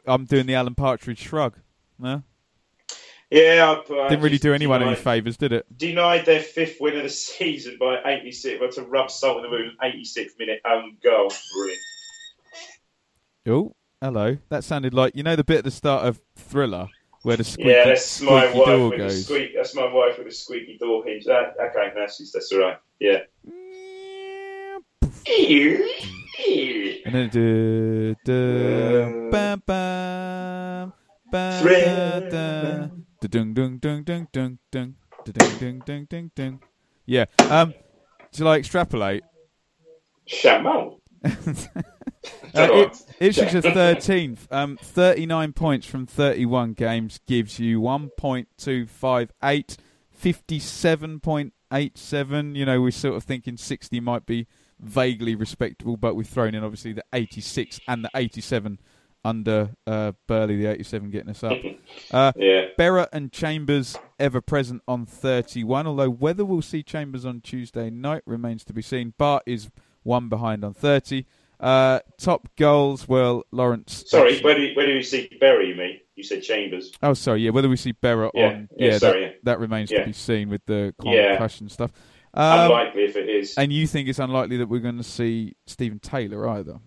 I'm 0.05 0.25
doing 0.25 0.45
the 0.45 0.55
Alan 0.55 0.75
Partridge 0.75 1.19
shrug. 1.19 1.57
No, 1.97 2.23
Yeah, 3.29 3.75
I, 3.89 3.93
I 3.93 4.07
didn't 4.09 4.23
really 4.23 4.37
do 4.37 4.53
anyone 4.53 4.81
any 4.81 4.95
favours, 4.95 5.35
did 5.35 5.51
it? 5.51 5.65
denied 5.77 6.25
their 6.25 6.41
fifth 6.41 6.77
win 6.79 6.95
of 6.95 7.03
the 7.03 7.09
season 7.09 7.77
by 7.79 8.01
86. 8.05 8.61
Well, 8.61 8.71
to 8.71 8.83
rub 8.83 9.11
salt 9.11 9.37
in 9.37 9.43
the 9.43 9.49
wound, 9.49 9.71
86 9.83 10.33
minute 10.39 10.61
own 10.65 10.95
goal. 11.03 11.31
Brilliant. 11.53 11.81
Oh, 13.47 13.75
hello. 14.01 14.37
That 14.49 14.63
sounded 14.63 14.93
like 14.93 15.15
you 15.15 15.23
know 15.23 15.35
the 15.35 15.43
bit 15.43 15.59
at 15.59 15.63
the 15.65 15.71
start 15.71 16.05
of 16.05 16.21
Thriller 16.35 16.87
where 17.23 17.37
the 17.37 17.43
squeaky, 17.43 17.69
yeah, 17.69 17.85
that's 17.85 18.21
my 18.21 18.47
squeaky 18.47 18.59
wife 18.59 18.67
door 18.67 18.89
with 18.89 18.97
the 18.99 19.03
goes. 19.05 19.25
squeak. 19.25 19.51
That's 19.55 19.75
my 19.75 19.93
wife 19.93 20.17
with 20.17 20.27
the 20.27 20.33
squeaky 20.33 20.77
door 20.77 21.03
hinge. 21.05 21.25
That, 21.25 21.55
okay, 21.59 21.91
that's 21.95 22.17
just, 22.17 22.33
that's 22.33 22.51
all 22.51 22.59
right. 22.59 22.77
Yeah. 22.99 23.19
And 27.05 27.15
then 27.15 27.29
do, 27.29 28.15
do, 28.23 29.29
bam, 29.31 29.61
bam, 29.65 30.93
bam, 31.31 31.61
Thrill. 31.61 32.29
da, 32.29 32.87
da, 33.21 33.27
dung, 33.27 33.53
dung, 33.53 33.77
dung, 33.77 34.03
dung, 34.03 34.27
dung, 34.31 34.59
dung, 34.71 34.95
da, 35.25 35.31
dung, 35.31 35.57
dung, 35.59 35.79
dung, 35.85 36.05
dung, 36.05 36.31
dung. 36.35 36.61
Yeah. 37.05 37.25
Um, 37.49 37.73
to 38.33 38.43
like 38.43 38.59
extrapolate, 38.59 39.23
Chamon. 40.25 40.98
uh, 41.25 41.29
it, 42.53 43.05
Ipswich 43.19 43.53
are 43.55 43.61
thirteenth. 43.73 44.47
Um, 44.51 44.77
thirty-nine 44.81 45.53
points 45.53 45.85
from 45.87 46.05
thirty-one 46.05 46.73
games 46.73 47.19
gives 47.27 47.59
you 47.59 47.81
one 47.81 48.09
point 48.17 48.47
two 48.57 48.85
five 48.85 49.31
eight. 49.43 49.77
Fifty-seven 50.11 51.19
point 51.21 51.53
eight 51.71 51.97
seven. 51.97 52.55
You 52.55 52.65
know, 52.65 52.81
we're 52.81 52.91
sort 52.91 53.15
of 53.15 53.23
thinking 53.23 53.57
sixty 53.57 53.99
might 53.99 54.25
be 54.25 54.47
vaguely 54.79 55.35
respectable, 55.35 55.97
but 55.97 56.15
we've 56.15 56.27
thrown 56.27 56.55
in 56.55 56.63
obviously 56.63 56.93
the 56.93 57.03
eighty-six 57.13 57.79
and 57.87 58.03
the 58.03 58.09
eighty-seven 58.15 58.79
under 59.25 59.71
uh, 59.87 60.11
Burley, 60.27 60.57
the 60.57 60.65
eighty-seven 60.67 61.09
getting 61.09 61.29
us 61.29 61.43
up. 61.43 61.57
Uh, 62.11 62.31
Yeah. 62.35 62.65
Berra 62.77 63.07
and 63.11 63.31
Chambers 63.31 63.97
ever 64.19 64.41
present 64.41 64.81
on 64.87 65.05
31, 65.07 65.87
although 65.87 66.09
whether 66.09 66.45
we'll 66.45 66.61
see 66.61 66.83
Chambers 66.83 67.25
on 67.25 67.41
Tuesday 67.41 67.89
night 67.89 68.21
remains 68.27 68.63
to 68.65 68.73
be 68.73 68.81
seen. 68.83 69.13
Bart 69.17 69.41
is 69.47 69.69
one 70.03 70.29
behind 70.29 70.63
on 70.63 70.73
30. 70.73 71.25
Uh, 71.59 71.99
top 72.17 72.47
goals, 72.55 73.07
well, 73.07 73.43
Lawrence. 73.51 74.05
Sorry, 74.07 74.39
where 74.41 74.55
do, 74.55 74.61
you, 74.61 74.75
where 74.75 74.85
do 74.85 74.93
you 74.93 75.03
see 75.03 75.29
Berra, 75.41 75.67
you 75.67 75.75
mean? 75.75 75.99
You 76.15 76.23
said 76.23 76.41
Chambers. 76.43 76.91
Oh, 77.01 77.13
sorry, 77.13 77.41
yeah, 77.41 77.49
whether 77.51 77.67
we 77.69 77.75
see 77.75 77.93
Berra 77.93 78.31
Yeah, 78.33 78.45
on. 78.47 78.69
yeah, 78.77 78.97
sorry, 78.97 79.21
that, 79.21 79.27
yeah. 79.27 79.33
that 79.43 79.59
remains 79.59 79.89
to 79.89 80.05
be 80.05 80.13
seen 80.13 80.49
with 80.49 80.65
the 80.65 80.93
Yeah. 81.03 81.31
concussion 81.31 81.67
stuff. 81.69 81.91
Um, 82.33 82.65
Unlikely 82.71 83.03
if 83.03 83.15
it 83.15 83.27
is. 83.27 83.55
and 83.57 83.73
you 83.73 83.87
think 83.87 84.07
it's 84.07 84.19
unlikely 84.19 84.57
that 84.57 84.67
we're 84.69 84.79
going 84.79 84.97
to 84.97 85.03
see 85.03 85.55
Stephen 85.65 85.99
Taylor 85.99 86.47
either? 86.47 86.79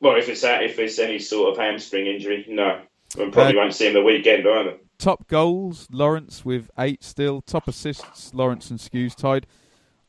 Well, 0.00 0.16
if 0.16 0.28
it's 0.28 0.42
that, 0.42 0.62
if 0.62 0.78
it's 0.78 0.98
any 0.98 1.18
sort 1.18 1.52
of 1.52 1.58
hamstring 1.58 2.06
injury, 2.06 2.44
no. 2.48 2.82
And 3.18 3.32
probably 3.32 3.54
Uh, 3.56 3.62
won't 3.62 3.74
see 3.74 3.86
him 3.88 3.94
the 3.94 4.02
weekend 4.02 4.46
either. 4.46 4.78
Top 4.98 5.26
goals, 5.26 5.88
Lawrence 5.90 6.44
with 6.44 6.70
eight 6.78 7.02
still. 7.02 7.40
Top 7.42 7.66
assists, 7.68 8.32
Lawrence 8.34 8.70
and 8.70 8.78
Skuse 8.78 9.14
tied. 9.14 9.46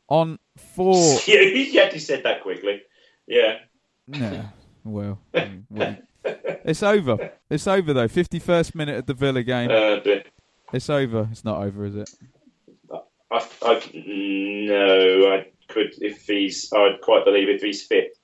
On 0.10 0.40
four. 0.56 0.96
yeah, 1.26 1.42
he 1.42 1.80
actually 1.80 2.00
said 2.00 2.24
that 2.24 2.42
quickly. 2.42 2.82
Yeah. 3.28 3.60
No. 4.08 4.46
Well, 4.84 5.20
mm, 5.34 5.64
well, 5.70 5.98
it's 6.64 6.82
over. 6.82 7.32
It's 7.50 7.68
over 7.68 7.92
though. 7.92 8.08
Fifty-first 8.08 8.74
minute 8.74 9.00
of 9.00 9.06
the 9.06 9.14
Villa 9.14 9.44
game. 9.44 9.70
Uh, 9.70 10.00
It's 10.72 10.90
over. 10.90 11.28
It's 11.30 11.44
not 11.44 11.62
over, 11.62 11.84
is 11.86 11.98
it? 11.98 12.10
I, 13.30 13.46
I, 13.66 13.92
no, 13.94 15.34
I 15.34 15.48
could 15.68 15.94
if 15.98 16.26
he's. 16.26 16.72
I'd 16.74 17.02
quite 17.02 17.26
believe 17.26 17.50
if 17.50 17.62
he's 17.62 17.86
fit. 17.86 18.18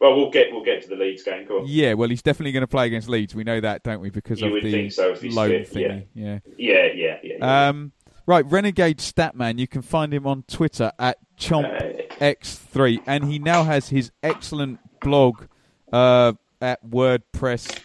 Well, 0.00 0.16
we'll 0.16 0.30
get 0.30 0.50
we'll 0.50 0.64
get 0.64 0.82
to 0.82 0.88
the 0.88 0.96
Leeds 0.96 1.22
game. 1.22 1.46
Go 1.46 1.60
on. 1.60 1.64
Yeah. 1.68 1.94
Well, 1.94 2.08
he's 2.08 2.22
definitely 2.22 2.52
going 2.52 2.62
to 2.62 2.66
play 2.66 2.86
against 2.86 3.08
Leeds. 3.08 3.34
We 3.34 3.44
know 3.44 3.60
that, 3.60 3.82
don't 3.84 4.00
we? 4.00 4.10
Because 4.10 4.40
You 4.40 4.56
of 4.56 4.62
the 4.62 4.90
so 4.90 5.14
loan 5.22 5.64
fit, 5.64 5.72
thingy. 5.72 6.06
Yeah. 6.14 6.38
Yeah, 6.56 6.86
yeah, 6.92 7.18
yeah. 7.22 7.34
yeah. 7.38 7.68
Um. 7.68 7.92
Right. 8.30 8.46
Renegade 8.48 8.98
Statman. 8.98 9.58
You 9.58 9.66
can 9.66 9.82
find 9.82 10.14
him 10.14 10.24
on 10.24 10.44
Twitter 10.46 10.92
at 11.00 11.18
chompx3, 11.36 13.02
and 13.04 13.24
he 13.24 13.40
now 13.40 13.64
has 13.64 13.88
his 13.88 14.12
excellent 14.22 14.78
blog 15.00 15.46
uh, 15.92 16.34
at 16.60 16.88
WordPress 16.88 17.80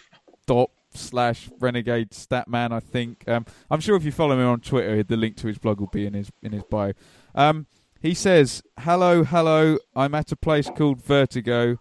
dot 0.46 0.70
slash 0.94 1.50
renegade 1.58 2.10
statman 2.10 2.72
i 2.72 2.80
think 2.80 3.22
um, 3.28 3.44
i'm 3.70 3.80
sure 3.80 3.96
if 3.96 4.04
you 4.04 4.10
follow 4.10 4.32
him 4.32 4.46
on 4.46 4.60
twitter 4.60 5.02
the 5.02 5.14
link 5.14 5.36
to 5.36 5.46
his 5.46 5.58
blog 5.58 5.78
will 5.78 5.88
be 5.88 6.06
in 6.06 6.14
his 6.14 6.30
in 6.42 6.52
his 6.52 6.62
bio 6.70 6.94
um, 7.34 7.66
he 8.00 8.14
says 8.14 8.62
hello 8.78 9.22
hello 9.22 9.76
i'm 9.94 10.14
at 10.14 10.32
a 10.32 10.36
place 10.36 10.70
called 10.74 11.02
vertigo 11.02 11.76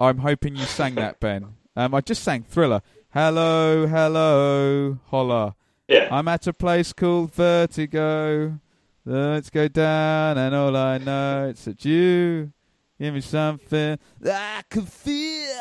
i'm 0.00 0.18
hoping 0.18 0.54
you 0.54 0.64
sang 0.64 0.94
that 0.94 1.18
ben 1.18 1.54
um, 1.74 1.92
i 1.92 2.00
just 2.00 2.22
sang 2.22 2.44
thriller 2.44 2.82
hello 3.12 3.88
hello 3.88 4.96
holla 5.06 5.56
yeah. 5.92 6.08
i'm 6.10 6.28
at 6.28 6.46
a 6.46 6.52
place 6.52 6.92
called 6.92 7.32
vertigo 7.32 8.58
let's 9.04 9.50
go 9.50 9.68
down 9.68 10.38
and 10.38 10.54
all 10.54 10.76
i 10.76 10.98
know 10.98 11.48
it's 11.50 11.64
that 11.64 11.84
you 11.84 12.52
give 13.00 13.14
me 13.14 13.20
something 13.20 13.98
i 14.26 14.62
can 14.70 14.86
feel 14.86 15.54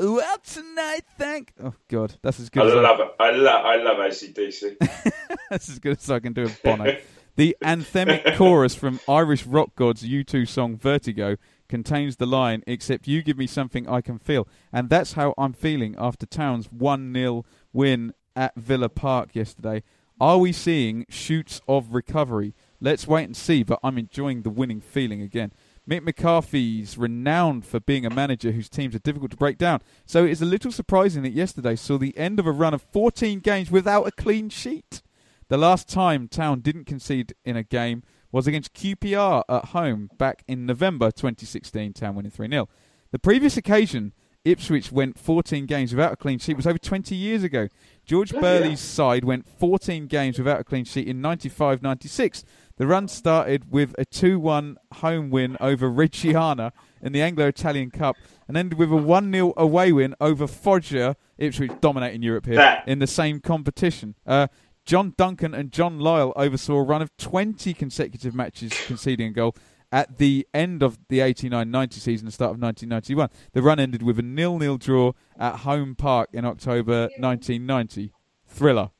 well 0.00 0.38
tonight 0.44 1.02
thank 1.18 1.52
oh 1.62 1.74
god 1.88 2.14
that's 2.22 2.40
as 2.40 2.46
I 2.46 2.50
good 2.60 2.66
as 2.68 2.74
I- 2.74 2.80
love 2.80 3.00
it. 3.00 3.08
I 3.20 3.30
love 3.30 3.64
I 3.64 3.76
love 3.76 3.96
ACDC. 3.98 5.12
that's 5.50 5.68
as 5.68 5.78
good 5.78 5.98
as 5.98 6.10
I 6.10 6.18
can 6.20 6.32
do 6.32 6.42
with 6.42 6.62
Bono. 6.62 6.96
the 7.36 7.56
anthemic 7.62 8.36
chorus 8.38 8.74
from 8.74 9.00
Irish 9.08 9.44
rock 9.46 9.74
gods 9.76 10.02
U2 10.02 10.48
song 10.48 10.76
Vertigo 10.76 11.36
contains 11.68 12.16
the 12.16 12.26
line, 12.26 12.62
except 12.66 13.06
you 13.08 13.22
give 13.22 13.38
me 13.38 13.46
something 13.46 13.88
I 13.88 14.00
can 14.02 14.18
feel. 14.18 14.46
And 14.72 14.90
that's 14.90 15.12
how 15.14 15.32
I'm 15.38 15.52
feeling 15.54 15.94
after 15.98 16.26
Town's 16.26 16.70
1 16.70 17.12
0 17.14 17.44
win 17.72 18.12
at 18.36 18.54
Villa 18.56 18.88
Park 18.88 19.34
yesterday. 19.34 19.82
Are 20.20 20.38
we 20.38 20.52
seeing 20.52 21.06
shoots 21.08 21.60
of 21.66 21.94
recovery? 21.94 22.54
Let's 22.80 23.06
wait 23.06 23.24
and 23.24 23.36
see, 23.36 23.62
but 23.62 23.80
I'm 23.82 23.98
enjoying 23.98 24.42
the 24.42 24.50
winning 24.50 24.80
feeling 24.80 25.20
again. 25.20 25.52
Mick 25.88 26.02
McCarthy's 26.02 26.96
renowned 26.96 27.66
for 27.66 27.80
being 27.80 28.06
a 28.06 28.10
manager 28.10 28.52
whose 28.52 28.68
teams 28.68 28.94
are 28.94 29.00
difficult 29.00 29.32
to 29.32 29.36
break 29.36 29.58
down. 29.58 29.80
So 30.06 30.24
it 30.24 30.30
is 30.30 30.40
a 30.40 30.46
little 30.46 30.70
surprising 30.70 31.22
that 31.24 31.32
yesterday 31.32 31.74
saw 31.74 31.98
the 31.98 32.16
end 32.16 32.38
of 32.38 32.46
a 32.46 32.52
run 32.52 32.72
of 32.72 32.82
14 32.82 33.40
games 33.40 33.70
without 33.70 34.06
a 34.06 34.12
clean 34.12 34.48
sheet. 34.48 35.02
The 35.48 35.58
last 35.58 35.88
time 35.88 36.28
Town 36.28 36.60
didn't 36.60 36.84
concede 36.84 37.34
in 37.44 37.56
a 37.56 37.64
game 37.64 38.04
was 38.30 38.46
against 38.46 38.74
QPR 38.74 39.42
at 39.48 39.66
home 39.66 40.08
back 40.18 40.44
in 40.46 40.66
November 40.66 41.10
2016, 41.10 41.92
Town 41.94 42.14
winning 42.14 42.30
3 42.30 42.48
0. 42.48 42.68
The 43.10 43.18
previous 43.18 43.56
occasion 43.56 44.12
Ipswich 44.44 44.90
went 44.90 45.18
14 45.18 45.66
games 45.66 45.92
without 45.92 46.12
a 46.12 46.16
clean 46.16 46.38
sheet 46.38 46.52
It 46.52 46.56
was 46.56 46.66
over 46.66 46.78
20 46.78 47.14
years 47.14 47.44
ago. 47.44 47.68
George 48.04 48.32
Burley's 48.32 48.80
side 48.80 49.24
went 49.24 49.46
14 49.48 50.06
games 50.08 50.38
without 50.38 50.60
a 50.60 50.64
clean 50.64 50.84
sheet 50.84 51.06
in 51.06 51.20
95 51.20 51.80
96. 51.82 52.44
The 52.76 52.86
run 52.86 53.06
started 53.06 53.70
with 53.70 53.94
a 53.98 54.04
2 54.04 54.40
1 54.40 54.76
home 54.94 55.30
win 55.30 55.56
over 55.60 55.88
Reggiana 55.88 56.72
in 57.00 57.12
the 57.12 57.22
Anglo 57.22 57.46
Italian 57.46 57.90
Cup 57.90 58.16
and 58.48 58.56
ended 58.56 58.78
with 58.78 58.90
a 58.90 58.96
1 58.96 59.32
0 59.32 59.52
away 59.56 59.92
win 59.92 60.16
over 60.20 60.48
Foggia, 60.48 61.16
Ipswich 61.38 61.72
dominating 61.80 62.22
Europe 62.22 62.46
here, 62.46 62.56
That- 62.56 62.88
in 62.88 62.98
the 62.98 63.06
same 63.06 63.38
competition. 63.38 64.16
Uh, 64.26 64.48
John 64.84 65.14
Duncan 65.16 65.54
and 65.54 65.70
John 65.70 66.00
Lyall 66.00 66.32
oversaw 66.34 66.78
a 66.78 66.82
run 66.82 67.02
of 67.02 67.16
20 67.16 67.72
consecutive 67.74 68.34
matches 68.34 68.72
conceding 68.86 69.28
a 69.28 69.30
goal 69.30 69.54
at 69.92 70.16
the 70.16 70.48
end 70.54 70.82
of 70.82 70.98
the 71.08 71.18
89-90 71.18 71.92
season, 71.92 72.26
the 72.26 72.32
start 72.32 72.52
of 72.52 72.60
1991. 72.60 73.28
The 73.52 73.62
run 73.62 73.78
ended 73.78 74.02
with 74.02 74.18
a 74.18 74.22
nil-nil 74.22 74.78
draw 74.78 75.12
at 75.38 75.60
Home 75.60 75.94
Park 75.94 76.30
in 76.32 76.44
October 76.44 77.10
1990. 77.18 78.12
Thriller. 78.46 78.90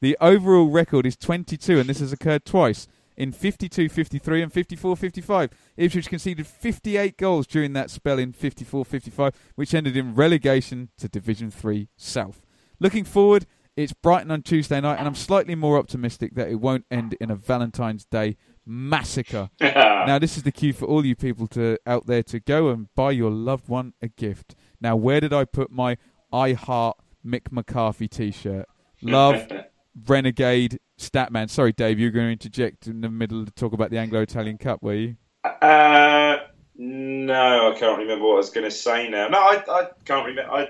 The 0.00 0.16
overall 0.20 0.70
record 0.70 1.06
is 1.06 1.16
22, 1.16 1.78
and 1.78 1.88
this 1.88 2.00
has 2.00 2.12
occurred 2.12 2.44
twice 2.44 2.88
in 3.16 3.32
52-53 3.32 4.42
and 4.42 4.52
54-55. 4.52 5.50
Ipswich 5.76 6.08
conceded 6.08 6.46
58 6.46 7.18
goals 7.18 7.46
during 7.46 7.74
that 7.74 7.90
spell 7.90 8.18
in 8.18 8.32
54-55, 8.32 9.34
which 9.56 9.74
ended 9.74 9.96
in 9.96 10.14
relegation 10.14 10.88
to 10.96 11.08
Division 11.08 11.50
3 11.50 11.88
South. 11.96 12.40
Looking 12.78 13.04
forward, 13.04 13.46
it's 13.76 13.92
Brighton 13.92 14.30
on 14.30 14.42
Tuesday 14.42 14.80
night, 14.80 14.98
and 14.98 15.06
I'm 15.06 15.14
slightly 15.14 15.54
more 15.54 15.78
optimistic 15.78 16.34
that 16.34 16.48
it 16.48 16.60
won't 16.60 16.86
end 16.90 17.14
in 17.20 17.30
a 17.30 17.36
Valentine's 17.36 18.06
Day 18.06 18.36
massacre. 18.66 19.50
now, 19.60 20.18
this 20.18 20.36
is 20.36 20.42
the 20.42 20.52
cue 20.52 20.72
for 20.72 20.86
all 20.86 21.04
you 21.04 21.16
people 21.16 21.46
to 21.48 21.78
out 21.86 22.06
there 22.06 22.22
to 22.24 22.40
go 22.40 22.68
and 22.68 22.94
buy 22.94 23.10
your 23.10 23.30
loved 23.30 23.68
one 23.68 23.94
a 24.02 24.08
gift. 24.08 24.54
Now, 24.80 24.96
where 24.96 25.20
did 25.20 25.32
I 25.32 25.44
put 25.44 25.70
my 25.70 25.96
I 26.32 26.52
Heart 26.52 26.98
Mick 27.24 27.50
McCarthy 27.50 28.08
T-shirt? 28.08 28.66
Love, 29.02 29.50
Renegade, 30.06 30.78
Statman. 30.98 31.50
Sorry, 31.50 31.72
Dave, 31.72 31.98
you 31.98 32.06
were 32.06 32.12
going 32.12 32.26
to 32.26 32.32
interject 32.32 32.86
in 32.86 33.00
the 33.00 33.10
middle 33.10 33.44
to 33.44 33.50
talk 33.52 33.72
about 33.72 33.90
the 33.90 33.98
Anglo-Italian 33.98 34.58
Cup, 34.58 34.82
were 34.82 34.94
you? 34.94 35.16
Uh, 35.44 36.38
no, 36.76 37.72
I 37.72 37.78
can't 37.78 37.98
remember 37.98 38.24
what 38.24 38.34
I 38.34 38.36
was 38.36 38.50
going 38.50 38.64
to 38.64 38.70
say 38.70 39.08
now. 39.08 39.28
No, 39.28 39.38
I, 39.38 39.62
I 39.68 39.88
can't 40.04 40.26
remember. 40.26 40.50
I 40.52 40.68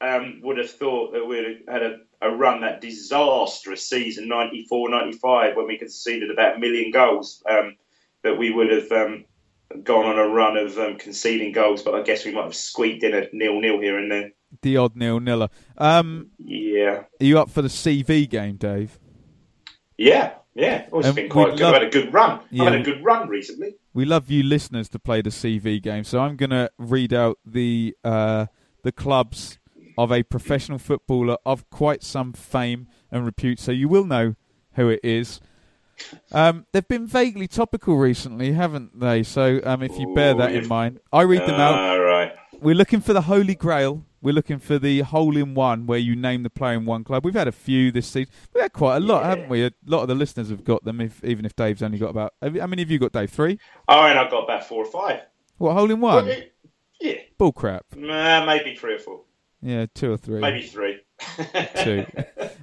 um, 0.00 0.40
would 0.42 0.58
have 0.58 0.70
thought 0.70 1.12
that 1.12 1.24
we'd 1.24 1.62
had 1.68 1.82
a, 1.82 2.00
a 2.20 2.30
run 2.30 2.62
that 2.62 2.80
disastrous 2.80 3.86
season 3.88 4.28
94 4.28 4.88
95 4.90 5.56
when 5.56 5.66
we 5.66 5.78
conceded 5.78 6.30
about 6.30 6.56
a 6.56 6.58
million 6.58 6.90
goals. 6.90 7.42
Um, 7.48 7.76
that 8.24 8.36
we 8.36 8.50
would 8.50 8.70
have 8.72 8.90
um, 8.90 9.24
gone 9.84 10.04
on 10.06 10.18
a 10.18 10.26
run 10.26 10.56
of 10.56 10.76
um, 10.78 10.96
conceding 10.98 11.52
goals, 11.52 11.82
but 11.82 11.94
I 11.94 12.02
guess 12.02 12.24
we 12.24 12.32
might 12.32 12.44
have 12.44 12.54
squeaked 12.56 13.04
in 13.04 13.14
a 13.14 13.28
nil 13.32 13.60
nil 13.60 13.80
here 13.80 13.96
and 13.96 14.10
there. 14.10 14.30
The 14.62 14.76
odd 14.78 14.96
nil-niller. 14.96 15.48
Um, 15.76 16.30
Yeah. 16.38 17.04
are 17.20 17.24
you 17.24 17.38
up 17.38 17.50
for 17.50 17.62
the 17.62 17.68
CV 17.68 18.28
game, 18.28 18.56
Dave? 18.56 18.98
Yeah, 19.96 20.32
yeah. 20.54 20.86
It's 20.92 21.08
Um, 21.08 21.14
been 21.14 21.28
quite 21.28 21.50
good. 21.50 21.60
love- 21.60 21.74
I've 21.74 21.82
had 21.82 21.88
a 21.88 21.90
good 21.90 22.12
run. 22.12 22.40
Yeah. 22.50 22.64
I've 22.64 22.72
had 22.72 22.80
a 22.80 22.84
good 22.84 23.04
run 23.04 23.28
recently. 23.28 23.74
We 23.94 24.04
love 24.04 24.30
you 24.30 24.42
listeners 24.42 24.88
to 24.90 24.98
play 24.98 25.22
the 25.22 25.30
CV 25.30 25.80
game, 25.82 26.02
so 26.04 26.20
I'm 26.20 26.36
going 26.36 26.50
to 26.50 26.70
read 26.78 27.12
out 27.12 27.38
the 27.44 27.94
uh, 28.04 28.46
the 28.84 28.92
clubs 28.92 29.58
of 29.98 30.12
a 30.12 30.22
professional 30.22 30.78
footballer 30.78 31.36
of 31.44 31.68
quite 31.70 32.02
some 32.02 32.32
fame 32.32 32.86
and 33.10 33.26
repute, 33.26 33.58
so 33.58 33.72
you 33.72 33.88
will 33.88 34.04
know 34.04 34.36
who 34.74 34.88
it 34.88 35.00
is. 35.02 35.40
Um, 36.30 36.64
they've 36.72 36.86
been 36.86 37.08
vaguely 37.08 37.48
topical 37.48 37.96
recently, 37.96 38.52
haven't 38.52 39.00
they? 39.00 39.24
So 39.24 39.60
um, 39.64 39.82
if 39.82 39.98
you 39.98 40.14
bear 40.14 40.34
Ooh, 40.34 40.38
that 40.38 40.54
in 40.54 40.68
mind, 40.68 41.00
I 41.12 41.22
read 41.22 41.42
them 41.42 41.60
out. 41.60 41.74
All 41.74 42.00
right. 42.00 42.32
We're 42.60 42.76
looking 42.76 43.00
for 43.00 43.12
the 43.12 43.22
Holy 43.22 43.56
Grail. 43.56 44.04
We're 44.22 44.34
looking 44.34 44.60
for 44.60 44.78
the 44.78 45.00
hole 45.00 45.36
in 45.36 45.54
one 45.54 45.86
where 45.86 45.98
you 45.98 46.14
name 46.14 46.44
the 46.44 46.50
player 46.50 46.74
in 46.74 46.84
one 46.84 47.02
club. 47.02 47.24
We've 47.24 47.34
had 47.34 47.48
a 47.48 47.52
few 47.52 47.90
this 47.90 48.06
season. 48.06 48.32
We've 48.52 48.62
had 48.62 48.72
quite 48.72 48.96
a 48.96 49.00
lot, 49.00 49.24
haven't 49.24 49.48
we? 49.48 49.64
A 49.64 49.72
lot 49.86 50.02
of 50.02 50.08
the 50.08 50.14
listeners 50.14 50.50
have 50.50 50.64
got 50.64 50.84
them, 50.84 51.00
if, 51.00 51.22
even 51.24 51.44
if 51.44 51.54
Dave's 51.56 51.82
only 51.82 51.98
got 51.98 52.10
about. 52.10 52.34
How 52.42 52.66
many 52.66 52.82
have 52.82 52.90
you 52.90 52.98
got, 52.98 53.12
Dave? 53.12 53.30
Three? 53.30 53.58
Oh, 53.88 54.02
and 54.06 54.18
I've 54.18 54.30
got 54.30 54.44
about 54.44 54.66
four 54.66 54.84
or 54.84 54.90
five. 54.90 55.22
What, 55.58 55.74
hole 55.74 55.90
in 55.90 56.00
one? 56.00 56.26
Well, 56.26 56.40
Yeah, 57.00 57.14
Bull 57.38 57.52
crap. 57.52 57.84
nah, 57.96 58.44
maybe 58.44 58.74
three 58.76 58.94
or 58.94 58.98
four. 58.98 59.22
Yeah, 59.62 59.86
two 59.94 60.12
or 60.12 60.16
three. 60.16 60.40
Maybe 60.40 60.62
three. 60.66 61.00
two. 61.82 62.06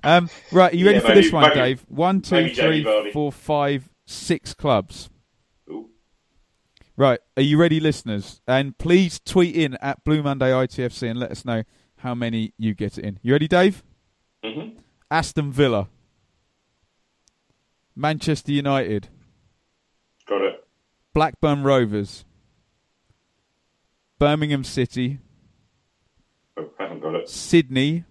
Um, 0.03 0.29
right, 0.51 0.71
are 0.71 0.75
you 0.75 0.85
ready 0.85 0.99
Yeah, 0.99 1.07
for 1.07 1.15
this 1.15 1.31
one, 1.31 1.41
maybe- 1.49 1.55
Dave? 1.55 1.85
One, 1.89 2.21
two, 2.21 2.53
three, 2.53 3.11
four, 3.11 3.31
five, 3.31 3.89
six 4.05 4.53
clubs. 4.53 5.09
Ooh. 5.67 5.89
Right, 6.95 7.19
are 7.35 7.41
you 7.41 7.57
ready, 7.57 7.79
listeners? 7.79 8.39
And 8.47 8.77
please 8.77 9.19
tweet 9.19 9.55
in 9.55 9.73
at 9.81 10.03
Blue 10.03 10.21
Monday 10.21 10.51
ITFC 10.51 11.09
and 11.09 11.19
let 11.19 11.31
us 11.31 11.43
know 11.43 11.63
how 11.97 12.13
many 12.13 12.53
you 12.59 12.75
get 12.75 12.99
in. 12.99 13.17
You 13.23 13.33
ready, 13.33 13.47
Dave? 13.47 13.83
Mhm. 14.43 14.75
Aston 15.09 15.51
Villa, 15.51 15.87
Manchester 17.95 18.51
United, 18.51 19.07
Got 20.27 20.41
it. 20.43 20.67
Blackburn 21.15 21.63
Rovers, 21.63 22.25
Birmingham 24.19 24.63
City, 24.63 25.17
Oh, 26.57 26.69
haven't 26.79 27.01
got 27.01 27.15
it. 27.15 27.29
Sydney, 27.29 28.05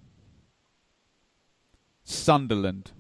Sunderland. 2.03 2.93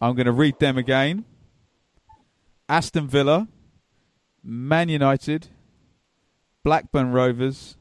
I'm 0.00 0.16
going 0.16 0.26
to 0.26 0.32
read 0.32 0.58
them 0.58 0.76
again. 0.76 1.24
Aston 2.68 3.06
Villa, 3.06 3.46
Man 4.42 4.88
United, 4.88 5.48
Blackburn 6.64 7.12
Rovers, 7.12 7.76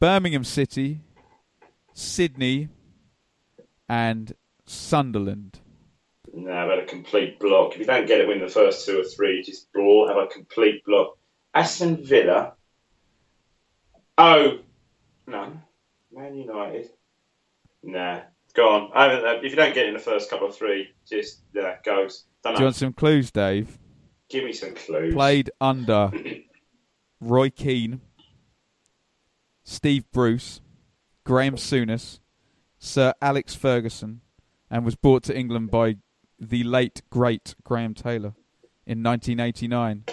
Birmingham 0.00 0.44
City, 0.44 1.00
Sydney, 1.92 2.68
and 3.88 4.34
Sunderland. 4.64 5.60
No, 6.32 6.50
I've 6.50 6.70
had 6.70 6.78
a 6.78 6.86
complete 6.86 7.38
block. 7.38 7.74
If 7.74 7.80
you 7.80 7.84
don't 7.84 8.06
get 8.06 8.20
it 8.20 8.26
within 8.26 8.42
the 8.42 8.50
first 8.50 8.86
two 8.86 9.00
or 9.00 9.04
three, 9.04 9.42
just 9.42 9.68
all 9.76 10.08
have 10.08 10.16
a 10.16 10.26
complete 10.26 10.84
block. 10.84 11.18
Aston 11.52 12.02
Villa. 12.04 12.54
Oh, 14.16 14.58
no. 15.26 15.52
Man 16.12 16.36
United. 16.36 16.90
Nah, 17.82 18.20
go 18.54 18.68
on. 18.68 18.90
I 18.94 19.04
haven't, 19.04 19.24
uh, 19.26 19.40
if 19.42 19.50
you 19.50 19.56
don't 19.56 19.74
get 19.74 19.86
in 19.86 19.94
the 19.94 20.00
first 20.00 20.30
couple 20.30 20.48
of 20.48 20.56
three, 20.56 20.90
just 21.08 21.40
yeah, 21.52 21.76
goes. 21.84 22.24
Don't 22.42 22.54
Do 22.54 22.60
you 22.60 22.66
want 22.66 22.76
some 22.76 22.92
clues, 22.92 23.30
Dave? 23.30 23.78
Give 24.28 24.44
me 24.44 24.52
some 24.52 24.74
clues. 24.74 25.14
Played 25.14 25.50
under 25.60 26.10
Roy 27.20 27.50
Keane, 27.50 28.00
Steve 29.64 30.04
Bruce, 30.12 30.60
Graeme 31.24 31.56
Souness, 31.56 32.20
Sir 32.78 33.14
Alex 33.20 33.54
Ferguson, 33.54 34.20
and 34.70 34.84
was 34.84 34.94
brought 34.94 35.22
to 35.24 35.36
England 35.36 35.70
by 35.70 35.96
the 36.38 36.64
late 36.64 37.02
great 37.10 37.54
Graham 37.64 37.94
Taylor 37.94 38.34
in 38.86 39.02
1989. 39.02 40.04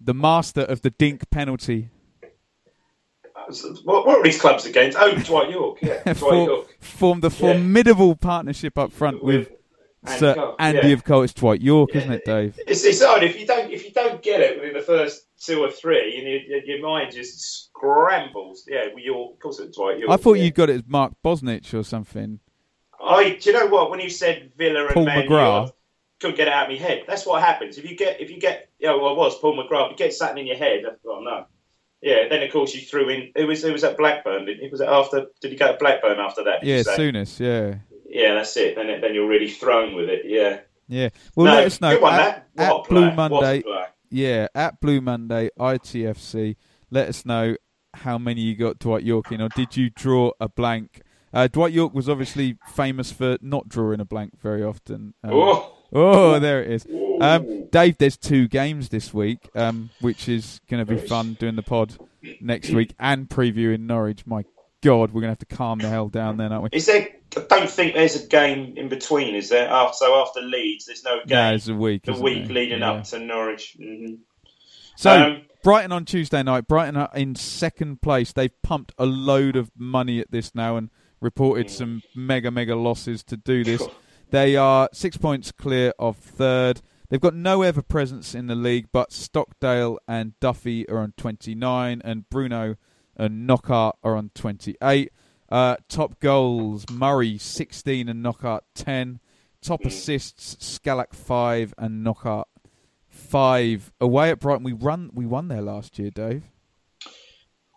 The 0.00 0.14
master 0.14 0.62
of 0.62 0.82
the 0.82 0.90
dink 0.90 1.30
penalty. 1.30 1.90
What, 3.84 4.06
what 4.06 4.18
are 4.18 4.22
these 4.22 4.40
clubs 4.40 4.66
against? 4.66 4.96
Oh, 4.98 5.14
Dwight 5.14 5.50
Yorke. 5.50 5.78
Yeah, 5.82 6.02
Dwight 6.04 6.16
For- 6.16 6.34
Yorke. 6.34 6.76
formed 6.80 7.24
a 7.24 7.30
formidable 7.30 8.16
partnership 8.16 8.78
up 8.78 8.92
front 8.92 9.22
with, 9.22 9.48
With 9.48 9.58
Andy 10.04 10.18
Sir 10.18 10.34
Cole, 10.34 10.56
Andy 10.58 10.88
yeah. 10.88 10.94
of. 10.94 11.24
It's 11.24 11.34
Dwight 11.34 11.60
Yorke, 11.60 11.94
isn't 11.96 12.12
it, 12.12 12.24
Dave? 12.24 12.58
It's, 12.66 12.84
it's 12.84 13.02
odd 13.02 13.22
if 13.22 13.38
you 13.38 13.46
don't 13.46 13.70
if 13.70 13.84
you 13.84 13.92
don't 13.92 14.22
get 14.22 14.40
it 14.40 14.60
within 14.60 14.74
the 14.74 14.82
first 14.82 15.26
two 15.38 15.62
or 15.62 15.70
three, 15.70 16.18
and 16.18 16.26
your, 16.26 16.62
your 16.64 16.86
mind 16.86 17.12
just 17.12 17.68
scrambles. 17.70 18.64
Yeah, 18.66 18.86
Yorke, 18.96 19.34
of 19.34 19.40
course 19.40 19.58
it's 19.60 19.76
Dwight 19.76 19.98
Yorke. 19.98 20.10
I 20.10 20.16
thought 20.16 20.34
yeah. 20.34 20.44
you 20.44 20.50
got 20.50 20.70
it 20.70 20.76
as 20.76 20.82
Mark 20.86 21.12
Bosnich 21.24 21.74
or 21.78 21.82
something. 21.82 22.40
I, 23.02 23.38
do 23.40 23.50
you 23.50 23.58
know 23.58 23.66
what? 23.66 23.90
When 23.90 24.00
you 24.00 24.10
said 24.10 24.52
Villa 24.56 24.86
and 24.86 24.94
Paul 24.94 25.06
McGrath. 25.06 25.68
I 25.68 25.72
couldn't 26.20 26.36
get 26.36 26.48
it 26.48 26.52
out 26.52 26.70
of 26.70 26.78
my 26.78 26.86
head. 26.86 27.04
That's 27.06 27.24
what 27.24 27.42
happens 27.42 27.78
if 27.78 27.88
you 27.88 27.96
get 27.96 28.20
if 28.20 28.30
you 28.30 28.38
get. 28.38 28.68
Yeah, 28.78 28.94
well, 28.94 29.08
I 29.08 29.12
was 29.12 29.38
Paul 29.38 29.56
McGrath. 29.56 29.86
If 29.86 29.90
you 29.92 29.96
get 29.96 30.12
something 30.12 30.38
in 30.38 30.46
your 30.46 30.56
head, 30.56 30.84
oh 31.06 31.20
no. 31.20 31.46
Yeah, 32.02 32.28
then 32.30 32.42
of 32.42 32.50
course 32.52 32.74
you 32.74 32.80
threw 32.80 33.08
in. 33.10 33.32
It 33.36 33.44
was 33.44 33.62
it 33.64 33.72
was 33.72 33.84
at 33.84 33.96
Blackburn. 33.98 34.48
It 34.48 34.70
was 34.72 34.80
after. 34.80 35.26
Did 35.40 35.50
he 35.52 35.56
go 35.56 35.72
to 35.72 35.78
Blackburn 35.78 36.18
after 36.18 36.42
that? 36.44 36.64
Yeah? 36.64 36.82
Souness, 36.82 37.38
yeah. 37.38 37.76
Yeah, 38.08 38.34
that's 38.34 38.56
it. 38.56 38.74
Then 38.76 39.00
then 39.00 39.14
you're 39.14 39.28
really 39.28 39.50
thrown 39.50 39.94
with 39.94 40.08
it. 40.08 40.22
Yeah. 40.24 40.60
Yeah. 40.88 41.10
Well, 41.36 41.46
No, 41.46 41.54
let 41.54 41.66
us 41.66 41.80
know 41.80 41.90
good 41.94 42.02
one, 42.02 42.14
at, 42.14 42.48
at 42.56 42.72
Blue 42.72 42.82
player. 42.82 43.04
What 43.04 43.12
a 43.12 43.14
Monday. 43.16 43.62
Yeah, 44.10 44.48
at 44.54 44.80
Blue 44.80 45.00
Monday 45.00 45.50
ITFC. 45.58 46.56
Let 46.90 47.08
us 47.08 47.24
know 47.24 47.54
how 47.94 48.18
many 48.18 48.40
you 48.40 48.56
got 48.56 48.78
Dwight 48.78 49.04
Yorke 49.04 49.30
in, 49.32 49.40
or 49.40 49.48
did 49.50 49.76
you 49.76 49.90
draw 49.90 50.32
a 50.40 50.48
blank? 50.48 51.02
Uh, 51.32 51.46
Dwight 51.46 51.72
Yorke 51.72 51.94
was 51.94 52.08
obviously 52.08 52.56
famous 52.74 53.12
for 53.12 53.38
not 53.40 53.68
drawing 53.68 54.00
a 54.00 54.04
blank 54.04 54.40
very 54.40 54.64
often. 54.64 55.14
Um, 55.22 55.30
Oh. 55.32 55.76
Oh, 55.92 56.38
there 56.38 56.62
it 56.62 56.70
is. 56.70 56.86
Um, 57.20 57.66
Dave, 57.70 57.98
there's 57.98 58.16
two 58.16 58.48
games 58.48 58.88
this 58.88 59.12
week, 59.12 59.38
um, 59.54 59.90
which 60.00 60.28
is 60.28 60.60
going 60.70 60.84
to 60.84 60.90
be 60.90 60.98
fun 61.00 61.34
doing 61.34 61.56
the 61.56 61.62
pod 61.62 61.96
next 62.40 62.70
week 62.70 62.94
and 62.98 63.28
previewing 63.28 63.80
Norwich. 63.80 64.26
My 64.26 64.44
God, 64.82 65.10
we're 65.12 65.20
going 65.20 65.34
to 65.34 65.38
have 65.40 65.48
to 65.48 65.56
calm 65.56 65.78
the 65.78 65.88
hell 65.88 66.08
down 66.08 66.38
then, 66.38 66.52
aren't 66.52 66.64
we? 66.64 66.68
Is 66.72 66.86
there 66.86 67.08
I 67.36 67.42
don't 67.48 67.70
think 67.70 67.94
there's 67.94 68.24
a 68.24 68.26
game 68.26 68.76
in 68.76 68.88
between, 68.88 69.34
is 69.36 69.50
there? 69.50 69.68
After, 69.68 69.94
so 69.98 70.14
after 70.20 70.40
Leeds, 70.40 70.86
there's 70.86 71.04
no 71.04 71.18
game. 71.18 71.28
No, 71.36 71.54
it's 71.54 71.68
a 71.68 71.74
week. 71.74 72.02
the 72.04 72.14
week 72.14 72.48
leading 72.48 72.80
Yeah. 72.80 72.92
up 72.92 73.04
to 73.04 73.18
Norwich. 73.20 73.76
hmm 73.78 74.14
So 74.96 75.10
Um, 75.12 75.42
Brighton 75.62 75.92
on 75.92 76.06
Tuesday 76.06 76.42
night. 76.42 76.66
Brighton 76.66 76.96
are 76.96 77.10
in 77.14 77.34
second 77.36 78.00
place. 78.02 78.32
They've 78.32 78.62
pumped 78.62 78.92
a 78.98 79.06
load 79.06 79.54
of 79.56 79.70
money 79.76 80.18
at 80.18 80.30
this 80.30 80.54
now 80.54 80.76
and 80.76 80.88
reported 81.20 81.66
Mm. 81.66 81.70
some 81.70 82.02
mega 82.14 82.50
mega 82.50 82.74
losses 82.74 83.22
to 83.24 83.36
do 83.36 83.62
this. 83.62 83.82
They 84.30 84.56
are 84.56 84.88
six 84.92 85.16
points 85.16 85.50
clear 85.52 85.92
of 85.98 86.16
third. 86.16 86.82
They've 87.08 87.20
got 87.20 87.34
no 87.34 87.62
ever 87.62 87.82
presence 87.82 88.34
in 88.34 88.46
the 88.46 88.54
league, 88.54 88.86
but 88.92 89.12
Stockdale 89.12 89.98
and 90.06 90.38
Duffy 90.38 90.88
are 90.88 90.98
on 90.98 91.12
29, 91.16 92.00
and 92.04 92.30
Bruno 92.30 92.76
and 93.16 93.46
Knockaert 93.46 93.96
are 94.04 94.14
on 94.14 94.30
28. 94.34 95.10
Uh, 95.48 95.76
top 95.88 96.20
goals 96.20 96.88
Murray 96.88 97.36
16 97.36 98.08
and 98.08 98.22
Knockaert 98.22 98.62
10. 98.76 99.18
Top 99.60 99.84
assists 99.84 100.56
Skalak 100.56 101.12
5 101.12 101.74
and 101.76 102.04
Knockaert 102.04 102.46
5. 103.08 103.92
Away 104.00 104.30
at 104.30 104.38
Brighton, 104.38 104.62
we 104.62 104.72
run 104.72 105.10
we 105.12 105.26
won 105.26 105.48
there 105.48 105.60
last 105.60 105.98
year, 105.98 106.10
Dave. 106.10 106.44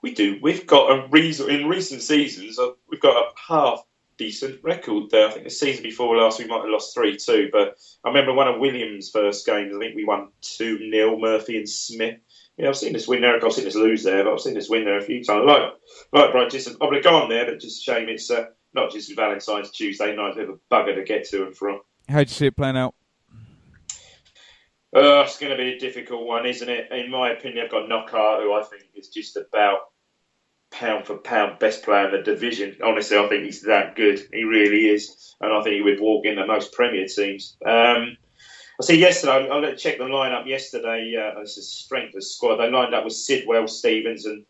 We 0.03 0.13
do. 0.13 0.38
We've 0.41 0.67
got 0.67 0.91
a 0.91 1.07
reason 1.07 1.49
in 1.49 1.67
recent 1.67 2.03
seasons. 2.03 2.59
uh, 2.59 2.69
We've 2.89 3.01
got 3.01 3.15
a 3.17 3.30
half 3.47 3.84
decent 4.18 4.64
record 4.64 5.10
there. 5.10 5.27
I 5.27 5.31
think 5.31 5.44
the 5.44 5.49
season 5.49 5.84
before 5.84 6.18
last 6.18 6.40
we 6.40 6.45
might 6.45 6.61
have 6.61 6.69
lost 6.69 6.94
three 6.94 7.18
two, 7.18 7.49
but 7.52 7.77
I 8.03 8.10
remember 8.10 8.34
one 8.34 8.48
of 8.48 8.60
Williams' 8.60 9.10
first 9.10 9.45
games. 9.45 9.73
I 9.76 9.80
think 9.80 9.95
we 9.95 10.06
won 10.06 10.30
two 10.41 10.77
0 10.77 11.19
Murphy 11.19 11.57
and 11.57 11.69
Smith. 11.69 12.19
Yeah, 12.57 12.69
I've 12.69 12.77
seen 12.77 12.94
this 12.94 13.07
win 13.07 13.22
there. 13.22 13.44
I've 13.44 13.53
seen 13.53 13.65
this 13.65 13.76
lose 13.76 14.03
there, 14.03 14.23
but 14.23 14.34
I've 14.34 14.41
seen 14.41 14.53
this 14.53 14.69
win 14.69 14.85
there 14.85 14.99
a 14.99 15.03
few 15.03 15.23
times. 15.23 15.45
Like, 15.45 15.73
like 16.11 16.31
Brian, 16.31 16.49
just 16.49 16.68
I'm 16.69 16.77
going 16.77 16.94
to 16.94 17.02
go 17.02 17.15
on 17.15 17.30
there, 17.30 17.45
but 17.45 17.60
just 17.60 17.81
a 17.81 17.91
shame 17.91 18.10
it's 18.10 18.30
uh, 18.30 18.45
not 18.73 18.91
just 18.91 19.15
Valentine's 19.15 19.72
Tuesday 19.72 20.15
night. 20.15 20.34
A 20.34 20.35
bit 20.35 20.49
of 20.49 20.56
a 20.56 20.73
bugger 20.73 20.95
to 20.95 21.03
get 21.03 21.27
to 21.30 21.45
and 21.45 21.56
from. 21.56 21.81
How 22.07 22.18
do 22.18 22.22
you 22.22 22.27
see 22.27 22.48
it 22.48 22.57
playing 22.57 22.77
out? 22.77 22.95
Uh, 24.95 25.23
it's 25.26 25.40
going 25.40 25.52
to 25.52 25.57
be 25.57 25.73
a 25.73 25.80
difficult 25.80 26.27
one, 26.27 26.45
isn't 26.45 26.69
it? 26.69 26.91
In 26.91 27.10
my 27.10 27.31
opinion, 27.31 27.65
I've 27.65 27.72
got 27.72 27.90
Knockaert, 27.90 28.44
who 28.44 28.53
I 28.53 28.61
think 28.64 28.84
is 28.94 29.07
just 29.07 29.35
about 29.38 29.92
pound 30.73 31.05
for 31.05 31.17
pound 31.17 31.59
best 31.59 31.83
player 31.83 32.07
in 32.07 32.11
the 32.11 32.21
division. 32.23 32.75
Honestly, 32.83 33.17
I 33.17 33.27
think 33.29 33.45
he's 33.45 33.61
that 33.61 33.95
good. 33.95 34.19
He 34.33 34.43
really 34.43 34.87
is, 34.89 35.35
and 35.39 35.53
I 35.53 35.61
think 35.63 35.75
he 35.75 35.81
would 35.81 36.01
walk 36.01 36.25
in 36.25 36.35
the 36.35 36.45
most 36.45 36.73
Premier 36.73 37.07
teams. 37.07 37.55
Um, 37.65 38.17
I 38.79 38.83
see 38.83 38.97
yesterday. 38.97 39.47
I 39.49 39.57
I 39.57 39.75
checked 39.75 39.99
the 39.99 40.05
lineup 40.05 40.47
yesterday. 40.47 41.15
Uh, 41.15 41.41
it's 41.41 41.57
a 41.57 41.61
strength 41.61 42.15
of 42.15 42.23
squad. 42.23 42.57
They 42.57 42.69
lined 42.69 42.93
up 42.93 43.03
with 43.05 43.13
Sidwell, 43.13 43.67
Stephens, 43.67 44.25
and 44.25 44.45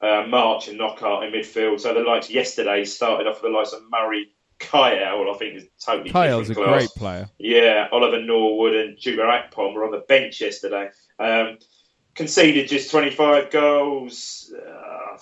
uh, 0.00 0.26
March 0.28 0.68
and 0.68 0.78
Knockaert 0.78 1.24
in 1.24 1.32
midfield. 1.32 1.80
So 1.80 1.92
the 1.92 2.00
likes 2.00 2.30
yesterday 2.30 2.84
started 2.84 3.26
off 3.26 3.42
with 3.42 3.52
the 3.52 3.56
likes 3.56 3.72
of 3.72 3.82
Murray, 3.90 4.28
Kyle. 4.58 5.30
I 5.30 5.38
think 5.38 5.56
is 5.56 5.68
totally 5.84 6.10
Kyle's 6.10 6.48
a 6.48 6.54
class. 6.54 6.68
great 6.68 6.90
player. 6.96 7.28
Yeah, 7.38 7.88
Oliver 7.92 8.22
Norwood 8.22 8.74
and 8.74 8.96
Chuba 8.96 9.24
Akpom 9.28 9.74
were 9.74 9.84
on 9.84 9.92
the 9.92 10.04
bench 10.08 10.40
yesterday. 10.40 10.88
Um, 11.18 11.58
conceded 12.20 12.68
just 12.68 12.90
25 12.90 13.50
goals. 13.50 14.52
Uh, 14.54 15.16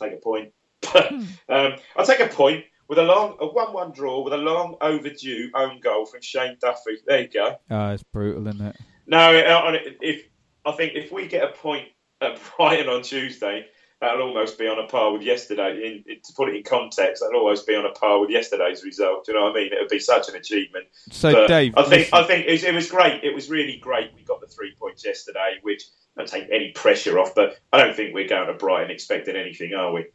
take 0.00 0.12
a 0.12 0.16
point. 0.16 0.52
um, 0.94 1.74
I'll 1.96 2.06
take 2.06 2.20
a 2.20 2.28
point 2.28 2.64
with 2.88 2.98
a 2.98 3.02
long, 3.02 3.36
a 3.40 3.46
1 3.48 3.72
1 3.72 3.90
draw 3.90 4.22
with 4.22 4.32
a 4.32 4.36
long 4.36 4.76
overdue 4.80 5.50
own 5.54 5.80
goal 5.80 6.06
from 6.06 6.22
Shane 6.22 6.56
Duffy. 6.60 6.98
There 7.04 7.22
you 7.22 7.28
go. 7.28 7.56
Ah, 7.68 7.90
it's 7.90 8.04
brutal, 8.04 8.46
isn't 8.46 8.64
it? 8.64 8.76
No, 9.08 9.18
uh, 9.18 9.76
if 10.00 10.22
I 10.64 10.70
think 10.72 10.92
if 10.94 11.10
we 11.10 11.26
get 11.26 11.42
a 11.42 11.52
point 11.52 11.88
at 12.20 12.38
Brighton 12.56 12.88
on 12.88 13.02
Tuesday, 13.02 13.66
that'll 14.00 14.22
almost 14.22 14.56
be 14.56 14.68
on 14.68 14.78
a 14.78 14.86
par 14.86 15.12
with 15.12 15.22
yesterday. 15.22 15.70
In, 15.84 16.12
in- 16.12 16.20
to 16.22 16.32
put 16.36 16.48
it 16.48 16.54
in 16.54 16.62
context, 16.62 17.22
that'll 17.24 17.40
almost 17.40 17.66
be 17.66 17.74
on 17.74 17.86
a 17.86 17.90
par 17.92 18.20
with 18.20 18.30
yesterday's 18.30 18.84
result. 18.84 19.26
Do 19.26 19.32
you 19.32 19.38
know 19.38 19.46
what 19.46 19.56
I 19.56 19.64
mean? 19.64 19.72
It 19.72 19.80
would 19.80 19.88
be 19.88 19.98
such 19.98 20.28
an 20.28 20.36
achievement. 20.36 20.86
So, 21.10 21.32
But 21.32 21.48
Dave, 21.48 21.74
I 21.76 21.82
think 21.82 21.92
listen- 21.92 22.14
I 22.18 22.22
think 22.22 22.46
it 22.46 22.52
was, 22.52 22.62
it 22.64 22.74
was 22.74 22.88
great. 22.88 23.24
It 23.24 23.34
was 23.34 23.50
really 23.50 23.78
great. 23.78 24.12
We 24.14 24.22
got 24.22 24.40
the 24.40 24.46
three 24.46 24.74
points 24.78 25.04
yesterday, 25.04 25.58
which 25.62 25.82
don't 26.20 26.28
take 26.28 26.48
any 26.50 26.70
pressure 26.72 27.18
off. 27.18 27.34
But 27.34 27.58
I 27.72 27.78
don't 27.78 27.94
think 27.94 28.14
we're 28.14 28.28
going 28.28 28.46
to 28.46 28.54
Brighton 28.54 28.90
expecting 28.90 29.36
anything, 29.36 29.74
are 29.74 29.92
we? 29.92 30.06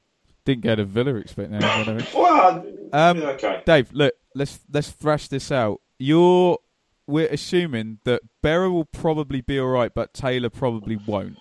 Didn't 0.45 0.63
go 0.63 0.75
to 0.75 0.85
Villa 0.85 1.15
expecting 1.15 1.55
anything. 1.61 2.05
Well, 2.15 2.65
Um, 2.93 3.21
okay. 3.21 3.63
Dave, 3.65 3.91
look, 3.93 4.13
let's 4.35 4.59
let's 4.71 4.91
thrash 4.91 5.27
this 5.27 5.51
out. 5.51 5.81
You're 5.97 6.59
we're 7.07 7.27
assuming 7.27 7.99
that 8.03 8.21
Berra 8.43 8.71
will 8.71 8.85
probably 8.85 9.41
be 9.41 9.59
all 9.59 9.67
right, 9.67 9.93
but 9.93 10.13
Taylor 10.13 10.49
probably 10.49 10.95
won't. 10.95 11.37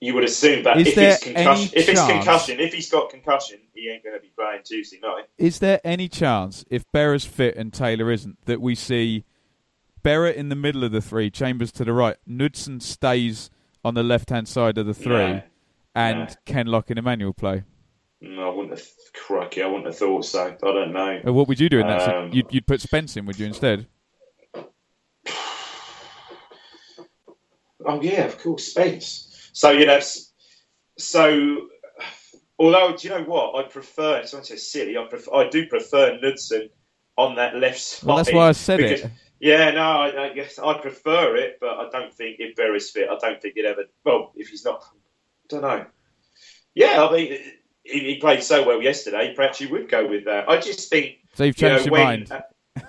You 0.00 0.14
would 0.14 0.24
assume 0.24 0.64
that 0.64 0.80
Is 0.80 0.88
if 0.88 0.94
there 0.94 1.12
it's 1.12 1.24
concussion, 1.24 1.70
if 1.74 1.88
it's 1.88 2.00
concussion, 2.06 2.58
if 2.60 2.72
he's 2.72 2.90
got 2.90 3.10
concussion, 3.10 3.58
he 3.74 3.90
ain't 3.90 4.02
going 4.02 4.16
to 4.16 4.22
be 4.22 4.32
playing 4.34 4.62
Tuesday 4.64 4.98
night. 5.02 5.24
Is 5.36 5.58
there 5.58 5.78
any 5.84 6.08
chance, 6.08 6.64
if 6.70 6.90
Berra's 6.90 7.26
fit 7.26 7.54
and 7.56 7.70
Taylor 7.70 8.10
isn't, 8.10 8.38
that 8.46 8.62
we 8.62 8.74
see 8.74 9.24
Berra 10.02 10.34
in 10.34 10.48
the 10.48 10.54
middle 10.56 10.84
of 10.84 10.92
the 10.92 11.00
three, 11.00 11.30
Chambers 11.30 11.72
to 11.72 11.84
the 11.84 11.92
right, 11.92 12.16
Knudsen 12.26 12.80
stays 12.80 13.50
on 13.84 13.94
the 13.94 14.02
left 14.02 14.30
hand 14.30 14.48
side 14.48 14.78
of 14.78 14.86
the 14.86 14.94
three, 14.94 15.12
No. 15.14 15.42
and 15.94 16.18
No. 16.28 16.34
Kenlock 16.46 16.90
and 16.90 16.98
Emmanuel 16.98 17.32
play? 17.32 17.64
No, 18.20 18.50
I 18.50 18.54
wouldn't 18.54 18.78
have. 18.78 18.86
Crikey, 19.14 19.62
I 19.62 19.66
wouldn't 19.66 19.86
have 19.86 19.96
thought 19.96 20.24
so. 20.26 20.46
I 20.62 20.72
don't 20.72 20.92
know. 20.92 21.20
Uh, 21.26 21.32
What 21.32 21.48
would 21.48 21.58
you 21.58 21.68
do 21.70 21.80
in 21.80 21.86
that? 21.86 22.14
Um, 22.14 22.30
you'd, 22.32 22.46
you'd 22.52 22.66
put 22.66 22.80
Spence 22.80 23.16
in, 23.16 23.24
would 23.26 23.38
you 23.38 23.46
instead? 23.46 23.86
Oh 27.86 28.00
yeah, 28.02 28.24
of 28.26 28.38
course, 28.38 28.64
Spence. 28.66 29.50
So 29.54 29.70
you 29.70 29.86
know, 29.86 30.00
so 30.98 31.56
although 32.58 32.94
do 32.96 33.08
you 33.08 33.14
know 33.14 33.22
what 33.24 33.54
I 33.64 33.68
prefer? 33.68 34.18
It's 34.18 34.34
not 34.34 34.46
so 34.46 34.56
silly. 34.56 34.96
I 34.98 35.06
prefer, 35.08 35.34
I 35.34 35.48
do 35.48 35.66
prefer 35.66 36.18
Knudsen 36.20 36.68
on 37.16 37.36
that 37.36 37.56
left 37.56 37.80
side. 37.80 38.06
Well, 38.06 38.16
that's 38.18 38.32
why 38.32 38.48
I 38.48 38.52
said 38.52 38.80
it. 38.80 39.10
Yeah, 39.40 39.70
no, 39.70 39.80
I, 39.80 40.26
I 40.26 40.32
guess 40.34 40.58
I 40.58 40.78
prefer 40.78 41.34
it, 41.36 41.56
but 41.60 41.70
I 41.70 41.88
don't 41.90 42.12
think 42.12 42.36
if 42.40 42.56
Berra's 42.56 42.90
fit, 42.90 43.08
I 43.08 43.16
don't 43.18 43.40
think 43.40 43.54
he'd 43.54 43.64
ever. 43.64 43.84
Well, 44.04 44.32
if 44.36 44.48
he's 44.48 44.66
not, 44.66 44.82
I 44.84 45.46
don't 45.48 45.62
know. 45.62 45.86
Yeah, 46.74 47.02
I 47.02 47.12
mean, 47.12 47.38
he, 47.82 48.00
he 48.00 48.16
played 48.18 48.42
so 48.42 48.66
well 48.66 48.82
yesterday. 48.82 49.32
Perhaps 49.34 49.60
you 49.62 49.70
would 49.70 49.88
go 49.88 50.06
with 50.06 50.26
that. 50.26 50.48
I 50.48 50.60
just 50.60 50.90
think 50.90 51.16
So 51.34 51.44
you've 51.44 51.60
you 51.60 51.68
know, 51.68 51.74
changed 51.76 51.86
your 51.86 51.92
when, 51.92 52.04
mind. 52.04 52.32
uh, 52.32 52.82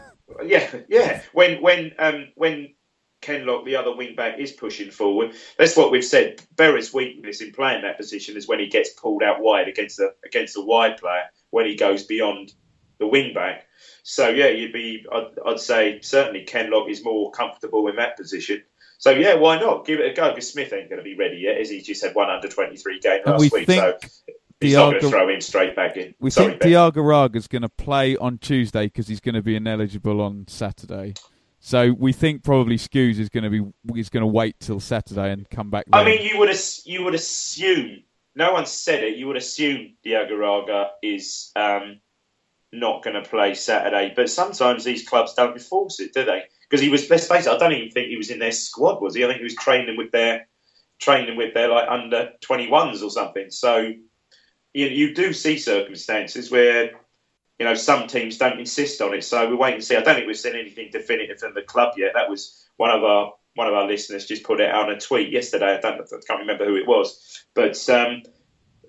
yeah, 0.44 0.69
yeah. 0.90 1.22
When 1.32 1.61
when 1.61 1.94
um, 1.98 2.28
when 2.36 2.73
Kenlock, 3.22 3.65
the 3.65 3.78
other 3.78 3.95
wing 3.95 4.15
back, 4.15 4.38
is 4.38 4.52
pushing 4.52 4.91
forward, 4.91 5.34
that's 5.57 5.78
what 5.78 5.90
we've 5.90 6.03
said. 6.03 6.41
Berra's 6.57 6.94
weakness 6.94 7.40
in 7.41 7.53
playing 7.53 7.84
that 7.84 7.98
position 7.98 8.36
is 8.36 8.48
when 8.48 8.60
he 8.60 8.68
gets 8.68 8.90
pulled 8.90 9.23
out 9.23 9.40
wide 9.40 9.69
against 9.69 9.98
the 9.98 10.14
against 10.26 10.56
the 10.56 10.65
wide 10.65 10.98
player 10.98 11.23
when 11.52 11.65
he 11.65 11.76
goes 11.76 12.03
beyond 12.03 12.53
the 13.02 13.07
wing 13.07 13.34
back. 13.34 13.68
So 14.03 14.30
yeah, 14.30 14.48
you'd 14.48 14.72
be. 14.72 15.06
I'd, 15.11 15.28
I'd 15.45 15.60
say 15.60 15.99
certainly 16.02 16.44
Ken 16.44 16.68
Kenlock 16.68 16.90
is 16.90 17.03
more 17.03 17.32
comfortable 17.32 17.90
in 17.90 17.98
that 17.98 18.15
position. 18.15 18.64
So 18.98 19.11
yeah, 19.11 19.34
why 19.34 19.60
not 19.60 19.86
give 19.86 19.99
it 19.99 20.11
a 20.11 20.14
go? 20.14 20.30
Because 20.30 20.49
Smith 20.49 20.72
ain't 20.72 20.88
going 20.88 20.99
to 20.99 21.03
be 21.03 21.15
ready 21.15 21.38
yet, 21.38 21.57
as 21.57 21.69
he 21.69 21.82
just 21.82 22.03
had 22.03 22.15
one 22.15 22.30
under 22.30 22.48
twenty 22.48 22.78
three 22.78 22.99
game 22.99 23.22
last 23.26 23.41
we 23.41 23.49
week. 23.49 23.69
So 23.69 23.98
he's 24.61 24.76
not 24.76 24.91
going 24.91 25.02
to 25.02 25.10
throw 25.10 25.28
him 25.28 25.41
straight 25.41 25.76
back 25.76 25.98
in. 25.98 26.14
We 26.19 26.30
Sorry, 26.30 26.57
think 26.57 26.61
Ben. 26.61 27.36
is 27.36 27.48
going 27.48 27.64
to 27.64 27.69
play 27.69 28.15
on 28.18 28.38
Tuesday 28.38 28.86
because 28.86 29.07
he's 29.07 29.19
going 29.19 29.36
to 29.36 29.41
be 29.41 29.56
ineligible 29.56 30.22
on 30.22 30.45
Saturday. 30.48 31.15
So 31.60 31.94
we 31.98 32.14
think 32.14 32.44
probably 32.44 32.78
Skuse 32.78 33.19
is 33.19 33.30
going 33.30 33.44
to 33.44 33.49
be 33.49 33.99
is 33.99 34.10
going 34.10 34.22
to 34.22 34.28
wait 34.28 34.60
till 34.60 34.80
Saturday 34.80 35.32
and 35.32 35.49
come 35.49 35.69
back. 35.69 35.86
I 35.94 36.03
mean, 36.03 36.22
you 36.23 36.40
would 36.40 36.56
you 36.86 37.03
would 37.03 37.15
assume. 37.15 38.03
No 38.34 38.53
one 38.53 38.65
said 38.65 39.03
it. 39.03 39.18
You 39.18 39.28
would 39.28 39.36
assume 39.36 39.95
Diagouraga 40.06 40.90
is 41.03 41.52
um, 41.56 41.99
not 42.73 43.03
going 43.03 43.22
to 43.22 43.30
play 43.30 43.53
Saturday, 43.53 44.14
but 44.15 44.30
sometimes 44.30 44.84
these 44.84 45.07
clubs 45.07 45.34
don't 45.34 45.53
enforce 45.53 45.99
it, 45.99 46.14
do 46.14 46.23
they? 46.23 46.43
Because 46.69 46.81
he 46.81 46.89
was. 46.89 47.10
Let's 47.10 47.27
face 47.27 47.45
it. 47.45 47.52
I 47.52 47.57
don't 47.57 47.73
even 47.73 47.91
think 47.91 48.07
he 48.07 48.18
was 48.18 48.30
in 48.30 48.39
their 48.39 48.52
squad, 48.52 49.02
was 49.02 49.15
he? 49.15 49.23
I 49.23 49.27
think 49.27 49.39
he 49.39 49.43
was 49.43 49.56
training 49.56 49.98
with 49.98 50.11
their 50.11 50.48
training 50.99 51.35
with 51.35 51.53
their 51.53 51.68
like 51.68 51.89
under 51.89 52.31
twenty 52.41 52.69
ones 52.69 53.03
or 53.03 53.10
something. 53.10 53.49
So 53.49 53.91
you, 54.73 54.88
you 54.88 55.14
do 55.14 55.34
see 55.34 55.57
circumstances 55.57 56.49
where 56.49 56.91
you 57.60 57.65
know 57.65 57.73
some 57.73 58.07
teams 58.07 58.38
don't 58.38 58.60
insist 58.60 59.02
on 59.02 59.14
it. 59.14 59.23
So 59.23 59.49
we 59.49 59.56
wait 59.56 59.73
and 59.73 59.84
see. 59.84 59.98
I 59.98 60.02
don't 60.02 60.15
think 60.15 60.27
we've 60.27 60.38
seen 60.38 60.56
anything 60.56 60.89
definitive 60.91 61.39
from 61.39 61.53
the 61.53 61.64
club 61.64 61.95
yet. 61.98 62.11
That 62.14 62.30
was 62.30 62.65
one 62.77 62.91
of 62.91 63.03
our 63.03 63.34
one 63.56 63.68
of 63.68 63.73
our 63.73 63.85
listeners 63.85 64.26
just 64.26 64.43
put 64.43 64.61
it 64.61 64.69
out 64.69 64.88
on 64.88 64.95
a 64.95 64.99
tweet 64.99 65.30
yesterday. 65.30 65.76
I 65.76 65.81
don't 65.81 65.99
I 65.99 66.19
can't 66.26 66.39
remember 66.39 66.65
who 66.65 66.77
it 66.77 66.88
was, 66.88 67.43
but 67.53 67.89
um, 67.89 68.23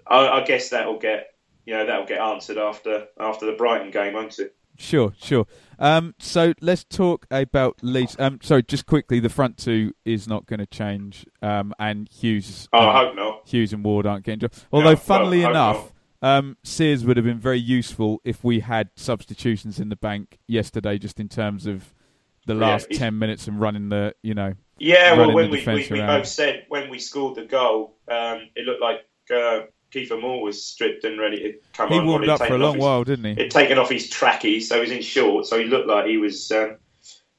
I, 0.07 0.29
I 0.29 0.45
guess 0.45 0.69
that'll 0.69 1.01
get 1.01 1.32
you 1.67 1.75
know 1.75 1.87
that'll 1.87 2.07
get 2.07 2.21
answered 2.21 2.59
after 2.59 3.07
after 3.19 3.47
the 3.47 3.53
Brighton 3.53 3.91
game, 3.91 4.15
won't 4.15 4.39
it? 4.39 4.55
Sure, 4.79 5.13
sure. 5.23 5.47
Um, 5.79 6.15
so 6.19 6.55
let's 6.61 6.83
talk 6.85 7.27
about 7.31 7.77
Leeds. 7.83 8.17
Um, 8.19 8.39
sorry, 8.43 8.63
just 8.63 8.87
quickly, 8.87 9.21
the 9.21 9.29
front 9.29 9.59
two 9.59 9.93
is 10.05 10.27
not 10.27 10.47
going 10.47 10.61
to 10.61 10.67
change, 10.67 11.27
um, 11.43 11.75
and 11.79 12.09
Huws. 12.11 12.69
Oh, 12.73 12.79
um, 12.81 12.89
I 12.89 13.05
hope 13.05 13.15
not. 13.17 13.47
Huws 13.47 13.73
and 13.73 13.85
Ward 13.85 14.07
aren't 14.07 14.25
getting. 14.25 14.41
jo- 14.41 14.49
Although, 14.73 14.87
well, 14.87 14.97
funnily 14.97 15.43
enough, 15.43 15.93
um, 16.23 16.57
Sears 16.65 17.05
would 17.05 17.17
have 17.19 17.27
been 17.27 17.39
very 17.39 17.59
useful 17.61 18.21
if 18.25 18.43
we 18.43 18.61
had 18.61 18.89
substitutions 18.97 19.79
in 19.79 19.89
the 19.91 19.97
bank 19.97 20.39
yesterday, 20.49 20.97
just 20.99 21.21
in 21.21 21.29
terms 21.29 21.67
of 21.67 21.93
the 22.47 22.55
last 22.55 22.87
he's- 22.89 22.99
ten 22.99 23.19
minutes 23.19 23.47
and 23.47 23.61
running 23.61 23.89
the, 23.91 24.15
you 24.23 24.35
know, 24.35 24.55
Yeah, 24.79 25.17
well, 25.17 25.33
when 25.33 25.51
we, 25.51 25.65
we, 25.65 25.87
we 25.91 26.01
both 26.01 26.27
said 26.27 26.65
when 26.69 26.89
we 26.91 26.99
scored 26.99 27.35
the 27.37 27.45
goal, 27.45 27.95
um, 28.11 28.49
it 28.57 28.65
looked 28.67 28.81
like 28.81 29.01
uh, 29.33 29.67
Kieffer 29.93 30.21
Moore 30.21 30.43
was 30.43 30.65
stripped 30.65 31.05
and 31.05 31.19
ready 31.21 31.39
to 31.39 31.59
come 31.73 31.91
He 31.91 31.99
on. 31.99 32.07
warmed 32.07 32.29
up 32.29 32.39
for 32.41 32.55
a 32.55 32.59
long 32.59 32.75
his- 32.77 32.83
while, 32.83 33.05
didn't 33.05 33.25
he? 33.37 33.43
He'd 33.43 33.51
taken 33.51 33.79
off 33.79 33.91
his 33.91 34.09
trackies, 34.09 34.69
so 34.69 34.77
he 34.77 34.81
was 34.83 34.91
in 34.91 35.03
shorts, 35.03 35.51
so 35.51 35.59
he 35.59 35.65
looked 35.65 35.89
like 35.89 36.07
he 36.07 36.17
was 36.17 36.51
um, 36.53 36.77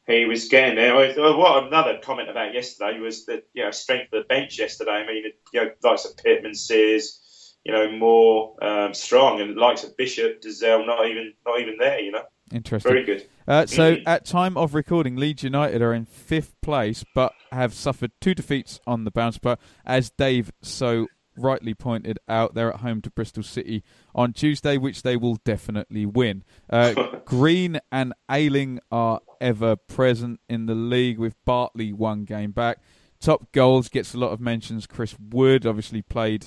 he 0.08 0.26
was 0.26 0.48
getting 0.50 0.76
there. 0.76 0.96
I- 0.96 1.12
uh, 1.14 1.36
What 1.36 1.64
another 1.66 2.00
comment 2.02 2.30
about 2.30 2.54
yesterday 2.54 3.00
was 3.00 3.26
the 3.26 3.44
you 3.54 3.64
know 3.64 3.72
strength 3.72 4.14
of 4.14 4.24
the 4.24 4.28
bench 4.28 4.60
yesterday. 4.60 4.92
I 4.92 5.08
mean, 5.08 5.24
you 5.54 5.62
know, 5.64 5.72
likes 5.84 6.06
of 6.06 6.16
Pitman, 6.18 6.54
Sears, 6.54 7.56
you 7.64 7.72
know, 7.72 7.90
Moore 7.92 8.56
um, 8.64 8.94
strong, 8.94 9.42
and 9.42 9.56
likes 9.56 9.84
of 9.84 9.96
Bishop, 9.98 10.42
Dozzell, 10.42 10.86
not 10.86 11.08
even 11.08 11.34
not 11.46 11.60
even 11.60 11.78
there. 11.80 12.00
You 12.00 12.12
know, 12.12 12.24
Interesting. 12.52 12.92
very 12.92 13.04
good. 13.04 13.26
Uh, 13.48 13.66
so, 13.66 13.96
Mhm. 13.98 14.04
at 14.06 14.24
time 14.26 14.56
of 14.56 14.74
recording, 14.74 15.18
Leeds 15.18 15.44
United 15.44 15.82
are 15.82 15.94
in 15.94 16.06
fifth 16.06 16.54
place, 16.62 17.04
but 17.16 17.34
have 17.52 17.74
suffered 17.74 18.12
two 18.22 18.34
defeats 18.34 18.80
on 18.88 19.04
the 19.04 19.12
bounce. 19.12 19.38
But 19.38 19.60
as 19.86 20.10
Dave 20.12 20.52
so 20.62 21.08
rightly 21.38 21.74
pointed 21.74 22.20
out, 22.28 22.54
they're 22.54 22.74
at 22.74 22.82
home 22.82 23.02
to 23.02 23.10
Bristol 23.10 23.44
City 23.44 23.84
on 24.14 24.34
Tuesday, 24.34 24.78
which 24.78 25.02
they 25.02 25.18
will 25.18 25.38
definitely 25.44 26.06
win. 26.06 26.44
Uh, 26.70 26.94
Green 27.26 27.80
and 27.92 28.14
Ayling 28.30 28.80
are 28.92 29.22
ever 29.42 29.76
present 29.76 30.40
in 30.50 30.66
the 30.66 30.76
league, 30.76 31.18
with 31.18 31.36
Bartley 31.46 31.94
one 31.94 32.26
game 32.26 32.52
back. 32.52 32.80
Top 33.20 33.52
goals 33.52 33.90
gets 33.90 34.14
a 34.14 34.18
lot 34.18 34.32
of 34.32 34.40
mentions. 34.40 34.86
Chris 34.86 35.16
Wood 35.20 35.66
obviously 35.66 36.02
played, 36.02 36.46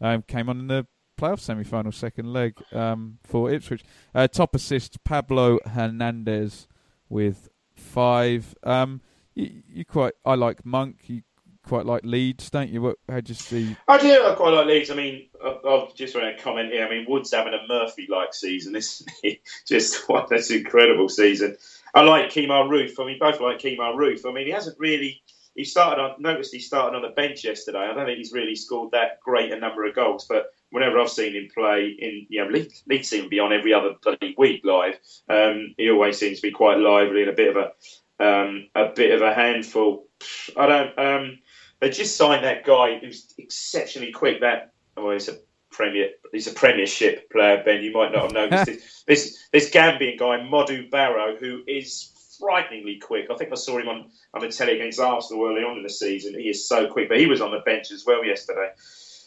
um, 0.00 0.22
came 0.22 0.48
on 0.48 0.60
in 0.60 0.66
the 0.68 0.86
playoff 1.18 1.40
semi-final 1.40 1.92
second 1.92 2.32
leg 2.32 2.54
um, 2.72 3.18
for 3.22 3.50
Ipswich. 3.50 3.84
Uh, 4.14 4.26
top 4.26 4.54
assists 4.54 4.96
Pablo 5.04 5.58
Hernandez 5.66 6.66
with 7.08 7.48
five. 7.74 8.54
Um, 8.62 9.00
you, 9.34 9.62
you 9.68 9.84
quite 9.84 10.14
I 10.24 10.34
like 10.34 10.64
Monk. 10.64 11.00
You 11.06 11.22
quite 11.64 11.86
like 11.86 12.02
Leeds, 12.04 12.50
don't 12.50 12.70
you? 12.70 12.82
What, 12.82 12.98
how 13.08 13.20
do 13.20 13.30
you 13.30 13.34
see? 13.34 13.76
I 13.88 13.98
do. 13.98 14.24
I 14.24 14.34
quite 14.34 14.50
like 14.50 14.66
Leeds. 14.66 14.90
I 14.90 14.94
mean, 14.94 15.26
I- 15.42 15.58
I've 15.68 15.94
just 15.94 16.14
want 16.14 16.36
to 16.36 16.42
comment 16.42 16.72
here. 16.72 16.86
I 16.86 16.90
mean, 16.90 17.06
Wood's 17.08 17.32
having 17.32 17.54
a 17.54 17.66
Murphy-like 17.68 18.34
season, 18.34 18.76
isn't 18.76 19.10
he? 19.22 19.40
Just 19.66 20.08
what 20.08 20.28
that's 20.28 20.50
an 20.50 20.58
incredible 20.58 21.08
season. 21.08 21.56
I 21.94 22.02
like 22.02 22.30
Kemar 22.30 22.68
Roofe. 22.68 23.00
I 23.00 23.06
mean, 23.06 23.18
both 23.18 23.40
like 23.40 23.58
Kemar 23.58 23.94
Roofe. 23.94 24.26
I 24.28 24.32
mean, 24.32 24.46
he 24.46 24.52
hasn't 24.52 24.78
really. 24.78 25.22
He 25.54 25.62
started 25.64 26.02
on. 26.02 26.14
Noticed 26.18 26.52
he 26.52 26.58
started 26.58 26.96
on 26.96 27.02
the 27.02 27.10
bench 27.10 27.44
yesterday. 27.44 27.78
I 27.78 27.94
don't 27.94 28.06
think 28.06 28.18
he's 28.18 28.32
really 28.32 28.56
scored 28.56 28.90
that 28.90 29.20
great 29.20 29.52
a 29.52 29.58
number 29.58 29.84
of 29.84 29.94
goals, 29.94 30.26
but 30.28 30.46
whenever 30.70 30.98
I've 30.98 31.08
seen 31.08 31.34
him 31.34 31.48
play 31.54 31.94
in, 31.96 32.26
you 32.28 32.44
know, 32.44 32.50
Leeds, 32.50 32.82
Leeds 32.88 33.08
seem 33.08 33.22
to 33.22 33.28
be 33.28 33.38
on 33.38 33.52
every 33.52 33.72
other 33.72 33.94
bloody 34.02 34.34
week 34.36 34.62
live. 34.64 34.98
Um, 35.28 35.74
he 35.78 35.88
always 35.90 36.18
seems 36.18 36.38
to 36.40 36.48
be 36.48 36.50
quite 36.50 36.78
lively 36.78 37.20
and 37.22 37.30
a 37.30 37.34
bit 37.34 37.56
of 37.56 37.62
a 38.18 38.24
um, 38.26 38.68
a 38.74 38.86
bit 38.94 39.12
of 39.12 39.22
a 39.22 39.32
handful. 39.32 40.06
I 40.56 40.66
don't. 40.66 40.98
Um, 40.98 41.38
they 41.84 41.90
just 41.90 42.16
signed 42.16 42.44
that 42.44 42.64
guy 42.64 42.98
who's 42.98 43.34
exceptionally 43.36 44.10
quick. 44.10 44.40
That 44.40 44.72
oh, 44.96 45.10
he's 45.10 45.28
a 45.28 45.36
premier. 45.70 46.08
He's 46.32 46.46
a 46.46 46.52
Premiership 46.52 47.30
player. 47.30 47.62
Ben, 47.62 47.82
you 47.82 47.92
might 47.92 48.10
not 48.10 48.22
have 48.22 48.32
noticed 48.50 48.66
this. 48.66 49.04
This 49.06 49.38
this 49.52 49.70
Gambian 49.70 50.18
guy, 50.18 50.38
Modou 50.38 50.90
Barrow, 50.90 51.36
who 51.36 51.62
is 51.68 52.36
frighteningly 52.40 52.98
quick. 53.00 53.26
I 53.30 53.34
think 53.36 53.52
I 53.52 53.56
saw 53.56 53.78
him 53.78 53.88
on 53.88 54.10
on 54.32 54.40
the 54.40 54.48
telly 54.48 54.76
against 54.76 54.98
Arsenal 54.98 55.44
early 55.44 55.62
on 55.62 55.76
in 55.76 55.82
the 55.82 55.90
season. 55.90 56.40
He 56.40 56.48
is 56.48 56.66
so 56.66 56.90
quick, 56.90 57.10
but 57.10 57.20
he 57.20 57.26
was 57.26 57.42
on 57.42 57.50
the 57.50 57.60
bench 57.60 57.92
as 57.92 58.06
well 58.06 58.24
yesterday. 58.24 58.70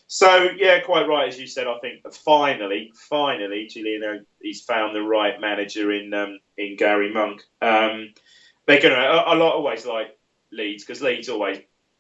So 0.08 0.50
yeah, 0.58 0.80
quite 0.80 1.08
right 1.08 1.28
as 1.28 1.40
you 1.40 1.46
said. 1.46 1.68
I 1.68 1.78
think 1.78 2.12
finally, 2.12 2.92
finally, 2.96 3.68
Julian, 3.68 4.26
he's 4.42 4.64
found 4.64 4.96
the 4.96 5.04
right 5.04 5.40
manager 5.40 5.92
in 5.92 6.12
um, 6.12 6.40
in 6.58 6.76
Gary 6.76 7.14
Monk. 7.14 7.44
Um, 7.62 8.16
they're 8.66 8.82
gonna. 8.82 8.96
a, 8.96 9.18
I 9.18 9.36
like- 9.36 9.54
always 9.54 9.86
like 9.86 10.18
Leeds 10.52 10.84
because 10.84 11.04
Leeds 11.04 11.30
always, 11.30 11.60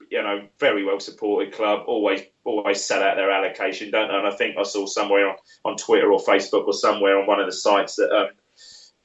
you 0.09 0.21
know, 0.21 0.47
very 0.59 0.83
well 0.83 0.99
supported 0.99 1.53
club. 1.53 1.83
Always, 1.87 2.21
always 2.43 2.83
sell 2.83 3.03
out 3.03 3.15
their 3.15 3.31
allocation, 3.31 3.91
don't 3.91 4.09
they? 4.09 4.15
And 4.15 4.27
I 4.27 4.31
think 4.31 4.57
I 4.57 4.63
saw 4.63 4.85
somewhere 4.85 5.29
on, 5.29 5.35
on 5.65 5.77
Twitter 5.77 6.11
or 6.11 6.19
Facebook 6.19 6.65
or 6.67 6.73
somewhere 6.73 7.19
on 7.19 7.27
one 7.27 7.39
of 7.39 7.45
the 7.45 7.53
sites 7.53 7.95
that. 7.95 8.11
Um, 8.11 8.27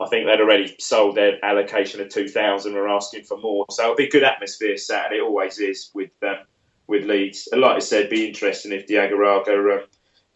I 0.01 0.09
think 0.09 0.27
they'd 0.27 0.41
already 0.41 0.74
sold 0.81 1.16
their 1.16 1.39
allocation 1.45 2.01
of 2.01 2.09
2,000. 2.09 2.74
We're 2.74 2.89
asking 2.89 3.23
for 3.23 3.39
more. 3.39 3.66
So 3.70 3.85
it'll 3.85 3.95
be 3.95 4.07
a 4.07 4.11
good 4.11 4.24
atmosphere 4.24 4.77
Saturday. 4.77 5.19
It 5.19 5.23
always 5.23 5.61
is 5.61 5.93
with 5.95 6.11
um, 6.24 6.39
with 6.87 7.05
Leeds. 7.05 7.49
And 7.51 7.61
like 7.61 7.77
I 7.77 7.81
said, 7.81 8.11
be 8.11 8.27
interesting 8.27 8.73
if 8.73 8.87
Diagouraga, 8.87 9.81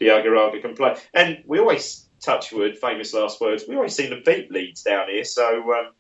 um, 0.01 0.61
can 0.61 0.75
play. 0.75 0.97
And 1.15 1.43
we 1.47 1.59
always, 1.59 2.09
touch 2.21 2.53
wood, 2.53 2.79
famous 2.79 3.13
last 3.13 3.41
words, 3.41 3.65
we 3.69 3.77
always 3.77 3.95
seem 3.95 4.11
to 4.11 4.21
beat 4.21 4.51
Leeds 4.51 4.83
down 4.83 5.09
here. 5.09 5.25
So, 5.25 5.73
um, 5.73 5.93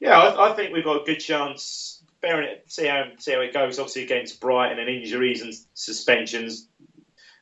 yeah, 0.00 0.18
I, 0.18 0.50
I 0.50 0.54
think 0.54 0.72
we've 0.72 0.84
got 0.84 1.02
a 1.02 1.04
good 1.04 1.20
chance. 1.20 1.93
Bearing 2.24 2.48
it, 2.48 2.64
see 2.68 2.86
how 2.86 3.04
see 3.18 3.32
how 3.32 3.40
it 3.40 3.52
goes. 3.52 3.78
Obviously 3.78 4.04
against 4.04 4.40
Brighton 4.40 4.78
and 4.78 4.88
injuries 4.88 5.42
and 5.42 5.52
suspensions. 5.74 6.68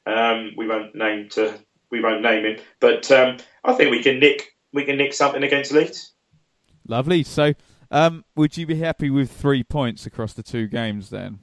Um, 0.06 0.54
we 0.56 0.66
won't 0.66 0.92
name 0.96 1.28
to 1.30 1.56
we 1.92 2.00
won't 2.00 2.20
name 2.20 2.44
him, 2.44 2.56
but 2.80 3.08
um, 3.12 3.36
I 3.62 3.74
think 3.74 3.92
we 3.92 4.02
can 4.02 4.18
nick 4.18 4.56
we 4.72 4.84
can 4.84 4.96
nick 4.96 5.14
something 5.14 5.44
against 5.44 5.70
Leeds. 5.70 6.12
Lovely. 6.88 7.22
So, 7.22 7.52
um, 7.92 8.24
would 8.34 8.56
you 8.56 8.66
be 8.66 8.74
happy 8.74 9.08
with 9.08 9.30
three 9.30 9.62
points 9.62 10.04
across 10.04 10.32
the 10.32 10.42
two 10.42 10.66
games 10.66 11.10
then? 11.10 11.38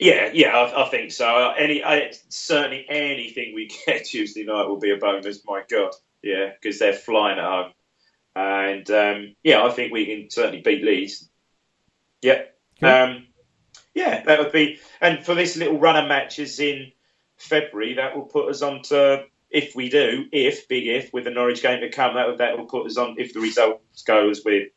Yeah, 0.00 0.30
yeah, 0.32 0.56
I, 0.56 0.86
I 0.86 0.88
think 0.88 1.12
so. 1.12 1.26
Uh, 1.26 1.54
Any, 1.58 1.84
I, 1.84 2.12
certainly 2.28 2.84
anything 2.88 3.52
we 3.54 3.70
get 3.86 4.06
Tuesday 4.06 4.44
night 4.44 4.66
will 4.66 4.80
be 4.80 4.90
a 4.90 4.96
bonus. 4.96 5.44
My 5.44 5.62
God, 5.70 5.92
yeah, 6.22 6.50
because 6.60 6.80
they're 6.80 6.92
flying 6.92 7.38
at 7.38 7.44
home, 7.44 7.72
and 8.34 8.90
um, 8.90 9.36
yeah, 9.42 9.64
I 9.64 9.70
think 9.70 9.92
we 9.92 10.06
can 10.06 10.30
certainly 10.30 10.62
beat 10.62 10.84
Leeds. 10.84 11.27
Yeah, 12.22 12.42
Cool. 12.80 12.88
um, 12.88 13.26
yeah, 13.94 14.22
that 14.24 14.38
would 14.38 14.52
be. 14.52 14.78
And 15.00 15.24
for 15.24 15.34
this 15.34 15.56
little 15.56 15.78
runner 15.78 16.02
of 16.02 16.08
matches 16.08 16.60
in 16.60 16.92
February, 17.36 17.94
that 17.94 18.16
will 18.16 18.24
put 18.24 18.48
us 18.48 18.62
on 18.62 18.82
to. 18.84 19.24
If 19.50 19.74
we 19.74 19.88
do, 19.88 20.26
if 20.30 20.68
big 20.68 20.86
if 20.86 21.10
with 21.12 21.24
the 21.24 21.30
Norwich 21.30 21.62
game 21.62 21.80
to 21.80 21.88
come, 21.88 22.14
that 22.16 22.36
that 22.36 22.58
will 22.58 22.66
put 22.66 22.86
us 22.86 22.98
on. 22.98 23.16
If 23.18 23.32
the 23.32 23.40
results 23.40 24.02
go 24.02 24.28
as 24.28 24.42
we 24.44 24.70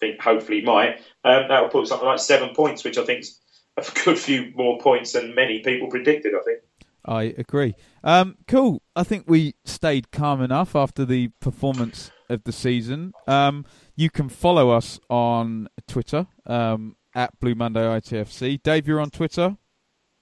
think, 0.00 0.20
hopefully 0.20 0.62
might, 0.62 1.00
um, 1.22 1.48
that 1.48 1.60
will 1.62 1.68
put 1.68 1.86
something 1.86 2.06
like 2.08 2.18
seven 2.18 2.54
points, 2.54 2.82
which 2.82 2.96
I 2.96 3.04
think 3.04 3.20
is 3.20 3.38
a 3.76 3.84
good 4.04 4.18
few 4.18 4.52
more 4.54 4.78
points 4.80 5.12
than 5.12 5.34
many 5.34 5.60
people 5.60 5.88
predicted. 5.88 6.32
I 6.34 6.42
think. 6.44 6.60
I 7.04 7.22
agree. 7.38 7.74
Um, 8.02 8.36
cool. 8.48 8.82
I 8.96 9.04
think 9.04 9.24
we 9.28 9.54
stayed 9.64 10.10
calm 10.10 10.40
enough 10.42 10.74
after 10.74 11.04
the 11.04 11.28
performance 11.40 12.10
of 12.28 12.44
the 12.44 12.52
season. 12.52 13.12
Um, 13.26 13.64
you 13.94 14.10
can 14.10 14.28
follow 14.28 14.70
us 14.70 15.00
on 15.08 15.68
Twitter 15.86 16.26
um, 16.46 16.96
at 17.14 17.38
Blue 17.40 17.54
Monday 17.54 17.80
ITFC. 17.80 18.62
Dave, 18.62 18.86
you're 18.86 19.00
on 19.00 19.10
Twitter. 19.10 19.56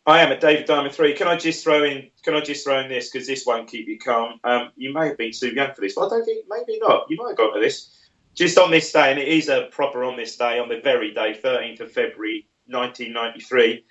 I 0.07 0.21
am 0.21 0.31
at 0.33 0.41
David 0.41 0.67
Diamond 0.67 0.95
three. 0.95 1.15
Can 1.15 1.29
I 1.29 1.37
just 1.37 1.65
throw 1.65 1.83
in? 1.83 2.11
Can 2.23 2.35
I 2.35 2.41
just 2.41 2.65
throw 2.65 2.79
in 2.81 2.89
this 2.89 3.11
because 3.11 3.27
this 3.27 3.47
won't 3.47 3.69
keep 3.69 3.89
you 3.89 3.99
calm? 3.99 4.39
Um, 4.45 4.71
you 4.77 4.93
may 4.93 5.09
have 5.09 5.17
been 5.17 5.33
too 5.33 5.49
young 5.49 5.73
for 5.73 5.81
this, 5.81 5.95
but 5.95 6.07
I 6.07 6.11
don't 6.11 6.25
think 6.25 6.45
maybe 6.49 6.79
not. 6.79 7.07
You 7.09 7.17
might 7.17 7.29
have 7.29 7.39
got 7.39 7.55
to 7.55 7.61
this 7.61 7.91
just 8.35 8.59
on 8.59 8.71
this 8.71 8.93
day, 8.93 9.11
and 9.11 9.19
it 9.19 9.29
is 9.29 9.49
a 9.49 9.69
proper 9.71 10.05
on 10.05 10.17
this 10.17 10.37
day, 10.37 10.59
on 10.59 10.69
the 10.69 10.81
very 10.81 11.15
day, 11.15 11.39
13th 11.43 11.81
of 11.81 11.93
February, 11.93 12.47
1993. 12.67 13.85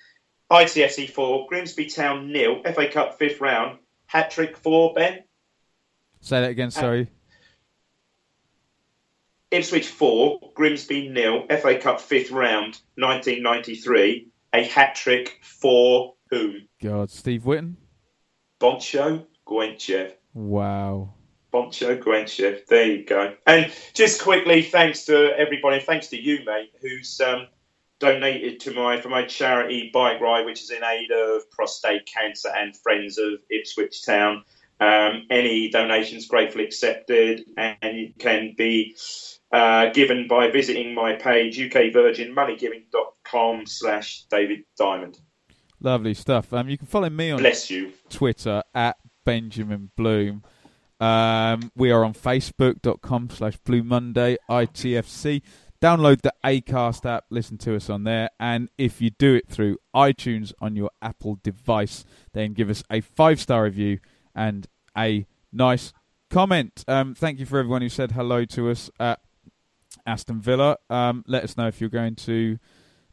ITFC 0.52 1.10
four, 1.10 1.48
Grimsby 1.48 1.88
Town 1.88 2.32
nil, 2.32 2.62
FA 2.64 2.88
Cup 2.88 3.18
fifth 3.18 3.42
round, 3.42 3.80
hat 4.06 4.30
trick 4.30 4.56
for 4.56 4.94
Ben. 4.94 5.24
Say 6.22 6.42
that 6.42 6.52
again. 6.52 6.70
Sorry. 6.70 7.10
Ipswich 9.54 9.88
4, 9.88 10.52
Grimsby 10.56 11.10
nil, 11.10 11.46
FA 11.48 11.78
Cup 11.78 12.02
fifth 12.02 12.32
round, 12.32 12.80
1993. 12.96 14.28
A 14.52 14.64
hat 14.64 14.96
trick 14.96 15.40
for 15.44 16.16
whom? 16.32 16.68
God, 16.82 17.12
Steve 17.12 17.46
Whitton. 17.46 17.78
Bontcho 18.60 19.26
Guentchev. 19.46 20.14
Wow. 20.34 21.14
Bontcho 21.54 22.02
Guentchev. 22.02 22.66
There 22.66 22.86
you 22.86 23.06
go. 23.06 23.36
And 23.46 23.72
just 23.94 24.22
quickly, 24.24 24.64
thanks 24.64 25.06
to 25.06 25.38
everybody, 25.38 25.80
thanks 25.80 26.08
to 26.08 26.20
you, 26.20 26.40
mate, 26.46 26.74
who's 26.82 27.22
um, 27.22 27.48
donated 28.00 28.60
to 28.62 28.74
my 28.74 29.00
for 29.00 29.10
my 29.10 29.24
charity 29.24 29.92
bike 29.94 30.20
ride, 30.20 30.46
which 30.46 30.64
is 30.64 30.72
in 30.72 30.84
aid 30.84 31.12
of 31.12 31.50
prostate 31.52 32.08
cancer 32.08 32.50
and 32.50 32.76
friends 32.76 33.20
of 33.20 33.34
Ipswich 33.52 34.04
Town. 34.04 34.44
Um, 34.80 35.28
any 35.30 35.70
donations 35.70 36.28
gratefully 36.28 36.66
accepted, 36.66 37.46
and 37.56 37.78
it 37.82 38.18
can 38.18 38.56
be 38.58 38.96
uh, 39.54 39.92
given 39.92 40.28
by 40.28 40.50
visiting 40.50 40.94
my 40.94 41.14
page 41.14 41.60
ukvirginmoneygiving.com 41.60 43.66
slash 43.66 44.26
David 44.30 44.64
Diamond. 44.78 45.20
Lovely 45.80 46.14
stuff. 46.14 46.52
Um, 46.52 46.70
you 46.70 46.78
can 46.78 46.88
follow 46.88 47.10
me 47.10 47.32
on 47.32 47.40
Bless 47.40 47.70
you. 47.70 47.94
Twitter 48.10 48.64
at 48.74 48.98
Benjamin 49.26 49.92
Bloom. 49.96 50.44
Um, 51.00 51.72
we 51.76 51.92
are 51.92 52.04
on 52.04 52.14
Facebook.com 52.14 53.30
slash 53.30 53.58
Blue 53.58 53.84
Monday 53.84 54.38
ITFC. 54.50 55.42
Download 55.82 56.22
the 56.22 56.34
Acast 56.46 57.06
app, 57.06 57.26
listen 57.30 57.58
to 57.60 57.76
us 57.76 57.90
on 57.90 58.06
there, 58.06 58.30
and 58.40 58.70
if 58.78 59.02
you 59.02 59.10
do 59.10 59.36
it 59.36 59.50
through 59.50 59.80
iTunes 59.94 60.54
on 60.62 60.78
your 60.78 60.90
Apple 61.02 61.40
device, 61.44 62.06
then 62.32 62.54
give 62.54 62.70
us 62.70 62.86
a 62.90 63.02
five 63.02 63.42
star 63.42 63.66
review 63.66 64.00
and 64.34 64.68
a 64.98 65.26
nice 65.52 65.92
comment. 66.30 66.86
Um, 66.88 67.16
thank 67.16 67.38
you 67.38 67.46
for 67.46 67.60
everyone 67.60 67.82
who 67.82 67.90
said 67.90 68.14
hello 68.14 68.46
to 68.46 68.70
us 68.70 68.90
at 68.98 69.20
Aston 70.06 70.42
Villa. 70.42 70.78
Um, 70.90 71.24
let 71.28 71.44
us 71.44 71.58
know 71.58 71.68
if 71.68 71.80
you're 71.82 71.90
going 71.90 72.16
to 72.16 72.58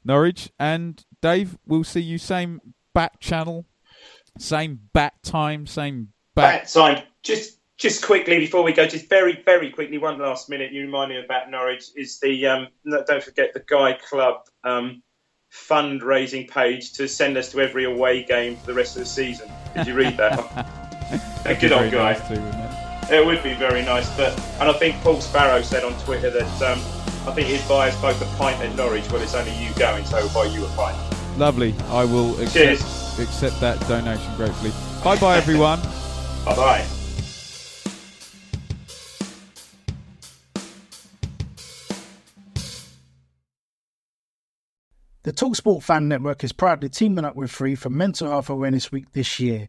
Norwich. 0.04 0.50
And 0.58 1.04
Dave, 1.20 1.58
we'll 1.66 1.84
see 1.84 2.00
you 2.00 2.18
same 2.18 2.60
back 2.94 3.20
channel 3.20 3.66
Same 4.38 4.80
bat 4.92 5.14
time, 5.22 5.66
same 5.66 6.08
bat. 6.34 6.62
Bat 6.62 6.68
time. 6.72 7.02
Just 7.22 7.58
just 7.76 8.04
quickly 8.04 8.38
before 8.38 8.62
we 8.62 8.72
go, 8.72 8.86
just 8.86 9.08
very 9.08 9.42
very 9.44 9.70
quickly, 9.70 9.98
one 9.98 10.18
last 10.18 10.48
minute. 10.48 10.72
You 10.72 10.82
remind 10.82 11.10
me 11.10 11.22
about 11.22 11.50
Norwich 11.50 11.90
is 11.96 12.18
the 12.20 12.46
um, 12.46 12.68
don't 13.06 13.22
forget 13.22 13.52
the 13.52 13.60
Guy 13.60 13.98
Club 14.08 14.36
um, 14.64 15.02
fundraising 15.52 16.48
page 16.48 16.92
to 16.94 17.08
send 17.08 17.36
us 17.36 17.50
to 17.52 17.60
every 17.60 17.84
away 17.84 18.22
game 18.22 18.56
for 18.56 18.66
the 18.66 18.74
rest 18.74 18.96
of 18.96 19.00
the 19.00 19.06
season. 19.06 19.50
Did 19.74 19.88
you 19.88 19.94
read 19.94 20.16
that? 20.16 20.66
Good 21.60 21.72
old 21.72 21.90
guy. 21.90 22.12
Nice 22.12 22.28
too, 22.28 22.69
it? 23.12 23.20
It 23.20 23.26
would 23.26 23.42
be 23.42 23.54
very 23.54 23.82
nice, 23.82 24.08
but 24.16 24.38
and 24.60 24.68
I 24.68 24.72
think 24.72 24.96
Paul 25.02 25.20
Sparrow 25.20 25.62
said 25.62 25.84
on 25.84 25.98
Twitter 26.00 26.30
that 26.30 26.62
um, 26.62 26.78
I 27.28 27.32
think 27.32 27.48
he'd 27.48 27.66
buy 27.68 27.88
us 27.88 28.00
both 28.00 28.20
a 28.22 28.36
pint 28.36 28.60
at 28.60 28.74
Norwich. 28.76 29.10
Well, 29.10 29.20
it's 29.20 29.34
only 29.34 29.52
you 29.62 29.72
going, 29.74 30.04
so 30.04 30.18
he'll 30.18 30.34
buy 30.34 30.46
you 30.46 30.64
a 30.64 30.68
pint. 30.70 30.96
Lovely. 31.38 31.74
I 31.88 32.04
will 32.04 32.40
accept, 32.40 32.82
accept 33.18 33.60
that 33.60 33.80
donation 33.88 34.34
gratefully. 34.36 34.72
Bye 35.02 35.18
bye, 35.18 35.36
everyone. 35.36 35.80
Bye 36.44 36.56
bye. 36.56 36.86
The 45.22 45.32
Talksport 45.34 45.82
Fan 45.82 46.08
Network 46.08 46.42
is 46.42 46.52
proudly 46.52 46.88
teaming 46.88 47.26
up 47.26 47.36
with 47.36 47.50
Free 47.50 47.74
for 47.74 47.90
Mental 47.90 48.30
Health 48.30 48.48
Awareness 48.48 48.90
Week 48.90 49.12
this 49.12 49.38
year. 49.38 49.68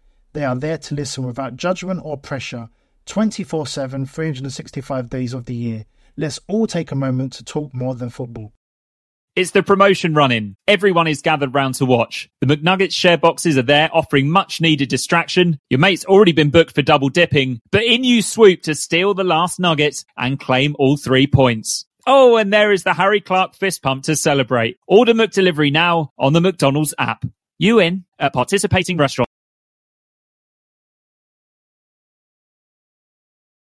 They 0.33 0.45
are 0.45 0.55
there 0.55 0.77
to 0.77 0.95
listen 0.95 1.25
without 1.25 1.57
judgment 1.57 2.01
or 2.03 2.17
pressure 2.17 2.69
24 3.05 3.67
7, 3.67 4.05
365 4.05 5.09
days 5.09 5.33
of 5.33 5.45
the 5.45 5.55
year. 5.55 5.85
Let's 6.17 6.39
all 6.47 6.67
take 6.67 6.91
a 6.91 6.95
moment 6.95 7.33
to 7.33 7.43
talk 7.43 7.73
more 7.73 7.95
than 7.95 8.09
football. 8.09 8.53
It's 9.33 9.51
the 9.51 9.63
promotion 9.63 10.13
running. 10.13 10.57
Everyone 10.67 11.07
is 11.07 11.21
gathered 11.21 11.53
round 11.53 11.75
to 11.75 11.85
watch. 11.85 12.29
The 12.41 12.47
McNuggets 12.47 12.91
share 12.91 13.17
boxes 13.17 13.57
are 13.57 13.61
there 13.61 13.89
offering 13.93 14.29
much 14.29 14.59
needed 14.59 14.89
distraction. 14.89 15.57
Your 15.69 15.79
mate's 15.79 16.03
already 16.03 16.33
been 16.33 16.49
booked 16.49 16.75
for 16.75 16.81
double 16.81 17.07
dipping, 17.07 17.61
but 17.71 17.83
in 17.85 18.03
you 18.03 18.21
swoop 18.21 18.61
to 18.63 18.75
steal 18.75 19.13
the 19.13 19.23
last 19.23 19.57
nugget 19.57 20.03
and 20.17 20.37
claim 20.37 20.75
all 20.77 20.97
three 20.97 21.27
points. 21.27 21.85
Oh, 22.05 22.35
and 22.35 22.51
there 22.51 22.73
is 22.73 22.83
the 22.83 22.93
Harry 22.93 23.21
Clark 23.21 23.55
fist 23.55 23.81
pump 23.81 24.03
to 24.03 24.17
celebrate. 24.17 24.77
Order 24.85 25.13
McDelivery 25.13 25.71
now 25.71 26.11
on 26.17 26.33
the 26.33 26.41
McDonald's 26.41 26.93
app. 26.97 27.23
You 27.57 27.79
in 27.79 28.03
at 28.19 28.33
participating 28.33 28.97
restaurants. 28.97 29.30